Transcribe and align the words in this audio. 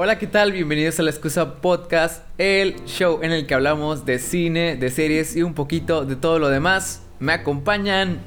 Hola, 0.00 0.16
¿qué 0.16 0.28
tal? 0.28 0.52
Bienvenidos 0.52 1.00
a 1.00 1.02
La 1.02 1.10
Excusa 1.10 1.56
Podcast, 1.56 2.22
el 2.38 2.76
show 2.84 3.18
en 3.20 3.32
el 3.32 3.48
que 3.48 3.54
hablamos 3.54 4.06
de 4.06 4.20
cine, 4.20 4.76
de 4.76 4.90
series 4.90 5.34
y 5.34 5.42
un 5.42 5.54
poquito 5.54 6.04
de 6.04 6.14
todo 6.14 6.38
lo 6.38 6.50
demás. 6.50 7.02
Me 7.18 7.32
acompañan, 7.32 8.20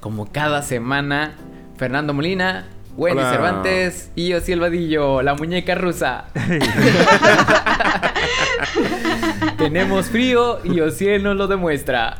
como 0.00 0.32
cada 0.32 0.62
semana, 0.62 1.36
Fernando 1.76 2.14
Molina, 2.14 2.66
Wendy 2.96 3.20
Hola. 3.20 3.30
Cervantes 3.30 4.10
y 4.14 4.28
yo, 4.28 4.38
Vadillo, 4.58 5.20
la 5.20 5.34
muñeca 5.34 5.74
rusa. 5.74 6.28
Tenemos 9.58 10.06
frío 10.06 10.60
y 10.64 10.80
Ociel 10.80 11.22
nos 11.22 11.36
lo 11.36 11.46
demuestra. 11.46 12.16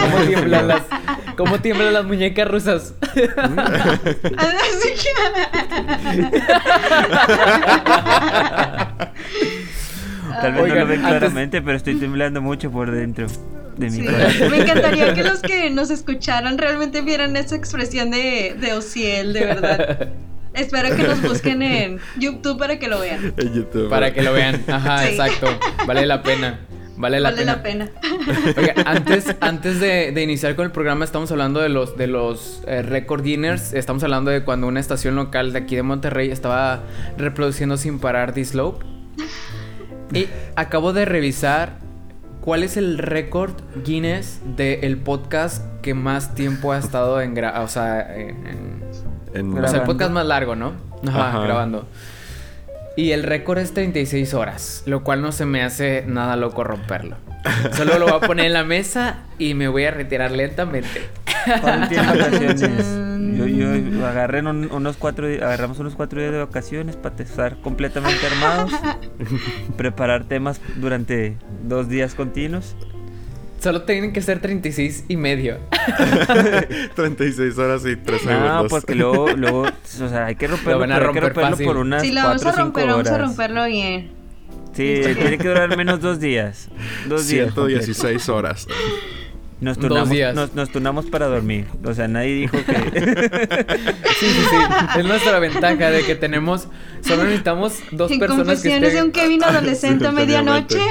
¿Cómo 0.00 0.24
tiemblan 0.24 0.68
las, 0.68 0.84
cómo 1.36 1.60
tiemblan 1.60 1.92
las 1.92 2.04
muñecas 2.04 2.48
rusas? 2.48 2.94
Así 3.02 4.88
que- 5.00 6.40
Tal 10.40 10.52
vez 10.52 10.68
no 10.68 10.74
lo 10.74 10.86
ven 10.86 11.04
antes- 11.04 11.18
claramente, 11.18 11.62
pero 11.62 11.76
estoy 11.76 11.94
temblando 11.96 12.40
mucho 12.42 12.70
por 12.70 12.90
dentro 12.90 13.26
de 13.76 13.86
mi 13.90 13.98
Sí, 13.98 14.04
corazón. 14.06 14.50
Me 14.50 14.58
encantaría 14.58 15.14
que 15.14 15.22
los 15.22 15.40
que 15.40 15.70
nos 15.70 15.90
escucharan 15.90 16.58
realmente 16.58 17.02
vieran 17.02 17.36
esa 17.36 17.56
expresión 17.56 18.10
de, 18.10 18.56
de 18.58 18.72
Ociel, 18.74 19.32
de 19.32 19.44
verdad. 19.46 20.08
Espero 20.54 20.94
que 20.96 21.02
nos 21.02 21.20
busquen 21.22 21.62
en 21.62 21.98
YouTube 22.18 22.58
para 22.58 22.78
que 22.78 22.86
lo 22.88 23.00
vean. 23.00 23.34
En 23.36 23.54
YouTube. 23.54 23.88
Para 23.90 24.12
que 24.12 24.22
lo 24.22 24.32
vean. 24.32 24.62
Ajá, 24.68 24.98
Sí. 25.02 25.08
exacto. 25.10 25.46
Vale 25.86 26.06
la 26.06 26.22
pena. 26.22 26.60
Vale 26.96 27.18
la 27.20 27.30
vale 27.30 27.38
pena. 27.42 27.54
la 27.56 27.62
pena. 27.62 27.88
Oiga, 28.56 28.74
antes, 28.86 29.34
antes 29.40 29.80
de, 29.80 30.12
de 30.12 30.22
iniciar 30.22 30.54
con 30.54 30.64
el 30.66 30.70
programa, 30.70 31.04
estamos 31.04 31.30
hablando 31.32 31.60
de 31.60 31.68
los, 31.68 31.96
de 31.96 32.06
los 32.06 32.62
eh, 32.66 32.82
record 32.82 33.22
dinners. 33.22 33.72
Estamos 33.72 34.02
hablando 34.04 34.30
de 34.30 34.44
cuando 34.44 34.66
una 34.68 34.78
estación 34.80 35.16
local 35.16 35.52
de 35.52 35.58
aquí 35.60 35.74
de 35.76 35.82
Monterrey 35.82 36.30
estaba 36.30 36.80
reproduciendo 37.18 37.76
sin 37.76 37.98
parar 37.98 38.32
This 38.32 38.54
Lope. 38.54 38.84
Y 40.12 40.28
acabo 40.54 40.92
de 40.92 41.04
revisar 41.04 41.78
cuál 42.40 42.62
es 42.62 42.76
el 42.76 42.98
récord 42.98 43.54
Guinness 43.84 44.40
del 44.56 44.98
podcast 44.98 45.64
que 45.82 45.94
más 45.94 46.34
tiempo 46.34 46.72
ha 46.72 46.78
estado 46.78 47.20
en 47.20 47.34
gra- 47.34 47.62
o 47.64 47.68
sea, 47.68 48.14
en- 48.14 48.46
en- 48.46 48.84
En- 49.34 49.58
o 49.64 49.66
sea, 49.68 49.80
el 49.80 49.86
podcast 49.86 50.12
más 50.12 50.26
largo, 50.26 50.54
¿no? 50.54 50.74
Ajá, 51.08 51.30
Ajá. 51.30 51.40
grabando. 51.40 51.88
Y 52.96 53.10
el 53.10 53.22
récord 53.24 53.58
es 53.58 53.74
36 53.74 54.34
horas, 54.34 54.82
lo 54.86 55.02
cual 55.02 55.20
no 55.20 55.32
se 55.32 55.46
me 55.46 55.62
hace 55.62 56.04
nada 56.06 56.36
loco 56.36 56.62
romperlo. 56.64 57.16
Solo 57.72 57.98
lo 57.98 58.06
voy 58.06 58.16
a 58.16 58.20
poner 58.26 58.46
en 58.46 58.52
la 58.52 58.64
mesa 58.64 59.24
y 59.38 59.54
me 59.54 59.66
voy 59.68 59.84
a 59.84 59.90
retirar 59.90 60.30
lentamente. 60.30 61.02
¿Cuándo 61.60 61.88
tienen 61.88 62.06
vacaciones? 62.18 62.60
Chan. 62.60 63.36
Yo, 63.36 63.46
yo 63.46 64.06
agarré 64.06 64.40
un- 64.40 64.70
unos 64.70 64.96
cuatro, 64.96 65.26
agarramos 65.26 65.80
unos 65.80 65.96
cuatro 65.96 66.20
días 66.20 66.30
de 66.32 66.38
vacaciones 66.38 66.94
para 66.96 67.16
estar 67.22 67.56
completamente 67.62 68.24
armados, 68.28 68.70
preparar 69.76 70.24
temas 70.24 70.60
durante 70.76 71.36
dos 71.64 71.88
días 71.88 72.14
continuos. 72.14 72.76
Solo 73.60 73.82
tienen 73.82 74.12
que 74.12 74.20
ser 74.20 74.40
36 74.40 75.04
y 75.08 75.16
medio. 75.16 75.58
36 76.94 77.58
horas 77.58 77.82
y 77.86 77.96
3 77.96 78.24
No, 78.24 78.30
segundos. 78.30 78.66
porque 78.70 78.94
luego, 78.94 79.30
luego, 79.36 79.62
o 79.62 80.08
sea, 80.08 80.26
hay 80.26 80.36
que 80.36 80.46
romperlo, 80.48 80.78
van 80.80 80.92
a 80.92 80.96
pero 80.96 81.08
hay 81.08 81.14
que 81.14 81.20
romper 81.20 81.34
romperlo 81.34 81.50
fácil. 81.50 81.66
por 81.66 81.76
unas 81.78 82.02
Si 82.02 82.12
lo 82.12 82.22
vamos 82.22 82.42
cuatro 82.42 82.48
a 82.48 82.52
o 82.52 82.54
cinco 82.66 82.80
romper, 82.80 82.86
vamos 82.88 83.08
a 83.08 83.18
romperlo 83.18 83.64
bien. 83.66 84.12
Sí, 84.74 85.00
tiene 85.04 85.38
que 85.38 85.48
durar 85.48 85.76
menos 85.76 86.00
dos 86.00 86.20
días. 86.20 86.68
Dos 87.08 87.26
días. 87.28 87.52
completos. 87.54 87.84
116 87.86 88.28
horas. 88.28 88.66
Nos 89.60 89.76
Dos 89.78 89.86
turnamos, 89.88 90.10
días. 90.10 90.34
Nos, 90.34 90.54
nos 90.54 90.68
turnamos 90.70 91.06
para 91.06 91.26
dormir. 91.26 91.66
O 91.84 91.94
sea, 91.94 92.06
nadie 92.08 92.34
dijo 92.34 92.56
que. 92.64 92.74
Sí, 94.20 94.26
sí, 94.26 94.40
sí. 94.50 94.56
Es 94.98 95.04
nuestra 95.04 95.38
ventaja 95.38 95.90
de 95.90 96.04
que 96.04 96.14
tenemos. 96.14 96.68
Solo 97.00 97.24
necesitamos 97.24 97.78
dos 97.90 98.10
En 98.10 98.18
personas 98.18 98.46
que 98.62 98.68
confesiones 98.70 98.92
de 98.94 99.02
un 99.02 99.08
estén. 99.08 99.22
Kevin 99.22 99.44
adolescente 99.44 100.06
a 100.06 100.12
medianoche. 100.12 100.78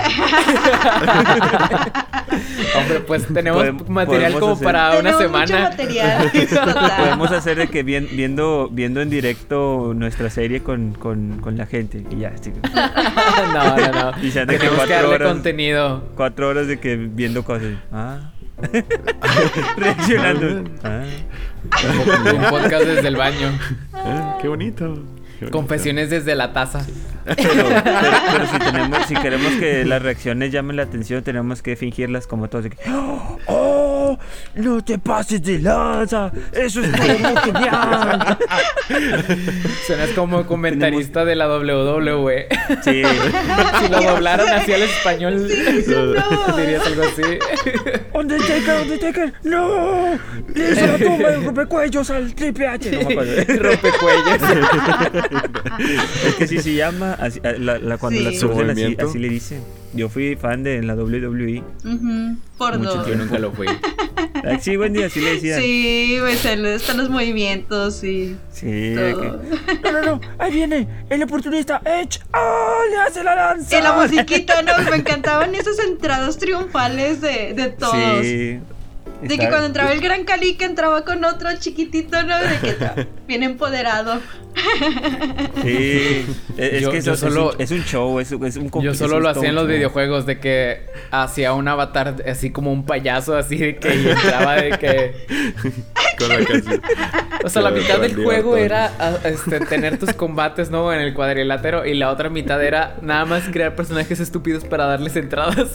Hombre, 2.76 3.00
pues 3.08 3.28
tenemos 3.34 3.64
Podem- 3.64 3.88
material 3.88 4.34
como 4.40 4.54
hacer- 4.54 4.64
para 4.66 4.92
una 5.00 5.18
Tenemos 5.18 5.40
mucho 5.40 5.48
semana. 5.48 5.70
material. 5.70 6.32
Total. 6.50 6.92
Podemos 6.98 7.32
hacer 7.32 7.58
de 7.58 7.68
que 7.68 7.84
vien- 7.86 8.10
viendo, 8.12 8.70
viendo 8.72 9.02
en 9.02 9.10
directo 9.10 9.94
nuestra 9.96 10.30
serie 10.30 10.62
con, 10.64 10.94
con, 10.94 11.40
con 11.40 11.58
la 11.58 11.66
gente. 11.66 12.04
Y 12.12 12.18
ya, 12.20 12.34
sí. 12.42 12.52
No, 13.54 13.78
no, 13.78 14.12
no. 14.12 14.24
Y 14.24 14.32
se 14.32 14.46
de 14.46 14.54
que 14.54 14.60
Tenemos 14.60 14.86
que 14.86 14.94
darle 14.94 15.16
horas- 15.16 15.28
contenido. 15.34 16.04
Cuatro 16.16 16.50
horas 16.50 16.68
de 16.68 16.80
que 16.80 16.96
viendo 16.98 17.44
cosas. 17.44 17.74
Ah. 17.92 18.32
Reaccionando. 19.78 20.64
Ah. 20.84 21.04
Un 22.36 22.50
podcast 22.50 22.86
desde 22.86 23.08
el 23.08 23.16
baño. 23.16 23.48
Eh, 23.96 24.22
Qué 24.42 24.48
bonito. 24.48 24.86
qué 24.96 25.46
bonito. 25.46 25.52
Confesiones 25.52 26.10
desde 26.10 26.36
la 26.36 26.54
taza. 26.54 26.86
Pero, 27.26 27.38
pero- 27.44 27.84
pero 28.32 28.46
si 28.48 28.60
tenemos, 28.60 29.06
si 29.08 29.16
queremos 29.16 29.54
que 29.54 29.86
las 29.86 30.02
reacciones 30.02 30.52
llamen 30.52 30.76
la 30.76 30.84
atención, 30.84 31.24
tenemos 31.24 31.62
que 31.62 31.76
fingirlas 31.78 32.28
como 32.28 32.50
todos 32.50 32.66
de 32.66 32.70
que. 32.72 32.78
¡Oh! 32.90 33.40
¡No 34.56 34.84
te 34.84 34.98
pases 35.00 35.42
de 35.44 35.60
lanza! 35.60 36.32
¡Eso 36.52 36.82
es 36.82 36.92
todo 36.92 37.08
muy 37.20 37.42
genial! 37.44 38.38
Suenas 39.88 40.10
como 40.16 40.46
comentarista 40.46 41.26
de 41.26 41.36
la 41.36 41.48
WWE. 41.48 42.48
Sí. 42.84 43.02
si 43.82 43.88
lo 43.90 44.02
doblaron 44.02 44.48
así 44.50 44.74
al 44.74 44.84
español, 44.84 45.48
no. 45.88 46.56
dirías 46.58 46.86
algo 46.86 47.04
así. 47.04 47.22
Undertaker, 48.14 48.82
Undertaker, 48.82 49.34
no. 49.44 50.20
Le 50.54 50.72
hizo 50.72 50.88
la 50.88 50.98
tumba 50.98 51.30
de 51.30 51.38
rompecuellos 51.38 52.10
al 52.10 52.34
Triple 52.36 52.68
H. 52.68 52.92
No 52.92 52.98
me 53.08 53.14
acuerdo. 53.14 53.64
Rompecuellos. 53.64 54.42
Es 56.28 56.36
que 56.36 56.48
sí 56.48 56.60
se 56.60 56.74
llama, 56.76 57.14
así, 57.20 57.40
a- 57.44 57.52
la, 57.54 57.78
la- 57.80 57.98
cuando 57.98 58.20
Sí. 58.20 58.26
la 58.26 58.32
surgen 58.40 58.70
así, 58.70 58.98
así 59.00 59.20
le 59.20 59.30
dicen. 59.30 59.64
Yo 59.94 60.10
fui 60.10 60.36
fan 60.36 60.64
de 60.64 60.82
la 60.82 60.96
WWE. 60.96 61.64
Ujú, 61.86 62.38
Por 62.58 62.78
Mucho 62.80 62.96
dos. 62.96 63.08
yo 63.08 63.16
nunca 63.16 63.38
lo 63.40 63.52
fui. 63.52 63.68
Ah, 64.46 64.58
Sí, 64.60 64.76
buen 64.76 64.92
día, 64.94 65.06
así 65.06 65.22
le 65.22 65.36
decían. 65.36 65.62
Sí, 65.62 66.18
pues 66.20 66.44
están 66.44 66.98
los 66.98 67.10
movimientos 67.10 68.04
y 68.04 68.36
Sí, 68.52 68.94
todo. 68.96 69.22
que- 69.22 69.82
No, 69.84 69.92
no, 69.92 70.02
no, 70.02 70.22
ahí 70.38 70.52
viene 70.52 70.88
el 71.10 71.24
oportunista 71.24 71.82
Edge. 71.86 72.20
¡Ah! 72.34 72.80
Le 72.90 72.98
hace 72.98 73.24
la 73.24 73.36
lanza. 73.36 73.78
Y 73.78 73.82
la 73.82 73.94
musiquita, 73.94 74.62
no, 74.64 74.72
me 74.90 74.98
encantaban 74.98 75.54
esas 75.56 75.80
entradas 75.80 76.38
triunfales 76.38 77.22
de, 77.22 77.54
de 77.54 77.68
todos. 77.70 78.26
Sí. 78.26 78.60
De 79.28 79.38
que 79.38 79.48
cuando 79.50 79.66
entraba 79.68 79.92
el 79.94 80.02
gran 80.02 80.24
Cali 80.26 80.56
que 80.56 80.66
entraba 80.66 81.04
con 81.06 81.24
otro 81.26 81.50
chiquitito, 81.60 82.22
¿no? 82.24 82.38
De 82.40 82.58
que 82.60 83.08
bien 83.28 83.44
empoderado. 83.44 84.20
Sí. 85.62 86.26
Es, 86.58 86.74
es 86.74 86.82
Yo- 86.82 86.92
que 86.92 86.98
eso 86.98 87.14
es, 87.14 87.20
solo- 87.20 87.52
un, 87.54 87.62
es 87.62 87.72
un 87.72 87.84
show, 87.86 88.20
es, 88.20 88.32
es 88.32 88.56
un 88.58 88.70
Yo 88.82 88.94
solo 88.94 89.20
lo 89.20 89.30
hacía 89.30 89.50
en 89.50 89.56
los 89.56 89.68
videojuegos 89.68 90.26
de 90.26 90.40
que 90.40 90.86
hacía 91.12 91.54
un 91.54 91.68
avatar 91.68 92.16
así 92.28 92.52
como 92.52 92.72
un 92.72 92.86
payaso 92.86 93.36
así 93.36 93.58
de 93.58 93.76
que 93.78 93.96
y 93.96 94.08
entraba 94.10 94.56
de 94.56 94.72
que 94.78 95.14
Con 96.20 96.30
la 96.30 96.38
canción. 96.46 96.82
o 97.44 97.50
sea 97.50 97.62
la 97.64 97.72
mitad 97.72 98.00
del 98.00 98.16
juego 98.16 98.56
era 98.56 98.92
a- 99.00 99.28
este, 99.28 99.60
tener 99.62 99.98
tus 99.98 100.14
combates 100.14 100.70
no 100.70 100.94
en 100.94 101.00
el 101.02 101.14
cuadrilátero 101.16 101.86
y 101.86 101.96
la 101.96 102.12
otra 102.12 102.30
mitad 102.30 102.64
era 102.64 102.98
nada 103.02 103.26
más 103.26 103.44
crear 103.52 103.76
personajes 103.76 104.20
estúpidos 104.20 104.64
para 104.66 104.86
darles 104.86 105.16
entradas 105.16 105.70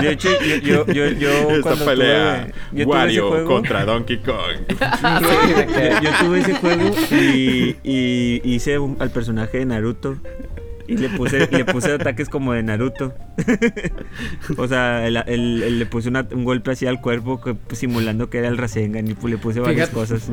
De 0.00 0.10
hecho, 0.12 0.28
yo, 0.42 0.56
yo, 0.56 0.86
yo, 0.92 1.06
yo 1.08 1.30
Esta 1.50 1.62
cuando 1.62 1.84
pelea. 1.86 2.18
tuve, 2.18 2.23
tuve 2.70 2.80
ese 2.82 2.84
Wario 2.86 3.28
juego, 3.30 3.48
contra 3.48 3.84
Donkey 3.84 4.18
Kong. 4.18 4.56
Yo, 6.02 6.10
tuve 6.24 6.40
ese 6.40 6.54
juego 6.54 6.90
y, 7.10 7.76
y 7.84 8.40
hice 8.44 8.78
un- 8.78 8.96
al 9.00 9.10
personaje 9.10 9.58
de 9.58 9.64
Naruto 9.66 10.16
y 10.86 10.96
le 10.98 11.08
puse, 11.08 11.48
le 11.50 11.64
puse 11.64 11.92
ataques 11.92 12.28
como 12.28 12.52
de 12.52 12.62
Naruto. 12.62 13.14
o 14.58 14.68
sea, 14.68 15.06
el- 15.06 15.16
el- 15.26 15.62
el- 15.62 15.78
le 15.78 15.86
puse 15.86 16.08
una- 16.08 16.26
un 16.32 16.44
golpe 16.44 16.70
así 16.72 16.86
al 16.86 17.00
cuerpo 17.00 17.40
que- 17.40 17.56
simulando 17.74 18.28
que 18.30 18.38
era 18.38 18.48
el 18.48 18.58
Rasengan 18.58 19.06
y 19.08 19.14
pu- 19.14 19.28
le 19.28 19.38
puse 19.38 19.60
varias 19.60 19.88
Fíjate- 19.90 19.94
cosas. 19.94 20.28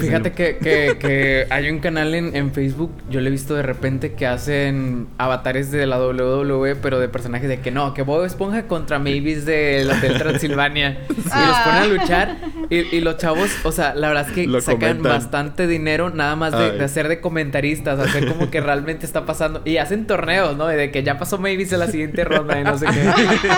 Fíjate 0.00 0.32
que, 0.32 0.56
que, 0.58 0.96
que 0.98 1.46
hay 1.50 1.70
un 1.70 1.78
canal 1.80 2.14
en, 2.14 2.34
en 2.34 2.52
Facebook, 2.52 2.90
yo 3.10 3.20
le 3.20 3.28
he 3.28 3.30
visto 3.30 3.54
de 3.54 3.62
repente 3.62 4.12
que 4.14 4.26
hacen 4.26 5.08
avatares 5.18 5.70
de 5.70 5.86
la 5.86 5.98
WWE, 6.00 6.76
pero 6.76 6.98
de 6.98 7.08
personajes 7.08 7.48
de 7.48 7.60
que 7.60 7.70
no, 7.70 7.94
que 7.94 8.02
Bob 8.02 8.24
Esponja 8.24 8.64
contra 8.64 8.98
Mavis 8.98 9.44
del 9.46 9.90
Hotel 9.90 10.18
Transilvania. 10.18 10.98
Y 11.30 11.46
los 11.46 11.56
ponen 11.58 11.82
a 11.82 11.86
luchar. 11.86 12.36
Y, 12.70 12.96
y 12.96 13.00
los 13.00 13.16
chavos, 13.18 13.50
o 13.62 13.70
sea, 13.72 13.94
la 13.94 14.08
verdad 14.08 14.26
es 14.28 14.32
que 14.34 14.46
Lo 14.46 14.60
sacan 14.60 14.78
comentan. 14.98 15.12
bastante 15.12 15.66
dinero 15.66 16.10
nada 16.10 16.34
más 16.34 16.52
de, 16.52 16.82
hacer 16.82 17.06
de 17.08 17.20
comentaristas, 17.20 17.98
hacer 18.00 18.26
como 18.26 18.50
que 18.50 18.60
realmente 18.60 19.06
está 19.06 19.26
pasando. 19.26 19.62
Y 19.64 19.76
hacen 19.76 20.06
torneos, 20.06 20.56
¿no? 20.56 20.66
De 20.66 20.90
que 20.90 21.02
ya 21.02 21.18
pasó 21.18 21.38
Mavis 21.38 21.72
en 21.72 21.78
la 21.80 21.86
siguiente 21.86 22.24
ronda 22.24 22.58
y 22.60 22.64
no 22.64 22.76
sé 22.78 22.86
qué. 22.86 23.50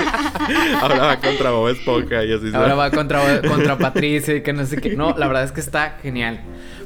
Ahora 0.81 0.97
va 0.99 1.17
contra 1.21 1.51
Bob 1.51 1.69
Esponja 1.69 2.25
y 2.25 2.33
así 2.33 2.51
se 2.51 2.57
Ahora 2.57 2.75
va 2.75 2.91
contra, 2.91 3.41
contra 3.43 3.79
Patricia 3.79 4.35
y 4.37 4.43
que 4.43 4.53
no 4.53 4.65
sé 4.67 4.77
qué. 4.79 4.97
No, 4.97 5.17
la 5.17 5.27
verdad 5.27 5.45
es 5.45 5.53
que 5.53 5.61
está 5.61 5.97
genial. 6.03 6.32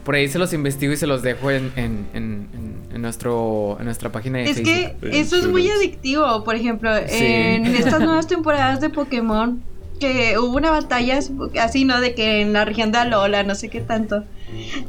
Por 0.04 0.14
ahí 0.14 0.28
se 0.28 0.38
los 0.38 0.52
investigo 0.52 0.93
y 0.93 0.96
se 0.96 1.06
los 1.06 1.22
dejo 1.22 1.50
en, 1.50 1.72
en, 1.76 2.06
en, 2.14 2.48
en- 2.54 2.76
en 2.94 3.02
nuestro, 3.02 3.76
en 3.78 3.84
nuestra 3.84 4.10
página 4.10 4.38
de 4.38 4.44
Es 4.44 4.56
Facebook. 4.56 5.00
que 5.10 5.20
eso 5.20 5.37
es 5.37 5.46
muy 5.46 5.69
adictivo. 5.70 6.44
Por 6.44 6.54
ejemplo, 6.54 6.90
Sí. 7.08 7.16
en 7.25 7.66
estas 7.66 8.00
nuevas 8.00 8.26
temporadas 8.26 8.81
de 8.81 8.88
Pokémon, 8.88 9.62
que 10.00 10.38
hubo 10.38 10.56
una 10.56 10.70
batalla 10.70 11.19
así, 11.60 11.84
¿no? 11.84 12.00
De 12.00 12.14
que 12.14 12.40
en 12.43 12.52
la 12.52 12.64
región 12.64 12.93
de 12.93 12.98
Alola, 12.98 13.43
no 13.43 13.54
sé 13.54 13.69
qué 13.69 13.81
tanto. 13.81 14.25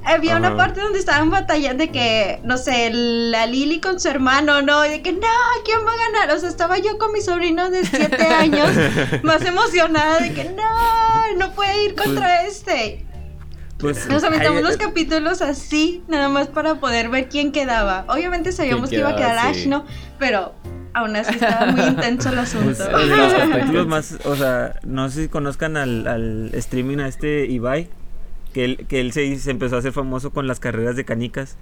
Había 0.05 0.37
una 0.37 0.49
Ajá. 0.49 0.57
parte 0.57 0.81
donde 0.81 0.99
estaban 0.99 1.29
batallando 1.31 1.83
de 1.83 1.89
que, 1.91 2.39
no 2.43 2.57
sé, 2.57 2.91
la 2.93 3.45
Lily 3.47 3.79
con 3.81 3.99
su 3.99 4.07
hermano, 4.09 4.61
¿no? 4.61 4.85
Y 4.85 4.89
de 4.89 5.01
que, 5.01 5.11
no, 5.13 5.19
¿quién 5.65 5.79
va 5.85 5.91
a 5.91 6.11
ganar? 6.11 6.35
O 6.35 6.39
sea, 6.39 6.47
estaba 6.49 6.77
yo 6.77 6.97
con 6.97 7.11
mi 7.11 7.21
sobrino 7.21 7.69
de 7.69 7.83
7 7.85 8.17
años, 8.39 8.69
más 9.23 9.43
emocionada 9.43 10.19
de 10.19 10.33
que, 10.33 10.43
no, 10.45 11.37
no 11.37 11.53
puede 11.53 11.85
ir 11.85 11.95
contra 11.95 12.45
este. 12.45 13.03
Pues, 13.77 14.07
Nos 14.09 14.23
aventamos 14.23 14.63
los 14.63 14.77
capítulos 14.77 15.41
así, 15.41 16.03
nada 16.07 16.29
más 16.29 16.47
para 16.47 16.75
poder 16.75 17.09
ver 17.09 17.29
quién 17.29 17.51
quedaba. 17.51 18.05
Obviamente 18.07 18.51
sabíamos 18.51 18.89
que 18.89 18.97
iba 18.97 19.09
a 19.09 19.15
quedar 19.15 19.37
Ash, 19.37 19.63
sí. 19.63 19.69
¿no? 19.69 19.85
Pero 20.17 20.53
aún 20.93 21.15
así 21.15 21.35
estaba 21.35 21.71
muy 21.71 21.81
intenso 21.87 22.29
el 22.29 22.39
asunto. 22.39 22.83
Pues, 22.91 23.07
los 23.07 23.33
capítulos 23.33 23.87
más, 23.87 24.17
o 24.25 24.35
sea, 24.35 24.79
no 24.83 25.09
sé 25.09 25.23
si 25.23 25.29
conozcan 25.29 25.77
al, 25.77 26.07
al 26.07 26.49
streaming 26.55 26.97
a 26.97 27.07
este 27.07 27.45
Ibai, 27.45 27.89
que 28.57 28.65
él, 28.65 28.85
que 28.89 28.99
él 29.01 29.11
se, 29.11 29.37
se 29.37 29.51
empezó 29.51 29.75
a 29.75 29.79
hacer 29.79 29.91
famoso 29.91 30.31
con 30.31 30.47
las 30.47 30.59
carreras 30.59 30.95
de 30.95 31.05
canicas, 31.05 31.57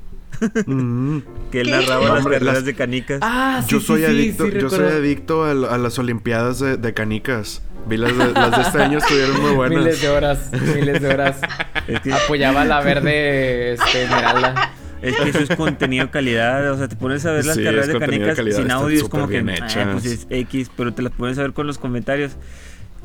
Mm. 0.66 1.20
que 1.52 1.60
él 1.62 1.68
¿Qué? 1.68 1.72
narraba 1.72 2.06
las 2.10 2.18
Hombre, 2.20 2.34
carreras 2.36 2.56
las- 2.56 2.66
de 2.66 2.74
canicas. 2.74 3.20
Ah, 3.22 3.62
sí, 3.66 3.72
yo 3.74 3.80
soy 3.82 4.00
sí, 4.00 4.06
adicto, 4.06 4.46
sí, 4.46 4.52
yo 4.62 4.70
soy 4.70 4.86
adicto 4.86 5.44
a, 5.44 5.52
a 5.52 5.78
las 5.78 6.00
olimpiadas 6.00 6.60
de, 6.60 6.78
de 6.78 6.94
canicas. 6.94 7.62
Vi 7.88 7.98
las 7.98 8.18
de, 8.18 8.32
las 8.32 8.56
de 8.56 8.62
este 8.62 8.82
año 8.82 8.98
estuvieron 9.00 9.42
muy 9.42 9.52
buenas. 9.52 9.78
Miles 9.80 10.02
de 10.02 10.10
horas, 10.10 10.50
miles 10.76 11.02
de 11.02 11.08
horas. 11.10 11.38
Es 11.88 12.00
que, 12.02 12.14
Apoyaba 12.14 12.64
la 12.66 12.80
verde 12.82 13.74
este, 13.74 14.04
esmeralda. 14.06 14.72
es 15.02 15.16
que 15.18 15.30
eso 15.30 15.40
es 15.40 15.56
contenido 15.56 16.06
de 16.06 16.12
calidad, 16.12 16.72
o 16.72 16.78
sea, 16.78 16.88
te 16.88 16.96
pones 16.96 17.24
a 17.26 17.32
ver 17.32 17.46
las 17.46 17.58
Sí, 17.58 17.64
carreras 17.64 17.88
de 17.88 18.00
canicas 18.00 18.36
calidad, 18.38 18.58
sin 18.58 18.72
audio, 18.72 19.04
es 19.04 19.10
como 19.10 19.28
que, 19.28 19.38
hechas. 19.40 19.88
pues 19.92 20.06
es 20.06 20.28
X, 20.30 20.72
pero 20.78 20.94
te 20.96 21.02
las 21.04 21.12
pones 21.12 21.38
a 21.38 21.42
ver 21.44 21.52
con 21.54 21.68
los 21.68 21.78
comentarios. 21.78 22.32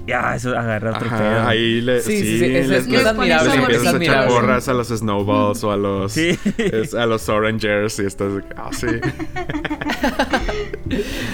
Ya, 0.07 0.35
eso 0.35 0.57
agarra 0.59 0.91
otro 0.91 1.09
pedo. 1.09 1.47
Ahí 1.47 1.81
le, 1.83 2.01
Sí, 2.01 2.19
sí, 2.19 2.25
sí, 2.25 2.39
sí, 2.41 2.45
eso 2.57 2.71
les, 2.71 2.81
es- 2.81 2.87
es 2.87 2.93
les- 2.93 3.07
admirable, 3.07 3.49
les 3.49 3.55
es 3.57 3.61
empiezas 3.63 3.95
a 3.95 3.97
echar 4.03 4.29
porras 4.29 4.69
a 4.69 4.75
los 4.75 4.89
snowballs 4.89 5.63
o 5.65 5.71
a 5.73 5.77
los 5.77 6.13
Sí. 6.13 6.39
es- 6.59 6.95
a 6.95 7.07
los 7.07 7.29
orangers 7.29 7.99
y 8.01 8.07
estás 8.07 8.33
ah 8.57 8.71
sí 8.73 8.87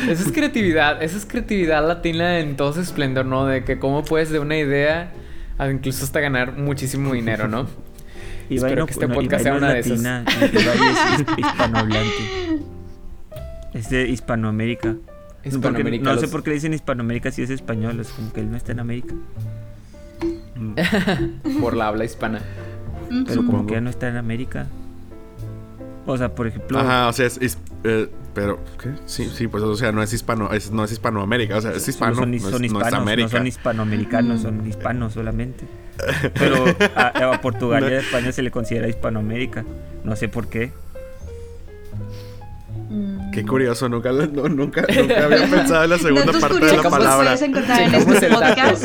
Eso 0.08 0.22
es 0.26 0.32
creatividad, 0.32 1.02
eso 1.02 1.16
es 1.16 1.24
creatividad 1.26 1.86
latina 1.86 2.38
en 2.40 2.56
todo 2.56 2.72
su 2.72 2.80
esplendor, 2.80 3.24
¿no? 3.26 3.46
De 3.46 3.64
que 3.64 3.78
cómo 3.78 4.04
puedes 4.04 4.30
de 4.30 4.38
una 4.38 4.56
idea 4.58 5.12
a 5.58 5.70
incluso 5.70 6.04
hasta 6.04 6.20
ganar 6.20 6.52
muchísimo 6.58 7.14
dinero, 7.14 7.48
¿no? 7.48 7.66
Ibai 8.50 8.70
Espero 8.72 8.80
no- 8.82 8.86
que 8.86 8.92
este 8.92 9.08
no, 9.08 9.14
podcast 9.14 9.42
sea 9.42 9.52
no 9.52 9.58
una 9.58 9.72
de 9.72 9.80
esas. 9.80 10.00
es 10.00 11.20
hispanohablante. 11.38 12.60
Es 13.74 13.90
de 13.90 14.08
Hispanoamérica. 14.08 14.94
Hispanoamérica. 15.46 16.12
no 16.14 16.18
sé 16.20 16.28
por 16.28 16.42
qué 16.42 16.50
le 16.50 16.54
dicen 16.54 16.72
Hispanoamérica 16.74 17.30
si 17.30 17.42
es 17.42 17.50
español, 17.50 18.00
es 18.00 18.08
como 18.08 18.32
que 18.32 18.40
él 18.40 18.50
no 18.50 18.56
está 18.56 18.72
en 18.72 18.80
América. 18.80 19.14
por 21.60 21.76
la 21.76 21.88
habla 21.88 22.04
hispana. 22.04 22.40
Ujú. 23.10 23.24
Pero 23.26 23.46
como 23.46 23.66
que 23.66 23.74
ya 23.74 23.80
no 23.80 23.90
está 23.90 24.08
en 24.08 24.16
América. 24.16 24.66
O 26.06 26.16
sea, 26.16 26.34
por 26.34 26.46
ejemplo, 26.46 26.78
ajá 26.78 27.08
o 27.08 27.12
sea 27.12 27.26
es, 27.26 27.36
es- 27.42 27.58
eh, 27.82 28.08
pero 28.32 28.60
qué 28.80 28.90
sí 29.06 29.28
sí 29.34 29.48
pues 29.48 29.62
o 29.64 29.74
sea 29.76 29.90
no 29.92 30.02
es 30.02 30.12
hispano 30.12 30.52
es, 30.52 30.70
no 30.70 30.84
es 30.84 30.92
hispanoamérica 30.92 31.56
o 31.56 31.60
sea 31.60 31.72
es 31.72 31.86
hispano 31.88 32.14
son, 32.14 32.30
no, 32.30 32.38
son 32.38 32.50
no 32.50 32.56
es 32.58 32.62
hispanos, 32.64 32.92
no, 33.16 33.28
son 33.28 33.46
hispanoamericanos, 33.46 34.40
son 34.42 34.66
hispanos 34.66 35.12
solamente. 35.14 35.64
Pero 36.34 36.64
a, 36.94 37.32
a 37.34 37.40
Portugal 37.40 37.84
y 37.90 37.94
a 37.94 37.98
España 38.00 38.30
se 38.30 38.42
le 38.42 38.50
considera 38.50 38.86
Hispanoamérica. 38.88 39.64
No 40.04 40.14
sé 40.14 40.28
por 40.28 40.46
qué. 40.48 40.72
Mm. 42.88 43.30
qué 43.32 43.44
curioso 43.44 43.88
nunca 43.88 44.12
no- 44.12 44.26
nunca 44.48 44.82
nunca 44.96 45.24
había 45.24 45.46
pensado 45.50 45.84
en 45.84 45.90
la 45.90 45.98
segunda 45.98 46.26
Datos 46.26 46.40
parte 46.40 46.64
de 46.66 46.76
la 46.76 46.82
palabra 46.84 47.24
puedes 47.24 47.42
encontrar 47.42 47.80
en 47.82 47.94
este 47.94 48.28
podcast. 48.28 48.84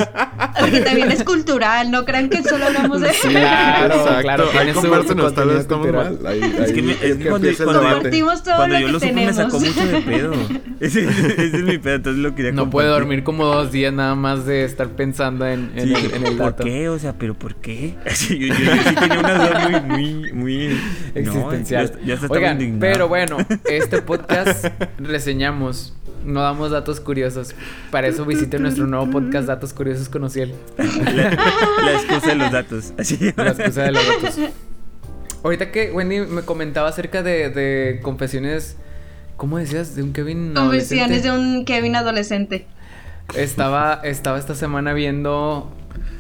Porque 0.60 0.80
también 0.82 1.12
es 1.12 1.24
cultural, 1.24 1.92
no 1.92 2.04
crean 2.06 2.30
que 2.30 2.42
solo 2.44 2.66
hablamos 2.66 3.02
de 3.02 3.10
Claro, 3.22 3.96
Exacto, 3.96 4.22
claro, 4.22 4.46
ahí 4.60 4.74
su 4.74 4.82
compártenos, 4.82 5.36
tal 5.36 5.48
vez 5.50 5.60
estamos 5.60 5.92
mal. 5.92 6.20
Ahí, 6.26 6.42
Es 6.42 6.72
que 6.72 6.80
ahí 6.80 6.86
me- 6.86 6.92
es 6.94 7.00
que 7.18 7.26
cuando- 7.30 7.48
cuando-. 7.64 7.82
Compartimos 7.82 8.44
todo 8.44 8.56
Cuando 8.56 8.76
lo 8.76 8.80
yo 8.82 8.86
que 8.88 8.92
lo 8.94 9.00
supe 9.00 9.12
me 9.14 9.22
tenemos. 9.28 9.36
sacó 9.54 9.60
mucho 9.60 9.86
de 9.88 10.02
pedo. 10.02 10.34
Ese, 10.82 11.04
ese 11.08 11.46
es 11.46 11.64
mi 11.64 11.78
pedo, 11.78 11.96
entonces 11.98 12.24
lo 12.24 12.34
quería 12.34 12.52
No 12.54 12.72
puede 12.72 12.88
compartir. 12.88 13.08
dormir 13.08 13.24
como 13.24 13.46
dos 13.46 13.72
días 13.72 13.94
nada 13.94 14.16
más 14.16 14.48
de 14.48 14.64
estar 14.66 14.88
pensando 14.90 15.46
en, 15.48 15.72
en 15.76 15.88
Sí, 15.90 15.94
el, 15.94 16.14
en 16.16 16.26
el 16.26 16.38
¿Por 16.38 16.46
dato. 16.48 16.64
qué? 16.64 16.90
O 16.90 16.98
sea, 16.98 17.14
¿pero 17.14 17.36
por 17.36 17.54
qué? 17.56 17.96
Sí, 18.16 18.40
yo, 18.40 18.48
yo- 18.48 18.54
yo 18.66 18.72
sí 18.90 18.96
tenía 18.96 19.20
una 19.20 19.34
duda 19.36 19.60
muy, 19.70 20.24
muy, 20.24 20.34
muy... 20.34 20.78
Existencial. 21.14 21.92
No, 21.94 22.00
ya, 22.00 22.06
ya 22.08 22.14
hasta 22.16 22.26
estaba 22.26 22.36
Oigan, 22.40 22.54
indignado. 22.62 22.80
pero 22.94 23.08
bueno, 23.08 23.38
este 23.70 23.91
podcast 24.00 24.66
reseñamos, 24.98 25.94
no 26.26 26.42
damos 26.42 26.72
datos 26.72 27.00
curiosos. 27.00 27.56
Para 27.92 28.08
eso 28.08 28.26
visiten 28.26 28.62
nuestro 28.62 28.88
nuevo 28.88 29.10
podcast 29.10 29.48
Datos 29.48 29.74
Curiosos 29.74 30.10
con 30.10 30.24
Ociel. 30.24 30.54
La, 30.78 31.30
la 31.84 31.94
excusa 31.94 32.28
de 32.28 32.36
los 32.36 32.52
datos. 32.52 32.94
Así. 32.98 33.18
La 33.36 33.50
excusa 33.50 33.84
de 33.84 33.92
los 33.92 34.04
datos. 34.08 34.40
Ahorita 35.44 35.72
que 35.72 35.92
Wendy 35.92 36.22
me 36.22 36.44
comentaba 36.44 36.90
acerca 36.90 37.24
de, 37.24 37.50
de 37.50 38.00
confesiones, 38.04 38.78
¿cómo 39.38 39.58
decías? 39.58 39.96
De 39.96 40.04
un 40.04 40.14
Kevin 40.14 40.56
adolescente. 40.56 41.22
de 41.22 41.32
un 41.32 41.66
Kevin 41.66 41.96
adolescente. 41.96 42.68
Estaba, 43.36 44.02
estaba 44.04 44.38
esta 44.38 44.56
semana 44.56 44.94
viendo 44.94 45.72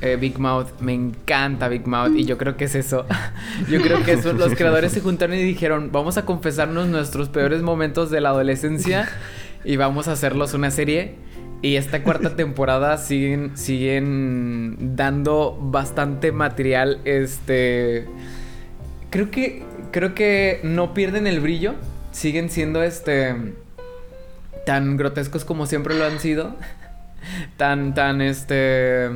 eh, 0.01 0.17
Big 0.19 0.39
Mouth. 0.39 0.79
Me 0.79 0.93
encanta 0.93 1.67
Big 1.67 1.87
Mouth. 1.87 2.15
Y 2.15 2.25
yo 2.25 2.37
creo 2.37 2.57
que 2.57 2.65
es 2.65 2.75
eso. 2.75 3.05
yo 3.69 3.81
creo 3.81 4.03
que 4.03 4.13
eso. 4.13 4.33
Los 4.33 4.55
creadores 4.55 4.91
se 4.91 5.01
juntaron 5.01 5.37
y 5.37 5.43
dijeron: 5.43 5.89
Vamos 5.91 6.17
a 6.17 6.25
confesarnos 6.25 6.87
nuestros 6.87 7.29
peores 7.29 7.61
momentos 7.61 8.11
de 8.11 8.21
la 8.21 8.29
adolescencia. 8.29 9.07
Y 9.63 9.77
vamos 9.77 10.07
a 10.07 10.13
hacerlos 10.13 10.53
una 10.53 10.71
serie. 10.71 11.15
Y 11.61 11.75
esta 11.75 12.03
cuarta 12.03 12.35
temporada 12.35 12.97
siguen, 12.97 13.55
siguen 13.57 14.95
dando 14.95 15.57
bastante 15.61 16.31
material. 16.31 16.99
Este. 17.05 18.07
Creo 19.09 19.31
que. 19.31 19.63
Creo 19.91 20.15
que 20.15 20.61
no 20.63 20.93
pierden 20.93 21.27
el 21.27 21.39
brillo. 21.39 21.75
Siguen 22.11 22.49
siendo 22.49 22.81
este. 22.83 23.35
Tan 24.65 24.95
grotescos 24.97 25.43
como 25.43 25.65
siempre 25.65 25.97
lo 25.97 26.05
han 26.05 26.19
sido 26.19 26.55
tan, 27.57 27.93
tan, 27.93 28.21
este... 28.21 29.09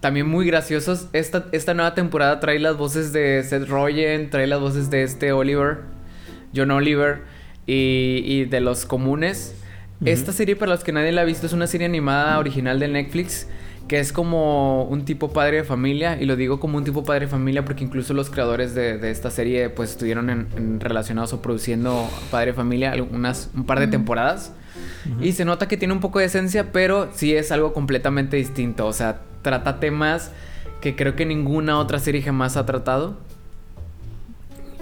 También 0.00 0.28
muy 0.28 0.46
graciosos. 0.46 1.08
Esta, 1.12 1.46
esta 1.52 1.74
nueva 1.74 1.94
temporada 1.94 2.38
trae 2.40 2.58
las 2.58 2.76
voces 2.76 3.12
de 3.12 3.42
Seth 3.42 3.68
Rogen, 3.68 4.30
trae 4.30 4.46
las 4.46 4.60
voces 4.60 4.90
de 4.90 5.02
este 5.02 5.32
Oliver, 5.32 5.78
John 6.54 6.70
Oliver 6.70 7.22
y, 7.66 8.22
y 8.24 8.44
de 8.44 8.60
los 8.60 8.86
comunes. 8.86 9.54
Ujú. 10.00 10.10
Esta 10.10 10.32
serie, 10.32 10.54
para 10.54 10.72
los 10.72 10.84
que 10.84 10.92
nadie 10.92 11.10
la 11.10 11.22
ha 11.22 11.24
visto, 11.24 11.46
es 11.46 11.52
una 11.52 11.66
serie 11.66 11.86
animada 11.86 12.38
original 12.38 12.78
de 12.78 12.88
Netflix 12.88 13.48
que 13.88 13.98
es 13.98 14.12
como 14.12 14.84
un 14.84 15.06
tipo 15.06 15.32
padre 15.32 15.56
de 15.56 15.64
familia. 15.64 16.18
Y 16.20 16.26
lo 16.26 16.36
digo 16.36 16.60
como 16.60 16.76
un 16.76 16.84
tipo 16.84 17.04
padre 17.04 17.24
de 17.24 17.30
familia 17.30 17.64
porque 17.64 17.82
incluso 17.82 18.12
los 18.14 18.28
creadores 18.28 18.74
de, 18.74 18.98
de 18.98 19.10
esta 19.10 19.30
serie 19.30 19.70
pues 19.70 19.90
estuvieron 19.92 20.28
en- 20.28 20.46
en 20.58 20.78
relacionados 20.78 21.32
o 21.32 21.40
produciendo 21.40 22.06
padre 22.30 22.48
de 22.48 22.52
familia 22.52 22.92
algunas, 22.92 23.50
un 23.56 23.64
par 23.64 23.80
de 23.80 23.86
temporadas. 23.88 24.52
Y 25.22 25.32
se 25.32 25.44
nota 25.46 25.66
que 25.68 25.76
tiene 25.78 25.94
un 25.94 26.00
poco 26.00 26.18
de 26.18 26.26
esencia, 26.26 26.70
pero 26.70 27.08
sí 27.14 27.34
es 27.34 27.50
algo 27.50 27.72
completamente 27.72 28.36
distinto. 28.36 28.86
O 28.86 28.92
sea, 28.92 29.22
trata 29.42 29.80
temas 29.80 30.32
que 30.80 30.94
creo 30.96 31.16
que 31.16 31.26
ninguna 31.26 31.78
otra 31.78 31.98
serie 31.98 32.22
jamás 32.22 32.56
ha 32.56 32.64
tratado. 32.66 33.16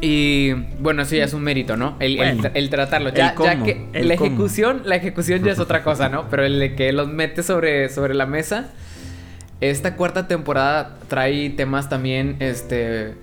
Y 0.00 0.52
bueno, 0.78 1.02
eso 1.02 1.16
ya 1.16 1.24
es 1.24 1.32
un 1.32 1.42
mérito, 1.42 1.76
¿no? 1.78 1.96
El, 2.00 2.12
el 2.12 2.16
Bueno, 2.18 2.42
tra- 2.42 2.50
el 2.54 2.68
tratarlo. 2.68 3.08
el 3.08 3.14
Ya, 3.14 3.30
que 3.30 3.88
la 4.04 4.16
cómo. 4.16 4.26
ejecución, 4.30 4.82
la 4.84 4.96
ejecución 4.96 5.42
ya 5.42 5.52
es 5.52 5.58
otra 5.58 5.82
cosa, 5.82 6.10
¿no? 6.10 6.28
Pero 6.28 6.44
el 6.44 6.58
de 6.58 6.74
que 6.74 6.92
los 6.92 7.08
mete 7.08 7.42
sobre, 7.42 7.88
sobre 7.88 8.14
la 8.14 8.26
mesa. 8.26 8.70
Esta 9.62 9.96
cuarta 9.96 10.28
temporada 10.28 10.98
trae 11.08 11.48
temas 11.48 11.88
también, 11.88 12.36
este, 12.40 13.14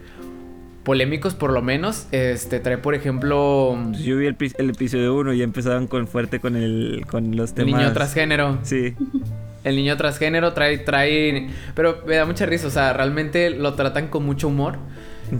polémicos 0.84 1.36
por 1.36 1.52
lo 1.54 1.62
menos. 1.62 2.08
Este, 2.12 2.60
trae, 2.60 2.80
por 2.80 2.96
ejemplo, 2.96 3.78
Pues 3.92 4.00
Yo 4.00 4.18
vi 4.18 4.25
el, 4.25 4.34
pi- 4.34 4.52
el 4.58 4.72
episodio 4.72 5.13
1 5.16 5.34
y 5.34 5.38
ya 5.38 5.44
empezaban 5.44 5.86
con 5.86 6.08
fuerte 6.08 6.40
con 6.40 6.56
el 6.56 7.06
con 7.08 7.36
los 7.36 7.54
temas. 7.54 7.80
niño 7.80 7.94
transgénero. 7.94 8.58
Sí. 8.63 8.96
El 9.63 9.75
niño 9.75 9.96
transgénero 9.98 10.53
trae, 10.53 10.77
trae. 10.79 11.50
Pero 11.75 12.03
me 12.05 12.15
da 12.15 12.25
mucha 12.25 12.46
risa, 12.46 12.67
o 12.67 12.72
sea, 12.72 12.93
realmente 12.93 13.50
lo 13.50 13.74
tratan 13.75 14.08
con 14.08 14.25
mucho 14.25 14.48
humor. 14.50 14.77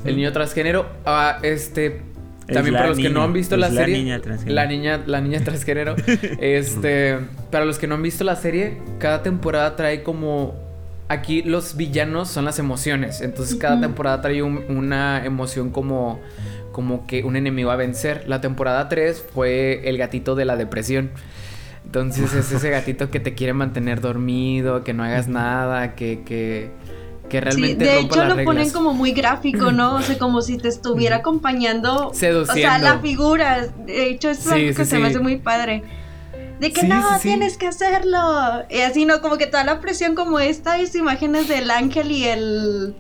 El 0.06 0.16
niño 0.16 0.32
transgénero, 0.32 0.88
ah, 1.06 1.40
este. 1.44 2.02
Es 2.48 2.56
También 2.56 2.76
para 2.76 2.88
los 2.90 2.98
que 2.98 3.10
no 3.10 3.24
han 3.24 3.32
visto 3.32 3.56
es 3.56 3.62
la 3.62 3.70
la 3.70 3.76
serie. 3.82 3.98
niña 3.98 4.20
transgénero. 4.20 4.56
La 4.56 4.66
niña, 4.66 5.04
la 5.06 5.22
niña 5.22 5.40
transgénero. 5.44 5.96
este. 6.40 7.18
Para 7.52 7.66
los 7.66 7.78
que 7.80 7.88
no 7.88 7.96
han 7.96 8.02
visto 8.02 8.24
la 8.24 8.36
serie, 8.36 8.78
cada 9.00 9.24
temporada 9.24 9.76
trae 9.76 10.04
como. 10.04 10.56
Aquí 11.10 11.42
los 11.44 11.76
villanos 11.78 12.30
son 12.30 12.46
las 12.46 12.60
emociones. 12.60 13.22
Entonces 13.22 13.56
cada 13.56 13.80
temporada 13.80 14.22
trae 14.22 14.42
un- 14.42 14.64
una 14.70 15.24
emoción 15.26 15.70
como. 15.70 16.20
Como 16.72 17.06
que 17.06 17.24
un 17.24 17.36
enemigo 17.36 17.70
a 17.70 17.76
vencer. 17.76 18.24
La 18.28 18.42
temporada 18.42 18.90
3 18.90 19.24
fue 19.34 19.88
el 19.88 19.98
gatito 20.00 20.34
de 20.34 20.46
la 20.46 20.56
depresión. 20.56 21.12
Entonces 21.94 22.34
es 22.34 22.52
ese 22.52 22.72
gatito 22.72 23.12
que 23.12 23.20
te 23.20 23.36
quiere 23.36 23.54
mantener 23.54 24.02
dormido, 24.02 24.84
que 24.84 24.94
no 24.96 25.04
hagas 25.04 25.28
nada, 25.28 25.94
que, 25.94 26.24
que, 26.24 26.72
que 27.30 27.38
Sí, 27.38 27.40
realmente 27.40 27.86
de 27.86 27.96
rompa 27.98 28.06
hecho 28.08 28.20
las 28.22 28.30
lo 28.30 28.36
reglas. 28.36 28.56
ponen 28.56 28.70
como 28.72 28.94
muy 28.96 29.12
gráfico, 29.12 29.72
¿no? 29.72 29.98
O 29.98 30.02
sea, 30.02 30.18
como 30.18 30.42
si 30.42 30.58
te 30.58 30.70
estuviera 30.70 31.18
acompañando. 31.18 32.08
O 32.08 32.14
sea, 32.16 32.32
Seduciendo. 32.32 32.80
la 32.80 32.98
figura. 32.98 33.68
De 33.86 34.08
hecho, 34.10 34.32
es 34.32 34.40
Sí, 34.40 34.50
algo 34.50 34.70
sí, 34.70 34.76
que 34.76 34.86
se 34.86 34.98
me 34.98 35.06
sí. 35.06 35.12
hace 35.12 35.20
muy 35.24 35.38
padre. 35.38 35.84
De 36.60 36.72
que 36.74 36.82
Sí, 36.82 36.88
no, 36.88 37.00
sí, 37.10 37.16
sí. 37.22 37.28
tienes 37.28 37.58
que 37.60 37.68
hacerlo. 37.68 38.18
Y 38.72 38.80
así, 38.82 39.06
¿no? 39.06 39.22
Como 39.22 39.38
que 39.38 39.46
toda 39.46 39.64
la 39.64 39.80
presión 39.80 40.16
como 40.16 40.40
estas 40.40 40.96
imágenes 40.96 41.48
del 41.48 41.70
ángel 41.70 42.10
y 42.12 42.24
el, 42.24 42.96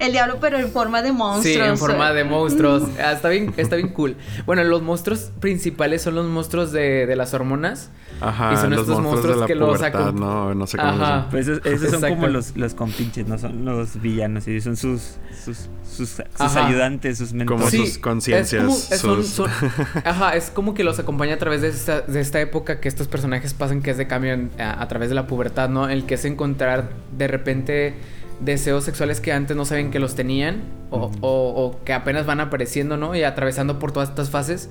el 0.00 0.12
diablo, 0.12 0.38
pero 0.40 0.58
en 0.58 0.70
forma 0.70 1.02
de 1.02 1.12
monstruos. 1.12 1.54
Sí, 1.56 1.60
en 1.62 1.78
forma 1.78 2.12
de 2.12 2.24
monstruos. 2.24 2.82
Mm. 2.82 2.92
Ah, 3.04 3.12
está 3.12 3.28
bien, 3.28 3.52
está 3.56 3.76
bien 3.76 3.88
cool. 3.90 4.16
Bueno, 4.46 4.64
los 4.64 4.82
monstruos 4.82 5.30
principales 5.40 6.02
son 6.02 6.14
los 6.16 6.26
monstruos 6.26 6.72
de, 6.72 7.06
de 7.06 7.16
las 7.16 7.32
hormonas. 7.34 7.90
Ajá, 8.22 8.52
Y 8.52 8.56
son 8.58 8.70
los 8.70 8.80
estos 8.80 9.00
monstruos 9.00 9.04
de 9.04 9.08
monstruos 9.08 9.40
la 9.40 9.46
que 9.46 9.54
los 9.54 9.78
pubertad, 9.78 10.08
acom- 10.08 10.14
no, 10.18 10.54
no 10.54 10.66
sé 10.66 10.76
cómo 10.76 10.90
Ajá. 10.90 11.24
se 11.24 11.30
Pues 11.30 11.48
esos, 11.48 11.64
esos 11.64 11.90
son 12.00 12.08
como 12.10 12.26
los, 12.26 12.54
los 12.56 12.74
compinches, 12.74 13.26
no 13.26 13.38
son 13.38 13.64
los 13.64 13.98
villanos, 14.02 14.46
y 14.46 14.60
son 14.60 14.76
sus, 14.76 15.14
sus, 15.42 15.68
sus, 15.90 16.08
sus 16.36 16.56
ayudantes, 16.56 17.16
sus 17.16 17.30
Como 17.30 17.44
mentores. 17.44 17.70
sus 17.70 17.98
conciencias, 17.98 18.52
es 18.62 18.66
como- 18.66 18.76
es- 18.76 19.00
sus- 19.00 19.26
son- 19.28 19.48
son- 19.48 19.70
ajá, 20.04 20.36
es 20.36 20.50
como 20.50 20.74
que 20.74 20.84
los 20.84 20.98
acompaña 20.98 21.34
a 21.36 21.38
través 21.38 21.62
de 21.62 21.68
esta, 21.68 22.02
de 22.02 22.20
esta 22.20 22.40
época 22.42 22.78
que 22.80 22.88
estos 22.88 23.08
personajes 23.08 23.54
pasan, 23.54 23.80
que 23.80 23.90
es 23.92 23.96
de 23.96 24.06
cambio 24.06 24.32
en- 24.34 24.50
a, 24.58 24.82
a 24.82 24.88
través 24.88 25.08
de 25.08 25.14
la 25.14 25.26
pubertad, 25.26 25.70
¿no? 25.70 25.88
El 25.88 26.04
que 26.04 26.14
es 26.14 26.24
encontrar 26.26 26.90
de 27.16 27.26
repente 27.26 27.94
deseos 28.40 28.84
sexuales 28.84 29.20
que 29.20 29.32
antes 29.32 29.56
no 29.56 29.64
sabían 29.64 29.90
que 29.90 29.98
los 29.98 30.14
tenían 30.14 30.62
o, 30.90 31.10
o 31.20 31.84
que 31.84 31.92
apenas 31.92 32.26
van 32.26 32.40
apareciendo, 32.40 32.96
¿no? 32.96 33.14
Y 33.14 33.22
atravesando 33.22 33.78
por 33.78 33.92
todas 33.92 34.08
estas 34.08 34.30
fases. 34.30 34.70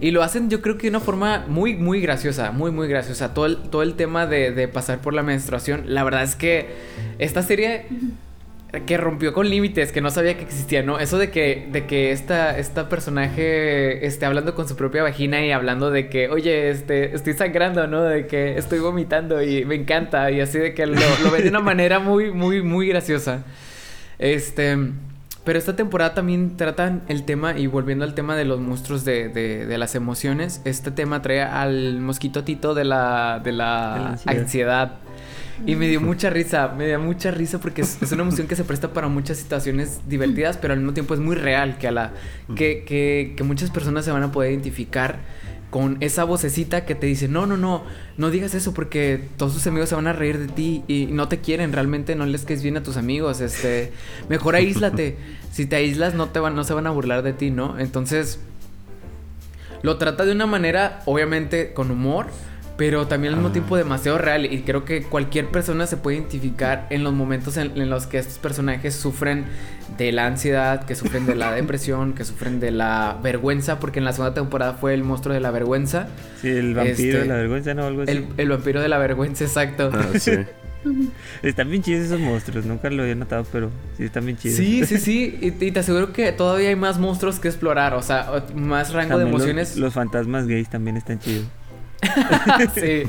Y 0.00 0.12
lo 0.12 0.22
hacen 0.22 0.50
yo 0.50 0.62
creo 0.62 0.76
que 0.76 0.82
de 0.82 0.90
una 0.90 1.00
forma 1.00 1.46
muy, 1.48 1.74
muy 1.74 2.00
graciosa, 2.00 2.52
muy, 2.52 2.70
muy 2.70 2.86
graciosa. 2.88 3.34
Todo 3.34 3.46
el, 3.46 3.56
todo 3.56 3.82
el 3.82 3.94
tema 3.94 4.26
de, 4.26 4.52
de 4.52 4.68
pasar 4.68 5.00
por 5.00 5.14
la 5.14 5.22
menstruación, 5.22 5.82
la 5.86 6.04
verdad 6.04 6.22
es 6.22 6.36
que 6.36 6.68
esta 7.18 7.42
serie 7.42 7.86
que 8.86 8.96
rompió 8.96 9.32
con 9.32 9.48
límites, 9.50 9.90
que 9.90 10.00
no 10.00 10.10
sabía 10.10 10.36
que 10.36 10.44
existía, 10.44 10.82
¿no? 10.82 10.98
Eso 11.00 11.18
de 11.18 11.30
que, 11.30 11.66
de 11.72 11.86
que 11.86 12.12
esta, 12.12 12.56
esta 12.58 12.88
personaje 12.88 14.06
esté 14.06 14.26
hablando 14.26 14.54
con 14.54 14.68
su 14.68 14.76
propia 14.76 15.02
vagina 15.02 15.44
y 15.44 15.50
hablando 15.50 15.90
de 15.90 16.08
que, 16.08 16.28
oye, 16.28 16.70
este, 16.70 17.14
estoy 17.14 17.32
sangrando, 17.34 17.86
¿no? 17.88 18.02
De 18.02 18.26
que 18.26 18.56
estoy 18.56 18.78
vomitando 18.78 19.42
y 19.42 19.64
me 19.64 19.74
encanta. 19.74 20.30
Y 20.30 20.40
así 20.40 20.58
de 20.58 20.72
que 20.74 20.86
lo, 20.86 20.94
lo 21.24 21.30
ven 21.32 21.42
de 21.42 21.48
una 21.48 21.60
manera 21.60 21.98
muy, 21.98 22.30
muy, 22.30 22.62
muy 22.62 22.86
graciosa. 22.88 23.42
Este. 24.18 24.76
Pero 25.42 25.58
esta 25.58 25.74
temporada 25.74 26.12
también 26.14 26.56
tratan 26.58 27.00
el 27.08 27.24
tema, 27.24 27.58
y 27.58 27.66
volviendo 27.66 28.04
al 28.04 28.14
tema 28.14 28.36
de 28.36 28.44
los 28.44 28.60
monstruos 28.60 29.04
de, 29.06 29.30
de- 29.30 29.64
de 29.66 29.78
las 29.78 29.94
emociones, 29.94 30.60
este 30.66 30.90
tema 30.90 31.22
trae 31.22 31.40
al 31.42 31.98
mosquito 31.98 32.44
Tito 32.44 32.74
de 32.74 32.84
la, 32.84 33.40
de 33.42 33.52
la, 33.52 33.94
De 33.94 34.00
la 34.00 34.10
ansiedad. 34.10 34.38
ansiedad. 34.42 34.92
Y 35.66 35.76
me 35.76 35.88
dio 35.88 36.00
mucha 36.00 36.30
risa, 36.30 36.68
me 36.68 36.86
dio 36.86 36.98
mucha 36.98 37.30
risa 37.30 37.58
porque 37.58 37.82
es, 37.82 38.00
es 38.02 38.12
una 38.12 38.22
emoción 38.22 38.46
que 38.46 38.56
se 38.56 38.64
presta 38.64 38.92
para 38.92 39.08
muchas 39.08 39.38
situaciones 39.38 40.00
divertidas, 40.08 40.56
pero 40.56 40.72
al 40.72 40.80
mismo 40.80 40.94
tiempo 40.94 41.14
es 41.14 41.20
muy 41.20 41.36
real, 41.36 41.78
que, 41.78 41.88
a 41.88 41.92
la, 41.92 42.12
que, 42.56 42.84
que, 42.84 43.34
que 43.36 43.42
muchas 43.44 43.70
personas 43.70 44.04
se 44.04 44.10
van 44.10 44.22
a 44.22 44.32
poder 44.32 44.52
identificar 44.52 45.20
con 45.70 45.98
esa 46.00 46.24
vocecita 46.24 46.84
que 46.84 46.94
te 46.94 47.06
dice, 47.06 47.28
no, 47.28 47.46
no, 47.46 47.56
no, 47.56 47.84
no 48.16 48.30
digas 48.30 48.54
eso 48.54 48.74
porque 48.74 49.28
todos 49.36 49.54
tus 49.54 49.66
amigos 49.66 49.88
se 49.88 49.94
van 49.94 50.08
a 50.08 50.12
reír 50.12 50.38
de 50.38 50.48
ti 50.48 50.82
y 50.88 51.06
no 51.06 51.28
te 51.28 51.38
quieren, 51.38 51.72
realmente 51.72 52.16
no 52.16 52.26
les 52.26 52.44
caes 52.44 52.62
bien 52.62 52.76
a 52.76 52.82
tus 52.82 52.96
amigos, 52.96 53.40
este, 53.40 53.92
mejor 54.28 54.56
aíslate, 54.56 55.16
si 55.52 55.66
te 55.66 55.76
aíslas 55.76 56.14
no, 56.14 56.28
te 56.28 56.40
van, 56.40 56.56
no 56.56 56.64
se 56.64 56.74
van 56.74 56.88
a 56.88 56.90
burlar 56.90 57.22
de 57.22 57.32
ti, 57.32 57.50
¿no? 57.50 57.78
Entonces, 57.78 58.40
lo 59.82 59.96
trata 59.96 60.24
de 60.24 60.32
una 60.32 60.46
manera, 60.46 61.02
obviamente, 61.06 61.72
con 61.72 61.90
humor, 61.90 62.26
pero 62.80 63.06
también 63.06 63.34
al 63.34 63.36
mismo 63.38 63.50
Ah. 63.50 63.52
tiempo 63.52 63.76
demasiado 63.76 64.16
real. 64.16 64.46
Y 64.50 64.62
creo 64.62 64.86
que 64.86 65.02
cualquier 65.02 65.48
persona 65.48 65.86
se 65.86 65.98
puede 65.98 66.16
identificar 66.16 66.86
en 66.88 67.04
los 67.04 67.12
momentos 67.12 67.58
en, 67.58 67.78
en 67.78 67.90
los 67.90 68.06
que 68.06 68.16
estos 68.16 68.38
personajes 68.38 68.94
sufren 68.94 69.44
de 69.98 70.12
la 70.12 70.26
ansiedad, 70.26 70.86
que 70.86 70.94
sufren 70.94 71.26
de 71.26 71.34
la 71.34 71.52
depresión, 71.60 72.14
que 72.14 72.24
sufren 72.24 72.58
de 72.58 72.70
la 72.70 73.18
vergüenza, 73.22 73.78
porque 73.80 73.98
en 73.98 74.06
la 74.06 74.14
segunda 74.14 74.32
temporada 74.32 74.72
fue 74.72 74.94
el 74.94 75.04
monstruo 75.04 75.34
de 75.34 75.40
la 75.40 75.50
vergüenza. 75.50 76.08
Sí, 76.40 76.48
el 76.48 76.72
vampiro 76.74 76.92
Este, 77.18 77.18
de 77.18 77.26
la 77.26 77.34
vergüenza, 77.34 77.74
¿no? 77.74 77.84
Algo 77.84 78.00
así. 78.00 78.12
El, 78.12 78.26
el 78.38 78.48
vampiro 78.48 78.80
de 78.80 78.88
la 78.88 78.96
vergüenza, 78.96 79.44
exacto. 79.44 79.90
Ah, 79.92 80.06
sí. 80.18 80.32
Están 81.42 81.68
bien 81.68 81.82
chidos 81.82 82.06
esos 82.06 82.18
monstruos, 82.20 82.64
nunca 82.64 82.88
lo 82.88 83.02
había 83.02 83.14
notado, 83.14 83.44
pero 83.52 83.68
sí 83.98 84.04
están 84.04 84.24
bien 84.24 84.38
chidos. 84.38 84.56
Sí, 84.56 84.86
sí, 84.86 84.96
sí. 84.96 85.38
Y, 85.60 85.66
y 85.66 85.70
te 85.72 85.80
aseguro 85.80 86.14
que 86.14 86.32
todavía 86.32 86.70
hay 86.70 86.76
más 86.76 86.98
monstruos 86.98 87.38
que 87.38 87.48
explorar. 87.48 87.92
O 87.92 88.00
sea, 88.00 88.44
más 88.54 88.94
rango 88.94 89.18
de 89.18 89.24
los- 89.24 89.34
emociones. 89.34 89.76
Los, 89.76 89.92
fantasmas 89.92 90.46
gays 90.46 90.70
también 90.70 90.96
están 90.96 91.18
chidos. 91.18 91.44
sí. 92.74 93.02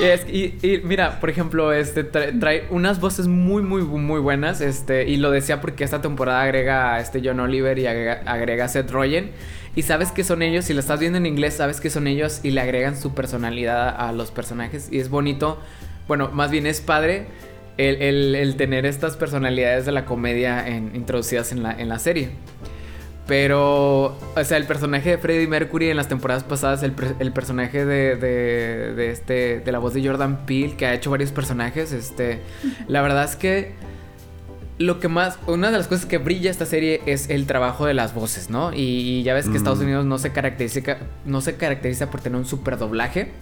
Y, 0.00 0.04
es- 0.66 0.84
mira, 0.84 1.20
por 1.20 1.30
ejemplo, 1.30 1.72
este 1.72 2.04
trae, 2.04 2.64
unas 2.70 3.00
voces 3.00 3.26
muy, 3.26 3.62
muy, 3.62 3.82
muy 3.82 4.20
buenas. 4.20 4.60
Este, 4.60 5.08
y 5.08 5.16
lo 5.16 5.30
decía 5.30 5.60
porque 5.60 5.84
esta 5.84 6.00
temporada 6.00 6.42
agrega 6.42 6.94
a 6.94 7.00
este 7.00 7.20
John 7.24 7.40
Oliver 7.40 7.78
y 7.78 7.86
agrega, 7.86 8.64
a 8.64 8.68
Seth 8.68 8.90
Rogen. 8.90 9.30
Y 9.76 9.82
sabes 9.82 10.10
que 10.10 10.24
son 10.24 10.42
ellos, 10.42 10.64
si 10.64 10.74
lo 10.74 10.80
estás 10.80 10.98
viendo 10.98 11.18
en 11.18 11.26
inglés, 11.26 11.54
sabes 11.54 11.80
que 11.80 11.90
son 11.90 12.06
ellos 12.06 12.40
y 12.42 12.50
le 12.50 12.60
agregan 12.60 12.96
su 12.96 13.14
personalidad 13.14 13.88
a 13.96 14.12
los 14.12 14.30
personajes. 14.30 14.88
Y 14.90 14.98
es 14.98 15.08
bonito, 15.08 15.60
bueno, 16.08 16.30
más 16.32 16.50
bien 16.50 16.66
es 16.66 16.80
padre 16.80 17.26
el, 17.76 18.34
el- 18.34 18.56
tener 18.56 18.86
estas 18.86 19.16
personalidades 19.16 19.86
de 19.86 19.92
la 19.92 20.04
comedia 20.04 20.68
introducidas 20.68 21.52
en 21.52 21.62
la, 21.62 21.72
en 21.72 21.88
la 21.88 21.98
serie. 22.00 22.30
Pero, 23.28 24.16
o 24.34 24.44
sea, 24.44 24.56
el 24.56 24.66
personaje 24.66 25.10
de 25.10 25.18
Freddie 25.18 25.46
Mercury 25.46 25.90
en 25.90 25.96
las 25.96 26.08
temporadas 26.08 26.42
pasadas, 26.44 26.82
el, 26.82 26.94
el 27.20 27.32
personaje 27.32 27.84
de, 27.84 28.16
de, 28.16 28.94
de 28.94 29.10
este, 29.10 29.60
de 29.60 29.70
la 29.70 29.78
voz 29.78 29.94
de 29.94 30.04
Jordan 30.04 30.46
Peele, 30.46 30.74
que 30.76 30.86
ha 30.86 30.94
hecho 30.94 31.10
varios 31.10 31.30
personajes, 31.30 31.92
este, 31.92 32.40
la 32.88 33.02
verdad 33.02 33.24
es 33.24 33.36
que 33.36 33.74
lo 34.78 34.98
que 34.98 35.08
más, 35.08 35.38
una 35.46 35.70
de 35.70 35.76
las 35.76 35.88
cosas 35.88 36.06
que 36.06 36.18
brilla 36.18 36.50
esta 36.50 36.64
serie 36.64 37.02
es 37.04 37.28
el 37.28 37.46
trabajo 37.46 37.84
de 37.84 37.94
las 37.94 38.14
voces, 38.14 38.48
¿no? 38.48 38.72
Y, 38.72 38.78
y 38.78 39.22
ya 39.24 39.34
ves 39.34 39.44
que 39.44 39.52
Mm. 39.52 39.56
Estados 39.56 39.80
Unidos 39.80 40.06
no 40.06 40.18
se 40.18 40.32
caracteriza, 40.32 40.80
no 41.26 41.40
se 41.40 41.56
caracteriza 41.56 42.10
por 42.10 42.20
tener 42.20 42.38
un 42.38 42.46
super 42.46 42.78
doblaje 42.78 43.32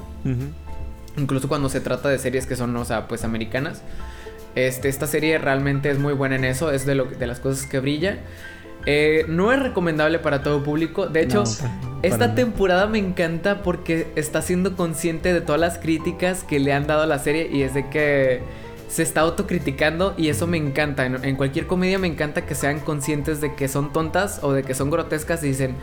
incluso 1.16 1.48
cuando 1.48 1.68
se 1.68 1.80
trata 1.80 2.08
de 2.08 2.18
series 2.18 2.46
que 2.46 2.56
son, 2.56 2.76
o 2.76 2.84
sea, 2.84 3.08
pues 3.08 3.24
americanas. 3.24 3.82
Este, 4.54 4.88
esta 4.88 5.06
serie 5.06 5.38
realmente 5.38 5.90
es 5.90 5.98
muy 5.98 6.14
buena 6.14 6.36
en 6.36 6.44
eso, 6.44 6.70
es 6.72 6.86
de, 6.86 6.94
lo, 6.94 7.04
de 7.04 7.26
las 7.26 7.40
cosas 7.40 7.66
que 7.66 7.78
brilla. 7.78 8.18
Eh, 8.86 9.24
no 9.28 9.52
es 9.52 9.60
recomendable 9.60 10.20
para 10.20 10.42
todo 10.42 10.62
público, 10.62 11.06
de 11.06 11.22
hecho, 11.22 11.42
No, 11.44 12.00
esta 12.02 12.34
temporada 12.36 12.86
me 12.86 12.98
encanta 12.98 13.62
porque 13.62 14.06
está 14.14 14.42
siendo 14.42 14.76
consciente 14.76 15.32
de 15.32 15.40
todas 15.40 15.60
las 15.60 15.78
críticas 15.78 16.44
que 16.44 16.60
le 16.60 16.72
han 16.72 16.86
dado 16.86 17.02
a 17.02 17.06
la 17.06 17.18
serie 17.18 17.48
y 17.52 17.62
es 17.62 17.74
de 17.74 17.88
que 17.88 18.42
se 18.88 19.02
está 19.02 19.22
autocriticando 19.22 20.14
y 20.16 20.28
eso 20.28 20.46
me 20.46 20.56
encanta. 20.56 21.04
En, 21.04 21.24
en 21.24 21.34
cualquier 21.34 21.66
comedia 21.66 21.98
me 21.98 22.06
encanta 22.06 22.46
que 22.46 22.54
sean 22.54 22.78
conscientes 22.78 23.40
de 23.40 23.54
que 23.56 23.66
son 23.66 23.92
tontas 23.92 24.38
o 24.42 24.52
de 24.52 24.62
que 24.62 24.74
son 24.74 24.90
grotescas 24.90 25.42
y 25.42 25.48
dicen, 25.48 25.74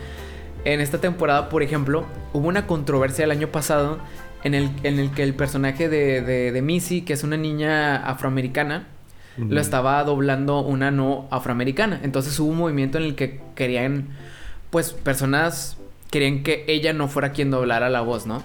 en 0.64 0.80
esta 0.80 1.00
temporada, 1.00 1.50
por 1.50 1.62
ejemplo, 1.62 2.06
hubo 2.32 2.48
una 2.48 2.68
controversia 2.68 3.26
el 3.26 3.32
año 3.32 3.50
pasado 3.50 4.00
en 4.46 4.54
el, 4.54 4.70
en 4.84 5.00
el 5.00 5.12
que 5.12 5.24
el 5.24 5.34
personaje 5.34 5.90
de, 5.90 6.22
de, 6.22 6.54
de 6.54 6.62
Missy, 6.62 7.02
que 7.02 7.14
es 7.14 7.24
una 7.24 7.36
niña 7.36 7.98
afroamericana, 7.98 8.88
lo 9.38 9.60
estaba 9.60 10.04
doblando 10.04 10.60
una 10.60 10.92
no 10.92 11.28
afroamericana. 11.32 12.00
Entonces 12.04 12.40
hubo 12.40 12.52
un 12.52 12.58
movimiento 12.58 12.98
en 12.98 13.06
el 13.06 13.16
que 13.16 13.42
querían, 13.56 14.10
pues, 14.70 14.94
personas 14.94 15.78
querían 16.12 16.44
que 16.44 16.64
ella 16.68 16.94
no 16.94 17.08
fuera 17.08 17.32
quien 17.32 17.50
doblara 17.50 17.90
la 17.90 18.02
voz, 18.02 18.28
¿no? 18.28 18.44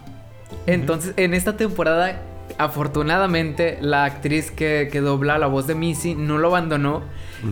Entonces, 0.66 1.12
en 1.16 1.34
esta 1.34 1.56
temporada, 1.56 2.22
afortunadamente, 2.56 3.78
la 3.80 4.04
actriz 4.04 4.50
que, 4.50 4.88
que 4.90 5.00
dobla 5.00 5.38
la 5.38 5.46
voz 5.46 5.66
de 5.66 5.74
Missy 5.74 6.14
no 6.14 6.38
lo 6.38 6.48
abandonó 6.48 7.02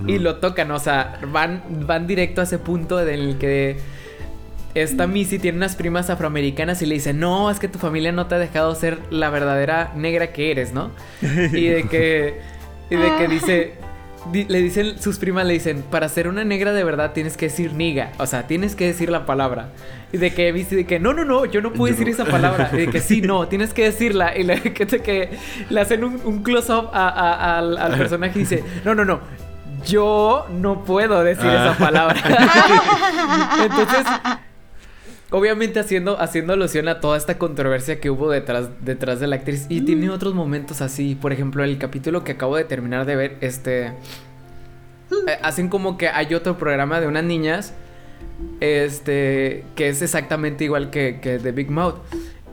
y 0.07 0.19
lo 0.19 0.37
tocan, 0.37 0.71
o 0.73 0.79
sea, 0.79 1.21
van, 1.31 1.63
van 1.87 2.07
directo 2.07 2.41
a 2.41 2.45
ese 2.45 2.59
punto 2.59 3.01
en 3.01 3.09
el 3.09 3.39
que 3.39 3.79
esta 4.75 5.07
Missy 5.07 5.39
tiene 5.39 5.59
unas 5.59 5.77
primas 5.77 6.11
afroamericanas 6.11 6.83
y 6.83 6.87
le 6.87 6.97
dice, 6.97 7.15
no, 7.15 7.51
es 7.51 7.59
que 7.59 7.69
tu 7.69 7.79
familia 7.79 8.13
no 8.13 8.27
te 8.27 8.35
ha 8.35 8.39
dejado 8.39 8.75
ser 8.75 8.99
la 9.11 9.31
verdadera 9.31 9.93
negra 9.97 10.33
que 10.33 10.51
eres, 10.51 10.73
¿no? 10.73 10.91
Y 11.23 11.69
de 11.69 11.85
que, 11.89 12.41
y 12.91 12.97
de 12.97 13.17
que 13.17 13.29
dice, 13.29 13.75
di- 14.33 14.45
le 14.45 14.61
dicen, 14.63 15.01
sus 15.01 15.19
primas 15.19 15.45
le 15.47 15.55
dicen, 15.55 15.83
para 15.91 16.09
ser 16.09 16.29
una 16.29 16.45
negra 16.45 16.73
de 16.73 16.85
verdad 16.85 17.13
tienes 17.13 17.37
que 17.37 17.47
decir 17.47 17.73
niga, 17.73 18.13
o 18.19 18.27
sea, 18.27 18.47
tienes 18.47 18.75
que 18.77 18.87
decir 18.87 19.11
la 19.11 19.27
palabra. 19.27 19.71
Y 20.13 20.19
de 20.19 20.33
que 20.33 20.53
Missy 20.53 20.77
de 20.77 20.87
que, 20.87 21.01
no, 21.01 21.13
no, 21.13 21.25
no, 21.25 21.45
yo 21.47 21.61
no 21.61 21.73
puedo 21.73 21.93
Yo 21.93 21.99
decir 21.99 22.07
no. 22.17 22.23
esa 22.23 22.31
palabra. 22.31 22.71
Y 22.73 22.77
de 22.77 22.87
que 22.89 23.01
sí, 23.01 23.21
no, 23.23 23.49
tienes 23.49 23.75
que 23.75 23.85
decirla. 23.85 24.37
Y 24.37 24.45
le, 24.45 24.61
que, 24.75 24.87
de 24.87 25.03
que 25.03 25.31
le 25.69 25.81
hacen 25.81 26.05
un, 26.05 26.21
un 26.25 26.43
close-up 26.43 26.91
a- 26.93 27.09
a- 27.09 27.59
al, 27.59 27.77
al 27.77 27.97
personaje 27.99 28.39
y 28.39 28.43
dice, 28.43 28.65
no, 28.85 28.95
no, 28.95 29.05
no. 29.05 29.21
Yo 29.85 30.47
no 30.51 30.85
puedo 30.85 31.23
decir 31.23 31.47
esa 31.47 31.73
Ah. 31.73 31.77
palabra. 31.79 32.17
Entonces, 33.63 34.07
obviamente 35.31 35.81
haciendo, 35.81 36.21
haciendo 36.21 36.53
alusión 36.53 36.89
a 36.89 37.01
toda 37.01 37.17
esta 37.17 37.39
controversia 37.39 38.01
que 38.01 38.11
hubo 38.11 38.31
detrás, 38.31 38.71
detrás 38.81 39.21
de 39.21 39.27
la 39.27 39.37
actriz. 39.37 39.67
Y 39.69 39.83
tiene 39.83 40.11
otros 40.11 40.35
momentos 40.35 40.81
así. 40.81 41.15
Por 41.15 41.33
ejemplo, 41.33 41.65
el 41.65 41.79
capítulo 41.79 42.25
que 42.25 42.33
acabo 42.33 42.57
de 42.57 42.65
terminar 42.65 43.07
de 43.07 43.17
ver, 43.17 43.37
este. 43.41 43.87
eh, 43.87 45.39
hacen 45.43 45.69
como 45.69 45.97
que 45.97 46.09
hay 46.09 46.35
otro 46.35 46.59
programa 46.59 47.01
de 47.01 47.07
unas 47.07 47.25
niñas. 47.25 47.75
Este. 48.61 49.65
que 49.75 49.89
es 49.89 50.03
exactamente 50.03 50.65
igual 50.65 50.91
que, 50.91 51.21
que 51.21 51.39
The 51.39 51.53
Big 51.53 51.71
Mouth. 51.71 51.97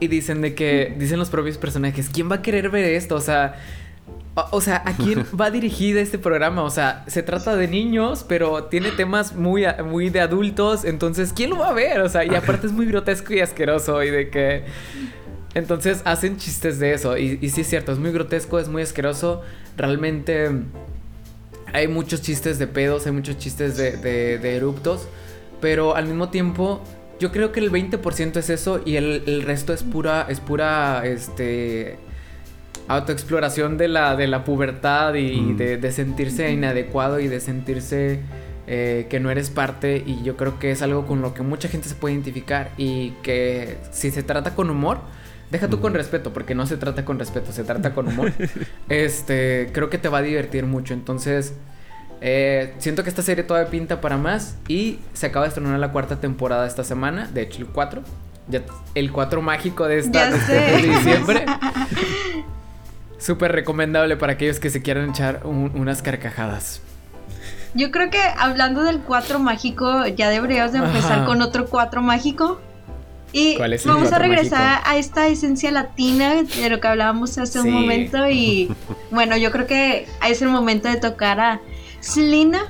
Y 0.00 0.08
dicen 0.08 0.40
de 0.40 0.54
que. 0.54 0.94
Dicen 0.98 1.18
los 1.18 1.30
propios 1.30 1.58
personajes. 1.58 2.10
¿Quién 2.10 2.30
va 2.30 2.36
a 2.36 2.42
querer 2.42 2.70
ver 2.70 2.84
esto? 2.84 3.14
O 3.16 3.20
sea. 3.20 3.56
O, 4.34 4.60
sea, 4.60 4.82
¿a 4.84 4.96
quién 4.96 5.24
va 5.40 5.50
dirigido 5.50 6.00
este 6.00 6.18
programa? 6.18 6.62
O 6.62 6.70
sea, 6.70 7.04
se 7.06 7.22
trata 7.22 7.54
de 7.54 7.68
niños, 7.68 8.24
pero 8.28 8.64
tiene 8.64 8.90
temas 8.90 9.34
muy, 9.34 9.64
muy 9.84 10.10
de 10.10 10.20
adultos. 10.20 10.84
Entonces, 10.84 11.32
¿quién 11.32 11.50
lo 11.50 11.58
va 11.58 11.68
a 11.68 11.72
ver? 11.72 12.00
O 12.00 12.08
sea, 12.08 12.24
y 12.24 12.34
aparte 12.34 12.66
es 12.66 12.72
muy 12.72 12.86
grotesco 12.86 13.32
y 13.32 13.40
asqueroso. 13.40 14.02
Y 14.02 14.10
de 14.10 14.30
que. 14.30 14.64
Entonces 15.54 16.02
hacen 16.04 16.36
chistes 16.36 16.80
de 16.80 16.94
eso. 16.94 17.16
Y, 17.16 17.38
y 17.40 17.50
sí 17.50 17.60
es 17.60 17.68
cierto, 17.68 17.92
es 17.92 17.98
muy 17.98 18.10
grotesco, 18.10 18.58
es 18.58 18.68
muy 18.68 18.82
asqueroso. 18.82 19.42
Realmente 19.76 20.50
hay 21.72 21.86
muchos 21.86 22.22
chistes 22.22 22.58
de 22.58 22.66
pedos, 22.66 23.06
hay 23.06 23.12
muchos 23.12 23.38
chistes 23.38 23.76
de, 23.76 23.96
de. 23.98 24.72
Pero 25.60 25.94
al 25.94 26.06
mismo 26.06 26.30
tiempo, 26.30 26.82
yo 27.20 27.30
creo 27.30 27.52
que 27.52 27.60
el 27.60 27.70
20% 27.70 28.36
es 28.36 28.50
eso 28.50 28.80
y 28.84 28.96
el, 28.96 29.22
el 29.26 29.42
resto 29.42 29.72
es 29.72 29.84
pura, 29.84 30.26
es 30.28 30.40
pura, 30.40 31.06
este 31.06 31.98
autoexploración 32.88 33.78
de 33.78 33.88
la, 33.88 34.16
de 34.16 34.26
la 34.26 34.44
pubertad 34.44 35.14
y 35.14 35.40
Mm. 35.40 35.56
de, 35.56 35.76
de 35.78 35.92
sentirse 35.92 36.50
inadecuado 36.52 37.20
y 37.20 37.28
de 37.28 37.40
sentirse 37.40 38.20
eh, 38.66 39.06
que 39.10 39.20
no 39.20 39.30
eres 39.30 39.50
parte. 39.50 40.02
Y 40.06 40.22
yo 40.22 40.36
creo 40.36 40.58
que 40.58 40.70
es 40.70 40.82
algo 40.82 41.06
con 41.06 41.22
lo 41.22 41.34
que 41.34 41.42
mucha 41.42 41.68
gente 41.68 41.88
se 41.88 41.94
puede 41.94 42.14
identificar 42.14 42.70
y 42.76 43.10
que 43.22 43.78
si 43.90 44.10
se 44.10 44.22
trata 44.22 44.54
con 44.54 44.70
humor, 44.70 44.98
deja 45.50 45.68
tú 45.68 45.80
con 45.80 45.94
respeto, 45.94 46.32
porque 46.32 46.54
no 46.54 46.66
se 46.66 46.76
trata 46.76 47.04
con 47.04 47.18
respeto, 47.18 47.52
se 47.52 47.62
trata 47.64 47.94
con 47.94 48.08
humor, 48.08 48.32
este, 48.88 49.68
creo 49.72 49.88
que 49.90 49.98
te 49.98 50.08
va 50.08 50.18
a 50.18 50.22
divertir 50.22 50.64
mucho, 50.66 50.94
entonces... 50.94 51.54
eh, 52.20 52.72
siento 52.78 53.02
que 53.04 53.10
esta 53.10 53.22
serie 53.22 53.44
todavía 53.44 53.70
pinta 53.70 54.00
para 54.00 54.16
más 54.16 54.56
y 54.66 54.98
se 55.12 55.26
acaba 55.26 55.44
de 55.44 55.48
estrenar 55.50 55.78
la 55.78 55.92
cuarta 55.92 56.16
temporada 56.20 56.66
esta 56.66 56.82
semana, 56.84 57.28
de 57.32 57.42
hecho 57.42 57.58
el 57.60 57.66
4, 57.66 58.02
ya, 58.48 58.62
el 58.94 59.12
4 59.12 59.42
mágico 59.42 59.86
de 59.86 59.98
esta 59.98 60.30
de 60.30 60.76
diciembre. 60.88 61.44
Súper 63.24 63.52
recomendable 63.52 64.16
para 64.16 64.34
aquellos 64.34 64.60
que 64.60 64.68
se 64.68 64.82
quieran 64.82 65.10
echar 65.10 65.40
un- 65.44 65.72
unas 65.74 66.02
carcajadas. 66.02 66.80
Yo 67.72 67.90
creo 67.90 68.10
que 68.10 68.18
hablando 68.38 68.82
del 68.84 69.00
4 69.00 69.38
mágico, 69.38 70.06
ya 70.06 70.28
deberíamos 70.28 70.72
de 70.72 70.78
empezar 70.78 71.12
Ajá. 71.20 71.24
con 71.26 71.40
otro 71.40 71.66
4 71.66 72.02
mágico. 72.02 72.60
Y 73.32 73.56
¿Cuál 73.56 73.72
es 73.72 73.84
el 73.84 73.90
vamos 73.92 74.12
a 74.12 74.18
regresar 74.18 74.80
a 74.84 74.96
esta 74.96 75.26
esencia 75.26 75.70
latina 75.72 76.34
de 76.44 76.68
lo 76.70 76.78
que 76.80 76.86
hablábamos 76.86 77.36
hace 77.38 77.60
Sí. 77.62 77.66
un 77.66 77.72
momento. 77.74 78.28
Y 78.28 78.70
bueno, 79.10 79.36
yo 79.36 79.50
creo 79.50 79.66
que 79.66 80.06
es 80.28 80.42
el 80.42 80.48
momento 80.50 80.88
de 80.88 80.96
tocar 80.96 81.40
a 81.40 81.60
Selena. 82.00 82.60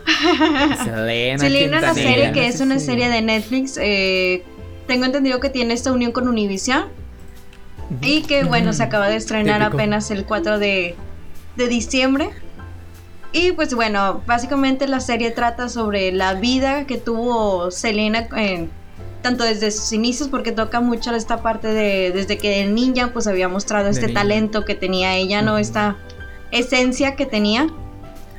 Selena, 0.84 1.38
Selena, 1.38 1.78
Quintanilla. 1.80 1.94
serie 1.94 2.32
que 2.32 2.46
es 2.46 2.60
una 2.60 2.78
serie 2.78 3.08
de 3.08 3.20
Netflix. 3.22 3.76
eh, 3.82 4.44
tengo 4.86 5.04
entendido 5.04 5.40
que 5.40 5.48
tiene 5.50 5.74
esta 5.74 5.90
unión 5.92 6.12
con 6.12 6.28
Univision. 6.28 6.84
Y 8.00 8.22
que 8.22 8.44
bueno, 8.44 8.72
se 8.72 8.82
acaba 8.82 9.08
de 9.08 9.16
estrenar 9.16 9.60
Típico. 9.60 9.76
apenas 9.76 10.10
el 10.10 10.24
4 10.24 10.58
de, 10.58 10.94
de 11.56 11.68
diciembre. 11.68 12.30
Y 13.32 13.52
pues 13.52 13.74
bueno, 13.74 14.22
básicamente 14.26 14.86
la 14.86 15.00
serie 15.00 15.30
trata 15.32 15.68
sobre 15.68 16.12
la 16.12 16.34
vida 16.34 16.86
que 16.86 16.98
tuvo 16.98 17.70
Selena, 17.72 18.28
eh, 18.36 18.68
tanto 19.22 19.42
desde 19.42 19.70
sus 19.72 19.92
inicios, 19.92 20.28
porque 20.28 20.52
toca 20.52 20.80
mucho 20.80 21.12
esta 21.14 21.42
parte 21.42 21.68
de 21.68 22.12
desde 22.12 22.38
que 22.38 22.50
de 22.50 22.66
niña 22.66 23.12
pues 23.12 23.26
había 23.26 23.48
mostrado 23.48 23.86
De 23.86 23.90
este 23.90 24.06
niña. 24.06 24.20
talento 24.20 24.64
que 24.64 24.74
tenía 24.76 25.16
ella, 25.16 25.42
¿no? 25.42 25.58
Esta 25.58 25.96
esencia 26.52 27.16
que 27.16 27.26
tenía. 27.26 27.66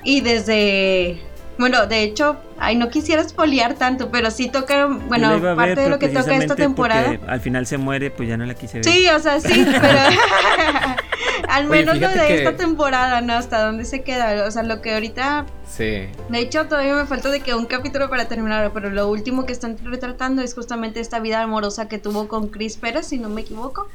Y 0.03 0.21
desde, 0.21 1.19
bueno, 1.57 1.85
de 1.87 2.03
hecho, 2.03 2.37
ay, 2.59 2.75
no 2.75 2.89
quisiera 2.89 3.21
espolear 3.21 3.75
tanto, 3.75 4.09
pero 4.11 4.29
sí 4.31 4.49
toca, 4.49 4.85
bueno, 4.87 5.39
ver, 5.39 5.55
parte 5.55 5.81
de 5.81 5.89
lo 5.89 5.99
que 5.99 6.09
toca 6.09 6.35
esta 6.35 6.55
temporada. 6.55 7.17
Al 7.27 7.39
final 7.39 7.65
se 7.65 7.77
muere, 7.77 8.11
pues 8.11 8.27
ya 8.29 8.37
no 8.37 8.45
la 8.45 8.53
quise 8.55 8.79
ver. 8.79 8.85
Sí, 8.85 9.07
o 9.09 9.19
sea, 9.19 9.39
sí, 9.39 9.65
pero 9.81 9.99
al 11.49 11.69
Oye, 11.69 11.79
menos 11.85 11.99
lo 11.99 12.09
de 12.09 12.27
que- 12.27 12.37
esta 12.39 12.55
temporada, 12.55 13.21
¿no? 13.21 13.33
Hasta 13.33 13.65
dónde 13.65 13.85
se 13.85 14.01
queda. 14.03 14.45
O 14.45 14.51
sea, 14.51 14.63
lo 14.63 14.81
que 14.81 14.93
ahorita, 14.93 15.45
Sí. 15.67 15.83
de 16.29 16.39
hecho, 16.39 16.65
todavía 16.67 16.95
me 16.95 17.05
falta 17.05 17.29
de 17.29 17.39
que 17.41 17.53
un 17.53 17.65
capítulo 17.65 18.09
para 18.09 18.25
terminar, 18.27 18.71
pero 18.73 18.89
lo 18.89 19.07
último 19.07 19.45
que 19.45 19.53
están 19.53 19.77
retratando 19.83 20.41
es 20.41 20.53
justamente 20.53 20.99
esta 20.99 21.19
vida 21.19 21.41
amorosa 21.41 21.87
que 21.87 21.97
tuvo 21.99 22.27
con 22.27 22.49
Chris 22.49 22.77
Pérez, 22.77 23.07
si 23.07 23.17
no 23.19 23.29
me 23.29 23.41
equivoco. 23.41 23.87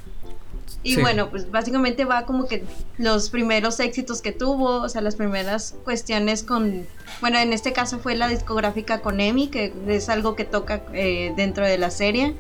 Y 0.83 0.95
Sí. 0.95 1.01
bueno, 1.03 1.29
pues 1.29 1.51
básicamente 1.51 2.07
va 2.07 2.25
como 2.25 2.47
que 2.47 2.65
los 2.97 3.29
primeros 3.29 3.79
éxitos 3.81 4.23
que 4.23 4.33
tuvo, 4.33 4.81
o 4.81 4.89
sea, 4.89 5.03
las 5.03 5.15
primeras 5.15 5.75
cuestiones 5.85 6.43
con, 6.43 6.87
bueno, 7.21 7.39
en 7.39 7.53
este 7.53 7.73
caso 7.75 7.99
fue 7.99 8.15
la 8.15 8.29
discográfica 8.29 9.01
con 9.03 9.21
Emi, 9.21 9.49
que 9.49 9.75
es 9.89 10.09
algo 10.09 10.37
que 10.37 10.45
toca 10.45 10.83
eh, 10.95 11.35
dentro 11.37 11.67
de 11.67 11.77
la 11.77 11.91
serie. 11.91 12.35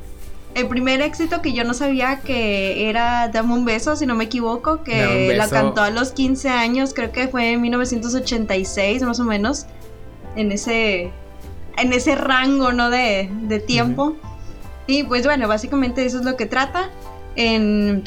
El 0.54 0.68
primer 0.68 1.00
éxito 1.02 1.42
que 1.42 1.52
yo 1.52 1.64
no 1.64 1.74
sabía 1.74 2.20
que 2.20 2.88
era 2.88 3.28
Dame 3.28 3.52
un 3.52 3.64
beso, 3.66 3.94
si 3.94 4.06
no 4.06 4.14
me 4.16 4.24
equivoco, 4.24 4.82
que 4.82 5.32
la 5.36 5.48
cantó 5.48 5.82
a 5.82 5.90
los 5.90 6.10
15 6.12 6.48
años, 6.48 6.92
creo 6.94 7.12
que 7.12 7.28
fue 7.28 7.52
en 7.52 7.60
1986 7.60 9.02
más 9.02 9.20
o 9.20 9.24
menos, 9.24 9.66
en 10.34 10.50
ese, 10.50 11.10
en 11.76 11.92
ese 11.92 12.14
rango, 12.16 12.72
¿no? 12.72 12.90
De, 12.90 13.30
de 13.42 13.60
tiempo. 13.60 14.16
Y 14.86 15.04
pues 15.04 15.24
bueno, 15.24 15.46
básicamente 15.46 16.04
eso 16.04 16.18
es 16.18 16.24
lo 16.24 16.36
que 16.36 16.46
trata. 16.46 16.90
En 17.36 18.02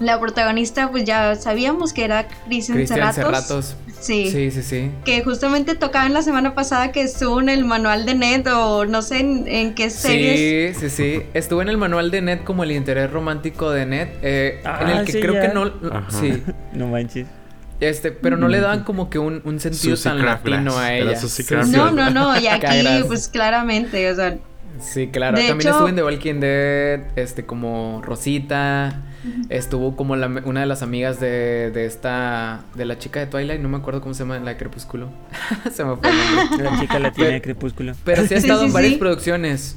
la 0.00 0.18
protagonista, 0.20 0.90
pues 0.90 1.04
ya 1.04 1.34
sabíamos 1.36 1.92
que 1.92 2.04
era 2.04 2.26
Cristian 2.46 2.86
Cerratos. 2.86 3.14
Cerratos. 3.14 3.76
Sí. 4.00 4.28
Sí, 4.32 4.50
sí, 4.50 4.62
sí. 4.62 4.90
Que 5.04 5.22
justamente 5.22 5.76
tocaban 5.76 6.12
la 6.12 6.22
semana 6.22 6.54
pasada 6.56 6.90
que 6.90 7.02
estuvo 7.02 7.40
en 7.40 7.48
el 7.48 7.64
manual 7.64 8.04
de 8.04 8.14
Net 8.14 8.46
o 8.48 8.84
no 8.84 9.00
sé 9.00 9.20
en, 9.20 9.46
en 9.46 9.74
qué 9.74 9.90
series. 9.90 10.76
Sí, 10.76 10.88
sí, 10.90 10.96
sí. 11.20 11.22
Estuvo 11.34 11.62
en 11.62 11.68
el 11.68 11.76
manual 11.76 12.10
de 12.10 12.20
Net 12.20 12.42
como 12.42 12.64
el 12.64 12.72
interés 12.72 13.10
romántico 13.12 13.70
de 13.70 13.86
Net. 13.86 14.08
eh, 14.22 14.60
en 14.64 14.66
Ah, 14.70 14.92
el 14.98 15.04
que 15.06 15.12
sí, 15.12 15.20
creo 15.20 15.34
ya. 15.34 15.42
que 15.42 15.54
no. 15.54 15.72
Ajá. 15.92 16.06
Sí. 16.10 16.42
No 16.72 16.88
manches. 16.88 17.26
Este, 17.78 18.10
pero 18.12 18.36
no 18.36 18.48
le 18.48 18.60
daban 18.60 18.84
como 18.84 19.10
que 19.10 19.18
un, 19.18 19.40
un 19.44 19.58
sentido 19.60 19.96
Susie 19.96 20.10
tan 20.10 20.20
Craft 20.20 20.46
latino 20.46 20.72
Glass. 20.72 20.84
a 20.84 20.94
ella. 20.94 21.16
Sí. 21.16 21.44
No, 21.68 21.90
no, 21.90 22.10
no, 22.10 22.40
y 22.40 22.46
aquí 22.48 22.76
pues 23.06 23.28
claramente, 23.28 24.10
o 24.10 24.14
sea, 24.16 24.36
Sí, 24.80 25.08
claro. 25.08 25.36
De 25.36 25.46
También 25.46 25.60
hecho- 25.60 25.70
estuvo 25.76 25.88
en 25.88 25.94
The 25.96 26.02
Walking 26.02 26.40
Dead, 26.40 27.00
este, 27.16 27.44
como 27.44 28.00
Rosita. 28.04 29.00
Estuvo 29.48 29.96
como 29.96 30.16
la- 30.16 30.26
una 30.44 30.60
de 30.60 30.66
las 30.66 30.82
amigas 30.82 31.20
de, 31.20 31.70
de 31.72 31.84
esta. 31.86 32.62
de 32.74 32.84
la 32.84 32.98
chica 32.98 33.20
de 33.20 33.26
Twilight, 33.26 33.60
no 33.60 33.68
me 33.68 33.76
acuerdo 33.78 34.00
cómo 34.00 34.14
se 34.14 34.24
llama, 34.24 34.38
la 34.38 34.50
de 34.52 34.56
Crepúsculo. 34.56 35.08
se 35.72 35.84
me 35.84 35.96
fue 35.96 36.10
el 36.10 36.16
nombre. 36.36 36.64
La 36.70 36.80
chica 36.80 36.98
latina 36.98 37.12
Pero- 37.26 37.30
de 37.32 37.42
Crepúsculo. 37.42 37.92
Pero 38.04 38.26
sí 38.26 38.34
ha 38.34 38.38
estado 38.38 38.60
sí, 38.60 38.66
en 38.66 38.72
varias 38.72 38.92
sí. 38.94 38.98
producciones. 38.98 39.76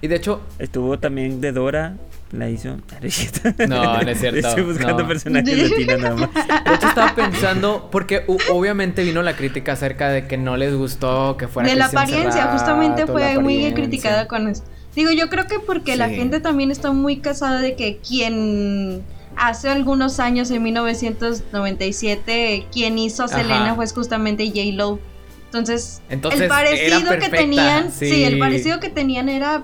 Y 0.00 0.06
de 0.08 0.16
hecho, 0.16 0.40
Estuvo 0.58 0.98
también 0.98 1.40
de 1.40 1.52
Dora. 1.52 1.94
La 2.30 2.50
hizo. 2.50 2.76
No, 3.68 4.02
no 4.02 4.10
es 4.10 4.20
cierto, 4.20 4.46
Estoy 4.46 4.62
buscando 4.62 4.98
no. 5.02 5.08
personajes 5.08 5.70
latinos 5.70 5.98
nada 5.98 6.14
más. 6.14 6.34
de 6.34 6.74
hecho 6.74 6.88
estaba 6.88 7.14
pensando, 7.14 7.88
porque 7.90 8.24
obviamente 8.50 9.02
vino 9.02 9.22
la 9.22 9.34
crítica 9.34 9.72
acerca 9.72 10.10
de 10.10 10.26
que 10.26 10.36
no 10.36 10.58
les 10.58 10.74
gustó 10.74 11.38
que 11.38 11.48
fuera 11.48 11.70
de 11.70 11.76
la 11.76 11.86
apariencia, 11.86 12.48
justamente 12.52 13.06
la 13.06 13.12
fue 13.12 13.38
muy 13.38 13.72
criticada 13.72 14.28
con 14.28 14.46
eso. 14.48 14.62
Digo, 14.98 15.12
yo 15.12 15.28
creo 15.28 15.46
que 15.46 15.60
porque 15.60 15.94
la 15.94 16.08
gente 16.08 16.40
también 16.40 16.72
está 16.72 16.90
muy 16.90 17.18
casada 17.18 17.60
de 17.60 17.76
que 17.76 17.98
quien 17.98 19.04
hace 19.36 19.68
algunos 19.68 20.18
años, 20.18 20.50
en 20.50 20.64
1997, 20.64 22.66
quien 22.72 22.98
hizo 22.98 23.22
a 23.22 23.26
Ajá. 23.26 23.38
Selena 23.38 23.76
fue 23.76 23.86
justamente 23.86 24.48
J. 24.48 24.72
Lo. 24.72 24.98
Entonces, 25.44 26.02
Entonces, 26.08 26.40
el 26.40 26.48
parecido 26.48 27.16
que 27.16 27.28
tenían, 27.28 27.92
sí. 27.92 28.10
sí. 28.10 28.24
el 28.24 28.40
parecido 28.40 28.80
que 28.80 28.88
tenían 28.88 29.28
era 29.28 29.62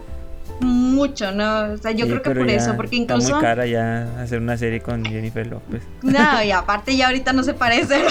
mucho, 0.60 1.32
¿no? 1.32 1.72
O 1.72 1.76
sea, 1.78 1.90
yo 1.90 2.04
Sí, 2.06 2.10
creo 2.12 2.22
que 2.22 2.30
por 2.30 2.46
ya 2.46 2.54
eso, 2.54 2.76
porque 2.76 2.96
Está 3.00 3.14
incluso... 3.14 3.34
muy 3.34 3.42
cara 3.42 3.66
ya 3.66 4.08
hacer 4.20 4.38
una 4.40 4.56
serie 4.56 4.80
con 4.80 5.04
Jennifer 5.04 5.46
López. 5.46 5.82
No, 6.02 6.42
y 6.44 6.52
aparte 6.52 6.96
ya 6.96 7.06
ahorita 7.06 7.32
no 7.32 7.42
se 7.42 7.54
parece, 7.54 8.02
¿no? 8.04 8.10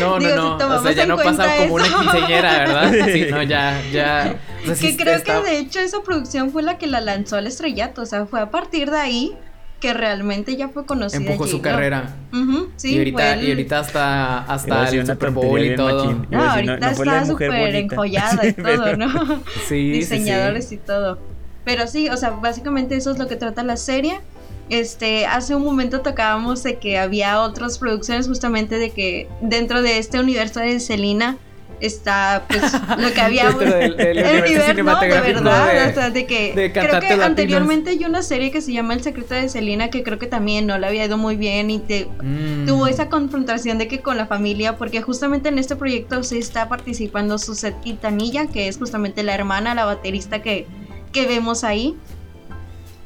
No, 0.00 0.18
Digo, 0.18 0.30
si 0.30 0.36
no, 0.36 0.42
no. 0.48 0.54
o 0.54 0.58
tomamos 0.58 0.82
sea, 0.82 0.92
ya 0.92 1.06
no 1.06 1.16
pasa 1.16 1.56
como 1.58 1.74
una 1.74 1.84
quinceañera, 1.84 2.58
¿verdad? 2.58 2.92
Sí, 3.12 3.26
no, 3.30 3.42
ya, 3.42 3.80
ya. 3.92 4.34
o 4.62 4.66
sea, 4.66 4.74
sí 4.74 4.96
que 4.96 5.02
creo 5.04 5.16
está- 5.16 5.42
que 5.42 5.50
de 5.50 5.58
hecho 5.58 5.80
esa 5.80 6.00
producción 6.02 6.50
fue 6.50 6.62
la 6.62 6.78
que 6.78 6.86
la 6.86 7.00
lanzó 7.00 7.36
al 7.36 7.46
estrellato, 7.46 8.02
o 8.02 8.06
sea, 8.06 8.26
fue 8.26 8.40
a 8.40 8.50
partir 8.50 8.90
de 8.90 8.98
ahí 8.98 9.36
que 9.80 9.92
realmente 9.92 10.56
ya 10.56 10.68
fue 10.68 10.86
conocida. 10.86 11.18
empujó 11.18 11.46
su 11.46 11.60
carrera. 11.60 12.16
Ujú, 12.32 12.70
sí, 12.76 12.94
y 12.94 12.98
ahorita, 12.98 13.18
fue 13.18 13.32
el- 13.34 13.44
y 13.44 13.50
ahorita 13.50 13.78
hasta, 13.80 14.38
hasta 14.44 14.88
el 14.88 15.06
Super 15.06 15.30
Bowl 15.30 15.62
y 15.64 15.76
todo. 15.76 16.12
No, 16.30 16.42
ahorita 16.50 16.76
no 16.78 16.86
está 16.88 17.26
súper 17.26 17.74
enjollada 17.76 18.46
y 18.46 18.52
todo, 18.54 18.96
¿no? 18.96 19.08
Sí, 19.68 19.68
sí, 19.68 19.90
Diseñadores 19.92 20.68
sí. 20.68 20.76
y 20.76 20.78
todo. 20.78 21.18
Pero 21.64 21.86
sí, 21.88 22.08
o 22.08 22.16
sea, 22.16 22.30
básicamente 22.30 22.96
eso 22.96 23.10
es 23.10 23.18
lo 23.18 23.26
que 23.28 23.36
trata 23.36 23.62
la 23.62 23.76
serie. 23.76 24.20
Este, 24.68 25.26
hace 25.26 25.54
un 25.54 25.62
momento 25.64 26.00
tocábamos 26.00 26.62
de 26.62 26.76
que 26.78 26.98
había 26.98 27.40
otras 27.40 27.78
producciones 27.78 28.26
justamente 28.26 28.78
de 28.78 28.90
que 28.90 29.28
dentro 29.40 29.82
de 29.82 29.98
este 29.98 30.18
universo 30.18 30.58
de 30.60 30.80
Selena 30.80 31.36
está 31.80 32.44
pues 32.48 32.62
lo 32.98 33.12
que 33.12 33.20
había 33.20 33.46
Dentro 33.48 33.70
del- 33.76 33.96
del 33.96 34.18
el 34.18 34.42
universo 34.44 34.82
no, 34.82 35.00
de 35.00 35.08
verdad 35.08 35.72
de- 35.84 35.90
o 35.90 35.94
sea 35.94 36.10
de 36.10 36.26
que 36.26 36.54
de 36.54 36.72
creo 36.72 37.00
que 37.00 37.12
anteriormente 37.12 37.90
hay 37.90 38.04
una 38.04 38.22
serie 38.22 38.50
que 38.50 38.60
se 38.60 38.72
llama 38.72 38.94
El 38.94 39.02
secreto 39.02 39.34
de 39.34 39.48
Selena 39.48 39.88
que 39.90 40.02
creo 40.02 40.18
que 40.18 40.26
también 40.26 40.66
no 40.66 40.78
le 40.78 40.86
había 40.86 41.04
ido 41.04 41.16
muy 41.18 41.36
bien 41.36 41.70
y 41.70 41.78
te 41.78 42.08
Mm. 42.22 42.66
tuvo 42.66 42.86
esa 42.86 43.08
confrontación 43.08 43.78
de 43.78 43.88
que 43.88 44.00
con 44.00 44.16
la 44.16 44.26
familia, 44.26 44.76
porque 44.76 45.02
justamente 45.02 45.48
en 45.48 45.58
este 45.58 45.76
proyecto 45.76 46.22
se 46.22 46.38
está 46.38 46.68
participando 46.68 47.38
Suzette 47.38 47.80
Quintanilla, 47.80 48.46
que 48.46 48.68
es 48.68 48.78
justamente 48.78 49.22
la 49.22 49.34
hermana, 49.34 49.74
la 49.74 49.84
baterista 49.84 50.40
que, 50.42 50.66
que 51.12 51.26
vemos 51.26 51.62
ahí. 51.64 51.94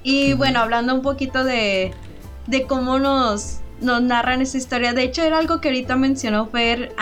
Y 0.02 0.32
bueno, 0.34 0.60
hablando 0.60 0.94
un 0.94 1.02
poquito 1.02 1.44
de, 1.44 1.92
de 2.46 2.62
cómo 2.62 2.98
nos, 2.98 3.58
nos 3.80 4.00
narran 4.02 4.40
esa 4.40 4.56
historia, 4.56 4.92
de 4.94 5.02
hecho 5.02 5.22
era 5.22 5.38
algo 5.38 5.60
que 5.60 5.68
ahorita 5.68 5.96
mencionó 5.96 6.46
Fer 6.46 6.92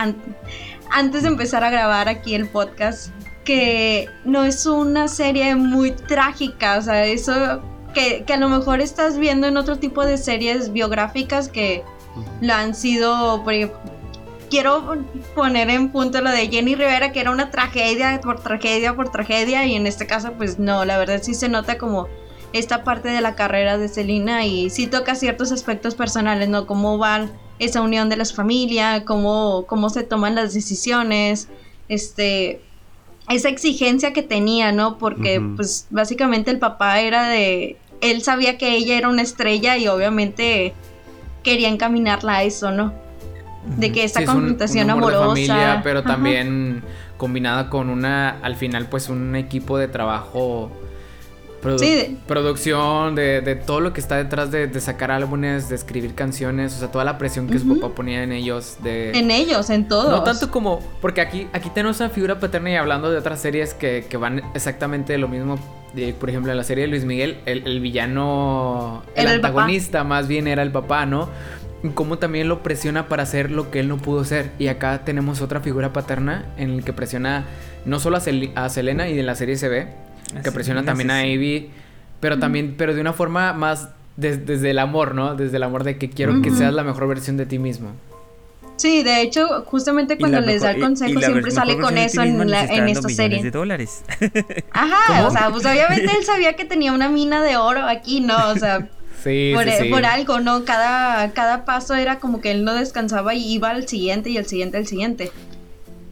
antes 0.91 1.23
de 1.23 1.29
empezar 1.29 1.63
a 1.63 1.69
grabar 1.69 2.07
aquí 2.09 2.35
el 2.35 2.47
podcast, 2.47 3.09
que 3.43 4.07
no 4.25 4.43
es 4.43 4.65
una 4.65 5.07
serie 5.07 5.55
muy 5.55 5.91
trágica, 5.91 6.77
o 6.77 6.81
sea, 6.81 7.05
eso 7.05 7.61
que, 7.93 8.23
que 8.25 8.33
a 8.33 8.37
lo 8.37 8.49
mejor 8.49 8.81
estás 8.81 9.17
viendo 9.17 9.47
en 9.47 9.57
otro 9.57 9.77
tipo 9.77 10.05
de 10.05 10.17
series 10.17 10.71
biográficas 10.71 11.49
que 11.49 11.83
la 12.41 12.59
han 12.59 12.75
sido, 12.75 13.43
por 13.43 13.53
ejemplo, 13.53 13.79
quiero 14.49 14.97
poner 15.35 15.69
en 15.69 15.89
punto 15.89 16.21
lo 16.21 16.31
de 16.31 16.47
Jenny 16.47 16.75
Rivera, 16.75 17.11
que 17.11 17.21
era 17.21 17.31
una 17.31 17.51
tragedia 17.51 18.19
por 18.21 18.41
tragedia 18.41 18.95
por 18.95 19.11
tragedia, 19.11 19.65
y 19.65 19.75
en 19.75 19.87
este 19.87 20.07
caso, 20.07 20.33
pues 20.33 20.59
no, 20.59 20.85
la 20.85 20.97
verdad 20.97 21.21
sí 21.21 21.33
se 21.33 21.49
nota 21.49 21.77
como 21.77 22.07
esta 22.51 22.83
parte 22.83 23.09
de 23.09 23.21
la 23.21 23.35
carrera 23.35 23.77
de 23.77 23.87
Selena 23.87 24.45
y 24.45 24.69
sí 24.69 24.87
toca 24.87 25.15
ciertos 25.15 25.51
aspectos 25.51 25.95
personales, 25.95 26.49
¿no? 26.49 26.65
Cómo 26.65 26.97
va 26.97 27.27
esa 27.59 27.81
unión 27.81 28.09
de 28.09 28.15
las 28.17 28.33
familias, 28.33 29.03
cómo, 29.05 29.65
cómo 29.67 29.89
se 29.89 30.03
toman 30.03 30.33
las 30.35 30.53
decisiones, 30.53 31.47
este, 31.89 32.61
esa 33.29 33.49
exigencia 33.49 34.13
que 34.13 34.23
tenía, 34.23 34.71
¿no? 34.71 34.97
Porque 34.97 35.41
pues 35.55 35.87
básicamente 35.89 36.51
el 36.51 36.59
papá 36.59 36.99
era 37.01 37.27
de, 37.29 37.77
él 38.01 38.21
sabía 38.23 38.57
que 38.57 38.75
ella 38.75 38.97
era 38.97 39.09
una 39.09 39.21
estrella 39.21 39.77
y 39.77 39.87
obviamente 39.87 40.73
quería 41.43 41.69
encaminarla 41.69 42.37
a 42.37 42.43
eso, 42.43 42.71
¿no? 42.71 42.93
De 43.77 43.91
que 43.91 44.03
esta 44.03 44.19
Sí, 44.19 44.23
es 44.23 44.29
un- 44.29 44.35
confrontación 44.35 44.81
un 44.83 44.87
de 44.87 44.91
amorosa. 44.93 45.27
familia, 45.27 45.81
pero 45.83 45.99
Ajá. 45.99 46.07
también 46.07 46.81
combinada 47.17 47.69
con 47.69 47.89
una, 47.89 48.39
al 48.41 48.55
final, 48.55 48.87
pues 48.87 49.09
un 49.09 49.35
equipo 49.35 49.77
de 49.77 49.89
trabajo, 49.89 50.71
produ- 51.61 51.79
Sí, 51.79 51.89
de- 51.95 52.17
producción, 52.27 53.15
de, 53.15 53.41
de 53.41 53.55
todo 53.55 53.79
lo 53.81 53.93
que 53.93 53.99
está 54.01 54.15
detrás 54.17 54.51
de, 54.51 54.67
de 54.67 54.81
sacar 54.81 55.11
álbumes, 55.11 55.69
de 55.69 55.75
escribir 55.75 56.15
canciones, 56.15 56.75
o 56.75 56.79
sea, 56.79 56.91
toda 56.91 57.03
la 57.05 57.17
presión 57.17 57.47
que 57.47 57.59
su 57.59 57.79
papá 57.79 57.93
ponía 57.95 58.23
en 58.23 58.31
ellos, 58.31 58.77
de... 58.83 59.11
En 59.17 59.31
ellos, 59.31 59.69
en 59.69 59.87
todos. 59.87 60.09
No 60.09 60.23
tanto 60.23 60.49
como, 60.51 60.79
porque 61.01 61.21
aquí, 61.21 61.47
aquí 61.53 61.69
tenemos 61.69 61.99
una 61.99 62.09
figura 62.09 62.39
paterna 62.39 62.71
y 62.71 62.75
hablando 62.75 63.11
de 63.11 63.17
otras 63.17 63.39
series 63.39 63.73
que, 63.73 64.05
que 64.09 64.17
van 64.17 64.41
exactamente 64.55 65.17
lo 65.17 65.27
mismo. 65.27 65.57
por 66.19 66.29
ejemplo, 66.29 66.51
en 66.51 66.57
la 66.57 66.63
serie 66.63 66.83
de 66.85 66.87
Luis 66.89 67.03
Miguel, 67.05 67.37
el, 67.45 67.65
el 67.67 67.79
villano, 67.79 69.03
el 69.15 69.27
antagonista 69.27 70.03
más 70.03 70.27
bien 70.27 70.47
era 70.47 70.61
el 70.63 70.71
papá, 70.71 71.05
¿no? 71.05 71.29
Cómo 71.93 72.17
también 72.17 72.49
lo 72.49 72.61
presiona 72.61 73.07
para 73.07 73.23
hacer 73.23 73.51
lo 73.51 73.71
que 73.71 73.79
él 73.79 73.87
no 73.87 73.97
pudo 73.97 74.25
ser. 74.25 74.51
Y 74.59 74.67
acá 74.67 75.03
tenemos 75.05 75.41
otra 75.41 75.61
figura 75.61 75.93
paterna 75.93 76.45
en 76.57 76.71
el 76.71 76.83
que 76.83 76.91
presiona 76.91 77.45
no 77.85 77.99
solo 77.99 78.17
a, 78.17 78.19
Sel- 78.19 78.51
a 78.55 78.67
Selena 78.69 79.07
y 79.07 79.17
en 79.17 79.25
la 79.25 79.35
serie 79.35 79.55
se 79.55 79.69
ve, 79.69 79.87
que 80.43 80.51
presiona 80.51 80.83
también 80.83 81.11
a. 81.11 81.25
Ivy, 81.25 81.69
pero 82.19 82.39
también, 82.39 82.75
pero 82.77 82.93
de 82.93 83.01
una 83.01 83.13
forma 83.13 83.53
más 83.53 83.89
des- 84.17 84.45
desde 84.45 84.71
el 84.71 84.79
amor, 84.79 85.15
¿no? 85.15 85.35
Desde 85.35 85.57
el 85.57 85.63
amor 85.63 85.83
de 85.83 85.97
que 85.97 86.09
quiero 86.09 86.41
que 86.41 86.51
seas 86.51 86.73
la 86.73 86.83
mejor 86.83 87.07
versión 87.07 87.37
de 87.37 87.45
ti 87.45 87.59
mismo. 87.59 87.91
Sí, 88.77 89.03
de 89.03 89.21
hecho, 89.21 89.63
justamente 89.65 90.17
cuando 90.17 90.39
les 90.39 90.61
da 90.61 90.71
el 90.71 90.77
mejor- 90.77 90.79
y- 90.79 90.81
consejo 90.87 91.11
y 91.11 91.21
la 91.21 91.27
siempre 91.27 91.51
sale 91.51 91.77
con 91.77 91.97
eso 91.97 92.21
en, 92.23 92.49
la- 92.49 92.63
en 92.63 92.87
esta 92.87 93.07
millones 93.09 93.15
serie. 93.15 93.43
de 93.43 93.51
dólares. 93.51 94.03
Ajá, 94.71 95.27
o 95.27 95.31
sea, 95.31 95.49
pues 95.49 95.65
obviamente 95.65 96.05
él 96.17 96.23
sabía 96.23 96.53
que 96.53 96.63
tenía 96.65 96.93
una 96.93 97.09
mina 97.09 97.43
de 97.43 97.57
oro 97.57 97.81
aquí, 97.85 98.21
¿no? 98.21 98.35
O 98.49 98.55
sea, 98.55 98.87
Sí, 99.23 99.51
por, 99.53 99.65
sí, 99.65 99.71
sí. 99.81 99.89
por 99.89 100.05
algo, 100.05 100.39
¿no? 100.39 100.63
Cada, 100.63 101.31
cada 101.33 101.65
paso 101.65 101.93
era 101.93 102.19
como 102.19 102.39
que 102.39 102.51
él 102.51 102.63
no 102.63 102.73
descansaba 102.73 103.33
y 103.33 103.51
iba 103.53 103.69
al 103.69 103.85
siguiente 103.85 104.29
y 104.29 104.37
al 104.37 104.45
siguiente 104.45 104.77
al 104.77 104.87
siguiente. 104.87 105.29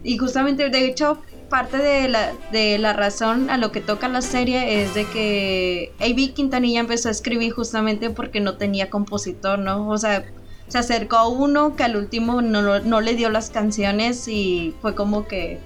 Y 0.04 0.18
justamente, 0.18 0.70
de 0.70 0.86
hecho, 0.86 1.22
parte 1.50 1.78
de 1.78 2.08
la, 2.08 2.34
de 2.52 2.78
la 2.78 2.94
razón 2.94 3.50
a 3.50 3.58
lo 3.58 3.72
que 3.72 3.82
toca 3.82 4.08
la 4.08 4.22
serie 4.22 4.82
es 4.82 4.94
de 4.94 5.06
que 5.06 5.92
A.B. 6.00 6.34
Quintanilla 6.34 6.80
empezó 6.80 7.10
a 7.10 7.12
escribir 7.12 7.52
justamente 7.54 8.10
porque 8.10 8.40
no 8.40 8.58
tenía 8.58 8.90
compositor, 8.90 9.60
¿no? 9.60 9.88
O 9.90 9.98
sea, 9.98 10.26
se 10.68 10.78
acercó 10.78 11.18
a 11.18 11.28
uno 11.28 11.76
que 11.76 11.84
al 11.84 11.96
último 11.96 12.42
no, 12.42 12.80
no 12.80 13.02
le 13.02 13.16
dio 13.16 13.30
las 13.30 13.50
canciones 13.50 14.28
y 14.28 14.76
fue 14.82 14.96
como 14.96 15.28
que 15.28 15.60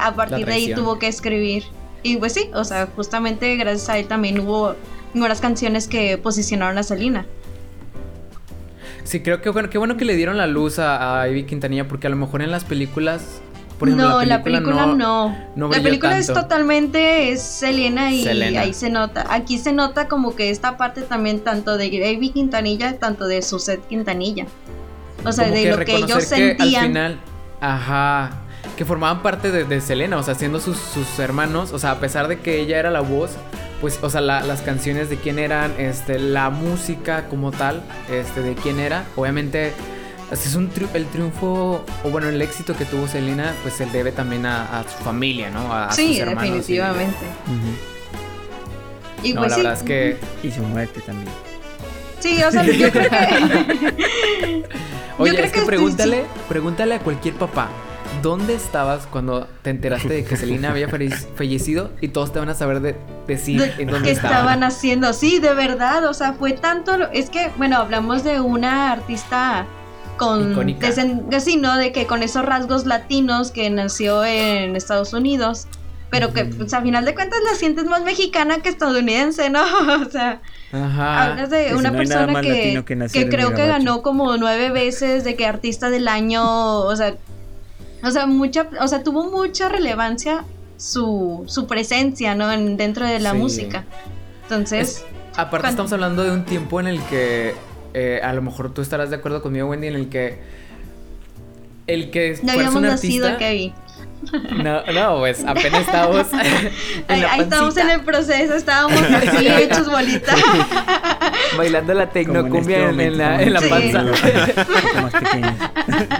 a 0.00 0.14
partir 0.14 0.46
de 0.46 0.52
ahí 0.52 0.74
tuvo 0.74 0.98
que 0.98 1.08
escribir. 1.08 1.64
Y 2.02 2.16
pues 2.16 2.34
sí, 2.34 2.50
o 2.54 2.64
sea, 2.64 2.88
justamente 2.94 3.56
gracias 3.56 3.88
a 3.88 3.98
él 3.98 4.06
también 4.06 4.40
hubo 4.40 4.76
unas 5.14 5.40
canciones 5.40 5.88
que 5.88 6.18
posicionaron 6.18 6.78
a 6.78 6.82
Selena. 6.82 7.26
Sí, 9.04 9.20
creo 9.20 9.40
que 9.40 9.48
bueno, 9.48 9.70
qué 9.70 9.78
bueno 9.78 9.96
que 9.96 10.04
le 10.04 10.14
dieron 10.16 10.36
la 10.36 10.46
luz 10.46 10.78
a, 10.78 11.22
a 11.22 11.28
Ivy 11.28 11.44
Quintanilla 11.44 11.88
porque 11.88 12.06
a 12.06 12.10
lo 12.10 12.16
mejor 12.16 12.42
en 12.42 12.50
las 12.50 12.64
películas, 12.64 13.40
por 13.78 13.88
ejemplo, 13.88 14.08
no, 14.10 14.24
la 14.24 14.42
película, 14.42 14.86
no, 14.86 14.94
no. 14.96 15.36
no 15.54 15.68
la 15.68 15.80
película 15.82 16.18
es 16.18 16.26
totalmente 16.26 17.30
es 17.30 17.40
Selena 17.42 18.10
y 18.12 18.24
Selena. 18.24 18.60
ahí 18.62 18.74
se 18.74 18.90
nota. 18.90 19.24
Aquí 19.30 19.58
se 19.58 19.72
nota 19.72 20.08
como 20.08 20.34
que 20.34 20.50
esta 20.50 20.76
parte 20.76 21.02
también 21.02 21.40
tanto 21.40 21.76
de 21.76 21.86
Ivy 21.86 22.30
Quintanilla, 22.30 22.98
tanto 22.98 23.26
de 23.26 23.40
Suzette 23.42 23.86
Quintanilla. 23.86 24.46
O 25.24 25.32
sea, 25.32 25.44
como 25.44 25.56
de 25.56 25.62
que 25.62 25.70
lo 25.70 25.78
que 25.84 25.96
ellos 25.96 26.12
que 26.18 26.20
sentían. 26.22 26.82
al 26.82 26.88
final, 26.88 27.18
ajá, 27.60 28.30
que 28.76 28.84
formaban 28.84 29.22
parte 29.22 29.50
de, 29.50 29.64
de 29.64 29.80
Selena, 29.80 30.16
o 30.18 30.22
sea, 30.22 30.34
siendo 30.34 30.60
sus, 30.60 30.76
sus 30.78 31.18
hermanos, 31.18 31.72
o 31.72 31.78
sea, 31.78 31.92
a 31.92 32.00
pesar 32.00 32.28
de 32.28 32.38
que 32.40 32.60
ella 32.60 32.78
era 32.78 32.90
la 32.90 33.00
voz, 33.00 33.32
pues, 33.80 33.98
o 34.02 34.10
sea, 34.10 34.20
la- 34.20 34.42
las 34.42 34.62
canciones 34.62 35.08
de 35.10 35.16
quién 35.16 35.38
eran, 35.38 35.72
este, 35.78 36.18
la 36.18 36.50
música 36.50 37.26
como 37.28 37.50
tal, 37.52 37.82
este, 38.10 38.42
de 38.42 38.54
quién 38.54 38.80
era, 38.80 39.04
obviamente, 39.16 39.72
así 40.30 40.48
es 40.48 40.54
un 40.54 40.70
tri- 40.72 40.88
el 40.94 41.06
triunfo, 41.06 41.84
o 42.04 42.10
bueno, 42.10 42.28
el 42.28 42.40
éxito 42.42 42.76
que 42.76 42.84
tuvo 42.84 43.06
Selena, 43.08 43.52
pues 43.62 43.74
se 43.74 43.86
debe 43.86 44.12
también 44.12 44.46
a, 44.46 44.80
a 44.80 44.82
su 44.84 45.02
familia, 45.04 45.50
¿no? 45.50 45.72
A, 45.72 45.86
a 45.88 45.92
sí, 45.92 46.08
sus 46.14 46.18
hermanos 46.20 46.44
y- 46.44 46.50
definitivamente. 46.76 47.26
Y 49.22 49.32
no, 49.34 49.40
pues 49.40 49.50
la 49.50 49.56
sí. 49.56 49.62
verdad 49.62 49.78
es 49.78 49.82
que... 49.84 50.16
Y 50.42 50.50
su 50.52 50.62
muerte 50.62 51.00
también. 51.00 51.28
Sí, 52.20 52.42
o 52.42 52.50
sea, 52.50 52.64
yo 52.64 52.90
creo 52.90 53.10
que. 53.10 54.64
Oye, 55.18 55.32
creo 55.32 55.44
es 55.44 55.50
que 55.52 55.54
que 55.54 55.60
sí, 55.60 55.66
pregúntale, 55.66 56.24
pregúntale 56.48 56.94
a 56.94 56.98
cualquier 57.00 57.34
papá. 57.34 57.68
¿Dónde 58.22 58.54
estabas 58.54 59.06
cuando 59.06 59.46
te 59.62 59.70
enteraste 59.70 60.08
de 60.08 60.24
que 60.24 60.36
Selena 60.36 60.70
había 60.70 60.88
falle- 60.88 61.14
fallecido? 61.36 61.90
Y 62.00 62.08
todos 62.08 62.32
te 62.32 62.38
van 62.40 62.48
a 62.48 62.54
saber 62.54 62.80
de, 62.80 62.96
decir 63.28 63.60
de- 63.60 63.82
en 63.82 63.88
dónde 63.90 64.08
que 64.08 64.12
estaban. 64.12 64.36
estaban 64.38 64.64
haciendo. 64.64 65.12
Sí, 65.12 65.38
de 65.40 65.54
verdad, 65.54 66.04
o 66.06 66.14
sea, 66.14 66.32
fue 66.32 66.52
tanto. 66.52 66.96
lo- 66.96 67.10
Es 67.12 67.30
que, 67.30 67.50
bueno, 67.56 67.76
hablamos 67.76 68.24
de 68.24 68.40
una 68.40 68.90
artista 68.92 69.66
con. 70.18 70.52
Icónica. 70.52 70.86
desen- 70.88 71.40
sí, 71.40 71.56
¿no? 71.56 71.76
De 71.78 71.92
que 71.92 72.06
con 72.06 72.22
esos 72.22 72.44
rasgos 72.44 72.84
latinos 72.84 73.50
que 73.50 73.70
nació 73.70 74.24
en 74.24 74.76
Estados 74.76 75.12
Unidos. 75.14 75.66
Pero 76.10 76.32
que, 76.32 76.46
pues, 76.46 76.72
a 76.72 76.80
final 76.80 77.04
de 77.04 77.14
cuentas, 77.14 77.38
la 77.44 77.54
sientes 77.54 77.84
más 77.84 78.02
mexicana 78.02 78.60
que 78.62 78.70
estadounidense, 78.70 79.50
¿no? 79.50 79.60
O 80.06 80.10
sea, 80.10 80.40
Ajá. 80.72 81.24
hablas 81.24 81.50
de 81.50 81.68
si 81.68 81.74
una 81.74 81.90
no 81.90 81.98
persona 81.98 82.40
que, 82.40 82.82
que 82.86 83.08
que, 83.12 83.28
creo 83.28 83.52
que 83.54 83.66
ganó 83.66 84.00
como 84.02 84.36
nueve 84.38 84.70
veces 84.70 85.22
de 85.24 85.36
que 85.36 85.44
artista 85.46 85.90
del 85.90 86.08
año, 86.08 86.42
o 86.80 86.96
sea, 86.96 87.14
o 88.02 88.10
sea, 88.10 88.26
mucha, 88.26 88.68
o 88.80 88.88
sea, 88.88 89.02
tuvo 89.02 89.30
mucha 89.30 89.68
relevancia 89.68 90.44
su, 90.78 91.44
su 91.46 91.66
presencia, 91.66 92.34
¿no? 92.34 92.50
En, 92.52 92.78
dentro 92.78 93.04
de 93.06 93.18
la 93.20 93.32
Sí. 93.32 93.36
música. 93.38 93.84
Entonces, 94.44 94.88
Es- 94.88 95.04
aparte 95.32 95.48
cuando- 95.50 95.68
estamos 95.68 95.92
hablando 95.92 96.22
de 96.24 96.30
un 96.30 96.44
tiempo 96.46 96.80
en 96.80 96.86
el 96.86 97.02
que 97.02 97.54
eh, 97.94 98.20
a 98.22 98.32
lo 98.32 98.42
mejor 98.42 98.72
tú 98.74 98.82
estarás 98.82 99.10
de 99.10 99.16
acuerdo 99.16 99.42
conmigo, 99.42 99.68
Wendy, 99.68 99.86
en 99.88 99.94
el 99.94 100.08
que 100.08 100.38
el 101.86 102.10
que 102.10 102.38
no 102.42 102.52
habíamos 102.52 102.74
un 102.76 102.82
nacido, 102.82 103.26
artista, 103.26 103.38
Kevin. 103.38 103.72
no, 104.62 104.84
no, 104.92 105.18
pues 105.20 105.42
apenas 105.46 105.80
estábamos 105.82 106.26
en 106.34 106.70
Ahí, 107.08 107.40
estábamos 107.40 107.76
en 107.78 107.88
el 107.90 108.00
proceso, 108.02 108.54
estábamos 108.54 109.00
así 109.00 109.48
hechos 109.62 109.88
bolita. 109.90 110.34
bailando 111.56 111.94
la 111.94 112.10
tecnocumbia 112.10 112.90
en, 112.90 113.00
este 113.00 113.04
en 113.06 113.18
la, 113.18 113.42
en 113.42 113.52
la 113.54 113.60
Sí. 113.60 113.68
panza. 113.68 114.00
Un 114.02 114.08
poco 114.10 115.02
más 115.02 115.12
pequeños. 115.14 115.52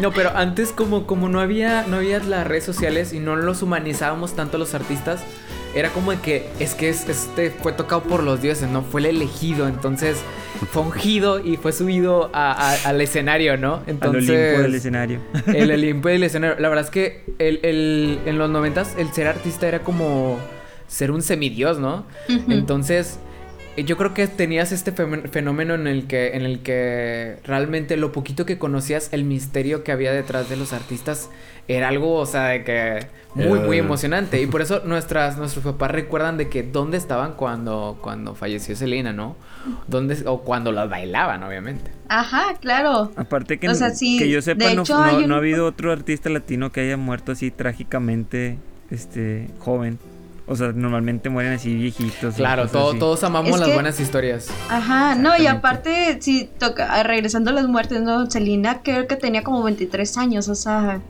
No, 0.00 0.11
pero 0.12 0.35
antes 0.35 0.72
como, 0.72 1.07
como 1.07 1.28
no 1.28 1.40
había 1.40 1.83
no 1.87 1.96
había 1.96 2.18
las 2.20 2.46
redes 2.46 2.64
sociales 2.64 3.12
y 3.12 3.20
no 3.20 3.37
los 3.37 3.61
humanizábamos 3.62 4.35
tanto 4.35 4.57
los 4.57 4.74
artistas, 4.74 5.20
era 5.74 5.90
como 5.90 6.11
de 6.12 6.18
que 6.18 6.46
es 6.59 6.74
que 6.74 6.88
es- 6.88 7.09
este 7.09 7.50
fue 7.50 7.72
tocado 7.72 8.02
por 8.02 8.22
los 8.22 8.40
dioses, 8.42 8.68
¿no? 8.68 8.83
Fue 8.83 9.00
el 9.00 9.07
elegido, 9.07 9.68
entonces 9.68 10.16
fue 10.72 10.83
ungido 10.83 11.38
y 11.40 11.57
fue 11.57 11.72
subido 11.72 12.31
a- 12.33 12.52
a- 12.52 12.88
al 12.88 13.00
escenario, 13.00 13.57
¿no? 13.57 13.74
Al 13.76 13.83
Entonces 13.87 14.28
Olimpo 14.31 14.62
del 14.62 14.74
escenario. 14.74 15.20
el 15.46 15.70
Olimpo 15.70 16.09
del 16.09 16.22
escenario. 16.24 16.57
La 16.59 16.68
verdad 16.68 16.85
es 16.85 16.90
que 16.90 17.22
el, 17.38 17.61
el- 17.62 18.18
en 18.26 18.38
los 18.38 18.50
noventas 18.50 18.94
el 18.98 19.12
ser 19.12 19.26
artista 19.28 19.68
era 19.68 19.81
como 19.81 20.38
ser 20.88 21.11
un 21.11 21.22
semidios, 21.22 21.78
¿no? 21.78 22.07
Entonces, 22.48 23.18
yo 23.85 23.97
creo 23.97 24.14
que 24.14 24.27
tenías 24.27 24.73
este 24.73 24.93
fenómeno 24.93 25.75
en 25.75 25.87
el 25.87 26.07
que 26.07 26.37
en 26.37 26.43
el 26.43 26.61
que 26.61 27.37
realmente 27.45 27.97
lo 27.97 28.12
poquito 28.12 28.47
que 28.47 28.59
conocías, 28.59 29.09
el 29.12 29.25
misterio 29.25 29.85
que 29.85 29.93
había 29.93 30.12
detrás 30.12 30.49
de 30.49 30.57
los 30.57 30.73
artistas 30.73 31.31
era 31.69 31.88
algo, 31.88 32.14
o 32.14 32.27
sea, 32.27 32.45
de 32.49 32.64
que 32.64 33.07
muy 33.35 33.59
muy 33.61 33.77
Era- 33.77 33.87
emocionante 33.87 34.41
y 34.41 34.47
por 34.47 34.62
eso 34.62 34.83
nuestras 34.85 35.37
nuestros 35.37 35.64
papás 35.64 35.91
recuerdan 35.91 36.37
de 36.38 36.49
que 36.49 36.62
dónde 36.62 36.97
estaban 36.97 37.35
cuando 37.35 37.99
cuando 38.01 38.35
falleció 38.35 38.75
Selena, 38.77 39.12
¿no? 39.12 39.37
Dónde 39.87 40.17
o 40.27 40.41
cuando 40.43 40.73
las 40.73 40.88
bailaban, 40.88 41.43
obviamente. 41.43 41.91
Ajá, 42.09 42.55
claro. 42.61 43.12
Aparte 43.17 43.59
que, 43.59 43.69
O 43.69 43.75
sea, 43.75 43.91
sí, 43.91 44.19
que 44.19 44.31
yo 44.31 44.41
sepa, 44.41 44.73
no, 44.73 44.83
hecho, 44.83 44.97
no- 44.97 45.05
hay 45.05 45.17
no 45.19 45.25
un- 45.27 45.33
ha 45.33 45.37
habido 45.37 45.67
otro 45.67 45.93
artista 45.93 46.31
latino 46.31 46.73
que 46.73 46.81
haya 46.81 46.97
muerto 46.97 47.33
así 47.33 47.51
trágicamente 47.51 48.57
este, 48.91 49.49
joven. 49.59 49.99
O 50.50 50.56
sea, 50.56 50.72
normalmente 50.72 51.28
mueren 51.28 51.52
así 51.52 51.74
viejitos. 51.74 52.37
Claro, 52.37 52.68
todo- 52.68 52.90
así. 52.90 52.98
todos 52.98 53.22
amamos 53.22 53.50
Es 53.52 53.58
las 53.61 53.68
que- 53.68 53.74
buenas 53.74 54.00
historias. 54.00 54.48
Ajá, 54.70 55.14
no, 55.14 55.37
y 55.37 55.46
aparte, 55.46 56.18
sí, 56.22 56.48
toca, 56.58 56.88
ah, 56.90 57.02
regresando 57.02 57.50
a 57.50 57.54
las 57.54 57.66
muertes, 57.68 58.00
¿no? 58.00 58.30
Selena 58.30 58.80
creo 58.82 59.06
que 59.06 59.16
tenía 59.16 59.42
como 59.44 59.62
23 59.62 60.16
años, 60.16 60.48
o 60.48 60.54
sea, 60.54 61.00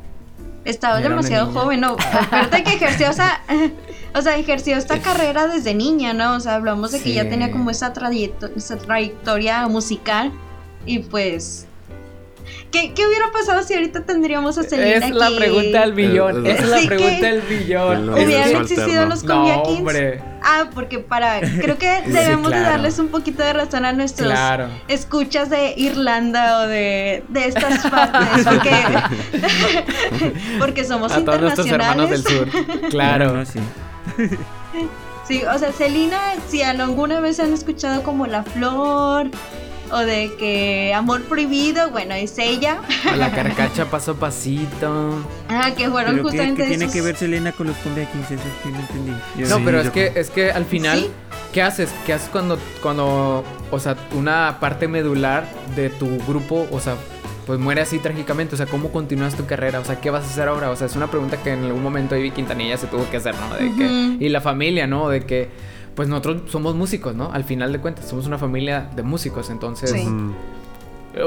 estaba 0.64 0.98
Era 0.98 1.08
demasiado 1.10 1.52
joven, 1.52 1.80
¿no? 1.82 1.96
Aparte 2.12 2.64
que 2.64 2.74
ejerció, 2.74 3.10
o 3.10 3.12
sea, 3.12 3.40
o 4.14 4.20
sea, 4.22 4.36
ejerció 4.36 4.76
esta 4.76 4.98
carrera 5.00 5.46
desde 5.46 5.72
niña, 5.72 6.12
¿no? 6.14 6.34
O 6.34 6.40
sea, 6.40 6.56
hablamos 6.56 6.90
de 6.90 7.00
que 7.00 7.12
ya 7.14 7.22
Sí. 7.22 7.28
tenía 7.30 7.52
como 7.52 7.70
esa, 7.70 7.92
trayecto- 7.92 8.50
esa 8.56 8.76
trayectoria 8.76 9.68
musical 9.68 10.32
y 10.84 10.98
pues... 10.98 11.66
¿Qué, 12.70 12.92
qué 12.94 13.06
hubiera 13.06 13.30
pasado 13.32 13.62
si 13.62 13.72
ahorita 13.74 14.04
tendríamos 14.04 14.58
a 14.58 14.62
Selena 14.62 15.06
Es 15.06 15.14
la 15.14 15.30
pregunta 15.34 15.80
del 15.80 15.94
millón. 15.94 16.46
Eh, 16.46 16.50
Esa 16.52 16.62
es 16.64 16.68
la 16.68 16.78
sí 16.80 16.86
pregunta 16.86 17.16
que- 17.20 17.26
del 17.26 17.42
Es 18.18 18.26
¿Hubieran 18.26 18.62
existido 18.62 19.06
los 19.06 19.24
No, 19.24 19.62
Kings? 19.64 19.78
hombre. 19.78 20.22
Ah, 20.42 20.68
porque 20.74 20.98
para... 20.98 21.40
Creo 21.40 21.78
que 21.78 22.02
debemos 22.06 22.50
de 22.50 22.58
claro. 22.58 22.70
darles 22.72 22.98
un 22.98 23.08
poquito 23.08 23.42
de 23.42 23.52
razón 23.54 23.84
a 23.86 23.92
nuestros 23.92 24.30
Claro. 24.30 24.68
escuchas 24.88 25.48
de 25.50 25.72
Irlanda 25.76 26.60
o 26.60 26.66
de, 26.66 27.24
de 27.28 27.46
estas 27.46 27.86
partes, 27.90 28.44
porque, 28.44 28.70
porque 30.58 30.84
somos 30.84 31.12
A 31.12 31.24
todos 31.24 31.40
nuestros 31.40 31.66
hermanos 31.68 32.10
internacionales. 32.10 32.24
del 32.24 32.80
sur. 32.80 32.90
Claro. 32.90 33.32
No, 33.34 33.44
sí. 33.46 33.60
Sí, 35.26 35.42
o 35.44 35.58
sea, 35.58 35.72
Celina, 35.72 36.18
si 36.48 36.62
alguna 36.62 37.20
vez 37.20 37.38
han 37.40 37.52
escuchado 37.52 38.02
como 38.02 38.26
La 38.26 38.42
Flor 38.44 39.30
o 39.92 39.98
de 39.98 40.32
que 40.38 40.92
Amor 40.94 41.22
Prohibido, 41.24 41.90
bueno, 41.90 42.14
es 42.14 42.38
ella. 42.38 42.80
A 43.10 43.16
la 43.16 43.30
carcacha 43.30 43.86
paso 43.86 44.12
a 44.12 44.14
pasito. 44.14 45.24
Ah, 45.50 45.70
que 45.74 45.88
fueron 45.88 46.12
Pero 46.16 46.24
¿qué, 46.24 46.30
justamente 46.30 46.62
qué 46.62 46.68
tiene 46.68 46.84
esos- 46.84 46.94
que 46.94 47.00
ver 47.02 47.16
Selena 47.16 47.52
con 47.52 47.68
los 47.68 47.76
Cumbia 47.78 48.04
Kings? 48.12 48.30
Eso 48.30 48.42
sí 48.62 48.68
no 48.70 48.78
entendí. 48.80 49.12
Yo- 49.38 49.48
No, 49.48 49.56
Sí, 49.56 49.62
pero 49.64 49.80
es 49.80 49.90
que, 49.90 50.12
es 50.14 50.28
que 50.30 50.50
al 50.52 50.66
final, 50.66 51.00
Sí. 51.00 51.10
¿qué 51.54 51.62
haces? 51.62 51.88
¿Qué 52.04 52.12
haces 52.12 52.28
cuando, 52.28 52.58
cuando, 52.82 53.44
o 53.70 53.78
sea, 53.78 53.96
una 54.14 54.58
parte 54.60 54.88
medular 54.88 55.48
de 55.74 55.88
tu 55.88 56.18
grupo, 56.26 56.68
o 56.70 56.80
sea, 56.80 56.96
pues 57.46 57.58
muere 57.58 57.80
así 57.80 57.98
trágicamente? 57.98 58.56
O 58.56 58.58
sea, 58.58 58.66
¿cómo 58.66 58.90
continúas 58.92 59.34
tu 59.36 59.46
carrera? 59.46 59.80
O 59.80 59.84
sea, 59.86 59.98
¿qué 60.02 60.10
vas 60.10 60.24
a 60.24 60.26
hacer 60.26 60.48
ahora? 60.48 60.70
O 60.70 60.76
sea, 60.76 60.86
es 60.86 60.96
una 60.96 61.06
pregunta 61.06 61.38
que 61.38 61.50
en 61.54 61.64
algún 61.64 61.82
momento 61.82 62.14
Ivy 62.14 62.32
Quintanilla 62.32 62.76
se 62.76 62.88
tuvo 62.88 63.08
que 63.10 63.16
hacer, 63.16 63.34
¿no? 63.36 63.54
De 63.56 63.74
que, 63.74 64.16
y 64.22 64.28
la 64.28 64.42
familia, 64.42 64.86
¿no? 64.86 65.08
De 65.08 65.22
que, 65.24 65.48
pues 65.98 66.08
nosotros 66.08 66.42
somos 66.48 66.76
músicos, 66.76 67.12
¿no? 67.16 67.32
Al 67.32 67.42
final 67.42 67.72
de 67.72 67.80
cuentas, 67.80 68.08
somos 68.08 68.24
una 68.28 68.38
familia 68.38 68.88
de 68.94 69.02
músicos, 69.02 69.50
entonces... 69.50 69.90
Sí. 69.90 70.04
Mm, 70.06 70.32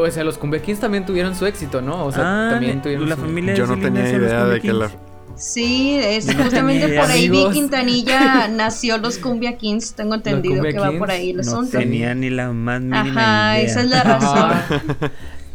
O 0.01 0.09
sea, 0.09 0.23
los 0.23 0.37
Cumbia 0.37 0.61
Kings 0.61 0.79
también 0.79 1.05
tuvieron 1.05 1.35
su 1.35 1.45
éxito, 1.45 1.81
¿no? 1.81 2.05
O 2.05 2.11
sea, 2.13 2.23
ah, 2.23 2.51
también 2.51 2.81
tuvieron 2.81 3.09
la 3.09 3.15
su- 3.15 3.21
familia 3.21 3.53
Yo 3.53 3.67
no 3.67 3.77
tenía 3.77 4.07
idea 4.09 4.45
de 4.45 4.61
que 4.61 4.71
la. 4.71 4.89
Sí, 5.35 5.97
es 6.01 6.25
no 6.27 6.43
justamente 6.43 6.87
por 6.97 7.09
ahí 7.11 7.27
vi 7.29 7.49
Quintanilla 7.51 8.47
nació 8.51 8.97
los 8.97 9.17
Cumbia 9.17 9.57
Kings, 9.57 9.93
tengo 9.93 10.15
entendido 10.15 10.63
que 10.63 10.79
va 10.79 10.91
por 10.97 11.11
ahí 11.11 11.31
el 11.31 11.37
No 11.37 11.41
asunto. 11.41 11.77
tenía 11.77 12.15
ni 12.15 12.29
la 12.29 12.53
más 12.53 12.79
mínima 12.79 13.01
Ajá, 13.01 13.59
idea. 13.59 13.69
esa 13.69 13.81
es 13.81 13.89
la 13.89 14.03
razón. 14.03 14.51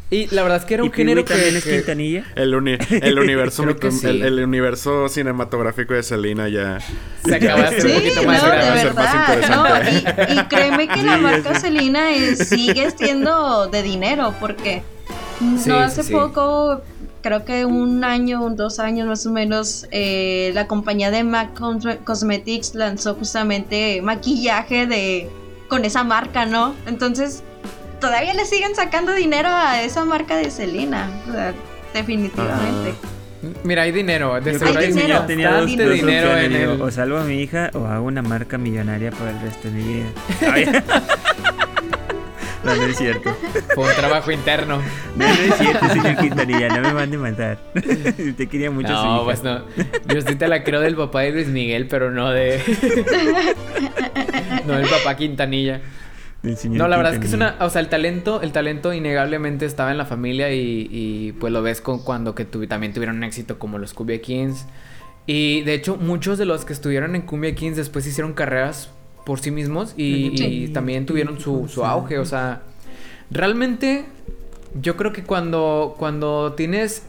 Y 0.09 0.29
la 0.33 0.43
verdad 0.45 0.59
es 0.59 0.65
que 0.65 0.75
era 0.75 0.85
¿Y 0.85 0.87
un 0.87 0.93
género 0.93 1.25
Pee-wee 1.25 1.35
también 1.43 1.53
que... 1.55 1.59
es 1.59 1.65
que- 1.65 1.77
Quintanilla? 1.79 2.25
El, 2.37 2.55
uni- 2.55 2.79
el 3.03 3.19
universo 3.19 3.65
que 3.77 3.91
sí. 3.91 4.07
el, 4.07 4.23
el 4.23 4.45
universo 4.45 5.09
cinematográfico 5.09 5.95
de 5.95 6.03
Selena 6.05 6.49
ya 6.49 6.79
Se 7.25 7.35
acaba 7.35 7.63
de 7.63 7.67
hacer 7.67 7.81
Sí, 7.83 7.89
un 7.89 7.95
poquito 7.95 8.21
no, 8.23 8.27
más 8.29 8.43
de 8.43 8.49
ser 8.81 8.95
más 8.95 8.95
verdad. 8.95 9.49
No, 9.51 9.67
interesante. 9.67 10.33
y, 10.35 10.39
y 10.39 10.45
créeme 10.45 10.89
que 10.89 11.03
la 11.03 11.17
marca. 11.17 11.59
Selena 11.59 12.13
es- 12.15 12.49
sigue 12.49 12.89
siendo 12.97 13.67
de 13.67 13.83
dinero, 13.83 14.33
porque 14.39 14.83
no 15.67 15.77
hace 15.79 16.03
sí, 16.03 16.09
sí. 16.09 16.15
poco, 16.15 16.83
creo 17.23 17.45
que 17.45 17.65
un 17.65 18.05
año, 18.05 18.45
un 18.45 18.55
dos 18.55 18.79
años 18.79 19.09
más 19.09 19.27
o 19.27 19.31
menos, 19.33 19.87
eh, 19.91 20.53
la 20.55 20.69
compañía 20.69 21.11
de 21.11 21.25
MAC 21.25 21.59
Cos- 21.59 21.99
Cosmetics 22.05 22.77
lanzó 22.77 23.17
justamente 23.17 24.01
maquillaje 24.03 24.87
de 24.87 25.29
con 25.69 25.85
esa 25.85 26.05
marca, 26.05 26.47
¿no? 26.47 26.77
Entonces, 26.87 27.43
todavía 28.01 28.35
le 28.35 28.45
siguen 28.45 28.75
sacando 28.75 29.13
dinero 29.13 29.49
a 29.51 29.83
esa 29.83 30.05
marca 30.05 30.37
de 30.37 30.51
Selena. 30.51 31.09
o 31.29 31.33
sea, 31.33 31.55
definitivamente. 31.95 32.95
Mira, 33.65 33.83
hay 33.83 33.93
dinero. 33.93 34.41
De 34.41 34.53
Yo 34.53 34.59
seguro 34.59 34.81
hay 34.81 34.89
dinero. 34.89 35.21
yo 35.21 35.27
tenía 35.27 35.51
dos, 35.51 35.61
bastante 35.61 35.85
dos 35.85 35.95
dinero 35.95 36.29
opciones, 36.31 36.47
en 36.47 36.55
el... 36.71 36.83
O 36.83 36.91
salvo 36.91 37.19
a 37.19 37.25
mi 37.25 37.41
hija 37.41 37.71
o 37.75 37.87
hago 37.87 38.07
una 38.07 38.23
marca 38.23 38.59
millonaria 38.59 39.11
para 39.11 39.31
el 39.31 39.41
resto 39.41 39.69
de 39.69 39.75
mi 39.75 39.83
vida. 39.83 40.07
No, 42.65 42.75
no 42.75 42.83
es 42.83 42.97
cierto. 42.97 43.33
Fue 43.77 43.89
un 43.89 43.95
trabajo 43.95 44.33
interno. 44.33 44.79
No, 45.15 45.25
no 45.25 45.27
es 45.33 45.55
cierto, 45.55 45.89
señor 45.89 46.17
Quintanilla. 46.17 46.69
No 46.69 46.81
me 46.81 46.95
mande 46.95 47.17
matar. 47.17 47.59
Usted 47.77 48.49
quería 48.49 48.73
mucho 48.73 48.89
No, 48.89 49.23
pues 49.25 49.45
no. 49.45 49.61
Yo 50.13 50.21
sí 50.21 50.35
te 50.35 50.49
la 50.49 50.65
creo 50.65 50.81
del 50.81 50.97
papá 50.97 51.21
de 51.21 51.31
Luis 51.31 51.47
Miguel, 51.47 51.87
pero 51.87 52.11
no 52.11 52.29
de... 52.31 52.61
no 54.67 54.79
del 54.79 54.89
papá 54.89 55.17
Quintanilla. 55.17 55.81
No, 56.71 56.89
la 56.89 56.97
verdad 56.97 57.15
es 57.15 57.21
que 57.21 57.27
es 57.27 57.33
una... 57.33 57.57
O 57.61 57.71
sea, 57.71 57.81
el 57.81 57.89
talento, 57.89 58.43
el 58.43 58.53
talento 58.53 58.93
innegablemente 58.93 59.67
estaba 59.67 59.91
en 59.91 59.99
la 59.99 60.07
familia 60.07 60.53
y, 60.53 60.89
y, 60.91 61.33
pues 61.33 61.53
lo 61.53 61.63
ves 61.63 61.81
con 61.81 62.01
cuando 62.01 62.35
que 62.35 62.45
también 62.45 62.93
tuvieron 62.93 63.17
un 63.17 63.25
éxito 63.25 63.59
como 63.59 63.79
los 63.79 63.95
Cumbia 63.95 64.21
Kings. 64.21 64.67
Y 65.27 65.63
de 65.63 65.75
hecho, 65.75 65.97
muchos 65.97 66.39
de 66.39 66.45
los 66.45 66.65
que 66.65 66.73
estuvieron 66.73 67.17
en 67.17 67.23
Cumbia 67.23 67.55
Kings 67.55 67.77
después 67.77 68.07
hicieron 68.07 68.33
carreras 68.33 68.91
por 69.25 69.41
sí 69.41 69.51
mismos 69.51 69.95
y, 69.97 70.41
y 70.43 70.69
también 70.69 71.05
tuvieron 71.05 71.41
su, 71.41 71.69
su 71.69 71.85
auge. 71.85 72.19
O 72.19 72.25
sea, 72.25 72.63
realmente 73.31 74.05
yo 74.81 74.97
creo 74.97 75.13
que 75.13 75.25
cuando, 75.25 75.97
cuando 75.99 76.53
tienes 76.53 77.03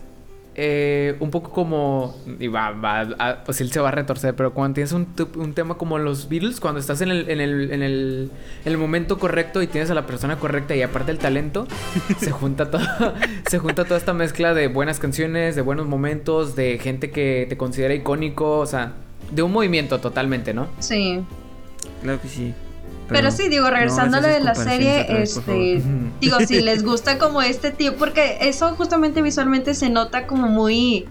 eh, 0.59 1.15
un 1.19 1.29
poco 1.29 1.51
como. 1.51 2.15
Y 2.39 2.47
va, 2.47 2.71
va, 2.71 3.01
a- 3.19 3.43
pues 3.43 3.61
él 3.61 3.71
se 3.71 3.79
va 3.79 3.89
a 3.89 3.91
retorcer, 3.91 4.35
pero 4.35 4.53
cuando 4.53 4.73
tienes 4.75 4.91
un, 4.91 5.05
tu- 5.15 5.29
un 5.35 5.53
tema 5.53 5.75
como 5.75 5.99
los 5.99 6.27
Beatles, 6.29 6.59
cuando 6.59 6.79
estás 6.79 6.99
en 7.01 7.09
el, 7.11 7.29
en, 7.29 7.39
el, 7.39 7.71
en, 7.71 7.83
el, 7.83 8.31
en 8.65 8.71
el 8.71 8.77
momento 8.79 9.19
correcto 9.19 9.61
y 9.61 9.67
tienes 9.67 9.91
a 9.91 9.93
la 9.93 10.07
persona 10.07 10.37
correcta 10.37 10.75
y 10.75 10.81
aparte 10.81 11.11
el 11.11 11.19
talento, 11.19 11.67
se 12.19 12.31
junta 12.31 12.71
todo. 12.71 12.81
se 13.47 13.59
junta 13.59 13.85
toda 13.85 13.97
esta 13.97 14.13
mezcla 14.13 14.53
de 14.55 14.67
buenas 14.67 14.99
canciones, 14.99 15.55
de 15.55 15.61
buenos 15.61 15.85
momentos, 15.85 16.55
de 16.55 16.79
gente 16.79 17.11
que 17.11 17.45
te 17.47 17.55
considera 17.55 17.93
icónico, 17.93 18.57
o 18.59 18.65
sea, 18.65 18.93
de 19.31 19.43
un 19.43 19.51
movimiento 19.51 19.99
totalmente, 19.99 20.53
¿no? 20.55 20.67
Sí. 20.79 21.21
Claro 22.01 22.19
que 22.19 22.27
sí. 22.27 22.53
Pero, 23.07 23.31
sí, 23.31 23.47
digo, 23.49 23.69
regresando 23.69 24.17
a 24.17 24.21
lo 24.21 24.27
de 24.27 24.39
la 24.41 24.53
serie, 24.55 25.05
este, 25.21 25.81
digo, 26.21 26.37
si 26.45 26.59
les 26.61 26.83
gusta 26.83 27.17
como 27.17 27.41
este 27.41 27.71
tío, 27.71 27.95
porque 27.95 28.37
eso 28.41 28.69
justamente 28.75 29.21
visualmente 29.21 29.73
se 29.73 29.89
nota 29.89 30.27
como 30.27 30.47
muy, 30.47 31.07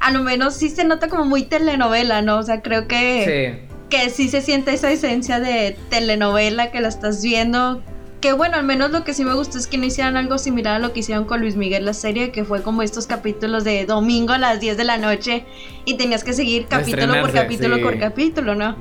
a 0.00 0.10
lo 0.10 0.22
menos 0.22 0.54
sí 0.54 0.68
se 0.68 0.84
nota 0.84 1.08
como 1.08 1.24
muy 1.24 1.42
telenovela, 1.44 2.22
¿no? 2.22 2.38
O 2.38 2.42
sea, 2.42 2.60
creo 2.62 2.88
que, 2.88 3.60
Sí. 3.60 3.76
que 3.88 4.10
sí 4.10 4.28
se 4.28 4.40
siente 4.40 4.72
esa 4.74 4.90
esencia 4.90 5.38
de 5.40 5.76
telenovela 5.90 6.70
que 6.70 6.80
la 6.80 6.88
estás 6.88 7.22
viendo. 7.22 7.82
Que 8.20 8.32
bueno, 8.32 8.56
al 8.56 8.64
menos 8.64 8.90
lo 8.90 9.04
que 9.04 9.14
sí 9.14 9.24
me 9.24 9.32
gustó 9.34 9.58
es 9.58 9.68
que 9.68 9.78
no 9.78 9.84
hicieran 9.86 10.16
algo 10.16 10.38
similar 10.38 10.74
a 10.74 10.78
lo 10.80 10.92
que 10.92 10.98
hicieron 11.00 11.24
con 11.24 11.40
Luis 11.40 11.54
Miguel 11.54 11.84
la 11.84 11.94
serie, 11.94 12.32
que 12.32 12.44
fue 12.44 12.62
como 12.62 12.82
estos 12.82 13.06
capítulos 13.06 13.62
de 13.62 13.86
domingo 13.86 14.32
a 14.32 14.38
las 14.38 14.58
10 14.58 14.76
de 14.76 14.82
la 14.82 14.96
noche 14.98 15.44
y 15.84 15.94
tenías 15.94 16.24
que 16.24 16.32
seguir 16.32 16.66
capítulo 16.66 17.20
por 17.20 17.32
capítulo 17.32 17.76
sí. 17.76 17.82
por 17.82 17.96
capítulo, 18.00 18.56
¿no? 18.56 18.74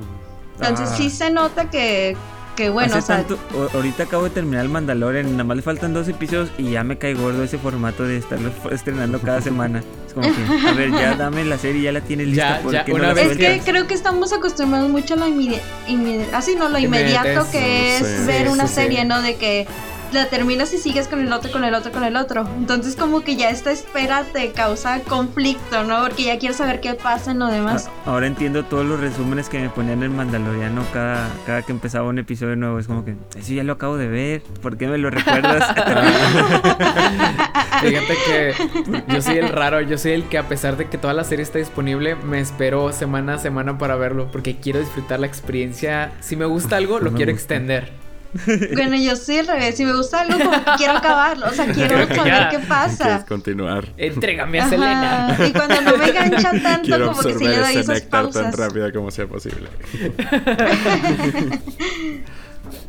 Entonces 0.60 0.90
Ah. 0.92 0.96
sí 0.98 1.12
se 1.12 1.30
nota 1.30 1.70
que, 1.70 2.18
que 2.58 2.70
bueno, 2.70 2.96
Hace 2.96 3.00
o 3.04 3.06
sea, 3.06 3.18
tanto- 3.24 3.40
ahorita 3.74 4.04
acabo 4.04 4.24
de 4.26 4.32
terminar 4.32 4.64
el 4.64 4.70
Mandalorian, 4.70 5.32
nada 5.32 5.44
más 5.46 5.56
le 5.58 5.64
faltan 5.64 5.94
dos 5.94 6.08
episodios 6.10 6.50
y 6.58 6.72
ya 6.72 6.84
me 6.84 6.98
cae 6.98 7.14
gordo 7.14 7.44
ese 7.44 7.58
formato 7.58 8.04
de 8.04 8.18
estarlo 8.18 8.52
estrenando 8.72 9.20
cada 9.22 9.40
semana. 9.42 9.84
Es 10.08 10.14
como 10.14 10.28
que, 10.28 10.68
a 10.68 10.74
ver, 10.74 10.92
ya 10.92 11.16
dame 11.18 11.46
la 11.46 11.58
serie, 11.60 11.84
ya 11.84 11.92
la 11.92 12.02
tienes 12.02 12.28
lista. 12.28 12.58
Ya, 12.58 12.62
¿por 12.64 12.74
ya, 12.74 12.84
qué 12.84 12.92
no 12.92 12.98
una 12.98 13.08
la 13.10 13.14
vez 13.14 13.32
Es 13.32 13.38
que 13.38 13.62
creo 13.64 13.86
que 13.88 13.94
estamos 13.94 14.34
acostumbrados 14.34 14.90
mucho 14.90 15.14
a 15.14 15.18
lo 15.18 15.28
inmedi- 15.28 15.62
inmedi- 15.88 16.26
así 16.34 16.56
no 16.56 16.68
lo 16.68 16.80
inmediato 16.80 17.46
que 17.52 17.98
es 17.98 18.06
sí, 18.06 18.26
ver 18.26 18.50
una 18.50 18.68
serie. 18.68 19.06
¿no? 19.06 19.22
De 19.22 19.36
que 19.36 19.68
la 20.14 20.28
terminas 20.30 20.74
y 20.74 20.78
sigues 20.78 21.08
con 21.08 21.20
el 21.20 21.32
otro, 21.34 21.52
con 21.52 21.64
el 21.64 21.74
otro, 21.74 21.92
con 21.92 22.04
el 22.04 22.16
otro. 22.16 22.48
Entonces 22.58 22.96
como 22.96 23.22
que 23.22 23.36
ya 23.36 23.50
esta 23.50 23.72
espera 23.72 24.24
te 24.34 24.52
causa 24.52 25.02
conflicto, 25.02 25.84
¿no? 25.84 26.02
Porque 26.02 26.24
ya 26.24 26.38
quieres 26.40 26.58
saber 26.58 26.80
qué 26.82 26.94
pasa 26.94 27.32
en 27.32 27.40
lo 27.40 27.48
demás. 27.48 27.88
A- 28.06 28.10
Ahora 28.12 28.28
entiendo 28.28 28.64
todos 28.66 28.86
los 28.86 29.00
resúmenes 29.00 29.50
que 29.50 29.60
me 29.60 29.70
ponían 29.70 30.02
en 30.04 30.16
Mandaloriano 30.16 30.84
cada, 30.94 31.28
cada 31.46 31.62
que 31.62 31.72
empezaba 31.72 32.08
un 32.08 32.20
episodio 32.20 32.56
nuevo. 32.56 32.80
Es 32.80 32.88
como 32.88 33.04
que, 33.06 33.16
eso 33.38 33.54
ya 33.54 33.64
lo 33.64 33.74
acabo 33.74 33.98
de 33.98 34.08
ver, 34.08 34.42
¿por 34.62 34.78
qué 34.78 34.88
me 34.88 34.98
lo 34.98 35.10
recuerdas? 35.10 35.64
Fíjate 37.82 38.16
que 38.26 38.54
yo 39.08 39.22
soy 39.22 39.38
el 39.38 39.50
raro, 39.50 39.82
yo 39.82 39.98
soy 39.98 40.14
el 40.14 40.24
que 40.24 40.38
a 40.38 40.44
pesar 40.48 40.78
de 40.78 40.88
que 40.88 40.98
toda 40.98 41.14
la 41.14 41.24
serie 41.24 41.44
está 41.44 41.60
disponible, 41.60 42.16
me 42.16 42.40
espero 42.40 42.92
semana 42.92 43.36
a 43.36 43.38
semana 43.38 43.78
para 43.78 43.96
verlo, 43.96 44.30
porque 44.32 44.58
quiero 44.58 44.80
disfrutar 44.80 45.20
la 45.20 45.28
experiencia. 45.28 46.12
Si 46.22 46.36
me 46.36 46.46
gusta 46.46 46.78
algo, 46.78 47.00
lo 47.00 47.12
quiero 47.14 47.32
gusta. 47.32 47.54
extender. 47.56 47.92
Bueno, 48.74 48.96
yo 48.98 49.16
soy 49.16 49.38
al 49.40 49.48
revés. 49.48 49.76
Si 49.78 49.86
me 49.86 49.94
gusta 49.94 50.22
algo, 50.22 50.38
como 50.38 50.52
que 50.64 50.72
quiero 50.78 50.94
acabarlo. 50.98 51.48
O 51.48 51.52
sea, 51.52 51.66
quiero 51.74 52.08
saber 52.08 52.16
ya. 52.26 52.50
qué 52.50 52.58
Quieres 52.58 52.68
pasa. 52.68 53.26
continuar. 53.28 53.86
Entrégame 53.98 54.60
a 54.60 54.62
Ajá, 54.64 54.70
Selena. 54.70 55.38
Y 55.48 55.52
cuando 55.52 55.82
no 55.82 55.98
me 55.98 56.10
engancha 56.10 56.52
tanto, 56.62 56.82
Quiero 56.88 57.08
como 57.08 57.22
que 57.22 57.24
sí 57.24 57.46
absorber 57.46 57.50
le 57.50 57.58
doy 57.60 57.76
esas 57.78 57.88
néctar 57.88 58.24
tan 58.24 58.34
pausas. 58.34 58.56
rápido 58.56 58.92
como 58.94 59.12
sea 59.12 59.28
posible. 59.28 59.70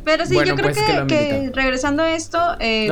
Pero 0.03 0.25
sí, 0.25 0.33
Bueno, 0.33 0.49
yo 0.49 0.55
creo 0.55 0.71
pues, 0.73 1.07
que 1.07 1.51
regresando 1.53 2.03
a 2.03 2.11
esto, 2.13 2.39
eh, 2.59 2.89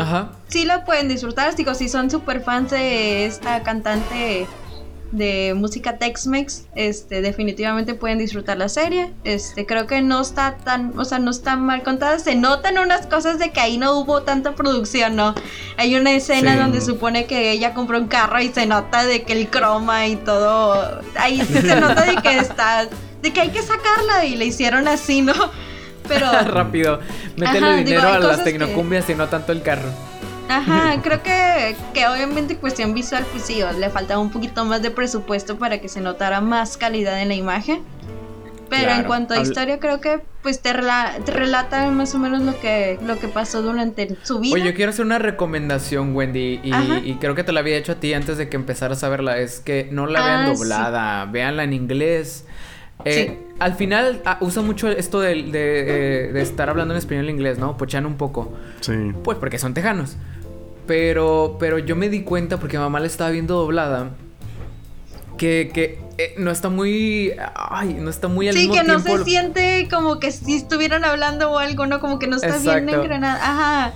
sí 0.48 0.65
la 0.65 0.86
pueden 0.86 1.08
disfrutar. 1.10 1.54
Digo, 1.56 1.74
si 1.74 1.89
son 1.89 2.10
super 2.10 2.41
fans 2.41 2.72
de 2.72 3.26
esta 3.26 3.62
cantante 3.63 4.48
de 5.12 5.54
música 5.56 5.98
Tex-Mex, 5.98 6.65
este, 6.76 7.22
definitivamente 7.22 7.93
pueden 7.93 8.17
disfrutar 8.17 8.58
la 8.58 8.70
serie. 8.70 9.13
Este, 9.24 9.65
creo 9.65 9.88
que 9.88 10.02
no 10.02 10.22
está 10.22 10.58
tan, 10.58 10.93
o 11.00 11.06
sea, 11.06 11.20
no 11.20 11.32
está 11.32 11.56
mal 11.56 11.84
contada. 11.84 12.20
Se 12.20 12.36
notan 12.36 12.78
unas 12.78 13.08
cosas 13.08 13.39
de 13.39 13.52
que 13.52 13.60
ahí 13.60 13.78
no 13.78 13.98
hubo 14.00 14.24
tanta 14.24 14.54
producción, 14.56 15.15
¿no? 15.15 15.34
Hay 15.78 15.96
una 15.96 16.12
escena 16.12 16.54
Sí. 16.54 16.58
donde 16.60 16.82
supone 16.82 17.26
que 17.26 17.52
ella 17.52 17.74
compró 17.74 17.98
un 18.00 18.08
carro 18.08 18.39
y 18.41 18.50
se 18.50 18.65
nota 18.65 19.06
de 19.06 19.24
que 19.24 19.34
el 19.34 19.48
croma 19.50 20.08
y 20.08 20.15
todo. 20.17 21.02
Ahí 21.15 21.41
se 21.41 21.76
nota 21.80 22.04
de 22.06 22.15
que 22.17 22.38
está, 22.38 22.88
de 23.22 23.34
que 23.34 23.41
hay 23.41 23.50
que 23.50 23.62
sacarla 23.62 24.26
y 24.26 24.36
le 24.36 24.46
hicieron 24.46 24.88
así, 24.88 25.22
¿no? 25.22 25.34
Pero 26.08 26.26
Rápido. 26.46 27.00
Métele 27.36 27.67
Ajá, 27.67 27.76
dinero 27.78 28.02
a 28.02 28.12
las 28.12 28.22
cosas 28.22 28.38
que- 28.39 28.43
tecnocumbias 28.52 29.10
y 29.10 29.15
no 29.15 29.28
tanto 29.28 29.52
el 29.52 29.62
carro. 29.62 29.89
Ajá, 30.50 31.02
creo 31.02 31.22
que, 31.24 31.76
que 31.94 32.08
obviamente 32.08 32.56
cuestión 32.58 32.94
visual, 32.94 33.26
pues 33.32 33.44
sí, 33.44 33.62
o 33.64 33.72
le 33.74 33.90
faltaba 33.90 34.20
un 34.22 34.32
poquito 34.32 34.64
más 34.66 34.82
de 34.82 34.92
presupuesto 34.92 35.58
para 35.58 35.80
que 35.80 35.90
se 35.90 36.00
notara 36.02 36.42
más 36.42 36.78
calidad 36.78 37.22
en 37.22 37.28
la 37.30 37.36
imagen. 37.36 37.82
Pero 38.70 38.92
en 38.92 39.04
cuanto 39.06 39.34
a 39.34 39.40
historia, 39.40 39.80
creo 39.80 40.02
que 40.02 40.20
pues 40.44 40.62
te, 40.62 40.74
rela- 40.74 41.24
te 41.24 41.32
relata 41.32 41.90
más 41.90 42.14
o 42.16 42.20
menos 42.20 42.42
lo 42.42 42.60
que, 42.60 43.00
lo 43.02 43.18
que 43.18 43.30
pasó 43.30 43.62
durante 43.62 44.18
su 44.24 44.40
vida. 44.40 44.56
Oye, 44.56 44.66
yo 44.66 44.74
quiero 44.74 44.90
hacer 44.90 45.06
una 45.06 45.20
recomendación, 45.20 46.14
Wendy, 46.14 46.60
y, 46.62 46.72
y 47.06 47.16
creo 47.20 47.34
que 47.34 47.46
te 47.46 47.54
la 47.54 47.62
había 47.62 47.78
hecho 47.78 47.94
a 47.94 47.96
ti 47.96 48.14
antes 48.14 48.38
de 48.38 48.50
que 48.50 48.58
empezaras 48.58 49.06
a 49.06 49.10
verla. 49.10 49.38
Es 49.38 49.62
que 49.62 49.88
no 49.92 50.06
la 50.06 50.22
vean 50.22 50.42
Ah, 50.42 50.50
sí. 50.54 50.58
doblada, 50.60 51.26
véanla 51.28 51.64
en 51.64 51.72
inglés. 51.72 52.46
Eh, 53.06 53.40
Al 53.60 53.76
final 53.76 54.22
ah, 54.26 54.38
usa 54.42 54.62
mucho 54.64 54.90
esto 54.90 55.22
de, 55.22 55.44
de, 55.44 56.26
eh, 56.26 56.34
de 56.34 56.42
estar 56.42 56.70
hablando 56.70 56.94
en 56.94 56.98
español 56.98 57.30
e 57.30 57.32
inglés, 57.32 57.58
¿no? 57.60 57.78
Pochan 57.78 58.06
un 58.06 58.18
poco. 58.18 58.54
Sí. 58.82 58.92
Pues 59.24 59.38
porque 59.38 59.60
son 59.60 59.74
tejanos. 59.74 60.18
Pero, 60.88 61.58
pero 61.60 61.78
yo 61.80 61.95
me 61.95 62.10
di 62.10 62.21
cuenta 62.21 62.58
porque 62.58 62.80
mamá 62.80 63.00
la 63.00 63.08
estaba 63.08 63.30
viendo 63.30 63.56
doblada. 63.56 64.12
Que, 65.38 65.69
que 65.71 66.00
eh, 66.17 66.34
no 66.38 66.50
está 66.50 66.69
muy. 66.69 67.34
Ay, 67.54 67.95
no 68.00 68.10
está 68.10 68.28
muy 68.28 68.47
al 68.47 68.56
Sí, 68.56 68.62
mismo 68.62 68.73
que 68.73 68.84
no 68.84 69.02
tiempo. 69.04 69.17
se 69.23 69.30
siente 69.30 69.88
como 69.91 70.19
que 70.19 70.32
si 70.32 70.56
estuvieran 70.56 71.06
hablando 71.06 71.52
o 71.52 71.60
algo, 71.60 71.86
¿no? 71.86 72.00
Como 72.00 72.17
que 72.17 72.26
no 72.28 72.38
está 72.38 72.58
bien 72.58 72.89
Exacto. 72.89 73.04
engranada. 73.04 73.36
Ajá. 73.43 73.93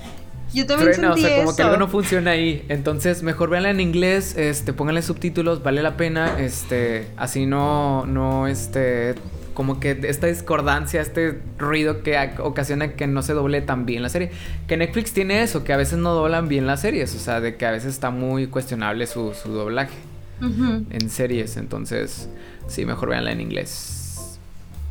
Yo 0.54 0.68
también 0.68 0.94
Frena, 0.94 1.12
o 1.12 1.14
sentí 1.14 1.28
sea, 1.30 1.38
como 1.38 1.50
eso. 1.52 1.58
que 1.58 1.64
algo 1.64 1.78
no 1.78 1.88
funciona 1.88 2.32
ahí. 2.32 2.64
Entonces, 2.68 3.24
mejor 3.24 3.50
véanla 3.50 3.70
en 3.70 3.80
inglés, 3.80 4.36
este, 4.38 4.74
pónganle 4.74 5.02
subtítulos, 5.02 5.64
vale 5.64 5.82
la 5.82 5.96
pena, 5.96 6.40
este, 6.40 7.08
así 7.16 7.46
no, 7.46 8.06
no, 8.06 8.48
este, 8.48 9.16
como 9.62 9.80
que 9.80 9.92
esta 10.06 10.26
discordancia, 10.26 11.02
este 11.02 11.40
ruido 11.60 12.02
que 12.02 12.18
ocasiona 12.40 12.94
que 12.94 13.06
no 13.06 13.22
se 13.22 13.34
doble 13.34 13.62
tan 13.62 13.86
bien 13.86 14.02
la 14.02 14.10
serie. 14.10 14.32
Que 14.66 14.76
Netflix 14.76 15.14
tiene 15.14 15.44
eso, 15.44 15.64
que 15.64 15.72
a 15.72 15.78
veces 15.78 16.00
no 16.00 16.16
doblan 16.16 16.48
bien 16.48 16.66
las 16.66 16.82
series, 16.82 17.14
o 17.14 17.20
sea, 17.20 17.42
de 17.42 17.58
que 17.58 17.68
a 17.68 17.70
veces 17.70 17.94
está 17.94 18.10
muy 18.10 18.48
cuestionable 18.48 19.06
su, 19.06 19.36
su 19.36 19.52
doblaje 19.52 19.94
en 20.42 21.10
series, 21.12 21.58
entonces, 21.58 22.28
sí, 22.66 22.88
mejor 22.88 23.10
véanla 23.10 23.34
en 23.34 23.42
inglés. 23.42 24.40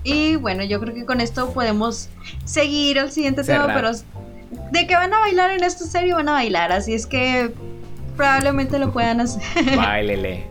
Y 0.04 0.36
bueno, 0.36 0.62
yo 0.62 0.78
creo 0.78 0.94
que 0.94 1.04
con 1.04 1.20
esto 1.20 1.52
podemos 1.52 2.08
seguir 2.44 3.00
al 3.00 3.10
siguiente 3.10 3.42
tema, 3.42 3.74
pero 3.74 3.90
de 3.90 4.86
que 4.86 4.94
van 4.94 5.12
a 5.12 5.18
bailar 5.18 5.50
en 5.50 5.64
esta 5.64 5.84
serie 5.84 6.14
van 6.14 6.28
a 6.28 6.32
bailar, 6.34 6.70
así 6.70 6.94
es 6.94 7.08
que 7.08 7.52
probablemente 8.20 8.78
lo 8.78 8.92
puedan 8.92 9.18
hacer. 9.20 9.42
Báilele. 9.76 10.44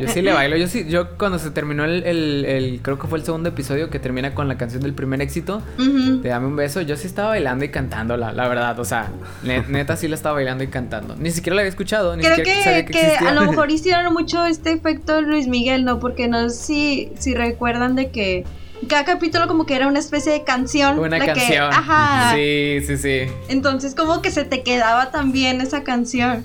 Yo 0.00 0.08
sí 0.08 0.20
le 0.20 0.32
bailo. 0.32 0.56
Yo 0.56 0.66
sí, 0.66 0.84
yo 0.88 1.16
cuando 1.16 1.38
se 1.38 1.52
terminó 1.52 1.84
el, 1.84 2.02
el- 2.02 2.44
el- 2.44 2.80
creo 2.82 2.98
que 2.98 3.06
fue 3.06 3.20
el 3.20 3.24
segundo 3.24 3.48
episodio 3.50 3.88
que 3.88 4.00
termina 4.00 4.34
con 4.34 4.48
la 4.48 4.56
canción 4.58 4.82
del 4.82 4.92
primer 4.92 5.22
éxito, 5.22 5.62
de 5.78 6.28
Dame 6.28 6.48
un 6.48 6.56
beso, 6.56 6.80
yo 6.80 6.96
sí 6.96 7.06
estaba 7.06 7.28
bailando 7.28 7.64
y 7.64 7.68
cantándola, 7.68 8.32
la 8.32 8.48
verdad. 8.48 8.80
O 8.80 8.84
sea, 8.84 9.10
ne- 9.44 9.62
neta 9.68 9.94
sí 9.96 10.08
la 10.08 10.16
estaba 10.16 10.34
bailando 10.34 10.64
y 10.64 10.66
cantando. 10.68 11.14
Ni 11.16 11.30
siquiera 11.30 11.54
la 11.54 11.60
había 11.62 11.70
escuchado, 11.70 12.16
ni 12.16 12.24
Creo 12.24 12.34
siquiera 12.34 12.64
sabía 12.64 12.84
que, 12.84 12.86
que, 12.86 12.98
que 12.98 13.06
existía. 13.06 13.28
a 13.30 13.32
lo 13.34 13.42
mejor 13.48 13.70
hicieron 13.70 14.12
mucho 14.12 14.44
este 14.44 14.72
efecto 14.72 15.20
Luis 15.22 15.46
Miguel, 15.46 15.84
¿no? 15.84 16.00
Porque 16.00 16.26
no 16.26 16.50
sé 16.50 16.56
si, 16.64 17.12
si 17.16 17.34
recuerdan 17.34 17.94
de 17.94 18.10
que 18.10 18.44
cada 18.88 19.04
capítulo 19.04 19.46
como 19.46 19.66
que 19.66 19.76
era 19.76 19.86
una 19.86 20.00
especie 20.00 20.32
de 20.32 20.42
canción. 20.42 20.98
Una 20.98 21.18
la 21.18 21.26
que- 21.26 21.32
canción. 21.32 21.72
ajá. 21.72 22.34
Sí, 22.34 22.78
sí, 22.84 22.96
sí. 22.96 23.18
Entonces 23.48 23.94
como 23.94 24.20
que 24.20 24.32
se 24.32 24.44
te 24.44 24.64
quedaba 24.64 25.12
también 25.12 25.60
esa 25.60 25.84
canción. 25.84 26.44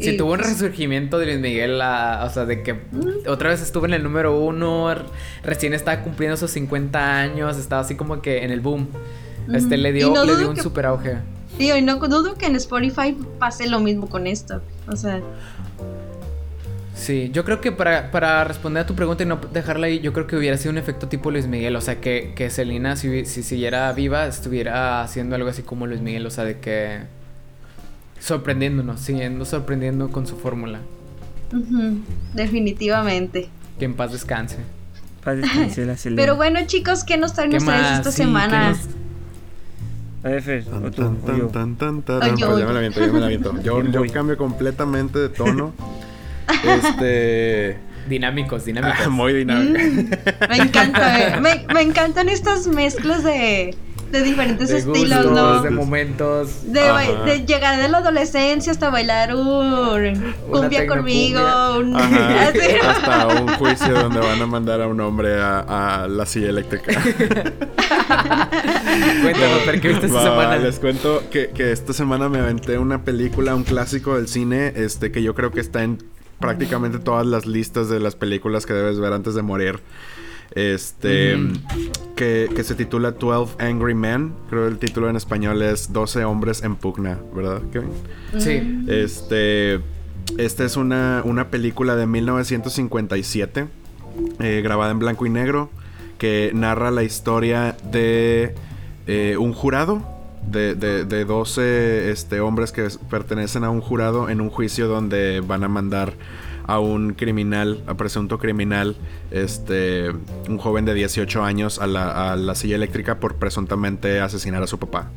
Sí, 0.00 0.10
Y, 0.10 0.16
tuvo 0.16 0.32
un 0.32 0.38
pues, 0.38 0.50
resurgimiento 0.50 1.18
de 1.18 1.26
Luis 1.26 1.38
Miguel, 1.38 1.78
la- 1.78 2.22
o 2.24 2.30
sea, 2.30 2.46
de 2.46 2.62
que 2.62 2.76
otra 3.28 3.50
vez 3.50 3.60
estuvo 3.60 3.84
en 3.86 3.94
el 3.94 4.02
número 4.02 4.38
uno, 4.38 4.94
recién 5.42 5.74
estaba 5.74 6.02
cumpliendo 6.02 6.36
sus 6.36 6.50
50 6.52 7.18
años, 7.18 7.58
estaba 7.58 7.82
así 7.82 7.94
como 7.96 8.22
que 8.22 8.44
en 8.44 8.50
el 8.50 8.60
boom. 8.60 8.88
Este, 9.52 9.76
le 9.76 9.92
dio, 9.92 10.10
no 10.12 10.24
le 10.24 10.36
dio 10.36 10.48
un 10.50 10.56
que- 10.56 10.62
super 10.62 10.86
auge. 10.86 11.16
Digo, 11.58 11.76
y 11.76 11.82
no 11.82 11.96
dudo 11.96 12.34
que 12.36 12.46
en 12.46 12.56
Spotify 12.56 13.16
pase 13.38 13.68
lo 13.68 13.80
mismo 13.80 14.08
con 14.08 14.26
esto. 14.26 14.62
O 14.88 14.96
sea, 14.96 15.20
Sí, 16.94 17.30
yo 17.32 17.44
creo 17.46 17.62
que 17.62 17.72
para, 17.72 18.10
para 18.10 18.44
responder 18.44 18.82
a 18.82 18.86
tu 18.86 18.94
pregunta 18.94 19.22
y 19.22 19.26
no 19.26 19.40
dejarla 19.52 19.86
ahí, 19.86 20.00
yo 20.00 20.12
creo 20.12 20.26
que 20.26 20.36
hubiera 20.36 20.58
sido 20.58 20.70
un 20.72 20.76
efecto 20.78 21.08
tipo 21.08 21.30
Luis 21.30 21.46
Miguel. 21.46 21.74
O 21.76 21.80
sea, 21.80 21.98
que, 22.00 22.34
que 22.36 22.50
Selena, 22.50 22.94
si, 22.96 23.24
si 23.24 23.42
siguiera 23.42 23.90
viva, 23.92 24.26
estuviera 24.26 25.02
haciendo 25.02 25.34
algo 25.34 25.48
así 25.48 25.62
como 25.62 25.86
Luis 25.86 26.02
Miguel. 26.02 26.26
O 26.26 26.30
sea, 26.30 26.44
de 26.44 26.58
que. 26.60 26.98
Sorprendiéndonos, 28.20 29.00
siguiendo 29.00 29.44
sorprendiendo 29.44 30.10
con 30.10 30.26
su 30.26 30.36
fórmula. 30.36 30.80
definitivamente. 32.34 33.48
Que 33.78 33.86
en 33.86 33.94
paz 33.94 34.12
descanse. 34.12 34.58
Paz 35.24 35.36
descanse 35.38 35.84
la 35.86 35.96
Selena. 35.96 36.22
Pero 36.22 36.36
bueno, 36.36 36.60
chicos, 36.66 37.04
¿qué 37.04 37.16
nos 37.16 37.34
traen 37.34 37.50
¿Qué 37.50 37.56
ustedes 37.58 37.80
más? 37.80 37.98
esta 37.98 38.10
Sí, 38.10 38.16
¿qué 38.18 38.22
semana? 38.24 38.76
A 40.22 40.28
ver, 40.28 40.42
Fer, 40.42 40.64
Tan, 40.64 40.84
o 40.84 40.90
tú, 40.90 41.02
tan, 41.02 41.16
o 41.16 41.20
yo. 42.36 42.36
yo, 42.36 42.58
ya 42.58 42.60
yo. 42.60 42.66
me 42.66 42.72
la 42.74 42.78
aviento, 42.78 43.00
ya 43.00 43.12
me 43.12 43.20
la 43.20 43.26
aviento. 43.26 43.54
Yo, 43.62 43.80
Bien 43.80 43.92
yo 43.92 44.00
voy. 44.00 44.10
cambio 44.10 44.36
completamente 44.36 45.18
de 45.18 45.28
tono. 45.30 45.72
Este. 46.64 47.78
Dinámicos, 48.08 48.64
dinámicos. 48.66 49.08
Muy 49.08 49.32
dinámico. 49.32 49.78
Mm, 49.78 50.48
me 50.50 50.56
encanta, 50.56 51.38
me, 51.40 51.64
me 51.72 51.80
encantan 51.82 52.28
estas 52.28 52.66
mezclas 52.66 53.22
de, 53.24 53.74
de 54.10 54.22
diferentes 54.22 54.68
de 54.68 54.78
estilos, 54.78 55.26
gustos, 55.26 55.32
¿no? 55.32 55.62
de 55.62 55.70
momentos. 55.70 56.50
De, 56.64 57.44
llegar 57.46 57.80
de 57.80 57.88
la 57.88 57.98
adolescencia 57.98 58.72
hasta 58.72 58.90
bailar 58.90 59.34
un 59.34 60.34
cumbia 60.50 60.86
conmigo, 60.86 61.40
un 61.78 61.96
Ajá. 61.96 62.48
así. 62.48 62.58
Hasta 62.82 63.26
un 63.28 63.48
juicio 63.48 63.94
donde 63.94 64.20
van 64.20 64.42
a 64.42 64.46
mandar 64.46 64.80
a 64.80 64.88
un 64.88 65.00
hombre 65.00 65.40
a, 65.40 66.02
a 66.02 66.08
la 66.08 66.26
silla 66.26 66.50
eléctrica. 66.50 66.92
Cuéntanos, 69.22 69.58
¿por 69.64 69.80
qué 69.80 69.88
viste 69.88 70.06
esta 70.06 70.18
Va, 70.18 70.24
semana? 70.24 70.56
Les 70.56 70.78
cuento 70.78 71.22
que, 71.30 71.50
que 71.50 71.72
esta 71.72 71.92
semana 71.92 72.28
me 72.28 72.38
aventé 72.38 72.78
una 72.78 73.04
película, 73.04 73.54
un 73.54 73.64
clásico 73.64 74.16
del 74.16 74.28
cine, 74.28 74.72
este 74.76 75.12
que 75.12 75.22
yo 75.22 75.34
creo 75.34 75.50
que 75.50 75.60
está 75.60 75.82
en 75.82 75.98
prácticamente 76.38 76.98
todas 76.98 77.26
las 77.26 77.46
listas 77.46 77.88
de 77.88 78.00
las 78.00 78.16
películas 78.16 78.66
que 78.66 78.72
debes 78.72 78.98
ver 78.98 79.12
antes 79.12 79.34
de 79.34 79.42
morir. 79.42 79.80
Este 80.54 81.36
Ujú. 81.36 81.52
que, 82.16 82.48
que 82.54 82.64
se 82.64 82.74
titula 82.74 83.12
12 83.12 83.54
Angry 83.64 83.94
Men. 83.94 84.32
Creo 84.48 84.62
que 84.64 84.68
el 84.72 84.78
título 84.78 85.08
en 85.08 85.16
español 85.16 85.62
es 85.62 85.92
12 85.92 86.24
hombres 86.24 86.62
en 86.62 86.76
pugna, 86.76 87.18
¿verdad, 87.34 87.62
Kevin? 87.72 87.90
Sí. 88.38 88.84
Este. 88.88 89.80
Esta 90.38 90.64
es 90.64 90.76
una, 90.76 91.22
una 91.24 91.48
película 91.50 91.96
de 91.96 92.06
1957. 92.06 93.66
eh, 94.40 94.60
grabada 94.62 94.90
en 94.92 94.98
blanco 94.98 95.26
y 95.26 95.30
negro. 95.30 95.70
Que 96.18 96.50
narra 96.54 96.90
la 96.90 97.02
historia 97.02 97.76
de 97.90 98.54
eh, 99.06 99.36
un 99.38 99.52
jurado. 99.52 100.18
De, 100.50 100.74
de, 100.74 101.04
de 101.04 101.24
12 101.26 102.10
este, 102.10 102.40
hombres 102.40 102.72
que 102.72 102.88
pertenecen 103.10 103.62
a 103.62 103.68
un 103.70 103.82
jurado 103.82 104.30
en 104.30 104.40
un 104.40 104.48
juicio 104.48 104.88
donde 104.88 105.40
van 105.46 105.64
a 105.64 105.68
mandar 105.68 106.14
a 106.66 106.78
un 106.78 107.14
criminal, 107.14 107.82
a 107.86 107.94
presunto 107.96 108.38
criminal, 108.38 108.96
este, 109.30 110.10
un 110.48 110.58
joven 110.58 110.84
de 110.84 110.94
18 110.94 111.42
años 111.44 111.78
a 111.78 111.86
la, 111.86 112.32
a 112.32 112.36
la 112.36 112.54
silla 112.54 112.76
eléctrica 112.76 113.18
por 113.20 113.36
presuntamente 113.36 114.20
asesinar 114.20 114.62
a 114.62 114.66
su 114.66 114.78
papá. 114.78 115.10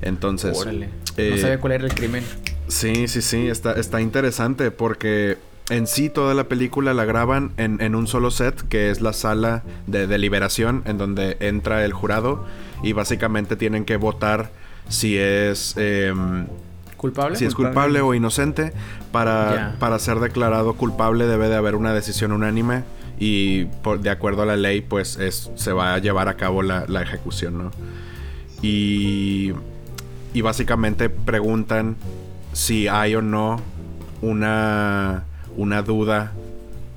Entonces, 0.00 0.58
Órale. 0.58 0.88
eh, 1.16 1.30
no 1.30 1.36
sabía 1.38 1.60
cuál 1.60 1.74
era 1.74 1.84
el 1.84 1.94
crimen. 1.94 2.24
Sí, 2.68 3.06
sí, 3.08 3.22
sí, 3.22 3.48
está, 3.48 3.72
está 3.74 4.00
interesante 4.00 4.70
porque 4.70 5.38
en 5.70 5.86
sí 5.86 6.10
toda 6.10 6.34
la 6.34 6.44
película 6.44 6.92
la 6.94 7.04
graban 7.04 7.52
en, 7.56 7.80
en 7.80 7.94
un 7.94 8.06
solo 8.06 8.30
set, 8.30 8.66
que 8.68 8.90
es 8.90 9.00
la 9.00 9.12
sala 9.12 9.62
de 9.86 10.06
deliberación, 10.06 10.82
en 10.86 10.98
donde 10.98 11.36
entra 11.40 11.84
el 11.84 11.92
jurado 11.92 12.44
y 12.82 12.92
básicamente 12.92 13.56
tienen 13.56 13.84
que 13.84 13.96
votar 13.96 14.50
si 14.88 15.16
es, 15.16 15.74
em, 15.76 16.46
¿Culpable? 17.02 17.36
si 17.36 17.44
es 17.44 17.54
Culpable. 17.54 17.74
culpable 17.74 18.00
o 18.00 18.14
inocente. 18.14 18.72
Para, 19.10 19.76
para 19.78 19.98
ser 19.98 20.20
declarado 20.20 20.72
culpable 20.74 21.26
debe 21.26 21.50
de 21.50 21.56
haber 21.56 21.74
una 21.74 21.92
decisión 21.92 22.32
unánime 22.32 22.84
y 23.18 23.66
por, 23.82 24.00
de 24.00 24.08
acuerdo 24.08 24.42
a 24.42 24.46
la 24.46 24.56
ley 24.56 24.80
pues 24.80 25.16
es, 25.18 25.50
se 25.56 25.72
va 25.72 25.92
a 25.94 25.98
llevar 25.98 26.28
a 26.28 26.34
cabo 26.34 26.62
la, 26.62 26.86
la 26.88 27.02
ejecución, 27.02 27.58
¿no? 27.58 27.70
Y, 28.62 29.52
y 30.32 30.40
básicamente 30.40 31.10
preguntan 31.10 31.96
si 32.52 32.88
hay 32.88 33.14
o 33.16 33.22
no 33.22 33.60
una, 34.22 35.24
una 35.56 35.82
duda 35.82 36.32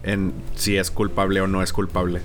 en 0.03 0.33
si 0.55 0.77
es 0.77 0.91
culpable 0.91 1.41
o 1.41 1.47
no 1.47 1.61
es 1.63 1.73
culpable. 1.73 2.21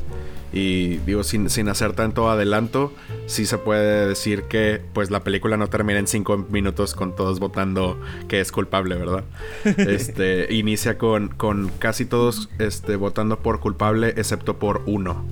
Y 0.53 0.96
digo, 0.98 1.22
sin, 1.22 1.48
sin 1.48 1.68
hacer 1.68 1.92
tanto 1.92 2.28
adelanto, 2.28 2.92
sí 3.26 3.46
se 3.46 3.59
puede 3.59 4.09
decir 4.09 4.44
que 4.44 4.80
pues 4.92 5.11
la 5.11 5.22
película 5.22 5.57
no 5.57 5.68
termina 5.68 5.98
en 6.01 6.07
cinco 6.09 6.38
minutos 6.51 6.94
con 6.94 7.14
todos 7.14 7.38
votando 7.38 8.01
que 8.28 8.40
es 8.40 8.51
culpable, 8.51 8.96
¿verdad? 8.96 9.24
Este, 9.76 10.53
inicia 10.53 10.98
con, 10.98 11.28
con 11.28 11.70
casi 11.78 12.05
todos 12.05 12.48
este, 12.59 12.96
votando 12.96 13.38
por 13.40 13.61
culpable, 13.61 14.09
excepto 14.16 14.59
por 14.59 14.82
uno. 14.86 15.24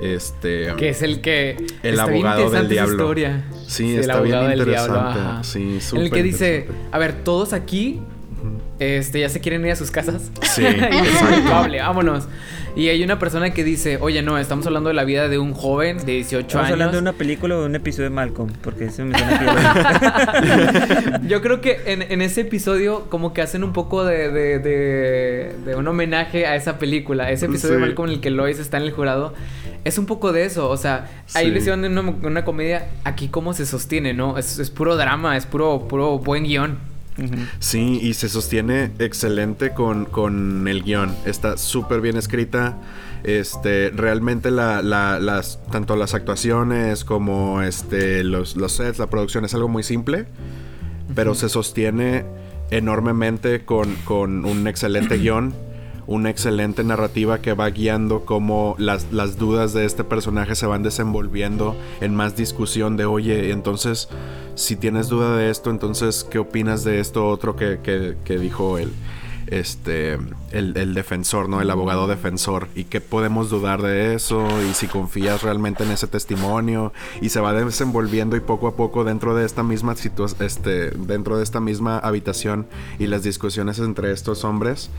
Este. 0.00 0.74
Que 0.76 0.90
es 0.90 1.02
el 1.02 1.20
que. 1.20 1.56
El 1.82 1.94
está 1.94 2.06
bien 2.06 2.26
abogado 2.26 2.50
del 2.50 2.68
diablo. 2.68 2.92
historia. 2.92 3.44
Sí, 3.66 3.96
está 3.96 4.20
bien 4.20 4.34
abogado 4.34 4.48
del 4.56 4.68
diablo, 4.68 4.96
interesante. 4.98 5.20
ajá. 5.20 5.44
Sí, 5.44 5.78
En 5.92 6.02
el 6.02 6.10
que 6.10 6.22
dice, 6.22 6.68
a 6.92 6.98
ver, 6.98 7.24
todos 7.24 7.52
aquí 7.52 8.00
este, 8.78 9.20
ya 9.20 9.28
se 9.28 9.40
quieren 9.40 9.64
ir 9.64 9.72
a 9.72 9.76
sus 9.76 9.90
casas. 9.90 10.30
Sí, 10.42 10.62
y 10.62 10.66
es 10.66 10.74
exacto. 10.82 11.34
culpable, 11.36 11.80
vámonos. 11.80 12.28
Y 12.76 12.88
hay 12.90 13.02
una 13.02 13.18
persona 13.18 13.50
que 13.54 13.64
dice, 13.64 13.96
oye, 14.02 14.20
no, 14.20 14.36
estamos 14.36 14.66
hablando 14.66 14.88
de 14.88 14.94
la 14.94 15.04
vida 15.04 15.30
de 15.30 15.38
un 15.38 15.54
joven 15.54 15.96
de 16.04 16.12
18 16.12 16.46
¿Estamos 16.46 16.64
años. 16.66 16.72
hablando 16.72 16.92
de 16.96 17.00
una 17.00 17.14
película 17.14 17.56
o 17.56 17.60
de 17.60 17.66
un 17.66 17.74
episodio 17.74 18.10
de 18.10 18.14
Malcolm? 18.14 18.50
Porque 18.62 18.84
eso 18.84 19.02
me 19.06 19.16
suena. 19.16 21.20
Yo 21.26 21.40
creo 21.40 21.62
que 21.62 21.80
en, 21.86 22.02
en 22.02 22.20
ese 22.20 22.42
episodio 22.42 23.06
como 23.08 23.32
que 23.32 23.40
hacen 23.42 23.64
un 23.64 23.72
poco 23.72 24.04
de, 24.04 24.30
de, 24.30 24.58
de- 24.58 25.54
de 25.64 25.74
un 25.74 25.88
homenaje 25.88 26.46
a 26.46 26.54
esa 26.54 26.78
película. 26.78 27.30
Ese 27.30 27.46
episodio 27.46 27.74
Sí. 27.76 27.80
de 27.80 27.86
Malcolm 27.86 28.08
en 28.10 28.14
el 28.16 28.20
que 28.20 28.30
Lois 28.30 28.58
está 28.58 28.76
en 28.76 28.82
el 28.84 28.92
jurado. 28.92 29.32
Es 29.84 29.96
un 29.98 30.06
poco 30.06 30.32
de 30.32 30.44
eso, 30.44 30.68
o 30.68 30.76
sea, 30.76 31.08
ahí 31.34 31.46
Sí. 31.46 31.50
le 31.52 31.58
hicieron 31.60 31.84
una, 31.84 32.00
una 32.02 32.44
comedia, 32.44 32.88
aquí 33.04 33.28
cómo 33.28 33.54
se 33.54 33.64
sostiene, 33.66 34.12
¿no? 34.14 34.36
Es, 34.36 34.58
es 34.58 34.68
puro 34.70 34.96
drama, 34.96 35.36
es 35.36 35.46
puro, 35.46 35.86
puro 35.88 36.18
buen 36.18 36.44
guion. 36.44 36.78
Sí, 37.58 37.98
y 38.02 38.14
se 38.14 38.28
sostiene 38.28 38.90
excelente 38.98 39.70
con, 39.72 40.04
con 40.04 40.68
el 40.68 40.82
guion. 40.82 41.14
Está 41.24 41.56
súper 41.56 42.00
bien 42.00 42.16
escrita. 42.16 42.76
Este, 43.24 43.90
realmente 43.90 44.50
la, 44.50 44.82
la- 44.82 45.18
las, 45.18 45.58
tanto 45.72 45.96
las 45.96 46.14
actuaciones 46.14 47.04
como 47.04 47.62
este, 47.62 48.22
los, 48.22 48.56
los 48.56 48.72
sets, 48.72 48.98
la 48.98 49.08
producción 49.08 49.44
es 49.44 49.54
algo 49.54 49.68
muy 49.68 49.82
simple, 49.82 50.26
pero 51.14 51.34
se 51.34 51.48
sostiene 51.48 52.24
enormemente 52.70 53.64
con, 53.64 53.94
con 54.04 54.44
un 54.44 54.66
excelente 54.68 55.16
guion, 55.18 55.54
una 56.06 56.30
excelente 56.30 56.84
narrativa 56.84 57.40
que 57.40 57.52
va 57.54 57.68
guiando 57.70 58.24
cómo 58.24 58.76
las, 58.78 59.12
las 59.12 59.38
dudas 59.38 59.72
de 59.72 59.84
este 59.84 60.04
personaje 60.04 60.54
se 60.54 60.66
van 60.66 60.82
desenvolviendo 60.82 61.76
en 62.00 62.14
más 62.14 62.36
discusión 62.36 62.96
de, 62.96 63.06
oye, 63.06 63.50
entonces, 63.50 64.08
si 64.54 64.76
tienes 64.76 65.08
duda 65.08 65.36
de 65.36 65.50
esto, 65.50 65.70
entonces, 65.70 66.24
¿qué 66.24 66.38
opinas 66.38 66.84
de 66.84 67.00
esto 67.00 67.28
otro 67.28 67.56
que, 67.56 67.80
que- 67.82 68.38
dijo? 68.38 68.78
Este, 69.48 70.18
el, 70.50 70.94
defensor, 70.94 71.48
¿no? 71.48 71.60
El 71.60 71.70
abogado 71.70 72.08
defensor. 72.08 72.66
¿Y 72.74 72.84
qué 72.84 73.00
podemos 73.00 73.48
dudar 73.48 73.80
de 73.80 74.14
eso? 74.14 74.44
Y 74.68 74.74
si 74.74 74.88
confías 74.88 75.42
realmente 75.42 75.84
en 75.84 75.92
ese 75.92 76.08
testimonio. 76.08 76.92
Y 77.20 77.28
se 77.28 77.38
va 77.40 77.52
desenvolviendo 77.52 78.36
y 78.36 78.40
poco 78.40 78.66
a 78.66 78.74
poco 78.74 79.04
dentro 79.04 79.36
de 79.36 79.46
esta 79.46 79.62
misma 79.62 79.94
este, 80.40 80.90
dentro 80.90 81.36
de 81.36 81.44
esta 81.44 81.60
misma 81.60 81.98
habitación 81.98 82.66
y 82.98 83.06
las 83.06 83.22
discusiones 83.22 83.78
entre 83.78 84.10
estos 84.10 84.42
hombres. 84.44 84.90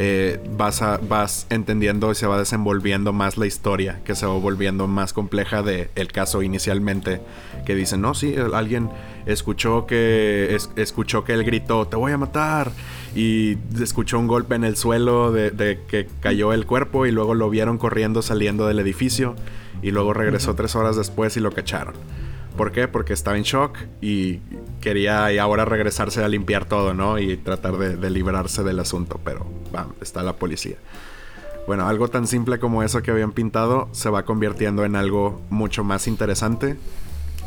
Eh, 0.00 0.40
vas, 0.56 0.80
a- 0.80 0.98
vas 0.98 1.46
entendiendo 1.50 2.12
y 2.12 2.14
se 2.14 2.26
va 2.26 2.38
desenvolviendo 2.38 3.12
más 3.12 3.36
la 3.36 3.46
historia, 3.46 4.00
que 4.04 4.14
se 4.14 4.26
va 4.26 4.34
volviendo 4.34 4.86
más 4.86 5.12
compleja 5.12 5.62
de 5.64 5.90
el 5.96 6.08
caso 6.12 6.42
inicialmente, 6.42 7.20
que 7.66 7.74
dicen, 7.74 8.00
no, 8.00 8.14
sí, 8.14 8.34
alguien 8.54 8.90
escuchó 9.26 9.86
que, 9.86 10.54
es- 10.54 10.70
escuchó 10.76 11.24
que 11.24 11.32
él 11.32 11.42
gritó, 11.44 11.86
te 11.88 11.96
voy 11.96 12.12
a 12.12 12.16
matar, 12.18 12.70
y 13.16 13.58
escuchó 13.82 14.18
un 14.20 14.28
golpe 14.28 14.54
en 14.54 14.62
el 14.64 14.76
suelo 14.76 15.32
de, 15.32 15.50
de 15.50 15.80
que 15.88 16.06
cayó 16.20 16.52
el 16.52 16.64
cuerpo 16.64 17.04
y 17.06 17.10
luego 17.10 17.34
lo 17.34 17.50
vieron 17.50 17.76
corriendo 17.76 18.22
saliendo 18.22 18.68
del 18.68 18.78
edificio 18.78 19.34
y 19.82 19.90
luego 19.90 20.12
regresó 20.14 20.54
tres 20.54 20.76
horas 20.76 20.94
después 20.96 21.36
y 21.36 21.40
lo 21.40 21.50
cacharon. 21.50 21.94
¿Por 22.58 22.72
qué? 22.72 22.88
Porque 22.88 23.12
estaba 23.12 23.38
en 23.38 23.44
shock 23.44 23.78
y 24.00 24.40
quería 24.80 25.32
y 25.32 25.38
ahora 25.38 25.64
regresarse 25.64 26.24
a 26.24 26.28
limpiar 26.28 26.64
todo, 26.66 26.92
¿no? 26.92 27.18
Y 27.20 27.36
tratar 27.36 27.78
de, 27.78 27.96
de 27.96 28.10
librarse 28.10 28.64
del 28.64 28.80
asunto, 28.80 29.20
pero 29.24 29.46
bam, 29.72 29.92
está 30.02 30.24
la 30.24 30.34
policía. 30.34 30.76
Bueno, 31.68 31.86
algo 31.86 32.08
tan 32.08 32.26
simple 32.26 32.58
como 32.58 32.82
eso 32.82 33.00
que 33.00 33.12
habían 33.12 33.30
pintado 33.30 33.88
se 33.92 34.10
va 34.10 34.24
convirtiendo 34.24 34.84
en 34.84 34.96
algo 34.96 35.40
mucho 35.50 35.84
más 35.84 36.08
interesante 36.08 36.76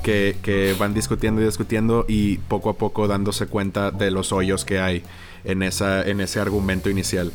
que, 0.01 0.37
que 0.41 0.75
van 0.79 0.93
discutiendo 0.93 1.41
y 1.41 1.45
discutiendo 1.45 2.05
y 2.07 2.37
poco 2.37 2.69
a 2.69 2.73
poco 2.73 3.07
dándose 3.07 3.47
cuenta 3.47 3.91
de 3.91 4.11
los 4.11 4.31
hoyos 4.31 4.63
que 4.63 4.79
hay 4.79 5.03
en, 5.43 5.61
esa, 5.61 6.03
en 6.03 6.21
ese 6.21 6.39
argumento 6.39 6.89
inicial. 6.89 7.33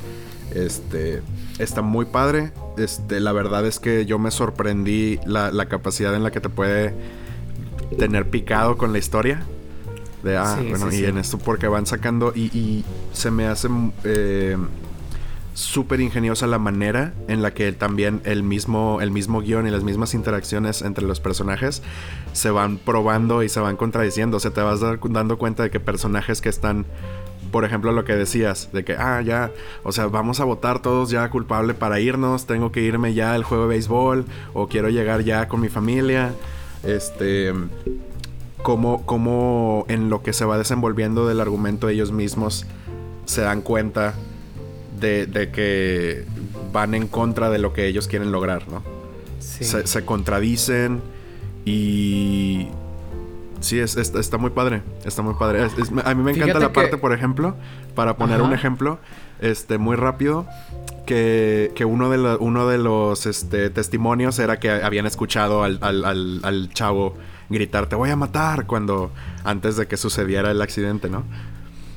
Este, 0.55 1.23
está 1.59 1.83
muy 1.83 2.07
padre. 2.07 2.53
Este, 2.79 3.21
la 3.21 3.33
verdad 3.33 3.67
es 3.67 3.81
que 3.81 4.07
yo 4.07 4.19
me 4.19 4.31
sorprendí 4.31 5.19
la, 5.27 5.51
la 5.51 5.67
capacidad 5.67 6.15
en 6.15 6.23
la 6.23 6.31
que 6.31 6.41
te 6.41 6.49
puede 6.49 6.95
tener 7.99 8.29
picado 8.31 8.77
con 8.77 8.93
la 8.93 8.99
historia. 8.99 9.43
De, 10.23 10.37
ah, 10.37 10.57
Sí, 10.61 10.69
bueno, 10.69 10.91
sí, 10.91 10.97
y 10.97 10.99
sí. 11.01 11.05
en 11.05 11.19
esto 11.19 11.39
porque 11.39 11.69
van 11.69 11.87
sacando 11.87 12.33
y, 12.35 12.45
y 12.57 12.85
se 13.13 13.31
me 13.31 13.47
hace 13.47 13.69
eh, 14.03 14.57
súper 15.55 16.01
ingeniosa 16.01 16.47
la 16.47 16.59
manera 16.59 17.15
en 17.29 17.43
la 17.43 17.55
que 17.55 17.73
también 17.73 18.21
el 18.25 18.43
mismo, 18.43 19.01
el 19.01 19.11
mismo 19.11 19.41
guion 19.41 19.67
y 19.67 19.71
las 19.71 19.85
mismas 19.85 20.15
interacciones 20.15 20.83
entre 20.83 21.05
los 21.07 21.21
personajes 21.21 21.83
se 22.33 22.51
van 22.51 22.77
probando 22.79 23.43
y 23.43 23.49
se 23.49 23.61
van 23.61 23.77
contradiciendo. 23.77 24.37
O 24.39 24.41
sea, 24.41 24.51
te 24.51 24.61
vas 24.61 24.81
dar- 24.81 24.99
dando 25.11 25.39
cuenta 25.39 25.63
de 25.63 25.71
que 25.71 25.81
personajes 25.81 26.41
que 26.41 26.49
están, 26.49 26.85
por 27.53 27.65
ejemplo, 27.65 27.93
lo 27.93 28.05
que 28.05 28.17
decías, 28.17 28.71
de 28.73 28.85
que, 28.85 28.95
ah, 28.97 29.23
ya, 29.23 29.51
o 29.85 29.93
sea, 29.93 30.07
vamos 30.09 30.41
a 30.41 30.45
votar 30.45 30.83
todos 30.83 31.09
ya 31.11 31.31
culpable 31.31 31.73
para 31.73 32.01
irnos, 32.01 32.47
tengo 32.47 32.73
que 32.73 32.81
irme 32.83 33.15
ya 33.15 33.33
al 33.33 33.45
juego 33.45 33.65
de 33.65 33.69
béisbol, 33.71 34.25
o 34.53 34.67
quiero 34.67 34.89
llegar 34.91 35.23
ya 35.23 35.47
con 35.49 35.61
mi 35.61 35.69
familia. 35.69 36.33
Este 36.87 37.53
cómo, 38.63 39.05
cómo 39.07 39.85
en 39.89 40.11
lo 40.11 40.23
que 40.23 40.33
se 40.33 40.45
va 40.45 40.59
desenvolviendo 40.59 41.27
del 41.27 41.41
argumento 41.41 41.89
ellos 41.89 42.13
mismos 42.13 42.67
se 43.25 43.43
dan 43.43 43.63
cuenta 43.63 44.15
de, 45.01 45.27
de 45.27 45.51
que 45.51 46.25
van 46.73 46.95
en 46.95 47.07
contra 47.07 47.51
de 47.51 47.59
lo 47.59 47.73
que 47.73 47.87
ellos 47.87 48.09
quieren 48.09 48.33
lograr, 48.33 48.69
¿no? 48.69 48.83
Sí. 49.41 49.65
Se, 49.65 49.87
se 49.87 50.05
contradicen 50.05 51.01
y... 51.65 52.69
Sí, 53.67 53.79
es, 53.81 53.97
es- 53.97 54.15
está 54.15 54.39
muy 54.39 54.51
padre, 54.51 54.83
está 55.05 55.23
muy 55.23 55.35
padre. 55.35 55.65
Es- 55.67 55.73
a 56.05 56.15
mí 56.15 56.23
me 56.23 56.31
encanta 56.31 56.33
Fíjate 56.33 56.61
la 56.61 56.73
parte, 56.73 56.91
que- 56.93 56.97
por 56.99 57.13
ejemplo, 57.13 57.55
para 57.95 58.17
poner 58.17 58.41
un 58.43 58.53
ejemplo, 58.53 58.99
este, 59.41 59.77
muy 59.79 59.97
rápido, 59.97 60.47
que, 61.07 61.73
que 61.75 61.85
uno 61.85 62.09
de, 62.11 62.19
lo- 62.19 62.39
uno 62.39 62.67
de 62.69 62.79
los 62.79 63.27
este, 63.27 63.71
testimonios 63.71 64.39
era 64.39 64.59
que 64.59 64.71
habían 64.71 65.07
escuchado 65.07 65.63
al, 65.65 65.79
al- 65.83 66.05
al- 66.05 66.41
al 66.43 66.71
chavo 66.73 67.15
gritar, 67.49 67.87
te 67.89 67.95
voy 67.97 68.11
a 68.11 68.17
matar, 68.17 68.67
cuando 68.67 69.11
antes 69.45 69.77
de 69.77 69.87
que 69.87 69.97
sucediera 69.97 70.51
el 70.51 70.61
accidente, 70.63 71.09
¿no? 71.09 71.23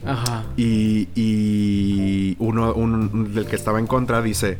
Ajá. 0.05 0.43
Y, 0.57 1.07
y 1.15 2.35
uno 2.39 2.73
un- 2.73 3.33
del 3.33 3.45
que 3.47 3.55
estaba 3.55 3.79
en 3.79 3.87
contra 3.87 4.21
dice, 4.21 4.57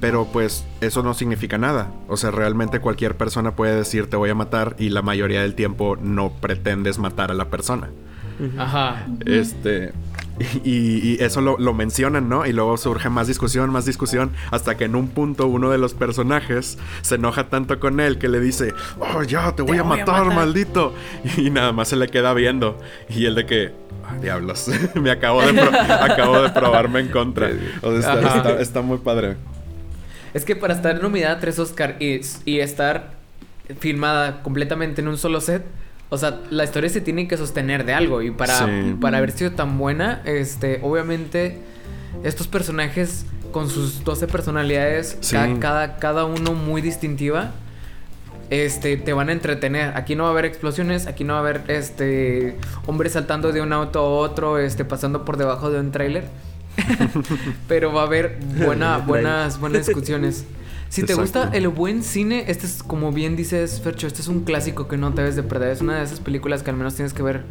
pero 0.00 0.26
pues 0.32 0.64
eso 0.80 1.02
no 1.02 1.14
significa 1.14 1.58
nada. 1.58 1.90
O 2.08 2.16
sea, 2.16 2.30
realmente 2.30 2.80
cualquier 2.80 3.16
persona 3.16 3.52
puede 3.54 3.76
decir 3.76 4.08
te 4.08 4.16
voy 4.16 4.30
a 4.30 4.34
matar 4.34 4.74
y 4.78 4.88
la 4.90 5.02
mayoría 5.02 5.42
del 5.42 5.54
tiempo 5.54 5.96
no 6.00 6.30
pretendes 6.40 6.98
matar 6.98 7.30
a 7.30 7.34
la 7.34 7.50
persona. 7.50 7.90
Ajá. 8.58 9.06
Este. 9.26 9.92
Y, 10.64 11.06
y 11.06 11.16
eso 11.20 11.42
lo, 11.42 11.58
lo 11.58 11.74
mencionan, 11.74 12.30
¿no? 12.30 12.46
Y 12.46 12.54
luego 12.54 12.78
surge 12.78 13.10
más 13.10 13.26
discusión, 13.26 13.68
más 13.70 13.84
discusión, 13.84 14.30
hasta 14.50 14.78
que 14.78 14.84
en 14.86 14.94
un 14.96 15.08
punto 15.08 15.46
uno 15.46 15.68
de 15.68 15.76
los 15.76 15.92
personajes 15.92 16.78
se 17.02 17.16
enoja 17.16 17.50
tanto 17.50 17.78
con 17.78 18.00
él 18.00 18.16
que 18.16 18.28
le 18.28 18.40
dice, 18.40 18.72
oh, 18.98 19.22
ya, 19.22 19.54
te 19.54 19.60
voy, 19.60 19.76
a, 19.76 19.82
voy 19.82 19.98
a 19.98 19.98
matar, 19.98 20.22
matar". 20.24 20.34
maldito. 20.34 20.94
Y 21.36 21.50
nada 21.50 21.72
más 21.72 21.88
se 21.88 21.96
le 21.96 22.08
queda 22.08 22.32
viendo. 22.32 22.78
Y 23.10 23.26
el 23.26 23.34
de 23.34 23.44
que, 23.44 23.72
"Ah, 24.08 24.14
diablos, 24.22 24.70
me 24.94 25.10
acabo 25.10 25.42
de, 25.42 25.52
pro- 25.52 25.78
acabo 26.00 26.40
de 26.40 26.48
probarme 26.48 27.00
en 27.00 27.08
contra. 27.08 27.50
O 27.82 27.90
sea, 27.90 27.98
está, 27.98 28.12
Ajá. 28.12 28.36
está- 28.38 28.60
está 28.62 28.80
muy 28.80 28.96
padre. 28.96 29.36
Es 30.34 30.44
que 30.44 30.56
para 30.56 30.74
estar 30.74 31.02
nominada 31.02 31.34
a 31.34 31.40
tres 31.40 31.58
Oscar 31.58 31.96
y, 32.00 32.20
y 32.44 32.60
estar 32.60 33.12
filmada 33.80 34.42
completamente 34.42 35.00
en 35.00 35.08
un 35.08 35.18
solo 35.18 35.40
set, 35.40 35.64
o 36.08 36.18
sea, 36.18 36.40
la 36.50 36.64
historia 36.64 36.90
se 36.90 37.00
tiene 37.00 37.28
que 37.28 37.36
sostener 37.36 37.84
de 37.84 37.94
algo. 37.94 38.22
Y 38.22 38.30
para, 38.30 38.56
Sí. 38.58 38.96
para 39.00 39.18
haber 39.18 39.30
sido 39.32 39.52
tan 39.52 39.78
buena, 39.78 40.22
este, 40.24 40.80
obviamente, 40.82 41.58
estos 42.24 42.48
personajes 42.48 43.26
con 43.52 43.68
sus 43.70 44.02
12 44.04 44.26
personalidades, 44.26 45.18
Sí. 45.20 45.34
ca- 45.36 45.48
cada, 45.60 45.96
cada 45.98 46.24
uno 46.24 46.52
muy 46.54 46.82
distintiva. 46.82 47.50
Este, 48.50 48.96
te 48.96 49.12
van 49.12 49.28
a 49.28 49.32
entretener. 49.32 49.92
Aquí 49.96 50.16
no 50.16 50.24
va 50.24 50.30
a 50.30 50.32
haber 50.32 50.44
explosiones, 50.44 51.06
aquí 51.06 51.22
no 51.22 51.34
va 51.34 51.38
a 51.38 51.42
haber 51.42 51.62
este 51.68 52.56
hombres 52.86 53.12
saltando 53.12 53.52
de 53.52 53.60
un 53.60 53.72
auto 53.72 54.00
a 54.00 54.02
otro, 54.02 54.58
este, 54.58 54.84
pasando 54.84 55.24
por 55.24 55.36
debajo 55.36 55.70
de 55.70 55.78
un 55.78 55.92
tráiler. 55.92 56.24
Pero 57.68 57.92
va 57.92 58.02
a 58.02 58.06
haber 58.06 58.38
buena, 58.58 58.98
buenas, 59.06 59.58
buenas 59.60 59.86
discusiones. 59.86 60.44
Si 60.88 61.02
te 61.02 61.12
Exacto. 61.12 61.20
gusta 61.42 61.56
el 61.56 61.68
buen 61.68 62.02
cine, 62.02 62.44
este 62.48 62.66
es 62.66 62.82
como 62.82 63.12
bien 63.12 63.36
dices, 63.36 63.80
Fercho, 63.82 64.06
este 64.08 64.22
es 64.22 64.28
un 64.28 64.40
clásico 64.44 64.88
que 64.88 64.96
no 64.96 65.10
debes 65.12 65.36
de 65.36 65.42
perder. 65.44 65.70
Es 65.70 65.80
una 65.80 65.98
de 65.98 66.04
esas 66.04 66.18
películas 66.20 66.62
que 66.64 66.70
al 66.70 66.76
menos 66.76 66.94
tienes 66.96 67.12
que 67.14 67.22
ver 67.22 67.42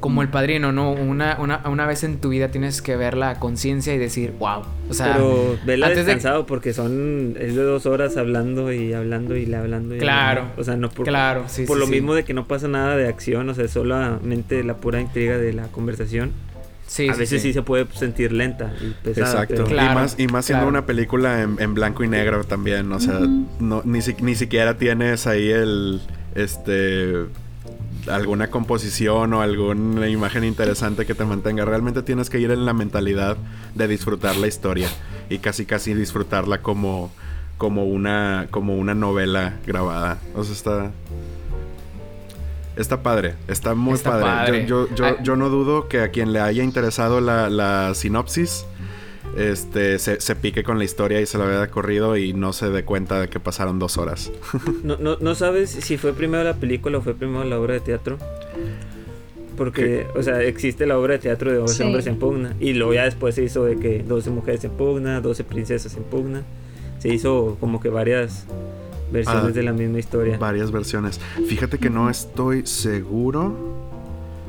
como 0.00 0.20
el 0.20 0.28
padrino, 0.28 0.70
¿no? 0.70 0.92
Una, 0.92 1.38
una, 1.40 1.62
una 1.66 1.86
vez 1.86 2.04
en 2.04 2.18
tu 2.18 2.28
vida 2.28 2.48
tienes 2.48 2.82
que 2.82 2.94
ver 2.94 3.16
la 3.16 3.40
conciencia 3.40 3.94
y 3.94 3.98
decir, 3.98 4.34
wow. 4.38 4.64
O 4.90 4.92
sea, 4.92 5.14
Pero 5.14 5.56
vela 5.64 5.86
antes 5.86 6.04
de- 6.04 6.12
descansado 6.12 6.44
porque 6.44 6.74
son. 6.74 7.36
Es 7.40 7.54
de 7.54 7.62
dos 7.62 7.86
horas 7.86 8.18
hablando 8.18 8.70
y 8.70 8.92
hablando 8.92 9.34
y 9.34 9.50
hablando. 9.54 9.96
Y 9.96 9.98
Claro. 10.00 10.40
hablando. 10.42 10.60
O 10.60 10.64
sea, 10.64 10.76
no 10.76 10.90
por. 10.90 11.06
Claro, 11.06 11.44
sí, 11.46 11.64
por 11.64 11.76
sí, 11.78 11.80
lo 11.80 11.86
sí. 11.86 11.92
mismo 11.92 12.12
de 12.12 12.24
que 12.24 12.34
no 12.34 12.46
pasa 12.46 12.68
nada 12.68 12.96
de 12.98 13.08
acción, 13.08 13.48
o 13.48 13.54
sea, 13.54 13.66
solamente 13.66 14.62
la 14.62 14.76
pura 14.76 15.00
intriga 15.00 15.38
de 15.38 15.54
la 15.54 15.68
conversación. 15.68 16.32
Sí, 16.86 17.08
a 17.08 17.14
sí, 17.14 17.20
veces 17.20 17.42
sí. 17.42 17.48
sí. 17.48 17.52
se 17.54 17.62
puede 17.62 17.86
sentir 17.94 18.32
lenta 18.32 18.72
y 18.80 18.90
pesada. 19.02 19.26
Exacto. 19.42 19.54
pero- 19.54 19.66
Claro, 19.66 19.92
y 19.92 19.94
más, 19.94 20.14
y 20.18 20.26
más 20.28 20.44
siendo 20.44 20.64
claro. 20.64 20.68
una 20.78 20.86
película 20.86 21.42
en, 21.42 21.56
en 21.60 21.74
blanco 21.74 22.04
y 22.04 22.08
negro 22.08 22.44
también. 22.44 22.92
O 22.92 23.00
sea, 23.00 23.20
no, 23.58 23.82
ni, 23.84 24.02
si- 24.02 24.16
ni 24.20 24.34
siquiera 24.34 24.76
tienes 24.78 25.26
ahí 25.26 25.50
el. 25.50 26.00
Este. 26.34 27.24
alguna 28.08 28.48
composición 28.50 29.32
o 29.32 29.40
alguna 29.40 30.08
imagen 30.08 30.44
interesante 30.44 31.06
que 31.06 31.14
te 31.14 31.24
mantenga. 31.24 31.64
Realmente 31.64 32.02
tienes 32.02 32.28
que 32.28 32.38
ir 32.38 32.50
en 32.50 32.66
la 32.66 32.74
mentalidad 32.74 33.36
de 33.74 33.88
disfrutar 33.88 34.36
la 34.36 34.46
historia. 34.46 34.88
Y 35.30 35.38
casi 35.38 35.64
casi 35.64 35.94
disfrutarla 35.94 36.60
como. 36.60 37.10
como 37.56 37.84
una. 37.86 38.46
como 38.50 38.76
una 38.76 38.94
novela 38.94 39.54
grabada. 39.66 40.18
O 40.34 40.44
sea, 40.44 40.52
está. 40.54 40.90
Está 42.76 43.02
padre, 43.02 43.34
está 43.48 43.74
muy 43.74 43.94
Está 43.94 44.10
padre. 44.10 44.24
padre. 44.24 44.66
Yo, 44.66 44.88
yo, 44.94 44.96
yo, 44.96 45.22
yo 45.22 45.36
no 45.36 45.48
dudo 45.48 45.88
que 45.88 46.00
a 46.00 46.08
quien 46.10 46.32
le 46.32 46.40
haya 46.40 46.62
interesado 46.64 47.20
la, 47.20 47.48
la 47.48 47.92
sinopsis, 47.94 48.66
este, 49.36 49.98
se, 49.98 50.20
se 50.20 50.36
pique 50.36 50.62
con 50.64 50.78
la 50.78 50.84
historia 50.84 51.20
y 51.20 51.26
se 51.26 51.38
la 51.38 51.44
vea 51.44 51.66
corrido 51.68 52.16
y 52.16 52.32
no 52.34 52.52
se 52.52 52.70
dé 52.70 52.84
cuenta 52.84 53.20
de 53.20 53.28
que 53.28 53.38
pasaron 53.40 53.78
dos 53.78 53.96
horas. 53.98 54.30
No, 54.84 54.96
no, 54.98 55.16
no 55.20 55.34
sabes 55.34 55.70
si 55.70 55.96
fue 55.98 56.12
primero 56.12 56.42
la 56.44 56.54
película 56.54 56.98
o 56.98 57.00
fue 57.02 57.14
primero 57.14 57.44
la 57.44 57.58
obra 57.58 57.74
de 57.74 57.80
teatro. 57.80 58.18
Porque, 59.56 60.06
o 60.16 60.22
sea, 60.22 60.42
existe 60.42 60.84
la 60.84 60.98
obra 60.98 61.12
de 61.14 61.20
teatro 61.20 61.50
de 61.52 61.58
12 61.58 61.74
Sí. 61.74 61.82
hombres 61.84 62.06
en 62.08 62.18
pugna. 62.18 62.54
Y 62.58 62.72
luego 62.72 62.92
ya 62.94 63.04
después 63.04 63.36
se 63.36 63.44
hizo 63.44 63.64
de 63.64 63.78
que 63.78 64.02
12 64.02 64.30
mujeres 64.30 64.64
en 64.64 64.72
pugna, 64.72 65.20
12 65.20 65.44
princesas 65.44 65.94
en 65.96 66.02
pugna. 66.02 66.42
Se 66.98 67.08
hizo 67.08 67.56
como 67.60 67.80
que 67.80 67.88
varias 67.88 68.46
versiones 69.14 69.50
Ah, 69.50 69.52
de 69.52 69.62
la 69.62 69.72
misma 69.72 69.98
historia. 69.98 70.36
Varias 70.38 70.70
versiones. 70.70 71.18
Fíjate 71.48 71.78
que 71.78 71.88
no 71.88 72.10
estoy 72.10 72.66
seguro. 72.66 73.54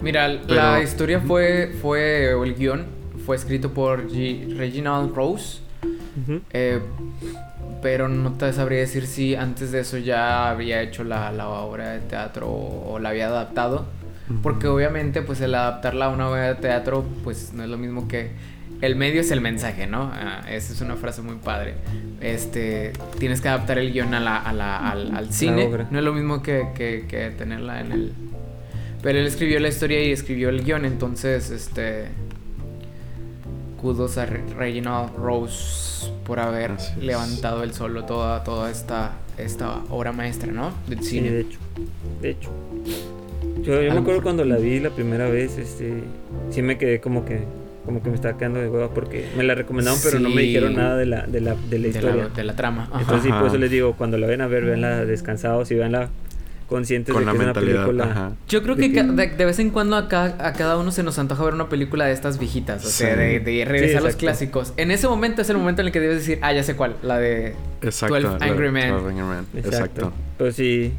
Mira, 0.02 0.28
la 0.28 0.82
historia 0.82 1.22
fue, 1.22 1.74
fue, 1.82 2.34
o 2.34 2.44
el 2.44 2.56
guion 2.56 2.84
fue 3.26 3.36
escrito 3.38 3.72
por 3.72 4.08
G- 4.10 4.58
Reginald 4.58 5.16
Rose, 5.16 5.60
eh, 6.52 6.80
pero 7.82 8.08
no 8.08 8.34
te 8.34 8.52
sabría 8.54 8.80
decir 8.80 9.06
si 9.08 9.36
antes 9.36 9.72
de 9.72 9.80
eso 9.82 9.98
ya 9.98 10.50
había 10.50 10.82
hecho 10.82 11.04
la, 11.04 11.32
la 11.32 11.48
obra 11.48 11.92
de 11.92 12.00
teatro 12.00 12.48
o, 12.50 12.94
o 12.94 13.00
la 13.00 13.10
había 13.10 13.28
adaptado, 13.28 13.86
porque 14.44 14.68
obviamente 14.68 15.22
pues 15.22 15.40
el 15.42 15.54
adaptarla 15.56 16.06
a 16.06 16.10
una 16.10 16.30
obra 16.30 16.48
de 16.54 16.56
teatro 16.56 17.06
pues 17.24 17.54
no 17.54 17.64
es 17.64 17.70
lo 17.70 17.78
mismo 17.78 18.08
que 18.08 18.32
el 18.86 18.96
medio 18.96 19.22
es 19.22 19.32
el 19.32 19.42
mensaje, 19.42 19.88
¿no? 19.88 20.12
Ah, 20.14 20.44
esa 20.50 20.74
es 20.74 20.82
una 20.82 20.96
frase 20.96 21.22
muy 21.22 21.36
padre. 21.36 21.76
Este, 22.22 22.94
tienes 23.20 23.42
que 23.42 23.50
adaptar 23.50 23.78
el 23.80 23.92
guion 23.92 24.14
a 24.14 24.20
la, 24.20 24.38
a 24.38 24.54
la- 24.54 24.92
al, 24.92 25.16
al 25.16 25.32
cine. 25.34 25.70
No 25.92 26.00
es 26.00 26.06
lo 26.06 26.14
mismo 26.14 26.42
que, 26.42 26.68
que- 26.76 27.06
que 27.08 27.30
tenerla 27.32 27.82
en 27.82 27.92
el... 27.92 28.14
Pero 29.02 29.20
él 29.20 29.28
escribió 29.28 29.60
la 29.60 29.68
historia 29.68 30.04
y 30.04 30.12
escribió 30.12 30.50
el 30.50 30.64
guion, 30.64 30.86
entonces, 30.86 31.50
este... 31.52 32.06
Kudos 33.82 34.18
a 34.18 34.26
Re- 34.26 34.42
Reginald 34.58 35.16
Rose 35.16 36.10
por 36.26 36.40
haber 36.40 36.72
levantado 37.00 37.64
él 37.64 37.74
solo 37.74 38.06
toda, 38.06 38.44
toda 38.44 38.72
esta, 38.72 39.14
esta 39.38 39.84
obra 39.90 40.12
maestra, 40.12 40.52
¿no? 40.52 40.72
Del 40.88 41.04
Sí, 41.04 41.10
cine. 41.12 41.30
de 41.32 41.42
hecho. 41.42 41.60
De 42.22 42.30
hecho. 42.32 42.50
Yo, 43.62 43.82
yo 43.82 43.94
me 43.94 44.00
acuerdo 44.00 44.24
cuando 44.24 44.44
la 44.44 44.58
vi 44.58 44.80
la 44.80 44.90
primera 44.90 45.30
vez, 45.30 45.58
este, 45.58 46.04
sí 46.50 46.62
me 46.62 46.78
quedé 46.78 47.00
como 47.00 47.26
que, 47.26 47.42
como 47.86 48.02
que 48.04 48.10
me 48.10 48.16
estaba 48.16 48.38
quedando 48.38 48.60
de 48.60 48.68
hueva 48.70 48.90
porque 48.90 49.28
me 49.38 49.44
la 49.44 49.56
recomendaron, 49.56 50.00
pero 50.04 50.20
no 50.20 50.30
me 50.30 50.42
Sí. 50.42 50.48
dijeron 50.48 50.76
nada 50.76 50.98
de 50.98 51.06
la, 51.06 51.26
de 51.28 51.42
la, 51.42 51.56
de 51.56 51.60
la 51.62 51.70
de, 51.70 51.80
la, 51.80 51.88
historia. 51.88 52.28
de 52.36 52.44
la 52.44 52.56
trama. 52.56 52.88
Ajá. 52.92 53.02
Entonces, 53.02 53.24
sí, 53.26 53.32
por 53.38 53.48
eso 53.48 53.58
les 53.58 53.72
digo, 53.72 53.94
cuando 53.98 54.18
la 54.18 54.28
ven 54.28 54.42
a 54.42 54.48
ver, 54.48 54.66
veanla 54.66 55.06
descansados 55.06 55.70
y 55.72 55.76
veanla 55.76 56.10
conscientes 56.68 57.14
Con 57.14 57.22
de 57.22 57.26
la 57.28 57.32
que 57.34 57.38
es 57.38 57.44
una 57.44 57.54
mentalidad. 57.54 57.86
película. 57.86 58.04
Ajá. 58.06 58.32
Yo 58.50 58.64
creo 58.64 58.74
de 58.76 58.92
que 58.92 59.04
de, 59.04 59.28
de 59.28 59.46
vez 59.46 59.60
en 59.60 59.70
cuando 59.70 59.96
a 59.98 60.08
cada, 60.08 60.48
a 60.48 60.54
cada 60.54 60.78
uno 60.78 60.92
se 60.92 61.04
nos 61.04 61.20
antoja 61.20 61.44
ver 61.44 61.54
una 61.54 61.70
película 61.70 62.06
de 62.06 62.14
estas 62.14 62.40
viejitas, 62.40 62.84
o 62.84 62.90
sea, 62.90 63.14
Sí. 63.14 63.20
de, 63.20 63.40
de 63.40 63.66
regresar 63.66 64.02
a 64.02 64.06
los 64.06 64.16
clásicos. 64.16 64.74
En 64.76 64.90
ese 64.90 65.08
momento 65.08 65.44
es 65.44 65.50
el 65.52 65.58
momento 65.58 65.82
en 65.82 65.88
el 65.88 65.94
que 65.94 66.00
debes 66.00 66.18
decir, 66.18 66.40
ah, 66.42 66.54
ya 66.54 66.64
sé 66.64 66.76
cuál, 66.76 66.96
la 67.04 67.20
de 67.20 67.54
Exacto. 67.84 68.16
12 68.20 68.40
la- 68.40 68.46
Angry 68.52 68.72
Men. 68.72 68.90
12 68.90 69.10
Angry 69.10 69.24
Men, 69.24 69.46
Exacto. 69.56 69.68
Exacto. 69.70 70.14
Pero 70.40 70.52
sí, 70.52 70.92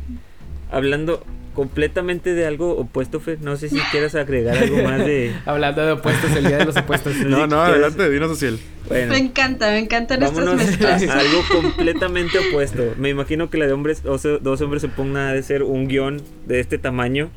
hablando 0.70 1.24
completamente 1.56 2.34
de 2.34 2.44
algo 2.44 2.76
opuesto, 2.76 3.18
Fer, 3.18 3.40
no 3.40 3.56
sé 3.56 3.70
si 3.70 3.78
quieras 3.90 4.14
agregar 4.14 4.58
algo 4.58 4.76
más 4.82 4.98
de... 4.98 5.32
Hablando 5.46 5.86
de 5.86 5.92
opuestos, 5.92 6.30
el 6.36 6.46
día 6.46 6.58
de 6.58 6.66
los 6.66 6.76
opuestos. 6.76 7.16
No, 7.16 7.46
no, 7.46 7.62
adelante, 7.62 8.10
dinos. 8.10 8.38
Bueno, 8.86 9.14
Me 9.14 9.18
encanta, 9.18 9.70
me 9.70 9.78
encantan 9.78 10.22
estas 10.22 10.54
mezclas. 10.54 11.02
algo 11.08 11.42
completamente 11.50 12.38
opuesto. 12.38 12.92
Me 12.98 13.08
imagino 13.08 13.48
que 13.48 13.56
la 13.56 13.66
de 13.66 13.72
hombres, 13.72 14.02
o 14.04 14.18
sea, 14.18 14.32
dos 14.36 14.60
hombres 14.60 14.82
se 14.82 14.88
pongan 14.88 15.32
de 15.32 15.42
ser 15.42 15.62
un 15.62 15.88
guion 15.88 16.20
de 16.46 16.60
este 16.60 16.76
tamaño. 16.76 17.30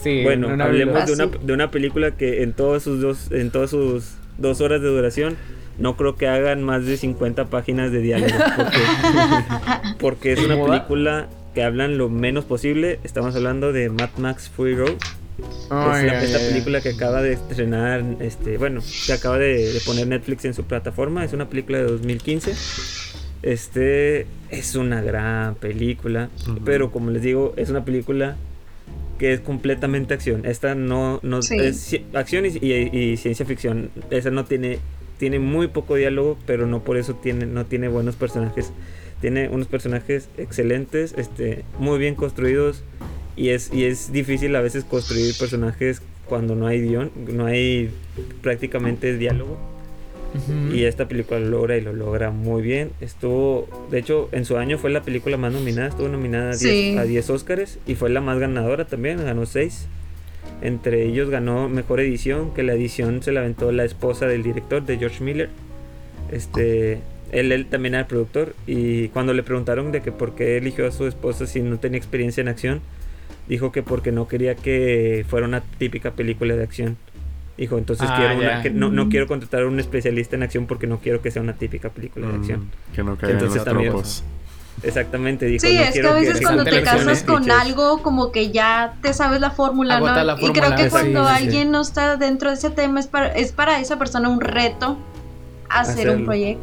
Sí, 0.00 0.22
bueno, 0.22 0.46
una 0.46 0.66
hablemos 0.66 1.04
de 1.06 1.12
una, 1.14 1.26
de 1.26 1.52
una 1.52 1.72
película 1.72 2.12
que 2.12 2.44
en 2.44 2.52
todas 2.52 2.84
sus 2.84 3.00
dos, 3.00 3.32
en 3.32 3.50
todas 3.50 3.70
sus 3.70 4.14
dos 4.38 4.60
horas 4.60 4.82
de 4.82 4.88
duración, 4.88 5.36
no 5.78 5.96
creo 5.96 6.14
que 6.14 6.28
hagan 6.28 6.62
más 6.62 6.86
de 6.86 6.96
50 6.96 7.46
páginas 7.46 7.90
de 7.90 7.98
diálogo. 7.98 8.32
Porque, 8.56 8.78
porque 9.98 10.32
es 10.34 10.38
una 10.44 10.64
película 10.64 11.28
que 11.54 11.62
hablan 11.62 11.98
lo 11.98 12.08
menos 12.08 12.44
posible. 12.44 12.98
Estamos 13.04 13.34
hablando 13.36 13.72
de 13.72 13.88
Mad 13.90 14.10
Max 14.18 14.50
Fury 14.54 14.74
Road. 14.74 14.94
Ay, 15.70 16.06
es 16.06 16.12
la- 16.12 16.22
esta 16.24 16.38
película 16.38 16.80
que 16.80 16.90
acaba 16.90 17.22
de 17.22 17.32
estrenar, 17.32 18.02
este, 18.20 18.56
bueno, 18.58 18.80
que 19.06 19.12
acaba 19.12 19.38
de, 19.38 19.72
de 19.72 19.80
poner 19.80 20.06
Netflix 20.06 20.44
en 20.44 20.54
su 20.54 20.64
plataforma. 20.64 21.24
Es 21.24 21.32
una 21.32 21.48
película 21.48 21.78
de 21.78 21.84
2015. 21.84 22.54
Este 23.42 24.26
es 24.50 24.74
una 24.74 25.02
gran 25.02 25.54
película, 25.56 26.30
pero 26.64 26.90
como 26.90 27.10
les 27.10 27.22
digo, 27.22 27.52
es 27.56 27.68
una 27.70 27.84
película 27.84 28.36
que 29.18 29.32
es 29.32 29.40
completamente 29.40 30.14
acción. 30.14 30.46
Esta 30.46 30.74
no, 30.74 31.20
no 31.22 31.42
Sí. 31.42 31.56
es 31.60 31.92
ci- 31.92 32.02
acción 32.14 32.46
y, 32.46 32.48
y- 32.60 32.90
y 33.12 33.16
ciencia 33.16 33.44
ficción. 33.44 33.90
Esa 34.10 34.30
no 34.30 34.44
tiene, 34.44 34.78
tiene 35.18 35.38
muy 35.40 35.68
poco 35.68 35.94
diálogo, 35.96 36.38
pero 36.46 36.66
no 36.66 36.82
por 36.84 36.96
eso 36.96 37.14
tiene, 37.14 37.46
no 37.46 37.66
tiene 37.66 37.88
buenos 37.88 38.16
personajes. 38.16 38.72
Tiene 39.20 39.48
unos 39.48 39.66
personajes 39.68 40.28
excelentes, 40.36 41.14
este, 41.16 41.64
muy 41.78 41.98
bien 41.98 42.14
construidos 42.14 42.82
y 43.36 43.48
es, 43.50 43.72
y 43.72 43.84
es 43.84 44.12
difícil 44.12 44.54
a 44.56 44.60
veces 44.60 44.84
construir 44.84 45.34
personajes 45.38 46.02
cuando 46.28 46.54
no 46.54 46.66
hay 46.66 46.80
guion, 46.82 47.10
no 47.32 47.46
hay 47.46 47.90
prácticamente 48.42 49.16
diálogo. 49.16 49.58
Y 50.72 50.82
esta 50.82 51.06
película 51.06 51.38
lo 51.38 51.46
logra 51.48 51.76
y 51.76 51.80
lo 51.80 51.92
logra 51.92 52.32
muy 52.32 52.60
bien. 52.60 52.90
Estuvo, 53.00 53.68
de 53.92 54.00
hecho, 54.00 54.28
en 54.32 54.44
su 54.44 54.56
año 54.56 54.78
fue 54.78 54.90
la 54.90 55.02
película 55.02 55.36
más 55.36 55.52
nominada, 55.52 55.86
estuvo 55.90 56.08
nominada 56.08 56.46
a 56.50 56.56
10, 56.56 56.60
Sí. 56.60 56.96
a 56.98 57.04
10 57.04 57.30
Oscars 57.30 57.78
y 57.86 57.94
fue 57.94 58.10
la 58.10 58.20
más 58.20 58.40
ganadora 58.40 58.84
también, 58.84 59.18
ganó 59.24 59.46
6. 59.46 59.86
Entre 60.60 61.04
ellos 61.04 61.30
ganó 61.30 61.68
mejor 61.68 62.00
edición, 62.00 62.52
que 62.52 62.64
la 62.64 62.72
edición 62.74 63.22
se 63.22 63.30
la 63.30 63.40
aventó 63.40 63.70
la 63.70 63.84
esposa 63.84 64.26
del 64.26 64.42
director, 64.42 64.84
de 64.84 64.96
George 64.98 65.22
Miller. 65.22 65.50
Este, 66.32 66.98
él, 67.34 67.52
él 67.52 67.66
también 67.66 67.94
era 67.94 68.06
productor 68.06 68.54
y 68.66 69.08
cuando 69.08 69.32
le 69.34 69.42
preguntaron 69.42 69.92
de 69.92 70.00
que 70.02 70.12
por 70.12 70.34
qué 70.34 70.56
eligió 70.56 70.86
a 70.86 70.92
su 70.92 71.06
esposa 71.06 71.46
si 71.46 71.60
no 71.60 71.78
tenía 71.78 71.98
experiencia 71.98 72.40
en 72.40 72.48
acción, 72.48 72.80
dijo 73.48 73.72
que 73.72 73.82
porque 73.82 74.12
no 74.12 74.26
quería 74.28 74.54
que 74.54 75.26
fuera 75.28 75.46
una 75.46 75.60
típica 75.60 76.12
película 76.12 76.54
de 76.56 76.62
acción. 76.62 76.96
Dijo, 77.58 77.78
entonces 77.78 78.08
Ah, 78.10 78.16
quiero 78.18 78.34
una- 78.36 78.62
que 78.62 78.70
no, 78.70 78.88
no 78.90 79.08
quiero 79.08 79.26
contratar 79.28 79.62
a 79.62 79.66
un 79.66 79.78
especialista 79.78 80.34
en 80.36 80.42
acción 80.42 80.66
porque 80.66 80.86
no 80.86 80.98
quiero 80.98 81.22
que 81.22 81.30
sea 81.30 81.40
una 81.42 81.52
típica 81.54 81.88
película 81.88 82.28
de 82.28 82.34
acción. 82.36 82.60
Mm, 82.60 82.94
que 82.94 83.02
no 83.04 83.16
caigan 83.16 83.30
Entonces 83.36 83.56
los 83.56 83.64
también- 83.64 83.90
tropos. 83.90 84.24
Exactamente, 84.82 85.46
dijo. 85.46 85.64
Sí, 85.64 85.74
no 85.74 85.80
es 85.82 85.86
que 85.86 85.92
quiero 85.92 86.10
a 86.10 86.14
veces 86.14 86.38
que 86.40 86.44
cuando 86.44 86.64
te 86.64 86.82
casas 86.82 87.22
con 87.22 87.48
algo, 87.50 88.02
como 88.02 88.32
que 88.32 88.50
ya 88.50 88.94
te 89.02 89.12
sabes 89.14 89.40
la 89.40 89.50
fórmula, 89.52 89.98
Agota 89.98 90.16
¿no? 90.18 90.24
la 90.24 90.36
y 90.40 90.50
creo 90.52 90.74
que 90.74 90.84
sí, 90.84 90.90
cuando 90.90 91.28
sí, 91.28 91.34
sí. 91.36 91.44
alguien 91.44 91.70
no 91.70 91.80
está 91.80 92.16
dentro 92.16 92.50
de 92.50 92.56
ese 92.56 92.70
tema, 92.70 92.98
es 92.98 93.06
para, 93.06 93.28
es 93.34 93.52
para 93.52 93.78
esa 93.80 93.98
persona 94.00 94.28
un 94.28 94.40
reto 94.40 94.98
hacer 95.68 96.10
un 96.10 96.24
proyecto. 96.24 96.62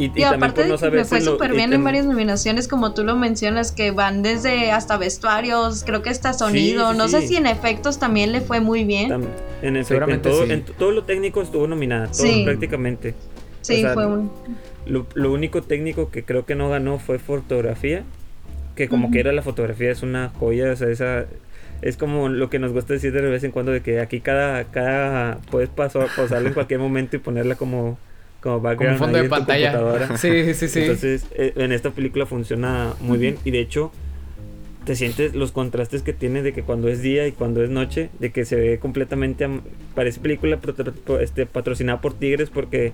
Y, 0.00 0.04
y 0.04 0.06
Y, 0.06 0.08
también 0.22 0.34
aparte 0.34 0.66
no 0.68 0.78
que 0.78 0.90
me 0.90 1.04
fue 1.04 1.20
súper 1.20 1.52
bien 1.52 1.72
en 1.72 1.84
varias 1.84 2.06
nominaciones, 2.06 2.68
como 2.68 2.94
tú 2.94 3.04
lo 3.04 3.16
mencionas, 3.16 3.70
que 3.72 3.90
van 3.90 4.22
desde 4.22 4.72
hasta 4.72 4.96
vestuarios, 4.96 5.84
creo 5.84 6.02
que 6.02 6.10
hasta 6.10 6.32
sonido, 6.32 6.92
sí, 6.92 6.98
no 6.98 7.08
sé 7.08 7.20
sí. 7.22 7.28
si 7.28 7.36
en 7.36 7.46
efectos 7.46 7.98
también 7.98 8.32
le 8.32 8.40
fue 8.40 8.60
muy 8.60 8.84
bien. 8.84 9.10
tam- 9.10 9.24
en, 9.62 9.76
efecto, 9.76 9.78
en 9.78 9.84
Seguramente 9.84 10.30
todo, 10.30 10.46
sí. 10.46 10.52
en 10.52 10.62
todo 10.64 10.90
lo 10.92 11.04
técnico 11.04 11.42
estuvo 11.42 11.66
nominada, 11.66 12.06
todo 12.06 12.22
Sí. 12.26 12.42
prácticamente. 12.44 13.14
Sí, 13.60 13.74
o 13.74 13.80
sea, 13.80 13.92
fue 13.94 14.06
un... 14.06 14.30
Lo, 14.86 15.06
lo 15.14 15.30
único 15.32 15.60
técnico 15.62 16.10
que 16.10 16.24
creo 16.24 16.46
que 16.46 16.54
no 16.54 16.70
ganó 16.70 16.98
fue 16.98 17.18
fotografía, 17.18 18.02
que 18.74 18.88
como 18.88 19.04
Ujú. 19.08 19.12
que 19.12 19.20
era 19.20 19.32
la 19.32 19.42
fotografía 19.42 19.90
es 19.90 20.02
una 20.02 20.30
joya, 20.40 20.72
o 20.72 20.76
sea, 20.76 20.88
esa 20.88 21.26
es 21.82 21.96
como 21.98 22.28
lo 22.30 22.48
que 22.48 22.58
nos 22.58 22.72
gusta 22.72 22.94
decir 22.94 23.12
de 23.12 23.20
vez 23.20 23.44
en 23.44 23.50
cuando 23.50 23.72
de 23.72 23.82
que 23.82 24.00
aquí 24.00 24.20
cada 24.20 24.64
cada 24.64 25.38
puedes 25.50 25.68
pasar 25.68 26.08
pausarla 26.16 26.48
en 26.48 26.54
cualquier 26.54 26.80
momento 26.80 27.16
y 27.16 27.18
ponerla 27.18 27.54
como 27.56 27.98
como 28.40 28.56
Como 28.56 28.62
background 28.68 28.98
fondo 28.98 29.16
ahí 29.18 29.22
de 29.24 29.28
pantalla. 29.28 29.72
computadora. 29.72 30.16
Sí, 30.18 30.54
sí, 30.54 30.68
sí. 30.68 30.80
Entonces, 30.80 31.26
eh, 31.34 31.52
en 31.56 31.72
esta 31.72 31.90
película 31.90 32.26
funciona 32.26 32.94
muy 33.00 33.18
bien 33.18 33.36
y 33.44 33.50
de 33.50 33.60
hecho 33.60 33.92
te 34.84 34.96
sientes 34.96 35.34
los 35.34 35.52
contrastes 35.52 36.02
que 36.02 36.12
tiene 36.14 36.42
de 36.42 36.52
que 36.54 36.62
cuando 36.62 36.88
es 36.88 37.02
día 37.02 37.26
y 37.26 37.32
cuando 37.32 37.62
es 37.62 37.68
noche, 37.70 38.08
de 38.18 38.30
que 38.32 38.44
se 38.46 38.56
ve 38.56 38.78
completamente, 38.78 39.44
am- 39.44 39.60
parece 39.94 40.20
película 40.20 40.58
este, 41.20 41.44
patrocinada 41.46 42.00
por 42.00 42.14
Tigres 42.14 42.48
porque 42.50 42.92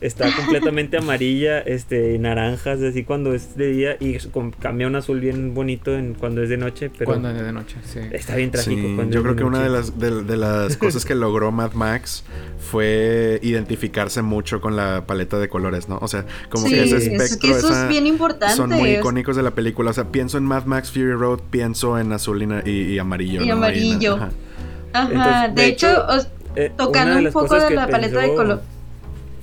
está 0.00 0.34
completamente 0.34 0.96
amarilla, 0.96 1.58
este, 1.60 2.18
naranjas, 2.18 2.80
así 2.80 3.04
cuando 3.04 3.34
es 3.34 3.56
de 3.56 3.68
día 3.72 3.96
y 4.00 4.14
es 4.14 4.26
con- 4.28 4.50
cambia 4.50 4.86
un 4.86 4.96
azul 4.96 5.20
bien 5.20 5.52
bonito 5.54 5.94
en, 5.94 6.14
cuando 6.14 6.42
es 6.42 6.48
de 6.48 6.56
noche, 6.56 6.90
pero 6.90 7.04
Cuando 7.10 7.30
es 7.30 7.40
de 7.42 7.52
noche, 7.52 7.76
sí. 7.84 7.98
está 8.12 8.36
bien 8.36 8.50
trágico. 8.50 8.74
Sí, 8.76 8.94
cuando 8.96 9.12
yo 9.14 9.18
es 9.20 9.22
creo 9.24 9.34
de 9.34 9.38
que 9.38 9.44
una 9.44 9.62
de 9.62 9.68
las, 9.68 9.98
de, 9.98 10.22
de 10.24 10.36
las 10.36 10.76
cosas 10.78 11.04
que 11.04 11.14
logró 11.14 11.52
Mad 11.52 11.72
Max 11.72 12.24
fue 12.70 13.38
identificarse 13.42 14.22
mucho 14.22 14.60
con 14.60 14.76
la 14.76 15.04
paleta 15.06 15.38
de 15.38 15.48
colores, 15.48 15.88
¿no? 15.88 15.98
O 16.00 16.08
sea, 16.08 16.24
como 16.48 16.66
Sí, 16.66 16.74
que 16.74 16.82
ese 16.84 16.96
es 16.96 17.08
que 17.08 17.16
espectro, 17.16 17.48
eso 17.56 17.68
es 17.68 17.76
esa- 17.76 17.88
bien 17.88 18.06
importante. 18.06 18.54
son 18.56 18.70
muy 18.70 18.90
es- 18.90 18.98
icónicos 19.00 19.36
de 19.36 19.42
la 19.42 19.50
película. 19.52 19.90
O 19.90 19.94
sea, 19.94 20.04
pienso 20.04 20.38
en 20.38 20.44
Mad 20.44 20.64
Max 20.64 20.90
Fury 20.90 21.12
Road, 21.12 21.40
pienso 21.50 21.98
en 21.98 22.12
azul 22.12 22.42
y, 22.42 22.70
y- 22.70 22.94
y 22.94 22.98
amarillo. 22.98 23.42
Y 23.42 23.48
¿no? 23.48 23.54
amarillo. 23.54 24.14
ajá. 24.16 24.30
Ajá, 24.92 25.08
Entonces, 25.12 25.54
de, 25.54 25.62
de 25.62 25.68
hecho, 25.68 26.06
Eh, 26.56 26.72
tocando 26.76 27.18
un 27.28 27.32
poco 27.32 27.54
de 27.54 27.70
la 27.76 27.86
paleta 27.86 28.20
de 28.20 28.34
color. 28.34 28.62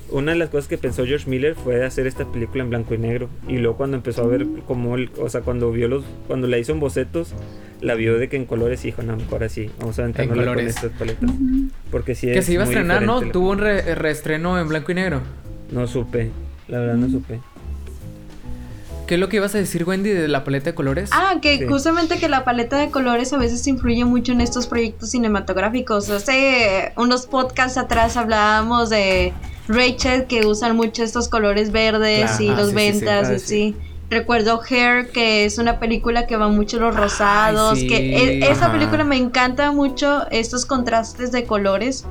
Una 0.10 0.32
de 0.32 0.38
las 0.38 0.50
cosas 0.50 0.68
que 0.70 0.78
pensó 0.78 1.06
George 1.06 1.30
Miller 1.30 1.56
fue 1.56 1.84
hacer 1.86 2.08
esta 2.08 2.24
película 2.26 2.64
en 2.64 2.70
blanco 2.70 2.94
y 2.94 2.98
negro. 2.98 3.30
Y 3.48 3.58
luego 3.58 3.76
cuando 3.78 3.98
empezó 3.98 4.24
a 4.24 4.28
ver 4.28 4.46
Mm. 4.46 4.62
cómo, 4.66 4.96
el- 4.96 5.12
o 5.20 5.30
sea, 5.30 5.42
cuando 5.42 5.70
vio 5.72 5.88
los, 5.90 6.06
cuando 6.28 6.48
la 6.48 6.58
hizo 6.58 6.72
en 6.72 6.80
bocetos, 6.80 7.34
la 7.82 7.94
vio 7.96 8.18
de 8.18 8.30
que 8.30 8.38
en 8.38 8.46
colores 8.46 8.84
y 8.84 8.88
dijo, 8.88 9.02
no, 9.04 9.18
mejor 9.18 9.44
así, 9.44 9.70
vamos 9.80 10.00
a 10.00 10.04
aventárnosla 10.04 10.44
con 10.46 10.54
colores. 10.54 10.76
estas 10.76 10.92
paletas. 10.98 11.30
Porque 11.92 12.16
sí 12.16 12.28
Que 12.28 12.40
es 12.40 12.46
se 12.46 12.54
iba 12.54 12.64
a 12.64 12.66
estrenar, 12.68 13.02
¿no? 13.04 13.20
Tuvo 13.32 13.52
un 13.52 13.60
re- 13.60 13.96
reestreno 13.96 14.58
en 14.60 14.70
blanco 14.70 14.92
y 14.92 14.96
negro. 14.96 15.22
No 15.72 15.86
supe, 15.88 16.32
la 16.70 16.80
verdad 16.80 16.96
Mm. 16.96 17.02
no 17.02 17.10
supe. 17.10 17.40
¿Qué 19.08 19.14
es 19.16 19.20
lo 19.22 19.30
que 19.30 19.38
ibas 19.38 19.56
a 19.56 19.58
decir, 19.58 19.86
Wendy, 19.86 20.10
de 20.10 20.28
la 20.28 20.44
paleta 20.44 20.72
de 20.72 20.76
colores? 20.76 21.10
Ah, 21.14 21.36
que 21.42 21.60
Sí. 21.60 21.66
justamente 21.66 22.18
que 22.18 22.28
la 22.28 22.44
paleta 22.44 22.78
de 22.78 22.90
colores 22.92 23.32
a 23.32 23.38
veces 23.38 23.66
influye 23.68 24.04
mucho 24.04 24.34
en 24.34 24.42
estos 24.42 24.68
proyectos 24.68 25.12
cinematográficos. 25.12 26.10
Hace 26.10 26.92
unos 26.98 27.26
podcasts 27.26 27.78
atrás 27.78 28.18
hablábamos 28.18 28.90
de 28.90 29.32
Rachel 29.68 30.26
que 30.26 30.46
usan 30.46 30.76
mucho 30.76 31.04
estos 31.04 31.28
colores 31.30 31.72
verdes 31.72 32.32
Claro. 32.38 32.44
y 32.44 32.50
Ah, 32.50 32.56
los 32.56 32.70
sí, 32.70 32.74
sí, 32.74 32.78
sí. 32.80 32.92
ventas 32.92 33.30
Ah, 33.30 33.34
y 33.34 33.40
sí. 33.40 33.46
sí. 33.48 33.76
Recuerdo 34.10 34.62
Hair, 34.70 35.10
que 35.12 35.44
es 35.44 35.58
una 35.58 35.80
película 35.80 36.28
que 36.28 36.38
va 36.38 36.48
mucho 36.48 36.80
los 36.80 36.96
rosados, 36.96 37.78
sí. 37.80 37.88
que 37.88 37.98
e- 38.18 38.50
esa 38.52 38.72
película 38.72 39.04
me 39.04 39.18
encanta 39.18 39.72
mucho 39.72 40.26
estos 40.32 40.66
contrastes 40.66 41.32
de 41.34 41.44
colores. 41.44 42.06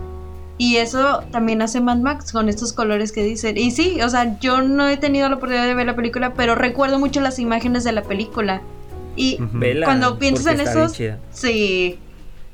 Y 0.59 0.76
eso 0.76 1.20
también 1.32 1.61
hace 1.62 1.80
Mad 1.80 1.98
Max 1.98 2.32
con 2.32 2.48
estos 2.48 2.72
colores 2.72 3.12
que 3.12 3.22
dicen. 3.22 3.57
Y 3.59 3.70
sí, 3.70 4.00
o 4.02 4.09
sea, 4.09 4.38
yo 4.40 4.62
no 4.62 4.88
he 4.88 4.96
tenido 4.98 5.28
la 5.28 5.36
oportunidad 5.36 5.66
de 5.66 5.74
ver 5.74 5.86
la 5.86 5.96
película, 5.96 6.32
pero 6.34 6.54
recuerdo 6.54 6.98
mucho 6.98 7.20
las 7.20 7.38
imágenes 7.38 7.84
de 7.84 7.92
la 7.92 8.02
película. 8.02 8.62
Y. 9.16 9.38
Vela, 9.52 9.86
cuando 9.86 10.18
piensas 10.18 10.46
en 10.54 10.61
esos, 10.61 10.92
sí, 11.30 11.98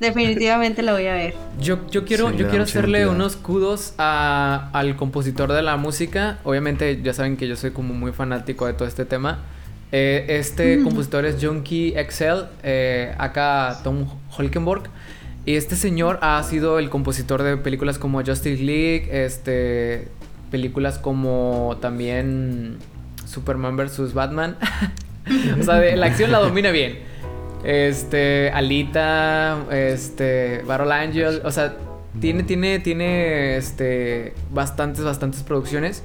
definitivamente 0.03 0.83
la 0.83 0.93
voy 0.93 1.07
a 1.07 1.15
ver. 1.15 1.35
Yo, 1.61 1.79
yo 1.91 2.05
quiero, 2.05 2.31
Sí, 2.31 2.37
yo 2.37 2.63
hacerle 2.63 3.07
unos 3.09 3.37
kudos 3.37 3.95
a- 3.99 4.69
al 4.75 4.97
compositor 4.97 5.53
de 5.53 5.63
la 5.63 5.77
música. 5.79 6.39
Obviamente, 6.45 7.01
ya 7.03 7.15
saben 7.15 7.37
que 7.37 7.49
yo 7.49 7.57
soy 7.57 7.71
como 7.71 7.95
muy 7.95 8.13
fanático 8.13 8.67
de 8.67 8.75
todo 8.75 8.87
este 8.87 9.05
tema. 9.07 9.39
Eh, 9.93 10.27
este 10.29 10.77
Mm. 10.79 10.85
compositor 10.85 11.25
es 11.25 11.37
Junkie 11.45 11.95
XL, 11.97 12.47
eh, 12.63 13.15
acá 13.19 13.79
Tom 13.85 14.07
Holkenborg. 14.37 14.85
Y 15.45 15.57
este 15.57 15.75
señor 15.77 16.19
ha 16.23 16.43
sido 16.45 16.79
el 16.79 16.89
compositor 16.89 17.43
de 17.43 17.57
películas 17.57 17.99
como 17.99 18.23
Justice 18.25 18.63
League, 18.63 19.09
este, 19.11 20.09
películas 20.51 20.99
como 20.99 21.79
también 21.81 22.77
Superman 23.27 23.77
vs. 23.77 24.15
Batman. 24.15 24.57
o 25.61 25.63
sea, 25.63 25.75
de- 25.77 25.97
la 25.97 26.07
acción 26.07 26.31
la 26.33 26.39
domina 26.39 26.71
bien. 26.71 26.99
Este, 27.65 28.51
Alita, 28.53 29.65
este, 29.71 30.63
Battle 30.67 30.93
Angel, 30.93 31.41
o 31.45 31.51
sea, 31.51 31.77
tiene, 32.21 32.43
tiene, 32.43 32.79
tiene, 32.81 33.57
este, 33.57 34.35
bastantes, 34.51 35.05
bastantes 35.05 35.43
producciones. 35.43 36.03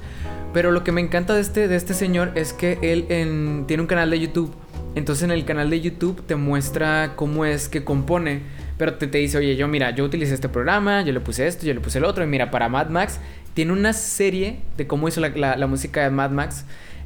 Pero 0.53 0.71
lo 0.71 0.83
que 0.83 0.91
me 0.91 1.01
encanta 1.01 1.33
de 1.33 1.41
este, 1.41 1.67
de 1.67 1.75
este 1.75 1.93
señor 1.93 2.31
es 2.35 2.53
que 2.53 2.77
él 2.81 3.05
en- 3.09 3.65
tiene 3.67 3.81
un 3.81 3.87
canal 3.87 4.09
de 4.09 4.19
YouTube. 4.19 4.53
Entonces 4.95 5.23
en 5.25 5.31
el 5.31 5.45
canal 5.45 5.69
de 5.69 5.81
YouTube 5.81 6.25
te 6.25 6.35
muestra 6.35 7.13
cómo 7.15 7.45
es 7.45 7.69
que 7.69 7.83
compone. 7.83 8.41
Pero 8.77 8.93
te, 8.95 9.07
te 9.07 9.17
dice, 9.17 9.37
oye, 9.37 9.55
yo 9.55 9.67
mira, 9.67 9.91
yo 9.91 10.05
utilicé 10.05 10.33
este 10.33 10.49
programa, 10.49 11.01
yo 11.03 11.11
le 11.11 11.19
puse 11.19 11.45
esto, 11.47 11.65
yo 11.65 11.73
le 11.73 11.79
puse 11.81 11.97
el 11.97 12.05
otro. 12.05 12.23
Y 12.23 12.27
mira, 12.27 12.49
para 12.49 12.69
Mad 12.69 12.89
Max, 12.89 13.19
tiene 13.53 13.73
una 13.73 13.93
serie 13.93 14.59
de 14.77 14.87
cómo 14.87 15.07
hizo 15.07 15.19
la, 15.19 15.29
la- 15.29 15.57
la 15.57 15.67
música 15.67 16.01
de 16.03 16.09
Mad 16.11 16.31
Max. 16.31 16.65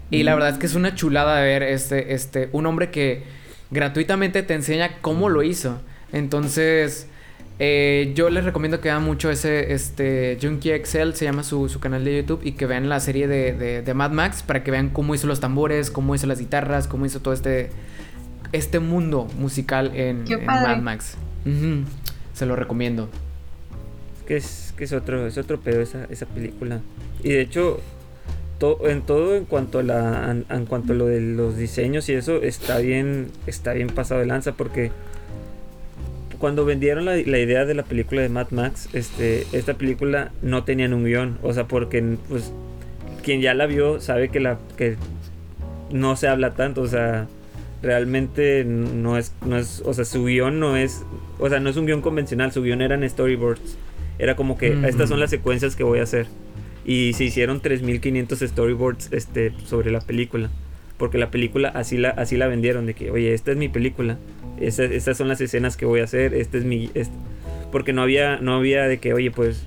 Y 0.09 0.23
la 0.23 0.33
verdad 0.35 0.49
es 0.51 0.57
que 0.57 0.65
es 0.67 0.75
una 0.75 0.93
chulada 0.93 1.37
de 1.37 1.43
ver 1.45 1.63
este, 1.63 2.13
este, 2.13 2.49
un 2.51 2.65
hombre 2.65 2.91
que 2.91 3.23
gratuitamente 3.71 4.43
te 4.43 4.53
enseña 4.53 4.97
cómo 5.01 5.29
lo 5.29 5.43
hizo. 5.43 5.79
Entonces, 6.13 7.07
eh, 7.59 8.11
yo 8.15 8.29
les 8.29 8.43
recomiendo 8.43 8.81
que 8.81 8.89
vean 8.89 9.03
mucho 9.03 9.29
ese, 9.31 9.73
este, 9.73 10.37
Junkie 10.41 10.71
Excel, 10.71 11.15
se 11.15 11.25
llama 11.25 11.43
su, 11.43 11.69
su 11.69 11.79
canal 11.79 12.03
de 12.03 12.17
YouTube, 12.17 12.41
y 12.43 12.53
que 12.53 12.65
vean 12.65 12.89
la 12.89 12.99
serie 12.99 13.27
de, 13.27 13.53
de- 13.53 13.81
de 13.81 13.93
Mad 13.93 14.11
Max 14.11 14.43
para 14.43 14.63
que 14.63 14.71
vean 14.71 14.89
cómo 14.89 15.15
hizo 15.15 15.27
los 15.27 15.39
tambores, 15.39 15.89
cómo 15.91 16.13
hizo 16.15 16.27
las 16.27 16.39
guitarras, 16.39 16.87
cómo 16.87 17.05
hizo 17.05 17.19
todo 17.21 17.33
este, 17.33 17.69
este 18.51 18.79
mundo 18.79 19.27
musical 19.37 19.91
en. 19.95 20.25
Mad 20.45 20.77
Max. 20.81 21.17
Se 22.33 22.45
lo 22.45 22.55
recomiendo. 22.55 23.09
Es 24.17 24.23
que 24.27 24.37
es, 24.37 24.73
que 24.77 24.83
es 24.85 24.93
otro, 24.93 25.27
es 25.27 25.37
otro 25.37 25.59
pedo 25.59 25.81
esa, 25.81 26.05
esa 26.09 26.25
película. 26.25 26.81
Y 27.23 27.29
de 27.29 27.41
hecho, 27.41 27.79
to- 28.61 28.87
en 28.87 29.01
todo 29.01 29.35
en 29.35 29.43
cuanto 29.43 29.79
a 29.79 29.83
la, 29.83 30.31
en, 30.31 30.45
en 30.49 30.65
cuanto 30.65 30.93
a 30.93 30.95
lo 30.95 31.07
de 31.07 31.19
los 31.19 31.57
diseños 31.57 32.07
y 32.07 32.13
eso, 32.13 32.41
está 32.41 32.77
bien, 32.77 33.27
está 33.45 33.73
bien 33.73 33.87
pasado 33.87 34.21
de 34.21 34.27
lanza 34.27 34.53
porque 34.53 34.91
cuando 36.39 36.63
vendieron 36.65 37.05
la, 37.05 37.15
la 37.17 37.39
idea 37.39 37.65
de 37.65 37.73
la 37.73 37.83
película 37.83 38.21
de 38.21 38.29
Mad 38.29 38.47
Max, 38.51 38.89
este, 38.93 39.45
esta 39.51 39.73
película 39.75 40.31
no 40.41 40.63
tenían 40.63 40.93
un 40.93 41.03
guion. 41.03 41.37
O 41.43 41.53
sea, 41.53 41.67
porque 41.67 42.03
pues 42.29 42.51
quien 43.23 43.41
ya 43.41 43.53
la 43.53 43.67
vio 43.67 43.99
sabe 43.99 44.29
que 44.29 44.39
la 44.39 44.57
que 44.77 44.95
no 45.91 46.15
se 46.15 46.27
habla 46.27 46.55
tanto. 46.55 46.81
O 46.81 46.87
sea, 46.87 47.27
realmente 47.83 48.63
no 48.65 49.17
es, 49.19 49.33
no 49.45 49.57
es, 49.57 49.83
o 49.85 49.93
sea, 49.93 50.03
su 50.05 50.25
guion 50.25 50.59
no 50.59 50.77
es, 50.77 51.03
o 51.37 51.47
sea, 51.47 51.59
no 51.59 51.69
es 51.69 51.77
un 51.77 51.85
guion 51.85 52.01
convencional, 52.01 52.51
su 52.51 52.63
guion 52.63 52.81
eran 52.81 53.07
storyboards. 53.07 53.77
Era 54.17 54.35
como 54.35 54.57
que 54.57 54.73
estas 54.87 55.09
son 55.09 55.19
las 55.19 55.29
secuencias 55.29 55.75
que 55.75 55.83
voy 55.83 55.99
a 55.99 56.03
hacer. 56.03 56.25
Y 56.85 57.13
se 57.13 57.23
hicieron 57.25 57.61
3500 57.61 58.39
storyboards 58.39 59.09
este, 59.11 59.53
sobre 59.65 59.91
la 59.91 60.01
película. 60.01 60.49
Porque 60.97 61.17
la 61.17 61.31
película 61.31 61.69
así 61.69 61.97
la, 61.97 62.09
así 62.09 62.37
la 62.37 62.47
vendieron, 62.47 62.85
de 62.85 62.93
que, 62.93 63.11
oye, 63.11 63.33
esta 63.33 63.51
es 63.51 63.57
mi 63.57 63.69
película. 63.69 64.17
Esta- 64.59 64.83
estas 64.85 65.17
son 65.17 65.27
las 65.27 65.41
escenas 65.41 65.77
que 65.77 65.85
voy 65.85 65.99
a 66.01 66.03
hacer. 66.03 66.33
Este 66.33 66.57
es 66.59 66.63
mi. 66.65 66.89
este-". 66.93 67.13
Porque 67.71 67.93
no 67.93 68.01
había, 68.01 68.37
no 68.37 68.55
había 68.55 68.87
de 68.87 68.99
que, 68.99 69.13
oye, 69.13 69.31
pues. 69.31 69.65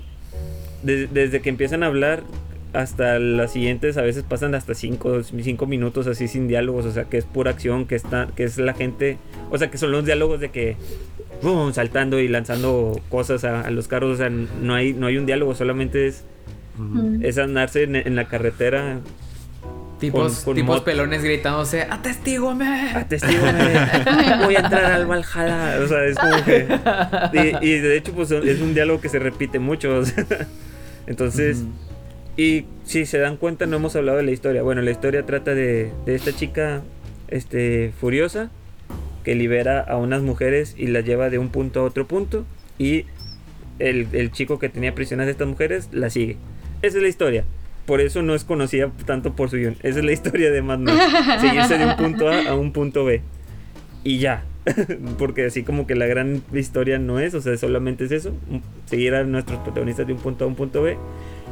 des- 0.83 1.13
desde 1.13 1.41
que 1.41 1.49
empiezan 1.49 1.83
a 1.83 1.87
hablar 1.87 2.23
hasta 2.73 3.19
las 3.19 3.53
siguientes, 3.53 3.95
a 3.97 4.01
veces 4.01 4.23
pasan 4.23 4.53
hasta 4.53 4.73
5 4.75 5.23
cinco 5.23 5.65
minutos 5.65 6.07
así 6.07 6.27
sin 6.27 6.47
diálogos. 6.47 6.85
O 6.85 6.91
sea, 6.91 7.05
que 7.05 7.17
es 7.17 7.25
pura 7.25 7.51
acción, 7.51 7.85
que, 7.85 7.95
está, 7.95 8.27
que 8.35 8.43
es 8.43 8.57
la 8.57 8.73
gente. 8.73 9.17
O 9.51 9.57
sea, 9.57 9.71
que 9.71 9.77
son 9.77 9.91
los 9.91 10.05
diálogos 10.05 10.39
de 10.39 10.49
que. 10.49 10.75
¡bum! 11.41 11.73
saltando 11.73 12.19
y 12.19 12.27
lanzando 12.29 12.99
cosas 13.09 13.43
a, 13.43 13.61
a 13.61 13.71
los 13.71 13.87
carros. 13.87 14.13
O 14.13 14.17
sea, 14.17 14.29
no 14.29 14.73
hay, 14.73 14.93
no 14.93 15.07
hay 15.07 15.17
un 15.17 15.25
diálogo, 15.25 15.53
solamente 15.55 16.07
es, 16.07 16.23
Mm. 16.77 17.23
es 17.23 17.37
andarse 17.37 17.83
en, 17.83 17.95
en 17.95 18.15
la 18.15 18.27
carretera 18.27 18.99
Tipos, 19.99 20.39
con 20.39 20.55
tipos 20.55 20.81
pelones 20.81 21.23
gritándose, 21.23 21.83
¡atestígame! 21.83 22.91
atestígame, 22.95 24.43
voy 24.43 24.55
a 24.55 24.59
entrar 24.59 24.85
al 24.91 25.05
Valhalla. 25.05 25.79
O 25.81 25.87
sea, 25.87 26.03
es 26.03 26.17
como 26.17 26.43
que. 26.43 26.67
Y, 27.61 27.65
y 27.65 27.79
de 27.79 27.97
hecho, 27.97 28.11
pues 28.13 28.29
es 28.31 28.59
un 28.59 28.73
diálogo 28.73 28.99
que 28.99 29.07
se 29.07 29.19
repite 29.19 29.57
mucho. 29.59 29.99
o 29.99 30.05
sea. 30.05 30.25
Entonces, 31.07 31.63
y 32.35 32.65
si 32.83 33.05
se 33.05 33.19
dan 33.19 33.37
cuenta, 33.37 33.67
no 33.67 33.77
hemos 33.77 33.95
hablado 33.95 34.17
de 34.17 34.25
la 34.25 34.31
historia. 34.31 34.63
Bueno, 34.63 34.81
la 34.81 34.91
historia 34.91 35.25
trata 35.25 35.55
de, 35.55 35.93
de 36.05 36.15
esta 36.15 36.33
chica 36.33 36.81
este, 37.29 37.93
furiosa 37.99 38.51
que 39.23 39.33
libera 39.33 39.79
a 39.79 39.95
unas 39.95 40.21
mujeres 40.21 40.75
y 40.77 40.87
las 40.87 41.05
lleva 41.05 41.29
de 41.29 41.39
un 41.39 41.49
punto 41.49 41.79
a 41.79 41.83
otro 41.83 42.05
punto. 42.05 42.45
Y 42.77 43.05
el, 43.79 44.07
el 44.11 44.31
chico 44.31 44.59
que 44.59 44.67
tenía 44.67 44.93
prisioneras 44.93 45.29
a 45.29 45.31
estas 45.31 45.47
mujeres 45.47 45.89
la 45.93 46.09
sigue. 46.09 46.35
Esa 46.81 46.97
es 46.97 47.03
la 47.03 47.09
historia. 47.09 47.43
Por 47.85 48.01
eso 48.01 48.21
no 48.23 48.33
es 48.33 48.43
conocida 48.43 48.89
tanto 49.05 49.33
por 49.35 49.49
su 49.49 49.57
guion. 49.57 49.75
Esa 49.83 49.99
es 49.99 50.05
la 50.05 50.11
historia 50.11 50.51
de 50.51 50.61
Mad 50.61 50.79
Max. 50.79 50.97
Seguirse 51.41 51.77
de 51.77 51.85
un 51.85 51.95
punto 51.97 52.29
A 52.29 52.49
a 52.49 52.55
un 52.55 52.71
punto 52.71 53.05
B. 53.05 53.21
Y 54.03 54.17
ya. 54.19 54.43
Porque 55.19 55.45
así 55.45 55.63
como 55.63 55.85
que 55.85 55.93
la 55.93 56.07
gran 56.07 56.41
historia 56.51 56.97
no 56.97 57.19
es, 57.19 57.35
o 57.35 57.41
sea, 57.41 57.55
solamente 57.57 58.05
es 58.05 58.11
eso. 58.11 58.33
Seguir 58.85 59.13
a 59.13 59.23
nuestros 59.23 59.59
protagonistas 59.59 60.07
de 60.07 60.13
un 60.13 60.19
punto 60.19 60.43
A 60.43 60.47
a 60.47 60.49
un 60.49 60.55
punto 60.55 60.81
B. 60.81 60.97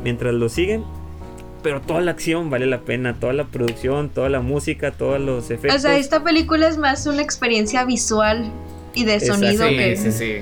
Mientras 0.04 0.34
lo 0.34 0.50
siguen. 0.50 0.84
Pero 1.62 1.80
toda 1.82 2.02
la 2.02 2.12
acción 2.12 2.50
vale 2.50 2.66
la 2.66 2.82
pena. 2.82 3.14
Toda 3.20 3.34
la 3.34 3.46
producción, 3.46 4.10
toda 4.10 4.30
la 4.30 4.42
música, 4.42 4.92
todos 4.92 5.22
los 5.22 5.52
efectos. 5.52 5.76
O 5.76 5.80
sea, 5.80 5.98
esta 5.98 6.24
película 6.24 6.68
es 6.68 6.78
más 6.78 7.06
una 7.06 7.22
experiencia 7.22 7.86
visual 7.86 8.52
y 8.96 9.06
de 9.06 9.14
Exacto. 9.14 9.36
sonido 9.36 9.68
Sí, 9.70 9.78
que... 9.78 9.96
sí, 9.96 10.12
sí. 10.12 10.36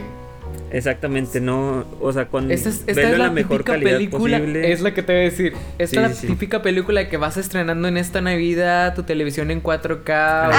Exactamente, 0.74 1.39
no, 1.41 1.86
o 1.99 2.13
sea, 2.13 2.26
cuando 2.26 2.53
Esta 2.53 2.69
es, 2.69 2.84
esta 2.88 2.93
verlo 2.93 3.07
es 3.09 3.13
en 3.13 3.19
la, 3.19 3.26
la 3.28 3.32
mejor 3.32 3.57
típica 3.57 3.72
calidad 3.74 3.91
película. 3.97 4.38
posible. 4.39 4.72
Es 4.72 4.82
la 4.82 4.93
que 4.93 5.03
te 5.03 5.13
voy 5.13 5.22
a 5.22 5.24
decir. 5.26 5.53
Esta 5.78 5.86
Sí, 5.88 5.95
es 5.97 6.01
la 6.01 6.09
sí, 6.15 6.22
sí. 6.22 6.28
típica 6.28 6.61
película 6.61 7.09
que 7.09 7.17
vas 7.17 7.38
estrenando 7.38 7.88
en 7.88 7.97
esta 7.97 8.22
Navidad, 8.22 8.95
tu 8.95 9.03
televisión 9.03 9.51
en 9.51 9.61
4K. 9.61 10.03
Ah, 10.09 10.51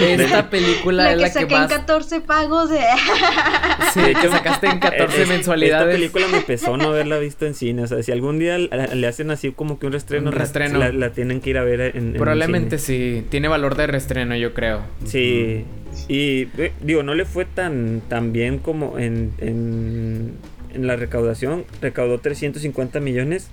Esta 0.22 0.50
película 0.50 1.04
La 1.04 1.10
es 1.12 1.16
que 1.16 1.22
la 1.22 1.28
que 1.28 1.32
saqué 1.40 1.54
en 1.54 1.60
vas. 1.60 1.72
14 1.72 2.20
pagos 2.20 2.70
de... 2.70 2.80
Sí, 3.94 4.00
que 4.20 4.28
sacaste 4.28 4.66
en 4.68 4.78
14 4.80 5.18
Eh, 5.18 5.22
es- 5.22 5.28
mensualidades. 5.28 5.86
Esta 5.86 5.96
película 5.96 6.26
me 6.28 6.40
pesó 6.40 6.76
no 6.76 6.88
haberla 6.88 7.18
visto 7.18 7.46
en 7.46 7.54
cine. 7.54 7.82
O 7.82 7.86
sea, 7.86 8.02
si 8.02 8.12
algún 8.12 8.38
día 8.38 8.58
la- 8.58 8.88
le 8.88 9.06
hacen 9.06 9.30
así 9.30 9.52
como 9.52 9.78
que 9.78 9.86
un 9.86 9.92
restreno, 9.92 10.28
Un 10.28 10.34
la- 10.34 10.38
reestreno. 10.38 10.78
La, 10.78 10.92
la 10.92 11.10
tienen 11.10 11.40
que 11.40 11.50
ir 11.50 11.58
a 11.58 11.64
ver 11.64 11.80
en, 11.80 11.96
en 11.96 12.12
Probablemente 12.14 12.78
cine. 12.78 13.20
sí. 13.20 13.26
Tiene 13.30 13.48
valor 13.48 13.76
de 13.76 13.86
reestreno, 13.86 14.34
yo 14.36 14.52
creo. 14.54 14.80
Sí. 15.04 15.64
Y 16.08 16.48
eh, 16.58 16.72
digo, 16.82 17.02
no 17.02 17.14
le 17.14 17.24
fue 17.24 17.44
tan, 17.44 18.02
tan 18.08 18.32
bien 18.32 18.58
como 18.58 18.98
en, 18.98 19.32
en, 19.38 20.32
en 20.72 20.86
la 20.86 20.96
recaudación. 20.96 21.64
Recaudó 21.80 22.18
350 22.18 23.00
millones. 23.00 23.48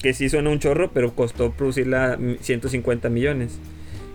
Que 0.00 0.14
sí 0.14 0.28
suena 0.28 0.50
un 0.50 0.58
chorro, 0.58 0.90
pero 0.92 1.14
costó 1.14 1.52
producirla 1.52 2.16
mm, 2.18 2.36
150 2.40 3.08
millones. 3.08 3.58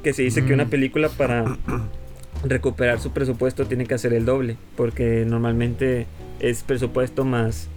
Que 0.04 0.14
se 0.14 0.22
dice 0.24 0.44
que 0.46 0.54
una 0.54 0.66
Mm. 0.66 0.70
película 0.70 1.10
para 1.10 1.58
recuperar 2.44 3.00
su 3.00 3.12
presupuesto 3.12 3.66
tiene 3.66 3.86
que 3.86 3.94
hacer 3.96 4.14
el 4.14 4.26
doble. 4.26 4.58
Porque 4.76 5.24
normalmente 5.26 6.06
es 6.40 6.64
presupuesto 6.64 7.26
más 7.26 7.70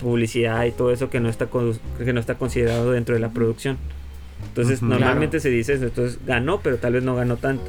publicidad 0.00 0.64
y 0.64 0.72
todo 0.72 0.92
eso 0.92 1.10
que 1.10 1.20
no 1.20 1.28
está, 1.28 1.46
con- 1.46 1.78
que 1.98 2.12
no 2.12 2.20
está 2.20 2.36
considerado 2.36 2.92
dentro 2.92 3.14
de 3.14 3.20
la 3.20 3.30
producción. 3.30 3.78
Entonces, 4.48 4.82
normalmente 4.82 5.40
se 5.40 5.48
dice 5.50 5.74
eso. 5.74 5.84
Entonces, 5.84 6.18
ganó, 6.26 6.60
pero 6.60 6.76
tal 6.76 6.92
vez 6.94 7.02
no 7.02 7.16
ganó 7.16 7.36
tanto. 7.36 7.64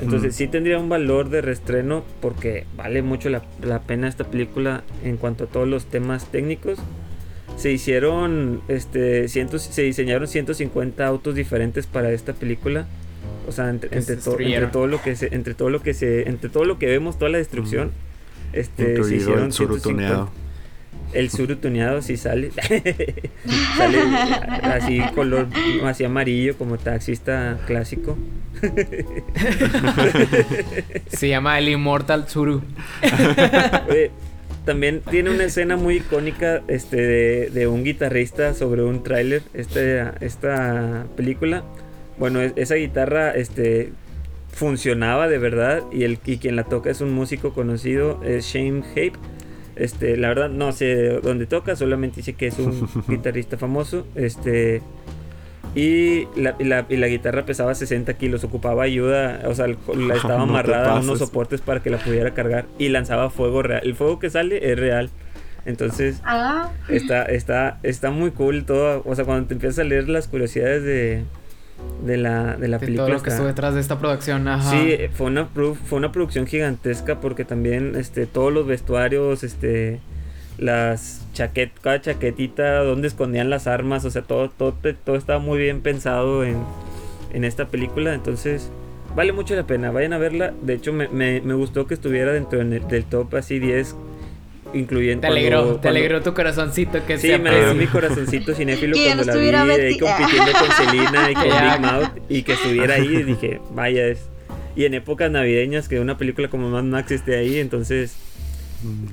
Entonces 0.00 0.34
sí 0.34 0.48
tendría 0.48 0.78
un 0.78 0.88
valor 0.88 1.28
de 1.30 1.40
reestreno 1.42 2.04
porque 2.20 2.64
vale 2.76 3.02
mucho 3.02 3.28
la, 3.30 3.42
la 3.62 3.80
pena 3.82 4.08
esta 4.08 4.24
película 4.24 4.82
en 5.04 5.16
cuanto 5.16 5.44
a 5.44 5.46
todos 5.46 5.68
los 5.68 5.86
temas 5.86 6.26
técnicos. 6.26 6.78
Se 7.56 7.70
hicieron, 7.72 8.60
este, 8.68 9.28
cientos, 9.28 9.62
se 9.62 9.82
diseñaron 9.82 10.26
150 10.28 11.06
autos 11.06 11.34
diferentes 11.34 11.86
para 11.86 12.10
esta 12.12 12.32
película. 12.32 12.86
O 13.48 13.52
sea, 13.52 13.70
entre, 13.70 13.96
entre, 13.96 14.16
to- 14.16 14.32
entre 14.54 14.72
todo 14.72 14.86
lo 14.88 15.00
que 15.00 15.14
se, 15.16 15.34
entre 15.34 15.54
todo 15.54 15.70
lo 15.70 15.80
que 15.82 15.94
se, 15.94 16.28
entre 16.28 16.50
todo 16.50 16.64
lo 16.64 16.78
que 16.78 16.86
vemos, 16.86 17.16
toda 17.18 17.30
la 17.30 17.38
destrucción, 17.38 17.92
este, 18.52 18.96
se 19.04 19.16
hicieron 19.16 19.44
el 19.46 19.52
surutuneado. 19.52 20.24
150. 20.26 20.45
El 21.16 21.30
surutuneado 21.30 22.02
sí 22.02 22.16
sale. 22.16 22.50
sale 23.76 23.98
así 24.62 25.00
color 25.14 25.46
así 25.84 26.04
amarillo 26.04 26.56
como 26.58 26.78
taxista 26.78 27.58
clásico. 27.66 28.16
Se 31.08 31.28
llama 31.28 31.58
El 31.58 31.68
Immortal 31.68 32.26
Tsuru. 32.26 32.62
Oye, 33.88 34.10
también 34.64 35.00
tiene 35.10 35.30
una 35.30 35.44
escena 35.44 35.76
muy 35.76 35.96
icónica 35.96 36.62
este, 36.68 36.96
de, 36.96 37.50
de 37.50 37.66
un 37.66 37.84
guitarrista 37.84 38.54
sobre 38.54 38.82
un 38.82 39.02
tráiler, 39.02 39.42
este, 39.54 40.02
esta 40.20 41.06
película. 41.16 41.62
Bueno, 42.18 42.40
es- 42.40 42.52
esa 42.56 42.74
guitarra 42.76 43.30
este, 43.32 43.92
funcionaba 44.52 45.28
de 45.28 45.38
verdad 45.38 45.82
y, 45.92 46.04
el, 46.04 46.18
y 46.24 46.38
quien 46.38 46.56
la 46.56 46.64
toca 46.64 46.90
es 46.90 47.00
un 47.00 47.12
músico 47.12 47.52
conocido, 47.52 48.20
es 48.24 48.46
Shane 48.46 48.82
Hape. 48.92 49.12
Este, 49.76 50.16
la 50.16 50.28
verdad 50.28 50.48
no 50.48 50.72
sé 50.72 51.20
dónde 51.22 51.46
toca, 51.46 51.76
solamente 51.76 52.16
dice 52.16 52.32
que 52.34 52.46
es 52.48 52.58
un 52.58 52.88
guitarrista 53.08 53.56
famoso. 53.58 54.06
Este, 54.14 54.82
y 55.74 56.26
la, 56.36 56.56
y 56.58 56.64
la- 56.64 56.86
y 56.88 56.96
la 56.96 57.06
guitarra 57.08 57.44
pesaba 57.44 57.74
60 57.74 58.14
kilos, 58.14 58.42
ocupaba 58.44 58.84
ayuda, 58.84 59.42
o 59.46 59.54
sea, 59.54 59.66
la 59.66 59.74
estaba 60.14 60.38
No 60.38 60.42
amarrada 60.44 60.96
a 60.96 61.00
unos 61.00 61.18
soportes 61.18 61.60
para 61.60 61.82
que 61.82 61.90
la 61.90 61.98
pudiera 61.98 62.32
cargar 62.32 62.64
y 62.78 62.88
lanzaba 62.88 63.28
fuego 63.30 63.62
real. 63.62 63.82
El 63.84 63.94
fuego 63.94 64.18
que 64.18 64.30
sale 64.30 64.72
es 64.72 64.78
real. 64.78 65.10
Entonces, 65.66 66.20
Ah, 66.24 66.70
está, 66.88 67.24
está, 67.24 67.78
está 67.82 68.10
muy 68.10 68.30
cool 68.30 68.64
todo. 68.64 69.02
O 69.04 69.14
sea, 69.16 69.24
cuando 69.24 69.48
te 69.48 69.54
empiezas 69.54 69.80
a 69.80 69.84
leer 69.84 70.08
las 70.08 70.28
curiosidades 70.28 70.84
de, 70.84 71.24
de 72.04 72.16
la, 72.16 72.56
de 72.56 72.68
la 72.68 72.78
De 72.78 72.86
película. 72.86 73.06
todo 73.06 73.16
lo 73.16 73.22
que 73.22 73.30
estuvo 73.30 73.46
detrás 73.46 73.74
de 73.74 73.80
esta 73.80 73.98
producción. 73.98 74.46
Ajá. 74.48 74.70
Sí, 74.70 74.96
fue 75.14 75.26
una, 75.28 75.46
fue 75.46 75.98
una 75.98 76.12
producción 76.12 76.46
gigantesca 76.46 77.20
porque 77.20 77.44
también 77.44 77.94
este, 77.96 78.26
todos 78.26 78.52
los 78.52 78.66
vestuarios, 78.66 79.42
este, 79.44 80.00
las 80.58 81.24
chaquet, 81.34 81.70
cada 81.80 82.00
chaquetita, 82.00 82.78
donde 82.82 83.08
escondían 83.08 83.50
las 83.50 83.66
armas, 83.66 84.04
o 84.04 84.10
sea, 84.10 84.22
todo, 84.22 84.48
todo, 84.50 84.74
todo 85.04 85.16
estaba 85.16 85.38
muy 85.38 85.58
bien 85.58 85.80
pensado 85.82 86.44
en, 86.44 86.56
en 87.32 87.44
esta 87.44 87.66
película, 87.66 88.14
entonces 88.14 88.70
vale 89.14 89.32
mucho 89.32 89.54
la 89.54 89.66
pena, 89.66 89.90
vayan 89.90 90.12
a 90.14 90.18
verla, 90.18 90.52
de 90.62 90.74
hecho 90.74 90.92
me, 90.92 91.08
me, 91.08 91.40
me 91.40 91.54
gustó 91.54 91.86
que 91.86 91.94
estuviera 91.94 92.32
dentro 92.32 92.60
en 92.60 92.72
el- 92.72 92.88
del 92.88 93.04
top 93.04 93.34
así 93.34 93.58
10, 93.58 93.94
incluyendo... 94.78 95.20
Te 95.22 95.26
alegró, 95.28 95.56
cuando- 95.58 95.74
te 95.76 95.80
cuando- 95.82 95.98
alegró 95.98 96.22
tu 96.22 96.34
corazoncito 96.34 97.04
que 97.06 97.18
Sí, 97.18 97.28
se 97.28 97.38
me 97.38 97.50
alegró 97.50 97.70
aprecia. 97.70 97.86
mi 97.86 97.92
corazoncito 97.92 98.54
cinéfilo 98.54 98.96
cuando 99.04 99.24
la 99.24 99.34
vi 99.36 99.48
ahí 99.82 99.98
compitiendo 99.98 100.52
con 100.52 100.70
Selena 100.76 101.30
y 101.30 101.34
con. 101.34 101.44
Big 101.44 101.80
Mouth 101.80 102.10
y 102.28 102.42
que 102.42 102.52
estuviera 102.52 102.94
ahí 102.94 103.16
y 103.16 103.22
dije, 103.24 103.60
vaya 103.72 104.06
es. 104.06 104.20
Y 104.76 104.84
en 104.84 104.94
épocas 104.94 105.30
navideñas 105.30 105.88
que 105.88 106.00
una 106.00 106.18
película 106.18 106.48
como 106.48 106.68
Mad 106.68 106.84
Max 106.84 107.10
esté 107.10 107.36
ahí, 107.36 107.58
entonces 107.58 108.14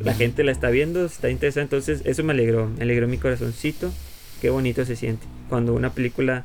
la 0.04 0.14
gente 0.14 0.44
la 0.44 0.52
está 0.52 0.70
viendo, 0.70 1.06
está 1.06 1.30
interesante, 1.30 1.76
entonces 1.76 2.02
eso 2.06 2.24
me 2.24 2.34
alegró, 2.34 2.70
me 2.78 2.84
alegró 2.84 3.08
mi 3.08 3.18
corazoncito. 3.18 3.92
Qué 4.42 4.50
bonito 4.50 4.84
se 4.86 4.98
siente 4.98 5.26
cuando 5.48 5.74
una 5.74 5.94
película 5.94 6.44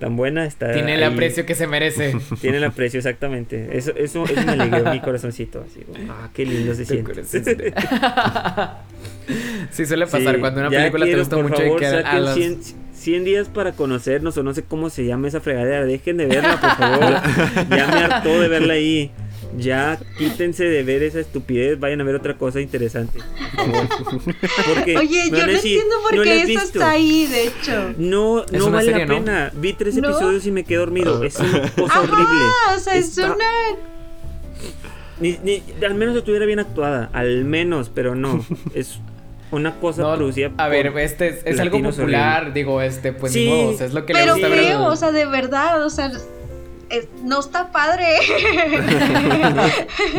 tan 0.00 0.16
buena 0.16 0.44
está 0.46 0.72
Tiene 0.72 0.94
el 0.94 1.02
ahí. 1.04 1.12
aprecio 1.12 1.46
que 1.46 1.54
se 1.54 1.68
merece. 1.68 2.16
Tiene 2.40 2.56
el 2.56 2.64
aprecio 2.64 2.98
exactamente. 2.98 3.68
Eso 3.78 3.92
eso, 3.96 4.24
eso 4.24 4.42
me 4.44 4.52
alegró 4.52 4.90
mi 4.90 4.98
corazoncito, 5.02 5.64
así. 5.70 5.82
como, 5.84 6.12
Ah, 6.12 6.28
qué 6.34 6.44
lindo 6.44 6.74
se 6.74 6.84
siente. 6.84 7.22
sí, 9.70 9.86
suele 9.86 10.06
pasar 10.06 10.34
Sí, 10.34 10.40
cuando 10.40 10.60
una 10.60 10.70
película 10.70 11.06
te 11.06 11.16
gusta 11.16 11.36
mucho 11.36 11.56
favor, 11.56 11.76
y 11.76 11.78
que 11.80 11.86
a 11.86 12.18
los- 12.20 12.34
100, 12.34 12.58
100 12.94 13.24
días 13.24 13.48
para 13.48 13.72
conocernos 13.72 14.36
o 14.36 14.42
no 14.42 14.52
sé 14.54 14.62
cómo 14.64 14.90
se 14.90 15.04
llama 15.04 15.28
esa 15.28 15.40
fregadera. 15.40 15.84
Dejen 15.84 16.16
de 16.16 16.26
verla, 16.26 16.60
por 16.60 16.70
favor. 16.76 17.22
ya 17.70 17.86
me 17.86 18.04
hartó 18.04 18.40
de 18.40 18.48
verla 18.48 18.74
ahí. 18.74 19.10
Ya 19.56 19.98
quítense 20.16 20.64
de 20.64 20.82
ver 20.84 21.02
esa 21.02 21.20
estupidez, 21.20 21.78
vayan 21.80 22.00
a 22.00 22.04
ver 22.04 22.14
otra 22.14 22.36
cosa 22.38 22.60
interesante. 22.60 23.18
Porque 24.74 24.96
oye, 24.96 25.30
yo 25.30 25.46
no 25.46 25.52
entiendo 25.52 25.94
por 26.02 26.16
"¿No 26.16 26.22
qué 26.22 26.38
eso 26.38 26.46
visto?". 26.46 26.64
está 26.64 26.90
ahí, 26.90 27.26
de 27.26 27.46
hecho. 27.48 27.94
No, 27.98 28.44
no 28.52 28.70
vale 28.70 28.84
serie, 28.92 29.06
la 29.06 29.06
¿no? 29.06 29.14
pena. 29.18 29.52
Vi 29.54 29.72
tres 29.72 29.96
¿No? 29.96 30.08
episodios 30.08 30.46
y 30.46 30.50
me 30.52 30.64
quedé 30.64 30.78
dormido. 30.78 31.22
Es 31.24 31.38
una 31.38 31.68
cosa 31.72 32.00
horrible. 32.00 32.24
Ajá, 32.66 32.76
o 32.76 32.78
sea, 32.78 32.94
es 32.96 33.08
Está- 33.18 33.34
una... 33.34 33.44
Ni, 35.20 35.38
ni- 35.44 35.62
al 35.84 35.94
menos 35.94 36.16
estuviera 36.16 36.46
bien 36.46 36.60
actuada, 36.60 37.10
al 37.12 37.44
menos, 37.44 37.90
pero 37.94 38.14
no. 38.14 38.44
Es 38.74 38.98
una 39.50 39.74
cosa 39.80 40.02
No, 40.02 40.14
producida 40.16 40.52
a 40.56 40.68
ver, 40.68 40.86
este 40.98 41.28
es, 41.28 41.38
es 41.44 41.58
algo 41.60 41.82
popular, 41.82 42.52
digo, 42.52 42.80
este, 42.80 43.12
pues 43.12 43.32
Sí, 43.32 43.44
ni 43.46 43.50
modo, 43.50 43.68
o 43.70 43.76
sea, 43.76 43.86
es 43.88 43.92
lo 43.94 44.06
que 44.06 44.14
le 44.14 44.20
Pero 44.20 44.34
gusta 44.34 44.48
ver. 44.48 44.58
feo, 44.60 44.84
o 44.84 44.94
sea, 44.96 45.10
de 45.10 45.26
verdad, 45.26 45.84
o 45.84 45.90
sea, 45.90 46.12
es- 46.90 47.08
no 47.24 47.40
está 47.40 47.72
padre. 47.72 48.06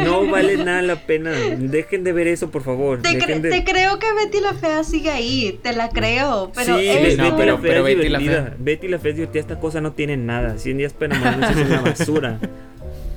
No 0.03 0.27
vale 0.29 0.57
nada 0.63 0.81
la 0.81 0.95
pena. 0.95 1.31
Dejen 1.31 2.03
de 2.03 2.13
ver 2.13 2.27
eso, 2.27 2.51
por 2.51 2.63
favor. 2.63 3.01
Te, 3.01 3.09
cre- 3.09 3.27
Dejen 3.27 3.41
de... 3.41 3.49
te 3.49 3.63
creo 3.63 3.99
que 3.99 4.07
Betty 4.13 4.39
la 4.39 4.53
Fea 4.53 4.83
sigue 4.83 5.11
ahí, 5.11 5.59
te 5.61 5.73
la 5.73 5.89
creo, 5.89 6.51
pero 6.55 6.77
sí, 6.77 6.87
es 6.87 7.01
Betty, 7.01 7.17
no, 7.17 7.29
la 7.29 7.35
pero- 7.37 7.57
Fea 7.57 7.71
pero 7.71 7.87
es 7.87 7.97
Betty 7.97 8.09
la. 8.09 8.19
Fea. 8.19 8.55
Betty 8.59 8.87
la 8.87 8.99
Fea 8.99 9.11
es 9.11 9.15
divertida. 9.17 9.41
Esta 9.41 9.59
cosa 9.59 9.81
no 9.81 9.93
tiene 9.93 10.17
nada. 10.17 10.57
100 10.57 10.77
días 10.77 10.93
para 10.93 11.15
enamorarnos 11.15 11.57
es 11.57 11.67
una 11.67 11.81
basura. 11.81 12.39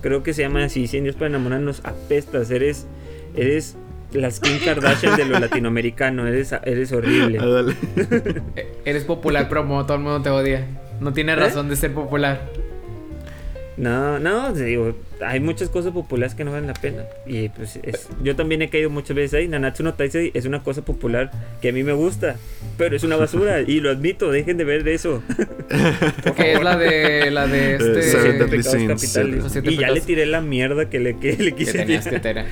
Creo 0.00 0.22
que 0.22 0.34
se 0.34 0.42
llama 0.42 0.64
así. 0.64 0.86
100 0.86 1.04
días 1.04 1.16
para 1.16 1.28
enamorarnos 1.28 1.80
apestas. 1.84 2.50
Eres, 2.50 2.86
eres 3.36 3.76
la 4.12 4.30
Kim 4.30 4.58
Kardashian 4.64 5.16
de 5.16 5.24
lo 5.24 5.38
latinoamericano. 5.38 6.26
Eres, 6.26 6.54
eres 6.64 6.92
horrible. 6.92 7.38
Ah, 7.40 7.46
dale. 7.46 7.74
Eh, 8.56 8.72
Eres 8.84 9.04
popular, 9.04 9.46
pero 9.48 9.62
como 9.62 9.84
todo 9.86 9.96
el 9.96 10.02
mundo 10.02 10.22
te 10.22 10.30
odia. 10.30 10.66
No 11.00 11.12
tiene 11.12 11.32
¿Eh? 11.32 11.36
razón 11.36 11.68
de 11.68 11.76
ser 11.76 11.92
popular. 11.92 12.48
No, 13.76 14.20
no, 14.20 14.52
te 14.52 14.64
digo, 14.64 14.94
hay 15.20 15.40
muchas 15.40 15.68
cosas 15.68 15.92
populares 15.92 16.34
que 16.36 16.44
no 16.44 16.52
valen 16.52 16.68
la 16.68 16.74
pena. 16.74 17.02
Y 17.26 17.48
pues 17.48 17.78
es- 17.82 18.08
yo 18.22 18.36
también 18.36 18.62
he 18.62 18.70
caído 18.70 18.88
muchas 18.88 19.16
veces 19.16 19.34
ahí. 19.34 19.48
Nanatsu 19.48 19.82
no 19.82 19.94
Taizai 19.94 20.30
es 20.32 20.44
una 20.46 20.62
cosa 20.62 20.82
popular 20.82 21.32
que 21.60 21.70
a 21.70 21.72
mí 21.72 21.82
me 21.82 21.92
gusta, 21.92 22.36
pero 22.78 22.94
es 22.94 23.02
una 23.02 23.16
basura 23.16 23.60
y 23.66 23.80
lo 23.80 23.90
admito, 23.90 24.30
dejen 24.30 24.58
de 24.58 24.64
ver 24.64 24.84
de 24.84 24.94
eso. 24.94 25.22
Que 26.36 26.52
es 26.52 26.62
la 26.62 26.76
de 26.76 27.30
la 27.32 27.46
de 27.48 27.74
este 27.74 28.02
Seven 28.02 28.48
pecados 28.50 28.66
Sins, 28.72 28.88
capitales. 28.88 29.44
Siete 29.50 29.72
Y 29.72 29.76
ya 29.76 29.90
le 29.90 30.00
tiré 30.00 30.26
la 30.26 30.40
mierda 30.40 30.88
que 30.88 31.00
le, 31.00 31.18
que 31.18 31.32
le 31.36 31.50
que 31.50 31.56
quise 31.56 31.72
tenías 31.78 32.06
que 32.06 32.20
tirar. 32.20 32.46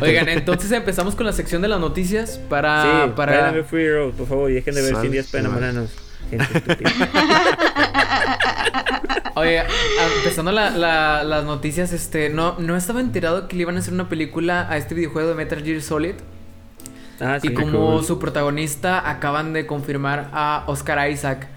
Oigan, 0.00 0.28
entonces 0.28 0.70
empezamos 0.70 1.16
con 1.16 1.26
la 1.26 1.32
sección 1.32 1.62
de 1.62 1.68
las 1.68 1.80
noticias 1.80 2.38
para 2.48 3.06
sí, 3.06 3.12
para 3.16 3.50
ver 3.50 3.64
Free 3.64 3.90
Road, 3.90 4.12
por 4.12 4.28
favor, 4.28 4.50
y 4.50 4.54
dejen 4.54 4.74
de 4.74 4.82
ver 4.82 4.94
100 4.96 5.10
días 5.12 5.26
para 5.26 5.40
enamorarnos. 5.40 6.09
Gente 6.30 6.58
estúpida. 6.58 6.90
Oye, 9.34 9.62
empezando 10.18 10.52
la- 10.52 10.70
la- 10.70 11.24
las 11.24 11.44
noticias, 11.44 11.92
este, 11.92 12.28
no, 12.30 12.56
no 12.58 12.76
estaba 12.76 13.00
enterado 13.00 13.48
que 13.48 13.56
le 13.56 13.62
iban 13.62 13.76
a 13.76 13.80
hacer 13.80 13.94
una 13.94 14.08
película 14.08 14.66
a 14.70 14.76
este 14.76 14.94
videojuego 14.94 15.30
de 15.30 15.34
Metal 15.34 15.62
Gear 15.62 15.80
Solid. 15.82 16.14
Ah, 17.20 17.38
sí. 17.40 17.48
y 17.48 17.54
como 17.54 17.92
cool. 17.96 18.04
su 18.04 18.18
protagonista 18.18 19.08
acaban 19.10 19.52
de 19.52 19.66
confirmar 19.66 20.30
a 20.32 20.64
Oscar 20.66 21.10
Isaac. 21.10 21.48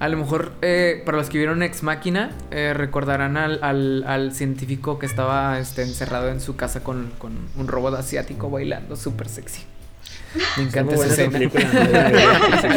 A 0.00 0.08
lo 0.08 0.16
mejor, 0.16 0.52
eh, 0.62 1.00
para 1.06 1.18
los 1.18 1.28
que 1.28 1.38
vieron 1.38 1.62
Ex 1.62 1.84
Máquina, 1.84 2.32
eh, 2.50 2.72
recordarán 2.74 3.36
al, 3.36 3.60
al, 3.62 4.02
al 4.04 4.32
científico 4.34 4.98
que 4.98 5.06
estaba 5.06 5.60
este, 5.60 5.82
encerrado 5.82 6.28
en 6.28 6.40
su 6.40 6.56
casa 6.56 6.82
con, 6.82 7.12
con 7.18 7.38
un 7.56 7.68
robot 7.68 7.94
asiático 7.94 8.50
bailando 8.50 8.96
súper 8.96 9.28
sexy. 9.28 9.62
Me 10.56 10.62
encanta 10.64 10.94
esa 10.94 11.06
escena. 11.06 11.30
película. 11.38 11.64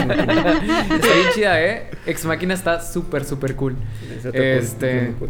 está 0.06 1.14
bien 1.14 1.28
chida, 1.34 1.62
¿eh? 1.64 1.89
Ex 2.06 2.26
Máquina 2.26 2.53
está 2.53 2.82
súper, 2.82 3.24
súper 3.26 3.56
cool. 3.56 3.76
Este, 4.34 5.14
cool. 5.20 5.30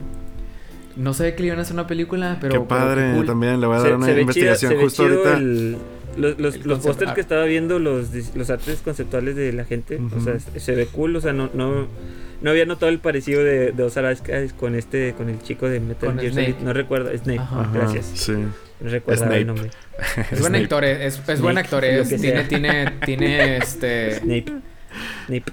No 0.96 1.14
sabía 1.14 1.36
que 1.36 1.42
le 1.42 1.48
iban 1.48 1.60
a 1.60 1.64
hacer 1.64 1.74
una 1.74 1.88
película, 1.88 2.38
pero. 2.40 2.54
qué 2.54 2.60
pero 2.60 2.68
padre, 2.68 3.14
cool. 3.16 3.26
también 3.26 3.60
le 3.60 3.68
voy 3.68 3.76
a 3.78 3.80
Se- 3.82 3.88
dar 3.90 3.98
una 3.98 4.06
se 4.06 4.14
ve 4.14 4.22
investigación 4.22 4.72
chido- 4.72 4.78
se 4.80 4.84
justo 4.86 5.04
ahorita. 5.04 5.34
el- 5.38 5.78
los 6.18 6.40
los, 6.40 6.66
los 6.66 6.80
pósters 6.80 7.12
que 7.12 7.20
estaba 7.20 7.44
viendo, 7.44 7.78
los, 7.78 8.08
los 8.36 8.50
artes 8.50 8.80
conceptuales 8.82 9.36
de 9.36 9.52
la 9.52 9.66
gente, 9.66 10.00
o 10.16 10.22
sea, 10.22 10.40
se- 10.40 10.60
se 10.62 10.74
ve 10.74 10.86
cool, 10.88 11.14
o 11.18 11.20
sea, 11.22 11.34
no, 11.34 11.50
no, 11.54 11.88
no 12.42 12.50
había 12.50 12.66
notado 12.66 12.90
el 12.90 13.00
parecido 13.00 13.44
de, 13.44 13.74
de 13.74 13.84
Oscar 13.84 14.16
con 14.58 14.76
este, 14.76 15.14
con 15.18 15.28
el 15.30 15.42
chico 15.42 15.68
de 15.68 15.82
Metal 15.82 16.18
Gear 16.18 16.32
Snake. 16.32 16.52
Solid. 16.54 16.64
No 16.66 16.72
recuerdo, 16.72 17.10
Snape, 17.18 17.40
Ajá. 17.40 17.60
Ajá, 17.62 17.70
gracias. 17.74 18.10
Sí. 18.14 18.34
No 18.80 18.90
recuerdo 18.90 19.24
Snape. 19.24 19.38
el 19.42 19.48
nombre. 19.48 19.70
Es 20.32 20.40
buen 20.42 20.56
actor, 20.56 20.84
es, 20.84 21.22
es 21.28 21.42
buen 21.42 21.58
actor, 21.58 21.86
es, 21.86 22.10
tiene, 22.10 22.44
tiene, 22.44 22.92
tiene, 23.06 23.58
este, 23.58 24.16
Snape. 24.20 24.46
Snape. 25.28 25.52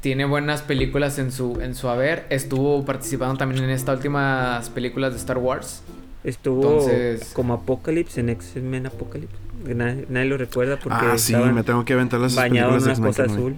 tiene 0.00 0.24
buenas 0.24 0.62
películas 0.62 1.18
en 1.18 1.30
su, 1.32 1.60
en 1.60 1.74
su 1.74 1.88
haber. 1.88 2.26
Estuvo 2.30 2.84
participando 2.84 3.36
también 3.36 3.64
en 3.64 3.70
estas 3.70 3.96
últimas 3.96 4.68
películas 4.70 5.12
de 5.12 5.18
Star 5.18 5.38
Wars. 5.38 5.82
Estuvo 6.24 6.62
Entonces- 6.80 7.32
como 7.34 7.54
Apocalypse 7.54 8.20
en 8.20 8.28
X-Men 8.30 8.86
Apocalypse. 8.86 9.36
Nadie, 9.64 10.06
nadie 10.08 10.26
lo 10.26 10.36
recuerda 10.38 10.76
porque 10.78 10.98
Ah, 11.00 11.18
sí, 11.18 11.34
me 11.36 11.62
tengo 11.62 11.84
que 11.84 11.92
aventar 11.92 12.18
las 12.20 12.34
bañado 12.34 12.76
en 12.76 12.82
películas 12.82 13.16
de 13.16 13.22
X-Men, 13.24 13.38
azul. 13.38 13.56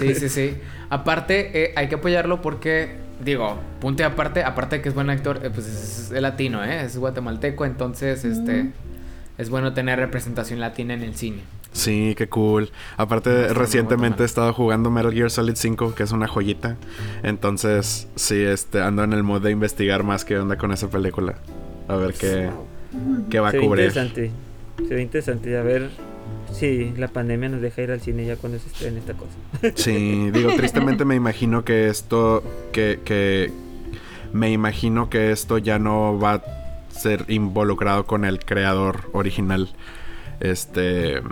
Sí, 0.00 0.14
sí, 0.16 0.28
sí. 0.28 0.56
Aparte, 0.90 1.64
eh, 1.64 1.72
hay 1.76 1.88
que 1.88 1.94
apoyarlo 1.96 2.42
porque, 2.42 2.96
digo, 3.24 3.58
punto 3.80 4.02
y 4.02 4.06
aparte, 4.06 4.44
aparte 4.44 4.76
de 4.76 4.82
que 4.82 4.88
es 4.88 4.94
buen 4.94 5.10
actor, 5.10 5.40
eh, 5.42 5.50
pues 5.52 5.66
es, 5.66 6.10
es 6.12 6.22
latino, 6.22 6.64
¿eh? 6.64 6.82
Es 6.84 6.96
guatemalteco, 6.96 7.64
entonces, 7.64 8.24
este, 8.24 8.70
es 9.38 9.50
bueno 9.50 9.72
tener 9.72 9.98
representación 9.98 10.60
latina 10.60 10.94
en 10.94 11.02
el 11.02 11.14
cine. 11.14 11.42
Sí, 11.72 12.14
qué 12.18 12.28
cool. 12.28 12.70
Aparte, 12.98 13.48
recientemente 13.54 14.22
he 14.22 14.26
estado 14.26 14.52
jugando 14.52 14.90
Metal 14.90 15.12
Gear 15.12 15.30
Solid 15.30 15.54
5, 15.56 15.94
que 15.94 16.02
es 16.02 16.12
una 16.12 16.28
joyita. 16.28 16.76
Entonces, 17.22 18.08
sí, 18.14 18.42
este, 18.42 18.82
ando 18.82 19.02
en 19.04 19.14
el 19.14 19.22
mood 19.22 19.40
de 19.42 19.50
investigar 19.50 20.02
más 20.02 20.26
qué 20.26 20.38
onda 20.38 20.56
con 20.58 20.70
esa 20.72 20.90
película. 20.90 21.36
A 21.88 21.96
ver 21.96 22.12
qué, 22.12 22.50
qué 23.30 23.40
va 23.40 23.48
a 23.48 23.50
Se 23.52 23.56
ve 23.58 23.64
cubrir. 23.64 23.86
interesante. 23.86 24.30
Se 24.86 24.94
ve 24.94 25.02
interesante. 25.02 25.56
A 25.56 25.62
ver 25.62 26.11
si 26.52 26.92
la 26.96 27.08
pandemia 27.08 27.48
nos 27.48 27.60
deja 27.60 27.82
ir 27.82 27.90
al 27.90 28.00
cine 28.00 28.24
ya 28.26 28.36
cuando 28.36 28.58
se 28.58 28.68
estrene 28.68 28.98
esta 28.98 29.14
cosa. 29.14 29.32
Sí, 29.74 30.30
digo, 30.30 30.50
tristemente 30.56 31.04
me 31.04 31.14
imagino 31.14 31.64
que 31.64 31.88
esto, 31.88 32.42
que, 32.72 33.00
que, 33.04 33.52
me 34.32 34.50
imagino 34.50 35.10
que 35.10 35.32
esto 35.32 35.58
ya 35.58 35.78
no 35.78 36.18
va 36.18 36.34
a 36.34 36.42
ser 36.90 37.24
involucrado 37.28 38.06
con 38.06 38.24
el 38.24 38.40
creador 38.40 39.10
original. 39.12 39.70
Este, 40.40 41.22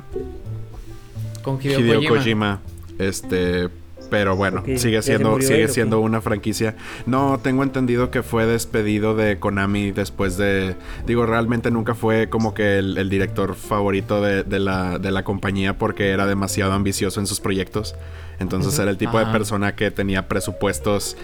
Con 1.42 1.58
Hideo, 1.60 1.80
Hideo 1.80 2.08
Kojima. 2.08 2.10
Kojima. 2.16 2.60
Este, 2.98 3.68
pero 4.10 4.36
bueno, 4.36 4.62
sigue 4.76 5.00
siendo, 5.02 5.30
murió 5.30 5.48
sigue 5.48 5.62
él, 5.62 5.70
¿o 5.70 5.72
siendo 5.72 5.96
qué? 5.98 6.02
una 6.04 6.20
franquicia. 6.20 6.74
No, 7.06 7.38
tengo 7.42 7.62
entendido 7.62 8.10
que 8.10 8.22
fue 8.22 8.44
despedido 8.46 9.14
de 9.14 9.38
Konami 9.38 9.92
después 9.92 10.36
de. 10.36 10.74
Digo, 11.06 11.24
realmente 11.26 11.70
nunca 11.70 11.94
fue 11.94 12.28
como 12.28 12.52
que 12.52 12.78
el, 12.78 12.98
el 12.98 13.08
director 13.08 13.54
favorito 13.54 14.20
de, 14.20 14.42
de 14.42 14.58
la, 14.58 14.98
de 14.98 15.10
la 15.10 15.24
compañía 15.24 15.78
porque 15.78 16.10
era 16.10 16.26
demasiado 16.26 16.72
ambicioso 16.72 17.20
en 17.20 17.26
sus 17.26 17.40
proyectos. 17.40 17.94
Entonces 18.38 18.78
era 18.78 18.90
el 18.90 18.96
tipo 18.96 19.18
Ajá. 19.18 19.26
de 19.26 19.32
persona 19.32 19.74
que 19.76 19.90
tenía 19.90 20.26
presupuestos 20.26 21.16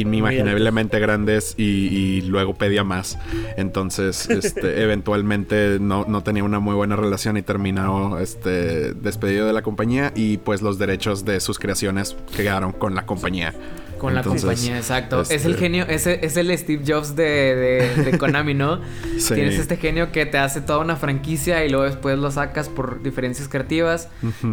inimaginablemente 0.00 0.98
grandes 0.98 1.54
y, 1.56 1.62
y 1.64 2.22
luego 2.22 2.54
pedía 2.54 2.84
más. 2.84 3.18
Entonces, 3.56 4.28
este, 4.30 4.82
eventualmente 4.82 5.78
no, 5.80 6.04
no 6.06 6.22
tenía 6.22 6.44
una 6.44 6.60
muy 6.60 6.74
buena 6.74 6.96
relación 6.96 7.36
y 7.36 7.42
terminó 7.42 8.18
este, 8.18 8.94
despedido 8.94 9.46
de 9.46 9.52
la 9.52 9.62
compañía 9.62 10.12
y 10.14 10.38
pues 10.38 10.62
los 10.62 10.78
derechos 10.78 11.24
de 11.24 11.40
sus 11.40 11.58
creaciones 11.58 12.16
quedaron 12.36 12.72
con 12.72 12.94
la 12.94 13.06
compañía. 13.06 13.54
Con 13.98 14.14
la 14.14 14.22
compañía, 14.22 14.76
exacto. 14.76 15.22
Es 15.22 15.30
el 15.30 15.52
este- 15.52 15.54
genio, 15.54 15.86
es 15.88 16.06
el, 16.06 16.18
es 16.22 16.36
el 16.36 16.56
Steve 16.58 16.84
Jobs 16.86 17.16
de, 17.16 17.24
de, 17.24 18.04
de 18.04 18.18
Konami, 18.18 18.52
¿no? 18.52 18.80
Sí. 19.18 19.34
Tienes 19.34 19.58
este 19.58 19.78
genio 19.78 20.12
que 20.12 20.26
te 20.26 20.36
hace 20.36 20.60
toda 20.60 20.80
una 20.80 20.96
franquicia 20.96 21.64
y 21.64 21.70
luego 21.70 21.84
después 21.86 22.18
lo 22.18 22.30
sacas 22.30 22.68
por 22.68 23.02
diferencias 23.02 23.48
creativas. 23.48 24.08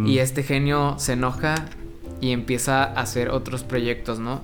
Y 0.06 0.20
este 0.20 0.44
genio 0.44 0.96
se 0.98 1.14
enoja 1.14 1.56
y 2.22 2.32
empieza 2.32 2.84
a 2.84 3.02
hacer 3.02 3.30
otros 3.30 3.64
proyectos, 3.64 4.20
¿no? 4.20 4.42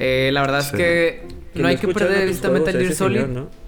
Eh, 0.00 0.30
la 0.32 0.40
verdad 0.40 0.60
Sí. 0.62 0.68
es 0.72 0.72
que 0.72 1.22
no 1.54 1.68
hay 1.68 1.76
que 1.76 1.86
perder 1.88 2.18
de 2.20 2.26
vista 2.26 2.48
Metal 2.50 2.76
Gear 2.76 2.92
Solid. 2.94 3.20
Señor, 3.20 3.28
¿no? 3.28 3.60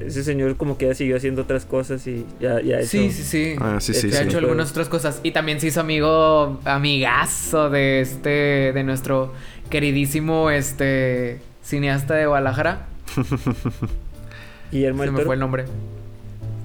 Ese 0.00 0.22
señor 0.22 0.56
como 0.56 0.78
que 0.78 0.86
ya 0.86 0.94
siguió 0.94 1.16
haciendo 1.16 1.42
otras 1.42 1.64
cosas 1.64 2.06
y 2.06 2.24
ya, 2.40 2.60
ya 2.60 2.82
Sí, 2.82 3.06
eso- 3.06 3.16
sí, 3.16 3.22
sí. 3.24 3.56
Ah, 3.60 3.78
sí, 3.80 3.94
sí, 3.94 4.08
ha 4.08 4.12
sí. 4.12 4.24
hecho 4.28 4.38
algunas 4.38 4.70
otras 4.70 4.88
cosas. 4.88 5.18
Y 5.24 5.32
también 5.32 5.58
se 5.60 5.66
hizo 5.68 5.80
amigo, 5.80 6.60
amigazo 6.64 7.68
de 7.70 8.00
este, 8.00 8.72
de 8.72 8.84
nuestro 8.84 9.32
queridísimo 9.70 10.50
este 10.50 11.40
cineasta 11.64 12.14
de 12.14 12.26
Guadalajara. 12.26 12.86
Guillermo 14.70 14.98
Se 15.02 15.06
del 15.06 15.12
me 15.14 15.24
fue 15.24 15.34
el 15.34 15.40
nombre. 15.40 15.64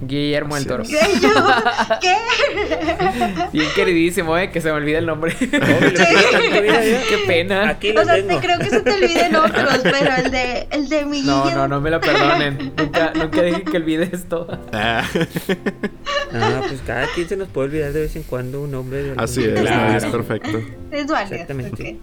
Guillermo 0.07 0.55
del 0.55 0.63
Sí. 0.63 0.69
Toro. 0.69 0.83
¿Qué? 2.01 2.15
Bien 3.51 3.67
queridísimo, 3.75 4.37
eh, 4.37 4.49
que 4.51 4.61
se 4.61 4.67
me 4.69 4.73
olvida 4.75 4.99
el 4.99 5.05
nombre. 5.05 5.35
Qué 5.39 7.23
pena. 7.27 7.69
Aquí 7.69 7.91
O 7.95 8.03
sea, 8.03 8.15
tengo. 8.15 8.27
te 8.29 8.37
creo 8.45 8.59
que 8.59 8.69
se 8.69 8.81
te 8.81 8.91
olviden 8.93 9.35
otros, 9.37 9.79
pero 9.83 10.15
el 10.25 10.31
de, 10.31 10.67
el 10.71 10.89
de 10.89 11.05
mi 11.05 11.21
No, 11.21 11.49
no, 11.51 11.67
no 11.67 11.81
me 11.81 11.89
lo 11.91 11.99
perdonen. 12.01 12.73
Nunca, 12.77 13.11
nunca 13.15 13.41
dije 13.41 13.63
que 13.63 13.77
olvide 13.77 14.09
esto. 14.11 14.47
Ah, 14.71 15.03
Ah, 16.35 16.61
pues 16.67 16.81
cada 16.85 17.05
quien 17.13 17.29
se 17.29 17.35
nos 17.37 17.47
puede 17.47 17.67
olvidar 17.67 17.93
de 17.93 18.01
vez 18.01 18.15
en 18.15 18.23
cuando 18.23 18.61
un 18.61 18.71
nombre. 18.71 19.03
de 19.03 19.13
así 19.17 19.43
es, 19.43 19.59
Claro. 19.61 19.97
es 19.97 20.05
perfecto. 20.05 20.61
Es 20.91 21.05
válido. 21.07 21.33
Exactamente. 21.35 21.99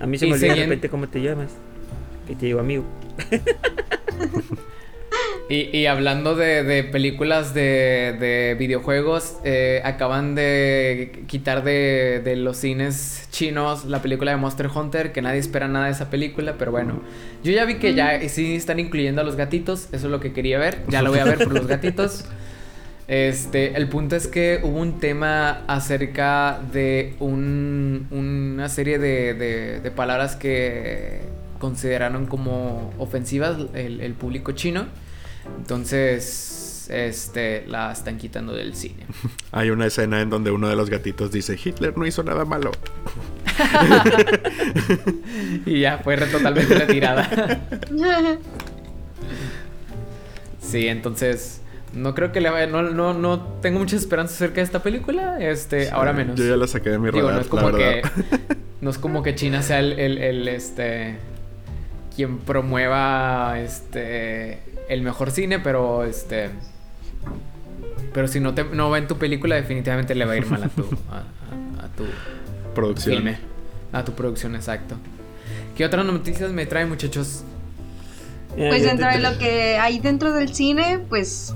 A 0.00 0.06
mí 0.06 0.18
se 0.18 0.26
Y 0.26 0.30
me 0.30 0.34
olvida 0.36 0.54
de 0.54 0.60
repente 0.62 0.88
cómo 0.88 1.08
te 1.08 1.20
llamas. 1.20 1.50
Y 2.28 2.34
te 2.34 2.46
digo 2.46 2.60
amigo. 2.60 2.84
Y, 5.50 5.76
y 5.76 5.86
hablando 5.86 6.36
de, 6.36 6.62
de 6.62 6.84
películas 6.84 7.54
de, 7.54 8.16
de 8.20 8.54
videojuegos, 8.56 9.34
eh, 9.44 9.82
acaban 9.84 10.36
de 10.36 11.24
quitar 11.26 11.64
de, 11.64 12.20
de 12.24 12.36
los 12.36 12.56
cines 12.58 13.26
chinos 13.32 13.84
la 13.84 14.00
película 14.00 14.30
de 14.30 14.36
Monster 14.36 14.68
Hunter, 14.72 15.10
que 15.10 15.22
nadie 15.22 15.40
espera 15.40 15.66
nada 15.66 15.86
de 15.86 15.90
esa 15.92 16.08
película, 16.08 16.54
pero 16.56 16.70
bueno, 16.70 17.02
yo 17.42 17.50
ya 17.50 17.64
vi 17.64 17.74
que 17.78 17.94
ya 17.94 18.20
sí 18.28 18.54
están 18.54 18.78
incluyendo 18.78 19.22
a 19.22 19.24
los 19.24 19.34
gatitos, 19.34 19.88
eso 19.90 20.06
es 20.06 20.10
lo 20.12 20.20
que 20.20 20.32
quería 20.32 20.56
ver, 20.60 20.84
ya 20.88 21.02
lo 21.02 21.10
voy 21.10 21.18
a 21.18 21.24
ver 21.24 21.38
por 21.38 21.52
los 21.52 21.66
gatitos. 21.66 22.24
Este, 23.08 23.76
el 23.76 23.88
punto 23.88 24.14
es 24.14 24.28
que 24.28 24.60
hubo 24.62 24.78
un 24.78 25.00
tema 25.00 25.64
acerca 25.66 26.60
de 26.72 27.14
un- 27.18 28.06
una 28.12 28.68
serie 28.68 29.00
de, 29.00 29.90
palabras 29.96 30.36
que 30.36 31.18
consideraron 31.58 32.26
como 32.26 32.94
ofensivas 32.98 33.56
el, 33.74 34.00
el 34.00 34.12
público 34.12 34.52
chino. 34.52 34.86
Entonces, 35.58 36.86
este, 36.90 37.64
la 37.66 37.92
están 37.92 38.18
quitando 38.18 38.52
del 38.52 38.74
cine. 38.74 39.06
Hay 39.52 39.70
una 39.70 39.86
escena 39.86 40.20
en 40.20 40.30
donde 40.30 40.50
uno 40.50 40.68
de 40.68 40.76
los 40.76 40.90
gatitos 40.90 41.32
dice, 41.32 41.58
Hitler 41.62 41.96
no 41.96 42.06
hizo 42.06 42.22
nada 42.22 42.44
malo. 42.44 42.72
y 45.66 45.80
ya 45.80 45.98
fue 45.98 46.16
totalmente 46.16 46.74
retirada. 46.74 47.60
Sí, 50.62 50.86
entonces 50.86 51.62
no 51.94 52.14
creo 52.14 52.30
que 52.30 52.40
le 52.40 52.50
vaya, 52.50 52.68
no, 52.68 52.82
no, 52.82 53.12
no 53.12 53.40
tengo 53.60 53.80
muchas 53.80 54.02
esperanzas 54.02 54.36
acerca 54.36 54.56
de 54.56 54.62
esta 54.62 54.82
película, 54.82 55.40
este, 55.40 55.90
ahora 55.90 56.12
menos. 56.12 56.38
Yo 56.38 56.46
ya 56.46 56.56
la 56.56 56.68
saqué 56.68 56.90
de 56.90 56.98
mi 56.98 57.10
Digo, 57.10 57.28
radar, 57.28 57.34
no 57.34 57.40
es 57.40 57.46
la 57.46 57.50
como 57.50 57.76
que 57.76 58.02
no 58.80 58.90
es 58.90 58.98
como 58.98 59.22
que 59.22 59.34
China 59.34 59.62
sea 59.62 59.80
el, 59.80 59.98
el, 59.98 60.18
el, 60.18 60.48
este 60.48 61.16
quien 62.14 62.38
promueva 62.38 63.58
este 63.58 64.60
el 64.90 65.02
mejor 65.02 65.30
cine, 65.30 65.58
pero 65.58 66.04
este 66.04 66.50
pero 68.12 68.26
si 68.28 68.40
no 68.40 68.54
te 68.54 68.64
no 68.64 68.90
va 68.90 68.98
en 68.98 69.06
tu 69.06 69.16
película 69.18 69.54
definitivamente 69.56 70.14
le 70.14 70.24
va 70.24 70.32
a 70.32 70.36
ir 70.36 70.46
mal 70.46 70.64
a 70.64 70.68
tu 70.68 70.82
a, 71.10 71.18
a- 71.18 71.84
a 71.84 71.88
tu 71.96 72.04
Producción. 72.74 73.16
filme, 73.16 73.38
a 73.92 74.04
tu 74.04 74.12
producción 74.12 74.54
exacto. 74.54 74.96
¿Qué 75.76 75.84
otras 75.84 76.04
noticias 76.04 76.50
me 76.52 76.66
traen, 76.66 76.88
muchachos? 76.88 77.42
Pues 78.56 78.82
dentro 78.82 79.08
de 79.08 79.18
lo 79.20 79.38
que 79.38 79.78
hay 79.78 79.98
dentro 79.98 80.32
del 80.32 80.54
cine, 80.54 81.00
pues 81.08 81.54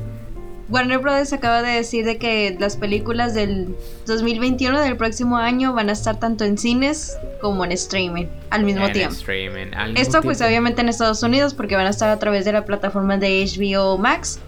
Warner 0.71 0.99
Brothers 0.99 1.33
acaba 1.33 1.63
de 1.63 1.73
decir 1.73 2.05
de 2.05 2.17
que 2.17 2.57
las 2.59 2.77
películas 2.77 3.35
del 3.35 3.75
2021 4.07 4.81
del 4.81 4.97
próximo 4.97 5.37
año 5.37 5.73
van 5.75 5.91
a 5.91 5.93
estar 5.93 6.19
tanto 6.19 6.45
en 6.45 6.57
cines 6.59 7.17
como 7.41 7.65
en 7.65 7.73
streaming 7.73 8.27
al 8.51 8.65
mismo 8.65 8.87
En 8.87 8.93
tiempo. 8.93 9.15
streaming, 9.15 9.75
al 9.77 9.93
mismo 9.93 10.01
Esto 10.03 10.23
pues 10.23 10.41
obviamente 10.41 10.81
en 10.81 10.89
Estados 10.89 11.23
Unidos 11.23 11.53
porque 11.55 11.77
van 11.77 11.87
a 11.87 11.91
estar 11.91 12.09
a 12.09 12.19
través 12.19 12.45
de 12.45 12.53
la 12.53 12.65
plataforma 12.65 13.19
de 13.19 13.45
HBO 13.45 13.99
Max. 13.99 14.39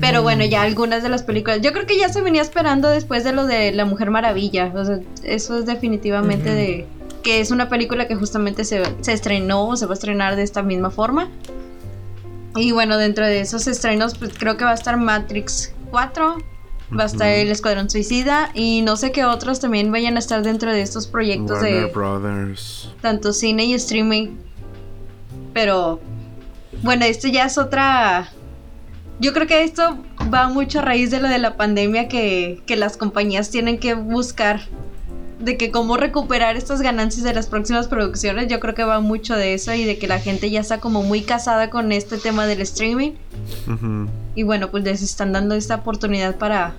Pero 0.00 0.20
Mm. 0.20 0.24
bueno, 0.24 0.44
ya 0.44 0.62
algunas 0.62 1.04
de 1.04 1.08
las 1.08 1.22
películas, 1.22 1.60
yo 1.60 1.72
creo 1.72 1.86
que 1.86 1.96
ya 1.96 2.08
se 2.08 2.20
venía 2.20 2.42
esperando 2.42 2.90
después 2.90 3.22
de 3.22 3.32
lo 3.32 3.46
de 3.46 3.70
La 3.70 3.84
Mujer 3.84 4.10
Maravilla. 4.10 4.72
O 4.74 4.84
sea, 4.84 4.98
eso 5.22 5.58
es 5.58 5.66
definitivamente 5.66 6.50
de, 6.52 6.84
que 7.22 7.38
es 7.40 7.52
una 7.52 7.68
película 7.68 8.08
que 8.08 8.16
justamente 8.16 8.64
se, 8.64 8.82
se 9.02 9.12
estrenó 9.12 9.68
o 9.68 9.76
se 9.76 9.86
va 9.86 9.92
a 9.92 9.94
estrenar 9.94 10.34
de 10.34 10.42
esta 10.42 10.62
misma 10.64 10.90
forma. 10.90 11.28
Y 12.56 12.72
bueno, 12.72 12.96
dentro 12.98 13.26
de 13.26 13.40
esos 13.40 13.66
estrenos, 13.66 14.16
pues 14.16 14.32
creo 14.38 14.56
que 14.56 14.64
va 14.64 14.70
a 14.70 14.74
estar 14.74 14.96
Matrix 14.96 15.74
4, 15.90 16.38
va 16.96 17.02
a 17.02 17.06
estar 17.06 17.28
El 17.28 17.50
Escuadrón 17.50 17.90
Suicida 17.90 18.50
y 18.54 18.82
no 18.82 18.96
sé 18.96 19.10
qué 19.10 19.24
otros 19.24 19.60
también 19.60 19.90
vayan 19.90 20.16
a 20.16 20.20
estar 20.20 20.42
dentro 20.42 20.72
de 20.72 20.82
estos 20.82 21.06
proyectos 21.06 21.60
Warner 21.60 21.86
de 21.86 21.92
Brothers. 21.92 22.92
tanto 23.00 23.32
cine 23.32 23.64
y 23.64 23.74
streaming. 23.74 24.36
Pero 25.52 26.00
bueno, 26.82 27.04
esto 27.04 27.28
ya 27.28 27.46
es 27.46 27.58
otra... 27.58 28.28
Yo 29.20 29.32
creo 29.32 29.46
que 29.46 29.62
esto 29.62 29.98
va 30.32 30.48
mucho 30.48 30.80
a 30.80 30.82
raíz 30.82 31.10
de 31.10 31.20
lo 31.20 31.28
de 31.28 31.38
la 31.38 31.56
pandemia 31.56 32.08
que, 32.08 32.60
que 32.66 32.76
las 32.76 32.96
compañías 32.96 33.50
tienen 33.50 33.78
que 33.78 33.94
buscar 33.94 34.60
de 35.44 35.56
que 35.56 35.70
cómo 35.70 35.96
recuperar 35.96 36.56
estas 36.56 36.80
ganancias 36.82 37.24
de 37.24 37.34
las 37.34 37.46
próximas 37.46 37.86
producciones. 37.88 38.48
Yo 38.48 38.60
creo 38.60 38.74
que 38.74 38.84
va 38.84 39.00
mucho 39.00 39.36
de 39.36 39.54
eso 39.54 39.72
y 39.74 39.84
de 39.84 39.98
que 39.98 40.06
la 40.08 40.18
gente 40.18 40.50
ya 40.50 40.60
está 40.60 40.78
como 40.80 41.02
muy 41.02 41.22
casada 41.22 41.70
con 41.70 41.92
este 41.92 42.18
tema 42.18 42.46
del 42.46 42.60
streaming. 42.62 43.12
Y 44.34 44.42
bueno, 44.42 44.70
pues 44.70 44.84
les 44.84 45.02
están 45.02 45.32
dando 45.32 45.54
esta 45.54 45.76
oportunidad 45.76 46.36
para, 46.36 46.72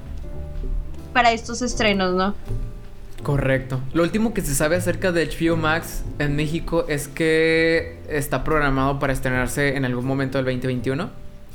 para 1.14 1.32
estos 1.32 1.62
estrenos, 1.62 2.14
¿no? 2.16 2.36
Correcto. 3.24 3.80
Lo 3.94 4.04
último 4.04 4.34
que 4.34 4.42
se 4.42 4.54
sabe 4.54 4.76
acerca 4.76 5.12
de 5.12 5.26
HBO 5.28 5.58
Max 5.58 6.04
en 6.20 6.36
México 6.36 6.86
es 6.88 7.08
que 7.08 8.00
está 8.08 8.44
programado 8.44 9.00
para 9.00 9.14
estrenarse 9.14 9.76
en 9.78 9.86
algún 9.86 10.06
momento 10.06 10.38
del 10.38 10.46
2021. 10.46 11.10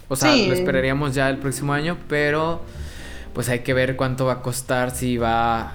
O 0.08 0.16
sea, 0.16 0.32
Sí. 0.34 0.46
lo 0.48 0.54
esperaríamos 0.54 1.14
ya 1.14 1.28
el 1.28 1.36
próximo 1.38 1.72
año, 1.72 1.96
pero 2.08 2.62
pues 3.34 3.48
hay 3.48 3.61
que 3.61 3.72
ver 3.74 3.94
cuánto 3.94 4.24
va 4.26 4.34
a 4.34 4.42
costar, 4.42 4.90
si 4.90 5.16
va... 5.16 5.74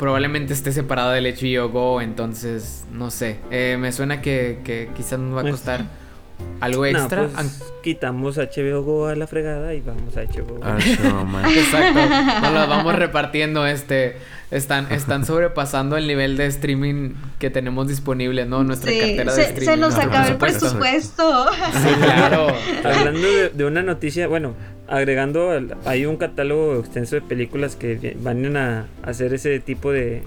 Probablemente 0.00 0.52
esté 0.54 0.72
separado 0.72 1.10
del 1.12 1.26
HBO 1.26 1.68
Go, 1.68 2.00
entonces 2.00 2.84
no 2.90 3.10
sé. 3.10 3.36
Eh, 3.52 3.76
me 3.78 3.92
suena 3.92 4.20
que, 4.22 4.58
que 4.64 4.88
quizás 4.96 5.18
nos 5.20 5.36
va 5.36 5.40
a 5.40 5.42
Pues, 5.42 5.52
costar 5.56 5.84
algo 6.60 6.82
No, 6.82 6.86
extra. 6.98 7.24
pues, 7.26 7.32
aunque- 7.36 7.54
quitamos 7.82 8.36
HBO 8.38 8.82
Go 8.82 9.06
a 9.08 9.14
la 9.14 9.26
fregada 9.26 9.74
y 9.74 9.80
vamos 9.82 10.16
a 10.16 10.22
HBO 10.22 10.54
Go. 10.56 10.60
Ah, 10.62 10.78
Showman. 10.78 11.44
Exacto. 11.50 12.00
Nos 12.42 12.52
las 12.54 12.68
vamos 12.68 12.94
repartiendo, 12.98 13.66
este. 13.66 14.16
Están, 14.50 14.90
están 14.90 15.24
sobrepasando 15.24 15.96
el 15.96 16.08
nivel 16.08 16.36
de 16.36 16.46
streaming 16.46 17.10
que 17.38 17.50
tenemos 17.50 17.86
disponible, 17.86 18.46
¿no? 18.46 18.64
Nuestra 18.64 18.90
Sí, 18.90 18.98
cartera 18.98 19.32
de 19.32 19.36
se, 19.44 19.48
streaming. 19.50 19.66
se 19.66 19.76
nos 19.76 19.94
no, 19.94 20.00
acaba 20.00 20.26
el 20.26 20.36
presupuesto. 20.38 21.46
Sí, 21.52 21.94
claro. 22.02 22.48
Hablando 22.84 23.20
de, 23.28 23.50
de 23.50 23.64
una 23.64 23.82
noticia, 23.84 24.26
bueno, 24.26 24.54
agregando, 24.90 25.50
al- 25.50 25.76
hay 25.86 26.04
un 26.04 26.16
catálogo 26.16 26.78
extenso 26.80 27.14
de 27.16 27.22
películas 27.22 27.76
que 27.76 28.16
van 28.20 28.56
a 28.56 28.86
hacer 29.02 29.32
ese 29.32 29.58
tipo 29.60 29.90
de 29.92 30.22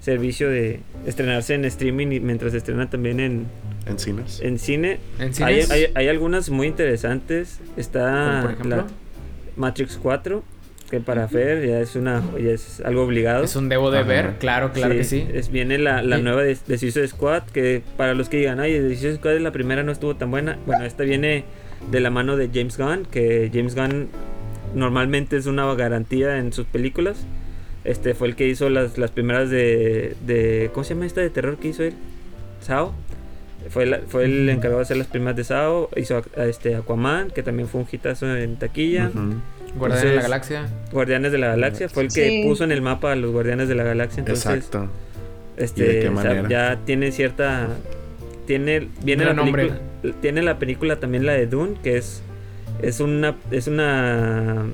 servicio 0.00 0.48
de 0.48 0.80
estrenarse 1.06 1.54
en 1.54 1.64
streaming 1.64 2.08
y 2.12 2.20
mientras 2.20 2.52
se 2.52 2.58
estrena 2.58 2.88
también 2.88 3.20
en, 3.20 3.46
En 3.86 3.98
cines. 3.98 4.40
en 4.40 4.58
cine. 4.58 4.98
¿En 5.18 5.28
Hay, 5.42 5.62
cines? 5.62 5.70
hay, 5.70 5.86
hay 5.94 6.08
algunas 6.08 6.48
muy 6.50 6.66
interesantes. 6.68 7.60
Está 7.76 8.28
¿Como 8.30 8.42
por 8.42 8.50
ejemplo? 8.52 8.76
la 8.76 8.86
Matrix 9.56 9.98
4, 10.02 10.42
que 10.90 11.00
para 11.00 11.28
Fer 11.28 11.66
ya 11.66 11.80
es 11.80 11.96
una 11.96 12.22
ya 12.42 12.50
es 12.50 12.80
algo 12.84 13.02
obligado. 13.04 13.44
Es 13.44 13.56
un 13.56 13.68
debo 13.68 13.90
de 13.90 13.98
Ajá. 13.98 14.08
ver, 14.08 14.34
claro, 14.38 14.72
claro 14.72 14.94
que 14.94 15.04
sí. 15.04 15.26
Es, 15.34 15.50
viene 15.50 15.76
la, 15.78 16.02
la 16.02 16.18
nueva 16.18 16.42
de, 16.42 16.56
de 16.66 16.78
Suicide 16.78 17.08
Squad, 17.08 17.42
que 17.44 17.82
para 17.98 18.14
los 18.14 18.28
que 18.30 18.38
digan, 18.38 18.58
ay, 18.60 18.72
de 18.78 18.88
Suicide 18.88 19.16
Squad 19.16 19.38
la 19.40 19.52
primera 19.52 19.82
no 19.82 19.92
estuvo 19.92 20.16
tan 20.16 20.30
buena. 20.30 20.58
Bueno, 20.66 20.84
esta 20.84 21.02
viene 21.04 21.44
de 21.90 22.00
la 22.00 22.10
mano 22.10 22.36
de 22.36 22.48
James 22.52 22.76
Gunn, 22.78 23.06
que 23.10 23.50
James 23.52 23.74
Gunn 23.74 24.08
normalmente 24.74 25.36
es 25.36 25.46
una 25.46 25.72
garantía 25.74 26.38
en 26.38 26.52
sus 26.52 26.66
películas. 26.66 27.24
Este 27.84 28.14
fue 28.14 28.28
el 28.28 28.36
que 28.36 28.46
hizo 28.48 28.68
las, 28.68 28.98
las 28.98 29.10
primeras 29.10 29.48
de, 29.50 30.14
de. 30.26 30.70
¿Cómo 30.74 30.84
se 30.84 30.94
llama 30.94 31.06
esta 31.06 31.20
de 31.22 31.30
terror 31.30 31.56
que 31.56 31.68
hizo 31.68 31.82
él? 31.82 31.94
Sao. 32.60 32.92
Fue, 33.70 33.84
la- 33.86 34.00
fue 34.06 34.24
el 34.24 34.48
encargado 34.48 34.78
de 34.78 34.82
hacer 34.82 34.96
las 34.96 35.06
primeras 35.06 35.36
de 35.36 35.44
Sao. 35.44 35.88
Hizo 35.96 36.18
a- 36.36 36.40
a 36.40 36.44
este 36.46 36.76
Aquaman, 36.76 37.30
que 37.30 37.42
también 37.42 37.68
fue 37.68 37.80
un 37.80 37.86
hitazo 37.90 38.34
en 38.36 38.56
taquilla. 38.56 39.10
Guardián 39.76 40.02
de 40.08 40.14
la 40.16 40.22
Galaxia. 40.22 40.66
Guardianes 40.92 41.32
de 41.32 41.38
la 41.38 41.48
Galaxia 41.48 41.88
fue 41.88 42.02
el 42.04 42.08
que 42.12 42.28
Sí. 42.28 42.42
puso 42.44 42.64
en 42.64 42.72
el 42.72 42.82
mapa 42.82 43.12
a 43.12 43.16
los 43.16 43.30
Guardianes 43.32 43.68
de 43.68 43.74
la 43.74 43.84
Galaxia. 43.84 44.20
Entonces, 44.20 44.46
Exacto. 44.46 44.88
este, 45.56 45.84
¿Y 45.84 45.86
de 45.86 45.92
qué 46.00 46.08
o 46.08 46.20
sea, 46.20 46.30
manera? 46.34 46.48
ya 46.48 46.78
tiene 46.84 47.12
cierta. 47.12 47.68
Tiene. 48.46 48.88
Viene 49.04 49.24
la 49.24 49.32
nombre. 49.34 49.70
Tiene 50.20 50.42
la 50.42 50.58
película 50.58 51.00
también 51.00 51.26
la 51.26 51.32
de 51.32 51.46
Dune, 51.46 51.74
que 51.82 51.96
es. 51.98 52.22
Es 52.82 53.00
una. 53.00 53.36
Es 53.50 53.66
una. 53.66 54.66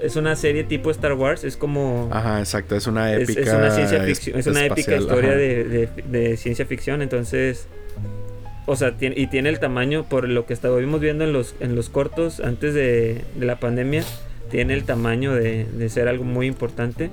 Es 0.00 0.14
una 0.14 0.36
serie 0.36 0.62
tipo 0.62 0.90
Star 0.92 1.14
Wars. 1.14 1.42
Es 1.44 1.56
como. 1.56 2.08
Ajá, 2.12 2.38
exacto. 2.38 2.76
Es 2.76 2.86
una 2.86 3.12
es, 3.14 3.28
épica. 3.28 3.40
es 3.40 3.48
una 3.54 3.70
ciencia 3.70 3.98
es- 3.98 4.04
ficción. 4.06 4.38
Es 4.38 4.46
una 4.46 4.64
épica 4.64 4.96
historia 4.96 5.34
de- 5.34 5.88
de 6.10 6.36
ciencia 6.36 6.64
ficción. 6.66 7.02
Entonces. 7.02 7.66
O 8.70 8.76
sea, 8.76 8.98
tiene, 8.98 9.18
y 9.18 9.28
tiene 9.28 9.48
el 9.48 9.60
tamaño, 9.60 10.04
por 10.04 10.28
lo 10.28 10.44
que 10.44 10.52
estábamos 10.52 11.00
viendo 11.00 11.24
en 11.24 11.32
los, 11.32 11.54
en 11.60 11.74
los 11.74 11.88
cortos 11.88 12.38
antes 12.40 12.74
de, 12.74 13.22
de 13.34 13.46
la 13.46 13.58
pandemia, 13.58 14.04
tiene 14.50 14.74
el 14.74 14.84
tamaño 14.84 15.32
de, 15.34 15.64
de 15.64 15.88
ser 15.88 16.06
algo 16.06 16.22
muy 16.24 16.46
importante. 16.46 17.08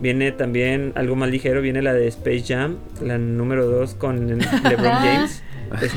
Viene 0.00 0.32
también 0.32 0.92
algo 0.94 1.14
más 1.14 1.28
ligero, 1.28 1.60
viene 1.60 1.82
la 1.82 1.92
de 1.92 2.08
Space 2.08 2.44
Jam, 2.48 2.78
la 3.02 3.18
número 3.18 3.66
2 3.66 3.96
con 3.96 4.28
LeBron 4.38 4.92
James. 4.92 5.42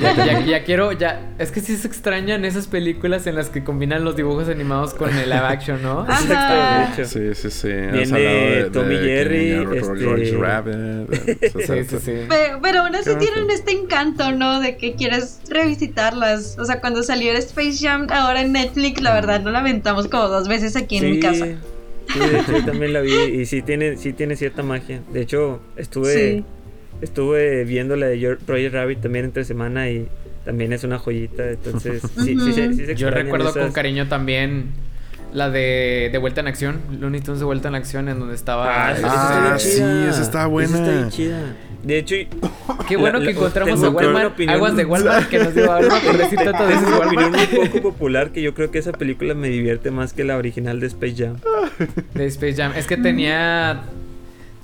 Ya, 0.01 0.15
ya- 0.15 0.39
ya 0.45 0.63
quiero, 0.63 0.91
ya. 0.91 1.22
Es 1.39 1.51
que 1.51 1.59
sí 1.61 1.76
se 1.78 1.88
extrañan 1.88 2.45
esas 2.45 2.67
películas 2.67 3.26
en 3.28 3.36
las 3.36 3.49
que 3.49 3.63
combinan 3.63 4.03
los 4.03 4.15
dibujos 4.15 4.49
animados 4.49 4.93
con 4.93 5.09
el 5.17 5.30
live 5.30 5.39
action, 5.45 5.82
¿no? 5.82 6.01
Ajá. 6.01 6.22
Exacto, 6.22 6.53
de 6.55 7.03
hecho. 7.03 7.36
Sí, 7.36 7.41
sí, 7.41 7.49
sí. 7.51 7.67
Viene 7.67 8.19
de- 8.19 8.63
de 8.63 8.69
Tom 8.69 8.91
y 8.91 8.95
que 8.95 9.01
Jerry, 9.03 9.49
niño, 9.51 9.74
este- 9.74 9.97
George 9.99 10.38
Rabbit. 10.38 10.76
Sí, 11.41 11.84
sí, 11.89 11.97
sí. 11.99 12.11
Pero, 12.30 12.59
pero 12.61 12.80
aún 12.82 12.95
así 12.95 13.09
tienen 13.19 13.49
este 13.49 13.72
encanto, 13.72 14.32
¿no? 14.32 14.59
De 14.59 14.78
que 14.78 14.95
quieres 14.95 15.39
revisitarlas. 15.49 16.57
O 16.59 16.65
sea, 16.65 16.80
cuando 16.82 17.03
salió 17.03 17.32
el 17.32 17.38
Space 17.38 17.78
Jam 17.82 18.07
ahora 18.11 18.41
en 18.41 18.51
Netflix, 18.51 19.01
la 19.01 19.13
verdad, 19.13 19.41
no 19.41 19.51
la 19.51 19.59
aventamos 19.59 20.07
como 20.07 20.28
dos 20.28 20.47
veces 20.47 20.76
aquí 20.76 20.97
en 20.97 21.11
mi 21.11 21.19
casa. 21.19 21.45
Sí, 22.11 22.19
de 22.19 22.39
hecho, 22.39 22.51
yo 22.57 22.65
también 22.65 22.93
la 22.93 22.99
vi 23.01 23.13
y 23.13 23.45
sí 23.45 23.61
tiene, 23.61 23.95
sí 23.97 24.11
tiene 24.13 24.36
cierta 24.36 24.63
magia. 24.63 25.01
De 25.13 25.22
hecho, 25.22 25.61
estuve, 25.78 26.13
Sí. 26.13 26.45
Estuve 27.02 27.64
viendo 27.66 27.95
la 27.95 28.08
de 28.08 28.20
Yor- 28.20 28.38
Project 28.39 28.74
Rabbit 28.74 29.02
también 29.02 29.26
entre 29.26 29.43
semana 29.45 29.89
y 29.89 30.08
también 30.45 30.74
es 30.74 30.84
una 30.84 30.97
joyita. 30.99 31.49
Entonces, 31.49 32.02
sí, 32.24 32.38
sí, 32.39 32.54
se- 32.54 32.74
sí 32.74 32.86
se 32.86 32.95
Yo 32.95 33.10
recuerdo 33.12 33.52
con 33.54 33.62
esas- 33.64 33.74
cariño 33.74 34.08
también 34.08 34.66
la 35.34 35.49
de, 35.49 36.10
de 36.12 36.18
Vuelta 36.18 36.41
en 36.41 36.47
Acción, 36.47 36.82
Looney 36.99 37.22
Tunes 37.22 37.39
de 37.39 37.45
Vuelta 37.45 37.70
en 37.70 37.76
Acción, 37.76 38.10
en 38.10 38.20
donde 38.20 38.36
estaba... 38.36 38.88
Ah, 38.88 38.91
este- 38.91 39.08
esa 39.08 39.16
está 39.24 39.39
bien 39.41 39.54
Ah, 39.54 39.60
sí, 39.60 40.10
esa 40.10 40.22
está 40.22 40.45
buena. 40.47 40.70
Esa 40.70 40.78
está 40.80 40.91
bien 40.97 41.10
chida. 41.10 41.56
De 41.84 41.97
hecho, 41.97 42.16
Qué 42.88 42.95
bueno 42.97 43.18
La- 43.18 43.26
que 43.26 43.32
la- 43.34 43.39
encontramos 43.39 43.84
a 43.84 43.89
Walmart, 43.89 44.34
opinión- 44.34 44.56
Aguas 44.56 44.76
de 44.76 44.86
Walmart, 44.86 45.28
que 45.30 45.39
nos 45.39 45.56
dio 45.56 45.72
algo 45.72 45.89
por 46.06 46.18
decir 46.18 46.38
veces 46.38 46.52
tengo 46.84 46.97
una 46.97 47.08
opinión 47.08 47.32
muy 47.32 47.47
poco 47.47 47.82
popular 47.82 48.32
que 48.32 48.41
yo 48.41 48.54
creo 48.54 48.70
que 48.72 48.78
esa 48.80 48.91
película 48.91 49.34
me 49.34 49.47
divierte 49.49 49.89
más 49.89 50.14
que 50.14 50.24
la 50.24 50.38
original 50.38 50.80
de 50.80 50.88
Space 50.88 51.16
Jam. 51.16 51.38
De 52.14 52.26
Space 52.28 52.56
Jam. 52.56 52.74
Es 52.76 52.86
que 52.88 52.97
tenía. 52.97 53.82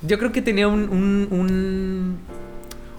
Yo 0.02 0.20
creo 0.20 0.32
que 0.32 0.42
tenía 0.42 0.68
un, 0.68 0.90
un, 1.32 2.20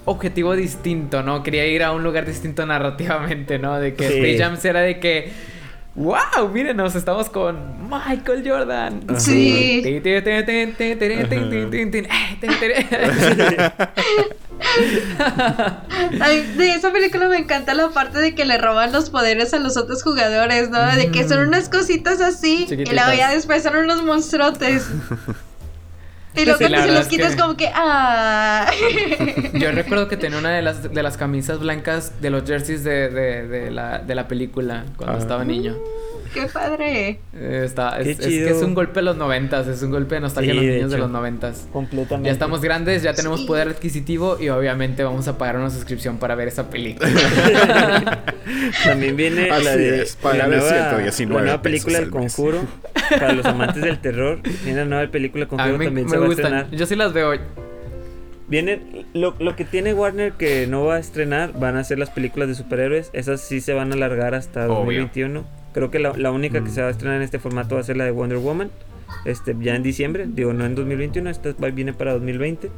objetivo 0.04 0.56
distinto, 0.56 1.22
¿no? 1.22 1.42
Quería 1.42 1.66
ir 1.66 1.82
a 1.82 1.92
un 1.92 2.02
lugar 2.02 2.26
distinto 2.26 2.66
narrativamente, 2.66 3.58
¿no? 3.58 3.78
De 3.78 3.94
que 3.94 4.08
sí. 4.08 4.34
Space 4.34 4.68
era 4.68 4.80
de 4.80 4.98
que. 4.98 5.32
¡Wow! 5.94 6.48
Mírenos, 6.52 6.94
estamos 6.94 7.28
con 7.28 7.88
Michael 7.88 8.48
Jordan. 8.48 9.02
Sí. 9.18 9.82
Ay, 16.20 16.52
de 16.56 16.74
esa 16.74 16.92
película 16.92 17.28
me 17.28 17.38
encanta 17.38 17.74
la 17.74 17.90
parte 17.90 18.18
de 18.18 18.34
que 18.34 18.44
le 18.44 18.58
roban 18.58 18.92
los 18.92 19.10
poderes 19.10 19.54
a 19.54 19.58
los 19.58 19.76
otros 19.76 20.02
jugadores, 20.02 20.70
¿no? 20.70 20.94
De 20.96 21.10
que 21.10 21.28
son 21.28 21.44
mm. 21.44 21.48
unas 21.48 21.68
cositas 21.68 22.20
así 22.20 22.66
Chiquititas. 22.68 22.92
y 22.92 22.96
la 22.96 23.14
ya 23.14 23.30
después 23.32 23.62
son 23.62 23.76
unos 23.76 24.02
monstruotes. 24.02 24.86
Y 26.36 26.44
luego 26.44 26.58
Sí, 26.58 26.64
la 26.68 26.78
cuando 26.78 26.86
se 26.86 26.92
los 26.92 27.00
es 27.02 27.08
quitas 27.08 27.34
que- 27.34 27.40
como 27.40 27.56
que 27.56 27.70
¡ah! 27.74 28.70
Yo 29.54 29.72
recuerdo 29.72 30.08
que 30.08 30.16
tenía 30.16 30.38
una 30.38 30.50
de 30.50 30.62
las, 30.62 30.92
de 30.92 31.02
las 31.02 31.16
camisas 31.16 31.58
blancas 31.58 32.20
de 32.20 32.30
los 32.30 32.44
jerseys 32.44 32.84
de, 32.84 33.08
de, 33.08 33.48
de, 33.48 33.70
la, 33.70 33.98
de 33.98 34.14
la 34.14 34.28
película 34.28 34.84
cuando 34.96 35.16
Ah. 35.16 35.18
estaba 35.20 35.44
niño. 35.44 35.76
¡Qué 36.34 36.46
padre! 36.52 37.20
Eh, 37.34 37.62
Está, 37.64 37.98
Qué 38.02 38.10
es, 38.12 38.18
es 38.20 38.26
que 38.26 38.50
es 38.50 38.62
un 38.62 38.74
golpe 38.74 38.94
de 39.00 39.02
los 39.02 39.16
noventas, 39.16 39.66
es 39.66 39.82
un 39.82 39.90
golpe 39.90 40.16
de 40.16 40.20
nostalgia 40.22 40.52
Sí, 40.52 40.58
a 40.58 40.60
los 40.62 40.68
de 40.70 40.74
niños 40.76 40.90
de 40.90 40.98
los 40.98 41.10
noventas. 41.10 41.66
Completamente. 41.72 42.26
Ya 42.28 42.32
estamos 42.32 42.60
grandes, 42.60 43.02
ya 43.02 43.14
tenemos 43.14 43.40
Sí. 43.40 43.46
poder 43.46 43.68
adquisitivo 43.68 44.36
y 44.40 44.48
obviamente 44.48 45.02
vamos 45.04 45.26
a 45.28 45.38
pagar 45.38 45.56
una 45.56 45.70
suscripción 45.70 46.18
para 46.18 46.34
ver 46.34 46.48
esa 46.48 46.68
película. 46.70 47.08
También 48.84 49.16
viene 49.16 49.50
Así 49.50 49.64
la 49.64 49.76
de 49.76 50.02
es, 50.02 50.18
la 50.22 50.46
nueva, 50.46 50.62
119 50.68 51.40
la 51.40 51.44
nueva 51.46 51.62
película 51.62 52.00
mes. 52.00 52.08
Conjuro 52.10 52.60
para 53.10 53.32
los 53.32 53.44
amantes 53.46 53.82
del 53.82 53.98
terror. 54.00 54.40
Viene 54.64 54.80
la 54.80 54.84
nueva 54.86 55.10
película 55.10 55.44
a 55.44 55.48
Conjuro 55.48 55.72
mí 55.72 55.78
me, 55.78 55.84
también 55.86 56.06
me 56.06 56.10
se 56.10 56.18
va 56.18 56.26
a 56.26 56.30
estrenar. 56.30 56.70
yo 56.70 56.86
sí 56.86 56.96
las 56.96 57.12
veo. 57.12 57.32
Viene 58.48 59.04
lo, 59.12 59.34
lo 59.40 59.56
que 59.56 59.64
tiene 59.66 59.92
Warner 59.92 60.32
que 60.32 60.66
no 60.66 60.84
va 60.86 60.96
a 60.96 60.98
estrenar 60.98 61.52
van 61.58 61.76
a 61.76 61.84
ser 61.84 61.98
las 61.98 62.08
películas 62.10 62.48
de 62.48 62.54
superhéroes. 62.54 63.10
Esas 63.12 63.42
sí 63.42 63.60
se 63.60 63.74
van 63.74 63.92
a 63.92 63.94
alargar 63.94 64.34
hasta 64.34 64.64
Obvio. 64.66 64.76
2021. 65.02 65.44
Creo 65.72 65.90
que 65.90 65.98
la, 65.98 66.12
la 66.16 66.30
única 66.30 66.62
que 66.62 66.70
Mm. 66.70 66.74
se 66.74 66.80
va 66.82 66.88
a 66.88 66.90
estrenar 66.90 67.16
en 67.18 67.22
este 67.22 67.38
formato 67.38 67.74
va 67.74 67.80
a 67.82 67.84
ser 67.84 67.96
la 67.96 68.04
de 68.04 68.10
Wonder 68.10 68.38
Woman. 68.38 68.70
Este, 69.24 69.54
ya 69.60 69.74
en 69.74 69.82
diciembre, 69.82 70.26
digo, 70.28 70.52
no 70.52 70.64
en 70.66 70.74
2021, 70.74 71.30
esta 71.30 71.52
viene 71.72 71.92
para 71.92 72.12
2020. 72.12 72.70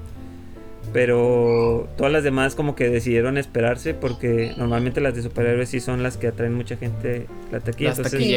Pero 0.93 1.89
todas 1.97 2.13
las 2.13 2.25
demás 2.25 2.55
como 2.57 2.75
que 2.75 2.89
decidieron 2.89 3.39
esperarse 3.39 3.95
porque 3.95 4.55
normalmente 4.57 5.01
las 5.01 5.15
de 5.15 5.23
superhéroes 5.23 5.69
sí 5.69 5.79
son 5.79 6.03
las 6.03 6.17
que 6.17 6.27
atraen 6.27 6.55
mucha 6.55 6.77
gente 6.77 7.27
la 7.53 7.61
taquilla. 7.61 7.91
Las 7.91 7.99
Entonces 7.99 8.19
Sí, 8.21 8.35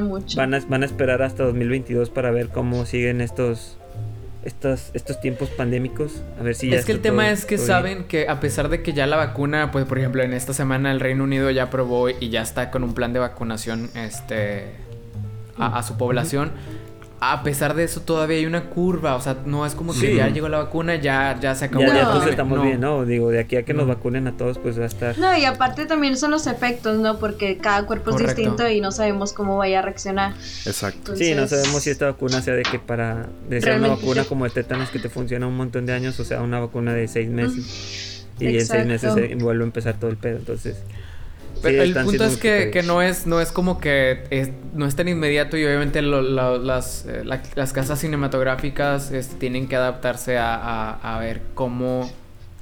mucho. 0.00 0.36
van 0.36 0.54
a, 0.54 0.60
van 0.68 0.82
a 0.82 0.86
esperar 0.86 1.22
hasta 1.22 1.44
2022 1.44 2.10
para 2.10 2.32
ver 2.32 2.48
cómo 2.48 2.84
siguen 2.84 3.20
estos 3.20 3.78
estos, 4.44 4.90
estos 4.94 5.20
tiempos 5.20 5.48
pandémicos. 5.50 6.22
A 6.38 6.42
ver 6.42 6.54
si 6.54 6.70
ya 6.70 6.78
es 6.78 6.84
que 6.84 6.92
el 6.92 7.00
tema 7.00 7.22
todo- 7.24 7.32
es 7.32 7.44
que 7.46 7.56
bien. 7.56 7.66
saben 7.66 8.04
que 8.04 8.28
a 8.28 8.40
pesar 8.40 8.68
de 8.68 8.82
que 8.82 8.92
ya 8.92 9.06
la 9.06 9.16
vacuna, 9.16 9.70
pues 9.70 9.84
por 9.86 9.98
ejemplo 9.98 10.22
en 10.22 10.32
esta 10.32 10.52
semana 10.52 10.90
el 10.92 11.00
Reino 11.00 11.24
Unido 11.24 11.50
ya 11.50 11.64
aprobó 11.64 12.08
y 12.10 12.28
ya 12.30 12.42
está 12.42 12.70
con 12.70 12.84
un 12.84 12.94
plan 12.94 13.12
de 13.12 13.20
vacunación 13.20 13.90
este 13.94 14.66
a, 15.58 15.78
a 15.78 15.82
su 15.82 15.96
población. 15.96 16.50
A 17.32 17.42
pesar 17.42 17.74
de 17.74 17.84
eso 17.84 18.00
todavía 18.02 18.36
hay 18.36 18.46
una 18.46 18.68
curva, 18.70 19.14
o 19.16 19.20
sea, 19.20 19.36
no 19.46 19.64
es 19.64 19.74
como 19.74 19.92
que 19.94 20.00
Sí. 20.00 20.14
ya 20.16 20.28
llegó 20.28 20.48
la 20.48 20.58
vacuna, 20.58 20.96
ya, 20.96 21.38
ya 21.40 21.54
se 21.54 21.66
acabó 21.66 21.82
Ya, 21.86 21.88
la 21.88 21.94
ya 21.94 22.02
No. 22.04 22.10
todos 22.12 22.26
estamos 22.26 22.58
No. 22.58 22.64
bien, 22.64 22.80
¿no? 22.80 23.04
Digo, 23.04 23.30
de 23.30 23.38
aquí 23.40 23.56
a 23.56 23.64
que 23.64 23.72
nos 23.72 23.86
No. 23.86 23.94
vacunen 23.94 24.26
a 24.26 24.36
todos, 24.36 24.58
pues 24.58 24.78
va 24.78 24.82
a 24.82 24.86
estar. 24.86 25.16
No, 25.18 25.36
y 25.36 25.44
aparte 25.44 25.86
también 25.86 26.16
son 26.16 26.30
los 26.32 26.46
efectos, 26.46 26.98
¿no? 26.98 27.18
Porque 27.18 27.56
cada 27.58 27.86
cuerpo 27.86 28.10
Correcto. 28.10 28.30
es 28.32 28.36
distinto 28.36 28.68
y 28.68 28.80
no 28.80 28.92
sabemos 28.92 29.32
cómo 29.32 29.56
vaya 29.56 29.78
a 29.78 29.82
reaccionar. 29.82 30.32
Exacto. 30.66 31.16
Sí, 31.16 31.24
no 31.26 31.30
Entonces- 31.42 31.60
sabemos 31.62 31.82
si 31.82 31.90
esta 31.90 32.06
vacuna 32.06 32.42
sea 32.42 32.54
de 32.54 32.62
que 32.62 32.78
para 32.78 33.26
de 33.48 33.60
ser 33.60 33.78
una 33.78 33.88
vacuna 33.88 34.24
como 34.24 34.44
el 34.46 34.52
tétanos 34.52 34.90
que 34.90 34.98
te 34.98 35.08
funciona 35.08 35.46
un 35.46 35.56
montón 35.56 35.86
de 35.86 35.92
años, 35.92 36.18
o 36.20 36.24
sea, 36.24 36.42
una 36.42 36.60
vacuna 36.60 36.92
de 36.92 37.08
seis 37.08 37.28
meses. 37.30 38.26
Y 38.38 38.46
en 38.46 38.54
Exacto. 38.56 38.74
seis 38.74 38.86
meses 38.86 39.14
se 39.14 39.34
vuelve 39.36 39.62
a 39.62 39.66
empezar 39.66 39.94
todo 39.94 40.10
el 40.10 40.16
pedo, 40.16 40.36
entonces. 40.38 40.76
Pero 41.64 41.82
el 41.82 41.94
punto 41.94 42.24
es 42.24 42.36
que, 42.36 42.82
no 42.86 43.02
es 43.02 43.26
no 43.26 43.40
es 43.40 43.50
como 43.52 43.78
que 43.80 44.24
es- 44.30 44.50
no 44.74 44.86
es 44.86 44.94
tan 44.96 45.08
inmediato 45.08 45.56
y 45.56 45.64
obviamente 45.64 46.00
lo- 46.02 46.22
lo- 46.22 46.58
las, 46.58 47.06
eh, 47.06 47.22
la- 47.24 47.42
las 47.54 47.72
casas 47.72 47.98
cinematográficas 48.00 49.10
este, 49.10 49.36
tienen 49.36 49.68
que 49.68 49.76
adaptarse 49.76 50.38
a, 50.38 50.54
a- 50.54 51.16
a 51.16 51.18
ver 51.20 51.40
cómo, 51.54 52.10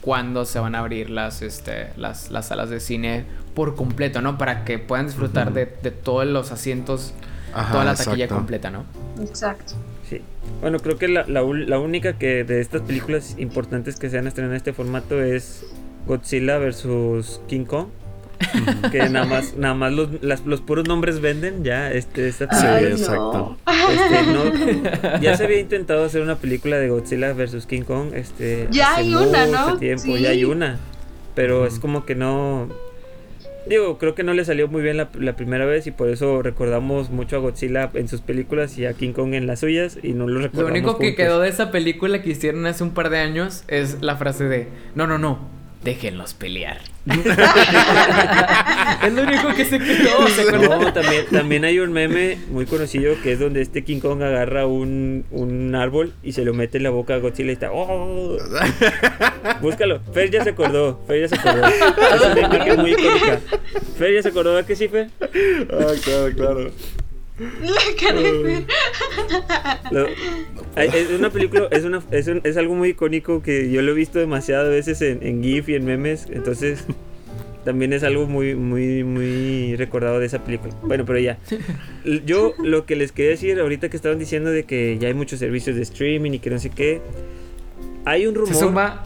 cuándo 0.01 0.45
se 0.45 0.59
van 0.59 0.75
a 0.75 0.81
abrir 0.81 1.11
las, 1.11 1.43
este, 1.43 1.89
las, 1.97 2.31
las 2.31 2.47
salas 2.49 2.71
de 2.71 2.81
cine 2.81 3.25
por 3.55 3.75
completo, 3.77 4.21
¿no? 4.23 4.39
Para 4.39 4.65
que 4.65 4.79
puedan 4.79 5.07
disfrutar 5.07 5.53
de, 5.53 5.67
de 5.83 5.91
todos 5.91 6.27
los 6.27 6.51
asientos, 6.53 7.13
Ajá, 7.55 7.73
toda 7.73 7.85
la 7.85 7.95
taquilla 7.95 8.25
exacto. 8.25 8.35
completa, 8.37 8.71
¿no? 8.71 8.85
Exacto. 9.21 9.75
Sí. 10.09 10.21
Bueno, 10.61 10.79
creo 10.81 10.99
que 10.99 11.09
la, 11.09 11.25
la, 11.29 11.43
la 11.43 11.79
única 11.79 12.15
que 12.19 12.45
de 12.45 12.61
estas 12.61 12.83
películas 12.83 13.35
importantes 13.39 13.97
que 13.99 14.11
se 14.11 14.19
han 14.19 14.27
estrenado 14.27 14.53
en 14.53 14.57
este 14.57 14.73
formato 14.73 15.23
es 15.23 15.65
Godzilla 16.07 16.59
versus 16.59 17.41
King 17.47 17.65
Kong. 17.65 17.87
que 18.93 19.09
nada 19.09 19.25
más, 19.27 19.57
nada 19.57 19.75
más 19.75 19.93
los, 19.93 20.09
las- 20.23 20.45
los 20.47 20.61
puros 20.61 20.87
nombres 20.89 21.21
venden 21.21 21.65
ya. 21.65 21.93
Este, 21.93 22.29
esta 22.29 22.45
exacto. 22.45 23.57
Este, 23.91 24.33
no, 24.33 25.19
ya 25.21 25.37
se 25.37 25.45
había 25.45 25.61
intentado 25.61 26.05
hacer 26.05 26.23
una 26.23 26.37
película 26.37 26.79
de 26.79 26.89
Godzilla 26.89 27.33
versus 27.33 27.67
King 27.67 27.83
Kong. 27.83 28.13
Este, 28.15 28.69
Ya 28.71 28.93
hace 28.93 29.03
hay 29.03 29.15
una, 29.15 29.47
mucho 29.47 29.71
¿no? 29.73 29.79
tiempo, 29.79 30.03
Sí. 30.17 30.21
ya 30.23 30.31
hay 30.31 30.45
una. 30.45 30.79
Pero 31.35 31.67
es 31.67 31.79
como 31.79 32.05
que 32.05 32.15
no. 32.15 32.69
Digo, 33.69 33.97
creo 33.97 34.17
que 34.17 34.25
no 34.25 34.35
le 34.35 34.45
salió 34.45 34.67
muy 34.67 34.83
bien 34.83 34.97
la, 34.97 35.09
la 35.19 35.37
primera 35.37 35.65
vez 35.65 35.87
y 35.87 35.93
por 35.93 36.09
eso 36.09 36.43
recordamos 36.43 37.11
mucho 37.11 37.37
a 37.37 37.39
Godzilla 37.39 37.91
en 37.95 38.09
sus 38.09 38.21
películas 38.21 38.77
y 38.77 38.87
a 38.87 38.93
King 38.95 39.13
Kong 39.13 39.35
en 39.35 39.47
las 39.47 39.61
suyas 39.61 39.99
y 40.03 40.15
no 40.15 40.27
lo 40.27 40.35
Lo 40.35 40.41
recordamos. 40.41 40.71
único 40.73 40.99
que 40.99 41.07
juntos. 41.11 41.17
quedó 41.25 41.41
de 41.41 41.49
esa 41.49 41.71
película 41.71 42.23
que 42.23 42.31
hicieron 42.31 42.67
hace 42.67 42.83
un 42.83 42.91
par 42.91 43.09
de 43.09 43.19
años 43.19 43.63
es 43.69 43.99
la 44.03 44.17
frase 44.17 44.45
de 44.45 44.67
no, 44.97 45.07
no, 45.07 45.17
no, 45.19 45.39
déjenlos 45.85 46.35
pelear. 46.35 46.79
es 49.03 49.13
lo 49.13 49.23
único 49.23 49.55
que 49.55 49.65
se 49.65 49.79
quedó. 49.79 50.29
¿se 50.29 50.43
acuerdan? 50.43 50.81
No, 50.81 50.93
también, 50.93 51.25
también 51.31 51.65
hay 51.65 51.81
un 51.81 51.93
meme 51.93 52.39
muy 52.49 52.67
conocido 52.67 53.15
que 53.23 53.33
es 53.33 53.41
donde 53.41 53.61
este 53.61 53.83
King 53.83 53.99
Kong 54.01 54.23
agarra 54.23 54.67
un, 54.67 55.25
un 55.31 55.75
árbol 55.75 56.13
y 56.23 56.33
se 56.33 56.45
lo 56.45 56.55
mete 56.55 56.77
en 56.77 56.85
la 56.85 56.91
boca 56.91 57.15
a 57.15 57.19
Godzilla 57.19 57.51
y 57.51 57.55
está. 57.55 57.73
¡Oh! 57.73 58.39
Búscalo. 59.61 60.01
Fer 60.13 60.31
ya 60.31 60.45
se 60.45 60.51
acordó. 60.51 61.01
Fer 61.07 61.23
ya 61.23 61.29
se 61.29 61.37
acordó. 61.37 61.67
Es 62.13 62.21
una 62.21 62.41
imagen 62.41 62.81
muy 62.81 62.93
icónica. 62.93 63.41
Fer 63.99 64.15
ya 64.15 64.23
se 64.23 64.29
acordó, 64.29 64.57
¿a 64.57 64.65
que 64.65 64.77
sí, 64.77 64.87
Fer? 64.89 65.11
Ah, 65.21 65.93
claro, 66.05 66.33
claro. 66.37 66.71
La 67.39 67.81
cara 68.01 68.21
de 68.21 68.43
Fer. 68.43 68.65
Lo- 69.91 70.07
hay- 70.77 70.89
es 70.95 71.11
una 71.11 71.31
película, 71.31 71.69
es, 71.71 71.85
una, 71.85 72.03
es, 72.11 72.29
un- 72.29 72.41
es 72.45 72.57
algo 72.57 72.75
muy 72.75 72.91
icónico 72.91 73.43
que 73.43 73.71
yo 73.71 73.83
lo 73.83 73.93
he 73.93 73.95
visto 73.95 74.19
demasiadas 74.19 74.69
veces 74.69 75.01
en, 75.03 75.23
en 75.27 75.43
GIF 75.43 75.69
y 75.71 75.75
en 75.75 75.85
memes. 75.85 76.27
Entonces, 76.31 76.85
también 77.65 77.93
es 77.93 78.03
algo 78.03 78.27
muy, 78.27 78.55
muy, 78.55 79.03
muy 79.05 79.77
recordado 79.77 80.19
de 80.21 80.27
esa 80.27 80.45
película. 80.45 80.75
Bueno, 80.83 81.05
pero 81.07 81.19
ya. 81.19 81.39
Yo 82.27 82.53
lo 82.63 82.85
que 82.87 82.97
les 82.97 83.13
quería 83.13 83.31
decir 83.33 83.59
ahorita 83.59 83.89
que 83.89 83.97
estaban 83.97 84.19
diciendo 84.19 84.51
de 84.51 84.65
que 84.65 84.99
ya 85.01 85.09
hay 85.09 85.15
muchos 85.15 85.39
servicios 85.39 85.77
de 85.77 85.83
streaming 85.83 86.33
y 86.33 86.39
que 86.39 86.51
no 86.51 86.59
sé 86.59 86.71
qué. 86.71 87.01
Hay 88.05 88.27
un 88.27 88.35
Se 88.35 88.41
rumor. 88.41 88.55
suma. 88.57 89.05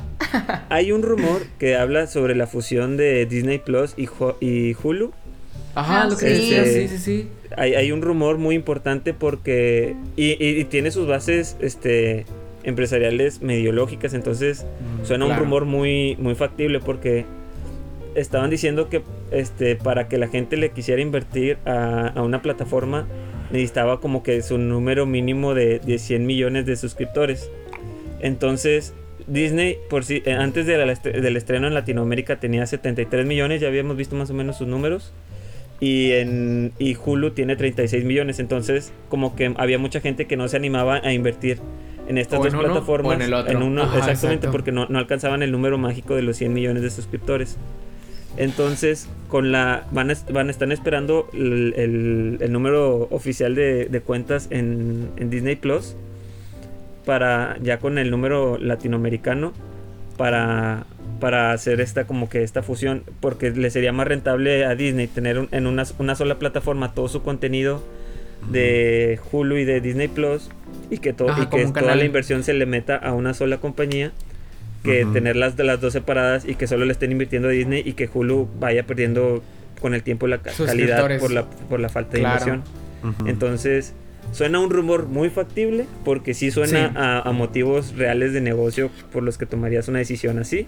Hay 0.70 0.92
un 0.92 1.02
rumor 1.02 1.42
que 1.58 1.76
habla 1.76 2.06
sobre 2.06 2.34
la 2.34 2.46
fusión 2.46 2.96
de 2.96 3.26
Disney 3.26 3.58
Plus 3.58 3.94
y, 3.96 4.08
y 4.40 4.74
Hulu. 4.82 5.12
Ajá, 5.76 6.02
Ah, 6.02 6.06
lo 6.08 6.16
que 6.16 6.26
sí. 6.34 6.52
decía, 6.52 6.64
sí, 6.64 6.88
sí, 6.88 6.98
sí. 6.98 7.28
hay, 7.56 7.74
hay 7.74 7.92
un 7.92 8.02
rumor 8.02 8.38
muy 8.38 8.54
importante 8.56 9.14
porque 9.14 9.94
y, 10.16 10.30
y- 10.44 10.58
y 10.60 10.64
tiene 10.64 10.90
sus 10.90 11.06
bases 11.06 11.56
este 11.60 12.24
empresariales 12.64 13.42
medio 13.42 13.70
lógicas 13.70 14.12
entonces 14.14 14.66
suena 15.04 15.26
un 15.26 15.36
rumor 15.36 15.66
muy 15.66 16.16
muy 16.18 16.34
factible 16.34 16.80
porque 16.80 17.24
estaban 18.16 18.50
diciendo 18.50 18.88
que 18.88 19.02
este 19.30 19.76
para 19.76 20.08
que 20.08 20.18
la 20.18 20.26
gente 20.26 20.56
le 20.56 20.70
quisiera 20.70 21.00
invertir 21.00 21.58
a, 21.64 22.08
a 22.08 22.22
una 22.22 22.42
plataforma 22.42 23.06
necesitaba 23.52 24.00
como 24.00 24.24
que 24.24 24.42
su 24.42 24.58
número 24.58 25.06
mínimo 25.06 25.54
de, 25.54 25.78
de 25.78 25.98
100 26.00 26.26
millones 26.26 26.66
de 26.66 26.74
suscriptores 26.76 27.48
entonces 28.20 28.94
Disney 29.28 29.76
por 29.90 30.04
si 30.04 30.22
eh, 30.24 30.32
antes 30.32 30.66
de 30.66 30.78
la 30.78 30.92
estre- 30.92 31.20
del 31.20 31.36
estreno 31.36 31.66
en 31.66 31.74
Latinoamérica 31.74 32.40
tenía 32.40 32.66
73 32.66 33.26
millones 33.26 33.60
ya 33.60 33.68
habíamos 33.68 33.96
visto 33.96 34.16
más 34.16 34.30
o 34.30 34.34
menos 34.34 34.56
sus 34.56 34.66
números 34.66 35.12
y 35.80 36.12
en 36.12 36.72
y 36.78 36.96
Hulu 36.96 37.30
tiene 37.32 37.54
36 37.56 38.04
millones 38.04 38.38
entonces 38.38 38.92
como 39.08 39.36
que 39.36 39.52
había 39.58 39.78
mucha 39.78 40.00
gente 40.00 40.26
que 40.26 40.36
no 40.36 40.48
se 40.48 40.56
animaba 40.56 40.96
a 41.04 41.12
invertir 41.12 41.58
en 42.08 42.18
estas 42.18 42.38
O 42.40 42.44
dos 42.44 42.52
en 42.54 42.58
uno, 42.60 42.68
plataformas 42.68 43.10
o 43.12 43.14
en 43.14 43.22
el 43.22 43.34
otro. 43.34 43.58
uno 43.66 43.82
Ajá, 43.82 43.98
exactamente 43.98 44.46
exacto. 44.46 44.52
porque 44.52 44.72
no, 44.72 44.86
no 44.88 44.98
alcanzaban 44.98 45.42
el 45.42 45.52
número 45.52 45.76
mágico 45.76 46.14
de 46.14 46.22
los 46.22 46.36
100 46.36 46.52
millones 46.54 46.82
de 46.82 46.90
suscriptores 46.90 47.56
entonces 48.38 49.08
con 49.28 49.50
la 49.52 49.84
van 49.92 50.10
a, 50.10 50.14
van 50.32 50.48
a 50.48 50.50
están 50.50 50.70
esperando 50.72 51.28
el, 51.32 51.74
el- 51.76 52.38
el 52.40 52.52
número 52.52 53.08
oficial 53.10 53.54
de, 53.54 53.86
de 53.86 54.00
cuentas 54.00 54.48
en, 54.50 55.08
en 55.16 55.30
Disney 55.30 55.56
Plus 55.56 55.96
para 57.04 57.56
ya 57.62 57.78
con 57.78 57.98
el 57.98 58.10
número 58.10 58.58
latinoamericano 58.58 59.52
para 60.16 60.86
para 61.20 61.52
hacer 61.52 61.80
esta 61.80 62.06
como 62.06 62.28
que 62.28 62.42
esta 62.42 62.62
fusión 62.62 63.02
porque 63.20 63.50
le 63.50 63.70
sería 63.70 63.92
más 63.92 64.06
rentable 64.06 64.64
a 64.64 64.74
Disney 64.74 65.06
tener 65.06 65.38
un- 65.38 65.48
en 65.52 65.66
una, 65.66 65.84
una 65.98 66.14
sola 66.14 66.38
plataforma 66.38 66.92
todo 66.94 67.08
su 67.08 67.22
contenido 67.22 67.82
de 68.50 69.18
Hulu 69.32 69.56
y 69.56 69.64
de 69.64 69.80
Disney 69.80 70.08
Plus 70.08 70.50
y 70.90 70.98
que, 70.98 71.10
Ajá, 71.10 71.42
y 71.42 71.46
que 71.46 71.62
toda 71.62 71.72
canal. 71.72 71.98
la 71.98 72.04
inversión 72.04 72.42
se 72.44 72.54
le 72.54 72.66
meta 72.66 72.96
a 72.96 73.12
una 73.12 73.34
sola 73.34 73.58
compañía 73.58 74.12
que 74.84 75.04
Ujú. 75.04 75.14
tenerlas 75.14 75.56
de 75.56 75.64
las 75.64 75.80
dos 75.80 75.92
separadas 75.92 76.46
y 76.46 76.54
que 76.54 76.66
solo 76.66 76.84
le 76.84 76.92
estén 76.92 77.10
invirtiendo 77.12 77.48
a 77.48 77.50
Disney 77.50 77.82
y 77.84 77.94
que 77.94 78.08
Hulu 78.12 78.48
vaya 78.60 78.84
perdiendo 78.86 79.42
con 79.80 79.94
el 79.94 80.02
tiempo 80.02 80.26
la 80.26 80.38
ca- 80.38 80.52
calidad 80.64 81.18
por 81.18 81.30
la, 81.32 81.44
por 81.68 81.80
la 81.80 81.88
falta 81.88 82.12
de 82.12 82.20
Claro. 82.20 82.34
inversión. 82.44 83.26
Entonces, 83.26 83.94
suena 84.32 84.58
un 84.60 84.70
rumor 84.70 85.06
muy 85.06 85.30
factible 85.30 85.86
porque 86.04 86.34
sí 86.34 86.50
suena 86.50 86.88
Sí. 86.88 86.94
A, 86.96 87.20
a 87.20 87.32
motivos 87.32 87.96
reales 87.96 88.32
de 88.32 88.40
negocio 88.40 88.90
por 89.12 89.22
los 89.22 89.38
que 89.38 89.46
tomarías 89.46 89.88
una 89.88 89.98
decisión 89.98 90.38
así. 90.38 90.66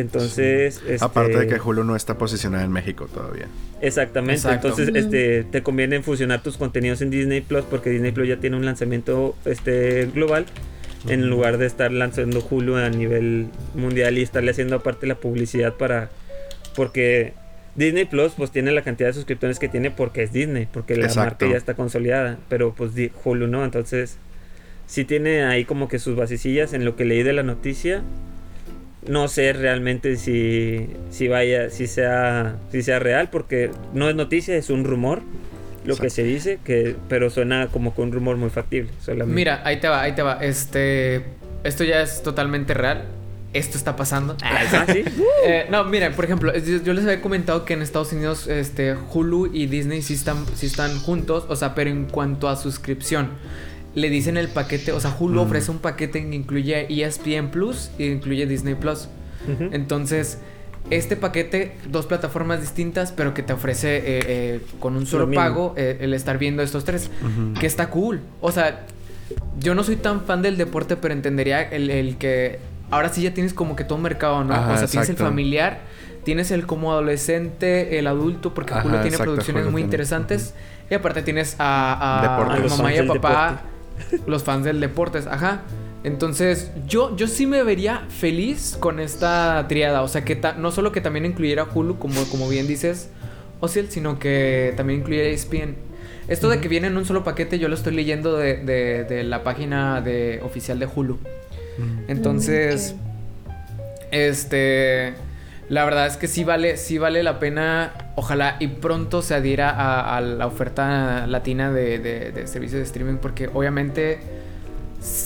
Entonces, 0.00 0.80
este, 0.86 1.04
Aparte 1.04 1.36
de 1.38 1.46
que 1.46 1.60
Hulu 1.60 1.84
no 1.84 1.96
está 1.96 2.16
posicionada 2.18 2.64
en 2.64 2.72
México 2.72 3.08
todavía. 3.12 3.46
Exactamente, 3.80 4.34
Exacto. 4.40 4.68
entonces 4.68 4.88
Ujú. 4.90 4.98
este 4.98 5.44
te 5.44 5.62
conviene 5.62 6.02
fusionar 6.02 6.42
tus 6.42 6.56
contenidos 6.56 7.00
en 7.02 7.10
Disney 7.10 7.40
Plus 7.40 7.64
porque 7.64 7.90
Disney 7.90 8.12
Plus 8.12 8.28
ya 8.28 8.36
tiene 8.38 8.56
un 8.56 8.64
lanzamiento 8.64 9.36
este 9.44 10.06
global 10.06 10.46
en 11.08 11.28
lugar 11.30 11.58
de 11.58 11.66
estar 11.66 11.92
lanzando 11.92 12.44
Hulu 12.48 12.76
a 12.76 12.90
nivel 12.90 13.46
mundial 13.74 14.18
y 14.18 14.22
estarle 14.22 14.50
haciendo 14.50 14.76
aparte 14.76 15.06
la 15.06 15.14
publicidad 15.14 15.74
para 15.74 16.10
porque 16.74 17.34
Disney 17.76 18.04
Plus 18.04 18.32
pues 18.36 18.50
tiene 18.50 18.72
la 18.72 18.82
cantidad 18.82 19.08
de 19.08 19.12
suscriptores 19.14 19.58
que 19.60 19.68
tiene 19.68 19.92
porque 19.92 20.24
es 20.24 20.32
Disney, 20.32 20.66
porque 20.72 20.96
la 20.96 21.06
Exacto. 21.06 21.44
marca 21.44 21.46
ya 21.52 21.56
está 21.56 21.74
consolidada, 21.74 22.38
pero 22.48 22.74
pues 22.74 22.90
Hulu 23.24 23.46
no, 23.46 23.64
entonces 23.64 24.18
sí 24.86 25.04
tiene 25.04 25.44
ahí 25.44 25.64
como 25.64 25.86
que 25.88 26.00
sus 26.00 26.16
basecillas 26.16 26.72
en 26.72 26.84
lo 26.84 26.96
que 26.96 27.04
leí 27.04 27.22
de 27.22 27.32
la 27.32 27.44
noticia. 27.44 28.02
No 29.06 29.28
sé 29.28 29.52
realmente 29.52 30.16
si, 30.16 30.88
si 31.10 31.28
vaya, 31.28 31.70
si 31.70 31.86
sea, 31.86 32.56
si 32.72 32.82
sea 32.82 32.98
real, 32.98 33.30
porque 33.30 33.70
no 33.94 34.08
es 34.08 34.16
noticia, 34.16 34.56
es 34.56 34.70
un 34.70 34.84
rumor 34.84 35.22
lo 35.84 35.96
que 35.96 36.10
se 36.10 36.22
dice, 36.22 36.58
que, 36.64 36.96
pero 37.08 37.30
suena 37.30 37.68
como 37.68 37.94
que 37.94 38.02
un 38.02 38.12
rumor 38.12 38.36
muy 38.36 38.50
factible. 38.50 38.90
Solamente. 39.00 39.34
Mira, 39.34 39.62
ahí 39.64 39.80
te 39.80 39.88
va, 39.88 40.02
ahí 40.02 40.14
te 40.14 40.22
va. 40.22 40.34
Este, 40.44 41.24
esto 41.64 41.84
ya 41.84 42.02
es 42.02 42.22
totalmente 42.22 42.74
real. 42.74 43.04
Esto 43.54 43.78
está 43.78 43.96
pasando. 43.96 44.36
Ah, 44.42 44.84
¿sí? 44.92 45.02
Eh, 45.46 45.66
no, 45.70 45.84
mira, 45.84 46.10
por 46.10 46.24
ejemplo, 46.26 46.52
es- 46.52 46.84
yo 46.84 46.92
les 46.92 47.04
había 47.04 47.22
comentado 47.22 47.64
que 47.64 47.72
en 47.72 47.80
Estados 47.80 48.12
Unidos 48.12 48.48
este, 48.48 48.94
Hulu 49.14 49.46
y 49.54 49.66
Disney 49.66 50.02
sí 50.02 50.12
están, 50.14 50.44
sí 50.54 50.66
están 50.66 50.98
juntos, 50.98 51.46
o 51.48 51.56
sea, 51.56 51.74
pero 51.74 51.88
en 51.88 52.04
cuanto 52.04 52.48
a 52.50 52.56
suscripción. 52.56 53.30
Le 53.94 54.10
dicen 54.10 54.36
el 54.36 54.48
paquete, 54.48 54.92
o 54.92 55.00
sea, 55.00 55.14
Hulu 55.18 55.40
Mm. 55.42 55.46
ofrece 55.46 55.70
un 55.70 55.78
paquete 55.78 56.22
que 56.28 56.34
incluye 56.34 56.86
ESPN 56.88 57.50
Plus 57.50 57.90
y 57.98 58.06
incluye 58.06 58.46
Disney 58.46 58.74
Plus. 58.74 59.08
Entonces, 59.72 60.38
este 60.90 61.16
paquete, 61.16 61.76
dos 61.88 62.06
plataformas 62.06 62.60
distintas, 62.60 63.12
pero 63.12 63.34
que 63.34 63.42
te 63.42 63.52
ofrece 63.52 63.96
eh, 63.96 64.02
eh, 64.06 64.60
con 64.78 64.96
un 64.96 65.06
solo 65.06 65.30
pago 65.30 65.74
eh, 65.76 65.98
el 66.00 66.14
estar 66.14 66.38
viendo 66.38 66.62
estos 66.62 66.84
tres, 66.84 67.10
que 67.58 67.66
está 67.66 67.88
cool. 67.90 68.20
O 68.40 68.52
sea, 68.52 68.86
yo 69.60 69.74
no 69.74 69.82
soy 69.84 69.96
tan 69.96 70.22
fan 70.22 70.42
del 70.42 70.56
deporte, 70.56 70.96
pero 70.96 71.12
entendería 71.14 71.62
el, 71.62 71.90
el 71.90 72.16
que 72.16 72.58
ahora 72.90 73.08
sí 73.10 73.22
ya 73.22 73.34
tienes 73.34 73.52
como 73.54 73.76
que 73.76 73.84
todo 73.84 73.96
un 73.96 74.02
mercado, 74.02 74.44
¿no? 74.44 74.54
Ajá, 74.54 74.72
o 74.72 74.78
sea, 74.78 74.86
tienes 74.86 75.08
el 75.10 75.16
familiar, 75.16 75.80
tienes 76.24 76.50
el 76.50 76.66
como 76.66 76.92
adolescente, 76.92 77.98
el 77.98 78.06
adulto, 78.06 78.54
porque 78.54 78.72
Hulu 78.74 78.82
tiene 78.90 79.08
exacto, 79.08 79.24
producciones 79.24 79.66
muy 79.70 79.82
interesantes. 79.82 80.54
Y 80.90 80.94
aparte 80.94 81.22
tienes 81.22 81.56
a, 81.58 82.62
mamá 82.70 82.94
y 82.94 82.98
a 82.98 83.06
papá, 83.06 83.62
los 84.26 84.42
fans 84.44 84.64
del 84.64 84.80
deportes, 84.80 85.26
ajá. 85.26 85.62
Entonces, 86.04 86.70
yo, 86.86 87.16
yo 87.16 87.26
sí 87.26 87.46
me 87.46 87.62
vería 87.64 88.02
feliz 88.08 88.76
con 88.78 89.00
esta 89.00 89.66
triada. 89.68 90.02
O 90.02 90.08
sea, 90.08 90.24
que 90.24 90.36
ta- 90.36 90.52
no 90.54 90.70
solo 90.70 90.92
que 90.92 91.00
también 91.00 91.26
incluyera 91.26 91.64
Hulu, 91.64 91.98
como, 91.98 92.22
como 92.30 92.48
bien 92.48 92.66
dices, 92.68 93.08
Ociel, 93.60 93.90
sino 93.90 94.18
que 94.18 94.72
también 94.76 95.00
incluyera 95.00 95.28
ESPN. 95.28 95.74
Esto 96.28 96.48
de 96.50 96.60
que 96.60 96.68
viene 96.68 96.86
en 96.86 96.96
un 96.96 97.04
solo 97.04 97.24
paquete, 97.24 97.58
yo 97.58 97.68
lo 97.68 97.74
estoy 97.74 97.94
leyendo 97.94 98.36
de, 98.36 98.58
de- 98.58 99.04
de 99.04 99.24
la 99.24 99.42
página 99.42 100.00
de, 100.00 100.40
oficial 100.44 100.78
de 100.78 100.86
Hulu. 100.86 101.14
Mm. 101.78 102.10
Entonces, 102.10 102.94
este, 104.10 105.14
la 105.68 105.84
verdad 105.84 106.06
es 106.06 106.16
que 106.16 106.28
sí 106.28 106.44
vale, 106.44 106.76
sí 106.76 106.98
vale 106.98 107.22
la 107.22 107.38
pena. 107.40 107.92
Ojalá 108.18 108.56
y 108.58 108.66
pronto 108.66 109.22
se 109.22 109.34
adhiera 109.34 109.70
a, 109.70 110.16
a 110.16 110.20
la 110.20 110.46
oferta 110.48 111.26
latina 111.28 111.70
de, 111.72 112.00
de, 112.00 112.32
de 112.32 112.46
servicios 112.48 112.80
de 112.80 112.84
streaming, 112.84 113.18
porque 113.18 113.48
obviamente 113.54 114.18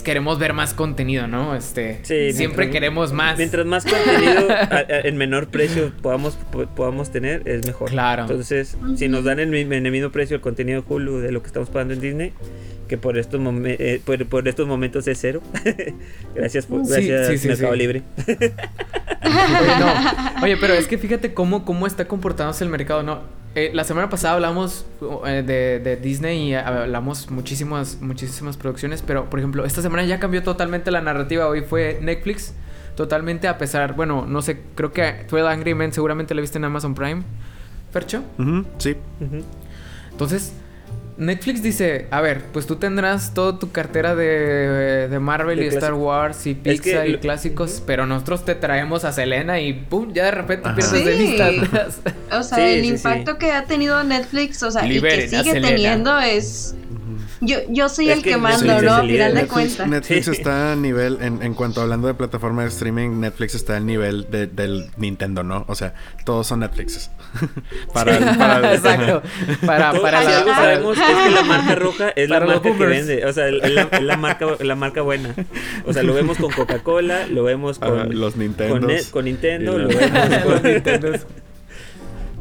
queremos 0.05 0.39
ver 0.39 0.53
más 0.53 0.75
contenido, 0.75 1.27
¿no? 1.27 1.57
Este, 1.57 2.01
Sí, 2.03 2.33
siempre 2.33 2.67
mientras- 2.67 2.69
queremos 2.69 3.13
más. 3.15 3.39
Mientras 3.39 3.65
más 3.65 3.85
contenido 3.87 4.47
a- 4.51 4.75
a- 4.77 5.01
en 5.09 5.17
menor 5.17 5.49
precio 5.49 5.91
podamos, 6.03 6.35
po- 6.35 6.67
podamos 6.67 7.11
tener, 7.11 7.49
es 7.49 7.67
mejor. 7.67 7.89
Claro. 7.89 8.23
Entonces, 8.25 8.77
si 8.97 9.09
nos 9.09 9.25
dan 9.25 9.41
el, 9.41 9.55
en 9.55 9.73
el 9.87 9.91
mismo 9.93 10.11
precio 10.11 10.37
el 10.37 10.43
contenido 10.43 10.83
de 10.83 10.95
Hulu 10.95 11.19
de 11.21 11.33
lo 11.33 11.41
que 11.41 11.47
estamos 11.47 11.71
pagando 11.71 11.95
en 11.95 12.01
Disney, 12.01 12.33
que 12.89 12.99
por 12.99 13.17
estos, 13.19 13.41
momen- 13.41 13.77
eh, 13.79 14.01
por, 14.05 14.25
por 14.27 14.47
estos 14.49 14.67
momentos 14.67 15.07
es 15.09 15.19
cero. 15.21 15.41
gracias, 16.35 16.67
por, 16.67 16.85
Sí, 16.85 17.07
gracias 17.07 17.29
sí, 17.29 17.39
sí, 17.39 17.49
Mercado 17.49 17.73
sí. 17.73 17.79
Libre. 17.79 18.03
Oye, 19.25 19.79
no. 19.79 20.43
Oye, 20.43 20.57
pero 20.57 20.75
es 20.75 20.87
que 20.89 20.99
fíjate 20.99 21.33
cómo, 21.35 21.65
cómo 21.65 21.87
está 21.87 22.07
comportándose 22.07 22.65
el 22.65 22.71
mercado, 22.71 23.03
¿no? 23.03 23.21
Eh, 23.55 23.71
la 23.75 23.85
semana 23.85 24.09
pasada 24.09 24.35
hablamos 24.35 24.87
eh, 25.27 25.43
de, 25.47 25.79
de 25.79 25.97
Disney 25.97 26.49
y 26.51 26.55
hablamos 26.55 27.31
muchísimas, 27.31 28.01
muchísimas 28.01 28.57
producciones, 28.57 29.03
pero 29.07 29.29
por 29.29 29.39
ejemplo, 29.39 29.65
esta 29.67 29.83
semana 29.83 30.05
ya 30.05 30.19
cambió 30.19 30.43
totalmente 30.43 30.91
la 30.91 31.03
narrativa. 31.03 31.47
Hoy 31.49 31.61
fue 31.61 31.99
Netflix, 32.01 32.55
totalmente 32.97 33.49
a 33.49 33.59
pesar, 33.59 33.95
bueno, 33.95 34.25
no 34.27 34.41
sé, 34.43 34.59
creo 34.75 34.93
que 34.93 35.27
12 35.31 35.47
Angry 35.49 35.75
Men 35.75 35.93
seguramente 35.93 36.35
la 36.35 36.41
viste 36.41 36.57
en 36.59 36.65
Amazon 36.65 36.95
Prime, 36.95 37.23
Fercho. 37.93 38.23
Sí. 38.79 38.97
Entonces, 40.11 40.55
Netflix 41.19 41.63
dice, 41.63 42.07
a 42.11 42.21
ver, 42.21 42.41
pues 42.53 42.67
tú 42.67 42.77
tendrás 42.77 43.35
toda 43.35 43.59
tu 43.59 43.71
cartera 43.71 44.15
de, 44.15 45.09
de 45.09 45.19
Marvel 45.19 45.59
De 45.59 45.65
y 45.67 45.69
Star. 45.69 45.95
Wars 45.95 46.47
y 46.47 46.51
Es 46.53 46.57
que 46.81 46.91
Pixar 46.91 47.07
y 47.09 47.13
lo- 47.13 47.21
clásicos, 47.21 47.83
pero 47.87 48.07
nosotros 48.07 48.45
te 48.45 48.55
traemos 48.55 49.05
a 49.05 49.13
Selena 49.13 49.61
y 49.61 49.73
¡pum! 49.75 50.13
Ya 50.13 50.25
de 50.25 50.31
repente 50.31 50.69
Ajá. 50.69 50.77
pierdes 50.77 51.05
de 51.05 51.15
vista. 51.17 51.51
O 52.39 52.43
sea, 52.43 52.59
Sí, 52.59 52.63
el 52.65 52.81
sí, 52.81 52.87
sí. 52.89 52.95
impacto 52.95 53.37
que 53.39 53.53
ha 53.53 53.65
tenido 53.65 54.03
Netflix, 54.05 54.63
o 54.63 54.71
sea, 54.71 54.83
Liberen 54.85 55.27
y 55.27 55.31
que 55.31 55.39
sigue 55.45 55.61
teniendo 55.61 56.19
es... 56.19 56.75
Yo, 57.45 57.57
yo 57.69 57.89
soy 57.89 58.09
Es 58.09 58.19
el 58.19 58.23
que 58.23 58.37
mando, 58.37 58.81
¿no? 58.81 58.93
A 58.95 59.01
final 59.03 59.35
de 59.35 59.43
Netflix, 59.43 59.53
cuentas. 59.53 59.89
Netflix 59.89 60.29
está 60.29 60.73
a 60.73 60.77
nivel, 60.77 61.19
en, 61.21 61.43
en 61.43 61.55
cuanto 61.55 61.81
hablando 61.83 62.07
de 62.07 62.15
plataforma 62.15 62.63
de 62.63 62.69
streaming, 62.69 63.19
Netflix 63.19 63.57
está 63.57 63.77
al 63.77 63.85
nivel 63.85 64.31
de- 64.31 64.47
del 64.47 64.91
Nintendo, 64.97 65.43
¿no? 65.43 65.65
O 65.67 65.75
sea, 65.75 65.93
todos 66.25 66.47
son 66.47 66.61
Netflixes. 66.61 67.11
para, 67.93 68.17
el- 68.17 68.39
para 68.39 68.59
el- 68.59 68.77
Exacto. 68.77 69.23
Para, 69.67 69.93
para 70.01 70.23
la- 70.23 70.39
algo 70.39 70.55
sabemos 70.55 70.99
es 70.99 71.05
que 71.05 71.31
la 71.31 71.43
marca 71.43 71.75
roja 71.75 72.09
es 72.11 72.31
la 72.31 72.41
marca 72.41 72.73
que 72.77 72.87
vende. 72.87 73.27
O 73.27 73.33
sea, 73.33 73.49
es 73.49 73.73
la, 73.73 73.89
la 74.01 74.17
marca, 74.17 74.47
la 74.61 74.75
marca 74.77 75.03
buena. 75.03 75.35
O 75.85 75.93
sea, 75.93 76.05
lo 76.05 76.15
vemos 76.15 76.39
con 76.39 76.53
Coca-Cola, 76.53 77.27
lo 77.27 77.43
vemos 77.43 77.81
con, 77.81 77.99
Ajá, 77.99 78.05
los 78.09 78.35
con, 78.35 78.41
con 79.11 79.25
Nintendo, 79.25 79.79
lo 79.79 79.89
vemos 79.89 80.21
con 80.45 80.53
Los 80.53 80.63
Nintendos. 80.63 81.21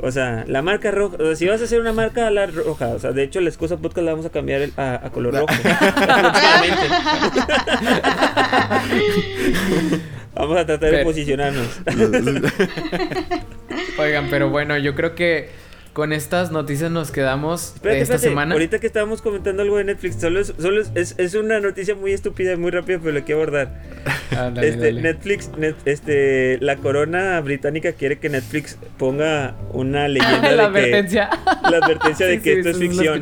O 0.03 0.11
sea, 0.11 0.43
la 0.47 0.61
marca 0.63 0.89
roja, 0.91 1.15
o 1.19 1.25
sea, 1.27 1.35
si 1.35 1.45
vas 1.47 1.61
a 1.61 1.65
hacer 1.65 1.79
una 1.79 1.93
marca 1.93 2.29
la 2.31 2.47
roja, 2.47 2.87
o 2.87 2.99
sea, 2.99 3.11
de 3.11 3.23
hecho 3.23 3.39
la 3.39 3.49
excusa 3.49 3.77
podcast 3.77 4.03
la 4.05 4.11
vamos 4.11 4.25
a 4.25 4.31
cambiar 4.31 4.61
el- 4.61 4.73
a, 4.75 4.99
a 5.05 5.11
color 5.11 5.33
rojo. 5.35 5.45
Vamos 10.33 10.57
a 10.57 10.65
tratar 10.65 10.91
de 10.91 11.03
posicionarnos. 11.03 11.81
Oigan, 13.99 14.27
pero 14.29 14.49
bueno, 14.49 14.77
yo 14.77 14.95
creo 14.95 15.13
que 15.13 15.49
con 15.93 16.13
estas 16.13 16.51
noticias 16.51 16.89
nos 16.91 17.11
quedamos 17.11 17.73
Espérate, 17.75 17.97
de 17.97 18.03
esta 18.03 18.15
espérate, 18.15 18.29
semana. 18.31 18.53
ahorita 18.53 18.79
que 18.79 18.87
estábamos 18.87 19.21
comentando 19.21 19.61
algo 19.61 19.77
de 19.77 19.83
Netflix, 19.83 20.15
solo 20.21 20.39
es, 20.39 20.53
solo 20.57 20.81
es, 20.81 20.91
es, 20.95 21.15
es 21.17 21.33
una 21.35 21.59
noticia 21.59 21.95
muy 21.95 22.13
estúpida 22.13 22.53
y 22.53 22.57
muy 22.57 22.71
rápida, 22.71 22.99
pero 22.99 23.13
la 23.13 23.21
quiero 23.25 23.41
abordar. 23.41 23.81
Ándale, 24.31 24.69
este, 24.69 24.85
dale. 24.85 25.01
Netflix, 25.01 25.49
net- 25.57 25.75
este, 25.85 26.57
la 26.61 26.77
corona 26.77 27.39
británica 27.41 27.91
quiere 27.93 28.19
que 28.19 28.29
Netflix 28.29 28.77
ponga 28.97 29.55
una 29.73 30.07
leyenda 30.09 30.51
la 30.53 30.69
de 30.69 30.73
que 30.73 30.79
advertencia. 30.79 31.29
la 31.69 31.77
advertencia 31.77 32.25
de 32.27 32.35
Sí, 32.37 32.41
que 32.41 32.53
sí, 32.53 32.59
esto 32.59 32.69
es 32.69 32.77
ficción. 32.77 33.21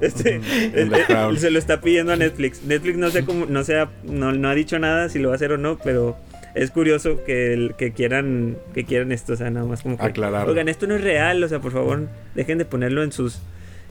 Este, 0.00 0.40
Crown. 1.08 1.36
se 1.38 1.50
lo 1.50 1.58
está 1.58 1.80
pidiendo 1.80 2.12
a 2.12 2.16
Netflix. 2.16 2.62
Netflix 2.62 2.96
no 2.98 3.10
sé 3.10 3.24
cómo, 3.24 3.46
no 3.46 3.64
sé, 3.64 3.84
no, 4.04 4.32
no 4.32 4.48
ha 4.48 4.54
dicho 4.54 4.78
nada 4.78 5.08
si 5.08 5.18
lo 5.18 5.28
va 5.28 5.34
a 5.34 5.36
hacer 5.36 5.52
o 5.52 5.58
no, 5.58 5.76
pero 5.78 6.16
es 6.54 6.70
curioso 6.70 7.22
que, 7.24 7.52
el- 7.52 7.74
que 7.76 7.92
quieran, 7.92 8.56
que 8.74 8.84
quieran 8.84 9.12
esto, 9.12 9.32
o 9.34 9.36
sea, 9.36 9.50
nada 9.50 9.66
más 9.66 9.82
como 9.82 9.96
que 9.98 10.04
Aclararlo. 10.04 10.50
Oigan, 10.50 10.68
esto 10.68 10.86
no 10.86 10.94
es 10.96 11.02
real, 11.02 11.42
o 11.44 11.48
sea, 11.48 11.60
por 11.60 11.72
favor, 11.72 12.06
dejen 12.34 12.58
de 12.58 12.64
ponerlo 12.64 13.02
en 13.02 13.12
sus 13.12 13.40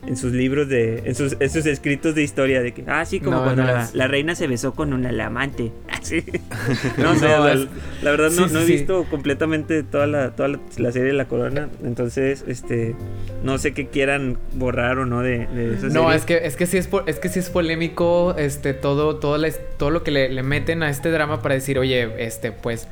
en 0.06 0.16
sus 0.16 0.32
libros 0.32 0.68
de 0.68 1.02
en 1.06 1.14
sus, 1.14 1.36
en 1.40 1.50
sus 1.50 1.66
escritos 1.66 2.14
de 2.14 2.22
historia 2.22 2.62
de 2.62 2.72
que 2.72 2.84
ah 2.86 3.04
sí 3.04 3.18
como 3.20 3.38
No, 3.38 3.42
cuando 3.44 3.64
no 3.64 3.72
la, 3.92 4.06
reina 4.06 4.34
se 4.36 4.46
besó 4.46 4.72
con 4.72 4.92
un 4.92 5.04
amante 5.20 5.72
así 5.90 6.24
no 6.98 7.14
sé 7.16 7.26
No, 7.26 7.48
es- 7.48 7.66
la 8.02 8.10
verdad 8.12 8.30
no, 8.30 8.46
sí, 8.48 8.54
no 8.54 8.60
he 8.60 8.66
sí, 8.66 8.72
visto 8.72 9.04
completamente 9.10 9.82
toda 9.82 10.06
la 10.06 10.30
toda 10.36 10.48
la, 10.50 10.60
la 10.76 10.92
serie 10.92 11.08
de 11.08 11.14
la 11.14 11.26
corona 11.26 11.68
entonces 11.84 12.44
este 12.46 12.94
no 13.42 13.58
sé 13.58 13.74
qué 13.74 13.88
quieran 13.88 14.38
borrar 14.54 14.98
o 14.98 15.04
no 15.04 15.20
de, 15.22 15.46
de 15.48 15.74
esa 15.74 15.88
No, 15.88 16.02
serie. 16.04 16.14
es 16.16 16.24
que, 16.24 16.36
es 16.44 16.56
que 16.56 16.66
sí 16.66 16.78
es 16.78 16.88
es 17.06 17.18
que 17.18 17.28
sí 17.28 17.40
es 17.40 17.50
polémico 17.50 18.34
este 18.38 18.74
todo, 18.74 19.16
todo 19.16 19.90
lo 19.90 20.02
que 20.04 20.10
le, 20.12 20.28
le 20.28 20.42
meten 20.42 20.82
a 20.84 20.90
este 20.90 21.10
drama 21.10 21.42
para 21.42 21.54
decir, 21.54 21.78
oye, 21.78 22.24
este, 22.24 22.52
pues 22.52 22.86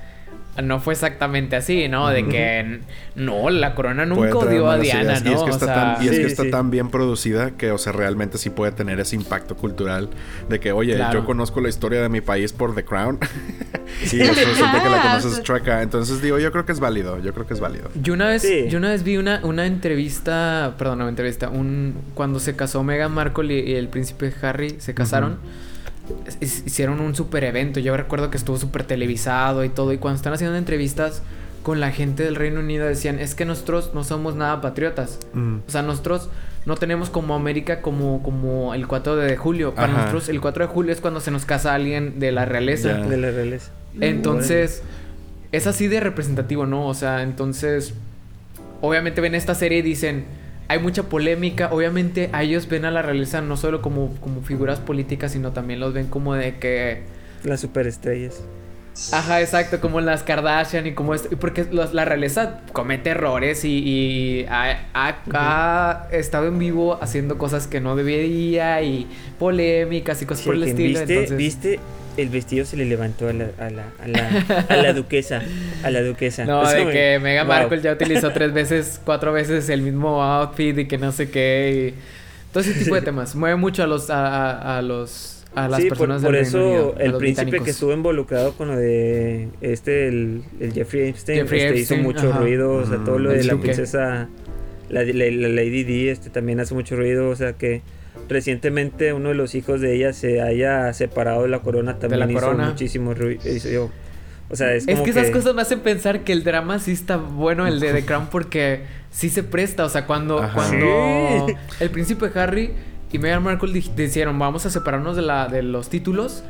no 0.62 0.80
fue 0.80 0.94
exactamente 0.94 1.56
así, 1.56 1.88
¿no? 1.88 2.08
De 2.08 2.26
que 2.26 2.80
no, 3.14 3.50
la 3.50 3.74
corona 3.74 4.06
nunca 4.06 4.36
odió 4.38 4.70
a 4.70 4.78
Diana, 4.78 5.02
ideas. 5.02 5.24
¿no? 5.24 5.30
Y 5.30 5.34
es 5.34 5.40
que 5.42 5.50
O 5.50 5.52
está, 5.52 5.66
sea, 5.66 5.74
tan, 5.96 6.04
y 6.04 6.08
es 6.08 6.14
Sí, 6.16 6.20
que 6.22 6.26
está 6.26 6.42
sí. 6.44 6.50
tan 6.50 6.70
bien 6.70 6.90
producida 6.90 7.52
que, 7.52 7.70
o 7.70 7.78
sea, 7.78 7.92
realmente 7.92 8.38
sí 8.38 8.50
puede 8.50 8.72
tener 8.72 9.00
ese 9.00 9.16
impacto 9.16 9.56
cultural 9.56 10.08
de 10.48 10.60
que, 10.60 10.72
oye, 10.72 10.94
Claro. 10.96 11.20
yo 11.20 11.26
conozco 11.26 11.60
la 11.60 11.68
historia 11.68 12.00
de 12.02 12.08
mi 12.08 12.20
país 12.20 12.52
por 12.52 12.74
The 12.74 12.84
Crown. 12.84 13.18
sí, 14.04 14.20
eso 14.20 14.32
resulta 14.34 14.82
que 14.82 14.88
la 14.88 15.02
conoces 15.02 15.42
Treka. 15.42 15.82
Entonces, 15.82 16.20
digo, 16.22 16.38
yo 16.38 16.50
creo 16.52 16.64
que 16.66 16.72
es 16.72 16.80
válido. 16.80 17.18
Yo 17.22 17.32
creo 17.34 17.46
que 17.46 17.54
es 17.54 17.60
válido. 17.60 17.88
Yo 18.02 18.12
una 18.14 18.26
vez, 18.28 18.42
Sí. 18.42 18.66
yo 18.68 18.78
una 18.78 18.90
vez 18.90 19.02
vi 19.02 19.16
una, 19.16 19.40
una 19.44 19.66
entrevista, 19.66 20.74
perdón, 20.78 20.98
no 21.00 21.08
entrevista, 21.08 21.48
un 21.48 21.94
cuando 22.14 22.38
se 22.40 22.54
casó 22.56 22.82
Meghan 22.82 23.12
Markle 23.12 23.54
y, 23.54 23.70
y 23.70 23.74
el 23.74 23.88
príncipe 23.88 24.32
Harry 24.42 24.76
se 24.78 24.94
casaron, 24.94 25.38
hicieron 26.40 27.00
un 27.00 27.14
super 27.14 27.44
evento. 27.44 27.80
Yo 27.80 27.96
recuerdo 27.96 28.30
que 28.30 28.36
estuvo 28.36 28.56
súper 28.56 28.84
televisado 28.84 29.64
y 29.64 29.68
todo. 29.68 29.92
Y 29.92 29.98
cuando 29.98 30.16
están 30.16 30.32
haciendo 30.32 30.56
entrevistas 30.56 31.22
con 31.62 31.80
la 31.80 31.90
gente 31.90 32.22
del 32.22 32.36
Reino 32.36 32.60
Unido 32.60 32.86
decían, 32.86 33.18
es 33.18 33.34
que 33.34 33.44
nosotros 33.44 33.90
no 33.94 34.04
somos 34.04 34.36
nada 34.36 34.60
patriotas. 34.60 35.18
Mm. 35.32 35.56
O 35.66 35.70
sea, 35.70 35.82
nosotros 35.82 36.28
no 36.64 36.76
tenemos 36.76 37.10
como 37.10 37.34
América 37.34 37.80
como, 37.80 38.22
como 38.22 38.74
el 38.74 38.86
4 38.86 39.16
de 39.16 39.36
julio. 39.36 39.74
Para 39.74 39.88
Ajá. 39.88 39.96
nosotros 39.98 40.28
el 40.28 40.40
4 40.40 40.66
de 40.66 40.72
julio 40.72 40.92
es 40.92 41.00
cuando 41.00 41.20
se 41.20 41.30
nos 41.30 41.44
casa 41.44 41.74
alguien 41.74 42.18
de 42.18 42.32
la 42.32 42.44
realeza. 42.44 42.94
De 42.94 43.16
la 43.16 43.30
realeza 43.30 43.70
Entonces, 44.00 44.82
es 45.52 45.66
así 45.66 45.88
de 45.88 46.00
representativo, 46.00 46.66
¿no? 46.66 46.86
O 46.86 46.94
sea, 46.94 47.22
entonces, 47.22 47.94
obviamente 48.80 49.20
ven 49.20 49.34
esta 49.34 49.54
serie 49.54 49.78
y 49.78 49.82
dicen, 49.82 50.24
hay 50.68 50.78
mucha 50.80 51.04
polémica, 51.04 51.68
obviamente 51.72 52.30
a 52.32 52.42
ellos 52.42 52.68
ven 52.68 52.84
a 52.84 52.90
la 52.90 53.02
realeza 53.02 53.40
no 53.40 53.56
solo 53.56 53.82
como, 53.82 54.14
como 54.20 54.42
figuras 54.42 54.80
políticas, 54.80 55.32
sino 55.32 55.52
también 55.52 55.80
los 55.80 55.92
ven 55.94 56.06
como 56.08 56.34
de 56.34 56.56
que... 56.58 57.02
las 57.44 57.60
superestrellas 57.60 58.42
Ajá, 59.12 59.42
exacto, 59.42 59.78
como 59.78 60.00
las 60.00 60.22
Kardashian 60.22 60.86
y 60.86 60.94
como 60.94 61.12
esto. 61.12 61.28
Porque 61.38 61.66
los- 61.70 61.92
la 61.92 62.06
realeza 62.06 62.62
comete 62.72 63.10
errores 63.10 63.62
y, 63.66 63.78
y 63.84 64.46
ha, 64.48 64.86
ha- 64.94 65.18
ha 65.34 66.08
estado 66.12 66.46
en 66.46 66.58
vivo 66.58 66.98
haciendo 67.02 67.36
cosas 67.36 67.66
que 67.66 67.78
no 67.78 67.94
debería 67.94 68.80
y 68.80 69.06
polémicas 69.38 70.22
y 70.22 70.24
cosas 70.24 70.46
por 70.46 70.54
el 70.54 70.62
estilo. 70.62 70.98
¿viste, 71.00 71.12
entonces... 71.14 71.36
viste 71.36 71.80
el 72.16 72.28
vestido 72.30 72.64
se 72.64 72.76
le 72.76 72.84
levantó 72.86 73.28
a 73.28 73.32
la, 73.32 73.46
a 73.58 73.70
la, 73.70 73.84
a 74.02 74.08
la, 74.08 74.64
a 74.68 74.76
la 74.76 74.92
duquesa 74.92 75.42
a 75.82 75.90
la 75.90 76.02
duquesa 76.02 76.44
No, 76.44 76.66
de 76.68 76.86
que 76.90 77.18
Meghan 77.22 77.46
wow. 77.46 77.56
Markle 77.56 77.80
ya 77.82 77.92
utilizó 77.92 78.30
tres 78.32 78.52
veces, 78.52 79.00
cuatro 79.04 79.32
veces 79.32 79.68
el 79.68 79.82
mismo 79.82 80.22
outfit 80.22 80.78
y 80.78 80.86
que 80.86 80.98
no 80.98 81.12
sé 81.12 81.30
qué. 81.30 81.92
Y 81.94 82.52
todo 82.52 82.62
ese 82.62 82.74
tipo 82.74 82.94
de 82.94 83.00
temas. 83.02 83.34
Mueve 83.34 83.56
mucho 83.56 83.82
a 83.82 83.86
los, 83.86 84.08
a, 84.10 84.80
los, 84.82 85.44
a 85.54 85.68
las 85.68 85.82
sí, 85.82 85.88
por, 85.88 85.98
personas 85.98 86.22
por 86.22 86.32
del 86.32 86.42
Unido, 86.46 86.94
eso 86.96 86.98
el 86.98 87.14
príncipe 87.16 87.18
británicos. 87.18 87.64
que 87.64 87.70
estuvo 87.70 87.92
involucrado 87.92 88.52
con 88.54 88.68
lo 88.68 88.76
de 88.76 89.48
este, 89.60 90.08
el, 90.08 90.42
el 90.60 90.72
Jeffrey 90.72 91.08
Epstein, 91.10 91.40
Jeffrey 91.40 91.60
este, 91.60 91.78
Epstein, 91.80 92.00
hizo 92.00 92.02
mucho 92.08 92.30
ajá. 92.30 92.38
ruido, 92.40 92.72
o 92.74 92.86
sea, 92.86 92.98
todo 93.04 93.18
lo 93.18 93.30
El 93.32 93.38
de 93.38 93.44
la 93.44 93.56
princesa, 93.60 94.28
la, 94.88 95.02
la- 95.04 95.30
la 95.30 95.48
Lady 95.48 95.84
Di, 95.84 96.08
este, 96.08 96.30
también 96.30 96.60
hace 96.60 96.72
mucho 96.74 96.96
ruido, 96.96 97.28
o 97.28 97.36
sea, 97.36 97.52
que 97.54 97.82
recientemente 98.28 99.12
uno 99.12 99.30
de 99.30 99.34
los 99.34 99.54
hijos 99.54 99.80
de 99.80 99.94
ella 99.96 100.12
se 100.12 100.40
haya 100.42 100.92
separado 100.92 101.42
de 101.42 101.48
la 101.48 101.60
corona 101.60 101.98
también 101.98 102.20
la 102.20 102.30
hizo 102.30 102.40
corona. 102.40 102.68
muchísimo 102.68 103.14
ruido, 103.14 103.40
o 104.48 104.54
sea, 104.54 104.74
es 104.74 104.86
Es 104.86 104.94
como 104.94 105.04
que 105.04 105.10
esas 105.10 105.30
cosas 105.30 105.54
me 105.54 105.62
hacen 105.62 105.80
pensar 105.80 106.20
que 106.20 106.32
el 106.32 106.44
drama 106.44 106.78
sí 106.78 106.92
está 106.92 107.16
bueno, 107.16 107.66
el 107.66 107.80
de 107.80 107.92
The 107.92 108.04
Crown, 108.04 108.28
porque 108.30 108.82
sí 109.10 109.28
se 109.28 109.42
presta. 109.42 109.84
O 109.84 109.88
sea, 109.88 110.06
cuando, 110.06 110.38
Ajá. 110.40 110.54
cuando 110.54 111.46
Sí. 111.48 111.54
el 111.80 111.90
príncipe 111.90 112.30
Harry 112.36 112.70
y 113.10 113.18
Meghan 113.18 113.42
Markle 113.42 113.72
di- 113.72 113.90
dijeron 113.96 114.38
vamos 114.38 114.64
a 114.66 114.70
separarnos 114.70 115.16
de, 115.16 115.22
la, 115.22 115.48
de 115.48 115.62
los 115.64 115.88
títulos, 115.90 116.44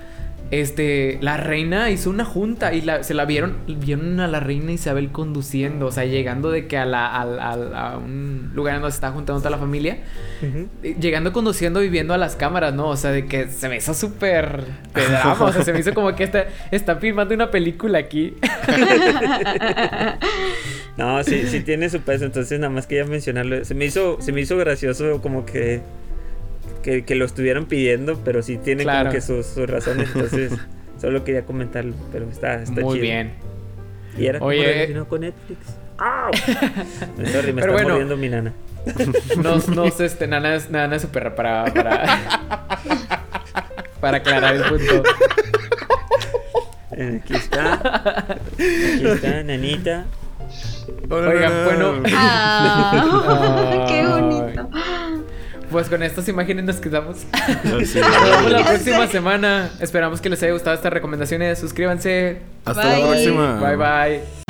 este, 0.50 1.18
la 1.20 1.36
reina 1.36 1.90
hizo 1.90 2.08
una 2.10 2.24
junta 2.24 2.72
y 2.74 2.80
la, 2.82 3.02
se 3.02 3.14
la 3.14 3.24
vieron, 3.24 3.56
vieron 3.66 4.20
a 4.20 4.28
la 4.28 4.40
reina 4.40 4.72
Isabel 4.72 5.10
conduciendo, 5.10 5.86
o 5.86 5.92
sea, 5.92 6.04
llegando 6.04 6.50
de 6.50 6.66
que 6.66 6.76
a, 6.78 6.84
la, 6.86 7.06
al- 7.06 7.74
a 7.74 7.96
un 7.98 8.52
lugar 8.54 8.74
donde 8.76 8.90
se 8.92 8.96
está 8.96 9.10
juntando 9.10 9.40
toda 9.40 9.50
la 9.50 9.58
familia. 9.58 9.98
Eh, 10.82 10.96
Llegando 11.00 11.32
conduciendo 11.32 11.82
y 11.82 11.88
viendo 11.88 12.14
a 12.14 12.18
las 12.18 12.36
cámaras, 12.36 12.74
¿no? 12.74 12.88
O 12.88 12.96
sea, 12.96 13.10
de 13.10 13.26
que 13.26 13.48
se 13.48 13.68
me 13.68 13.76
hizo 13.78 13.92
súper 13.94 14.64
de 14.94 15.06
drama. 15.08 15.36
O 15.44 15.52
sea, 15.52 15.62
se 15.64 15.72
me 15.72 15.80
hizo 15.80 15.92
como 15.94 16.14
que 16.14 16.24
está, 16.24 16.46
está 16.70 16.96
filmando 16.96 17.34
una 17.34 17.50
película 17.50 17.98
aquí. 17.98 18.34
No, 20.96 21.22
sí, 21.24 21.42
sí 21.46 21.60
tiene 21.60 21.90
su 21.90 22.00
peso, 22.00 22.24
entonces 22.24 22.58
nada 22.58 22.72
más 22.72 22.86
quería 22.86 23.04
mencionarlo. 23.04 23.62
Se 23.66 23.74
me 23.74 23.84
hizo, 23.84 24.16
se 24.20 24.32
me 24.32 24.40
hizo 24.40 24.56
gracioso 24.56 25.20
como 25.20 25.44
que, 25.44 25.82
que, 26.86 27.04
que 27.04 27.16
lo 27.16 27.24
estuvieran 27.24 27.66
pidiendo, 27.66 28.20
pero 28.24 28.42
sí 28.44 28.58
tiene 28.58 28.84
Claro. 28.84 29.06
como 29.10 29.14
que 29.14 29.20
sus, 29.20 29.44
sus 29.44 29.68
razones, 29.68 30.08
entonces 30.14 30.52
solo 31.00 31.24
quería 31.24 31.44
comentarlo, 31.44 31.94
pero 32.12 32.28
está, 32.30 32.62
está 32.62 32.80
Muy 32.80 32.94
chido. 32.94 33.02
bien. 33.02 33.32
Y 34.16 34.26
era 34.26 34.38
Oye. 34.40 34.94
con 35.08 35.22
Netflix. 35.22 35.58
¡Au! 35.98 36.30
Sorry, 37.32 37.52
me 37.52 37.60
Pero 37.62 37.76
está 37.76 37.92
bueno. 37.94 38.16
mi 38.16 38.28
nana. 38.28 38.52
Nos, 39.42 39.66
nos, 39.68 39.98
este, 40.00 40.28
nana 40.28 40.54
es, 40.54 40.70
nana 40.70 40.94
es 40.94 41.02
súper 41.02 41.34
para, 41.34 41.64
para, 41.74 42.78
para 44.00 44.18
aclarar 44.18 44.54
el 44.54 44.62
punto. 44.62 45.02
Eh, 46.92 47.20
Aquí 47.20 47.34
está. 47.34 47.74
Aquí 47.74 49.06
está, 49.06 49.42
nanita. 49.42 50.04
Oigan, 51.10 51.64
bueno. 51.64 52.02
Ah, 52.14 53.86
qué 53.88 54.06
bonito. 54.06 54.70
Pues 55.70 55.88
con 55.88 56.02
estas 56.02 56.28
imágenes 56.28 56.64
nos 56.64 56.76
quedamos. 56.76 57.18
Nos 57.64 57.94
vemos 57.94 58.50
la 58.50 58.64
próxima 58.64 59.06
semana. 59.08 59.70
Esperamos 59.80 60.20
que 60.20 60.28
les 60.28 60.42
haya 60.42 60.52
gustado 60.52 60.76
estas 60.76 60.92
recomendaciones. 60.92 61.58
Suscríbanse. 61.58 62.38
Hasta 62.64 62.98
la 62.98 63.06
próxima. 63.06 63.60
Bye 63.60 63.76
bye. 63.76 64.45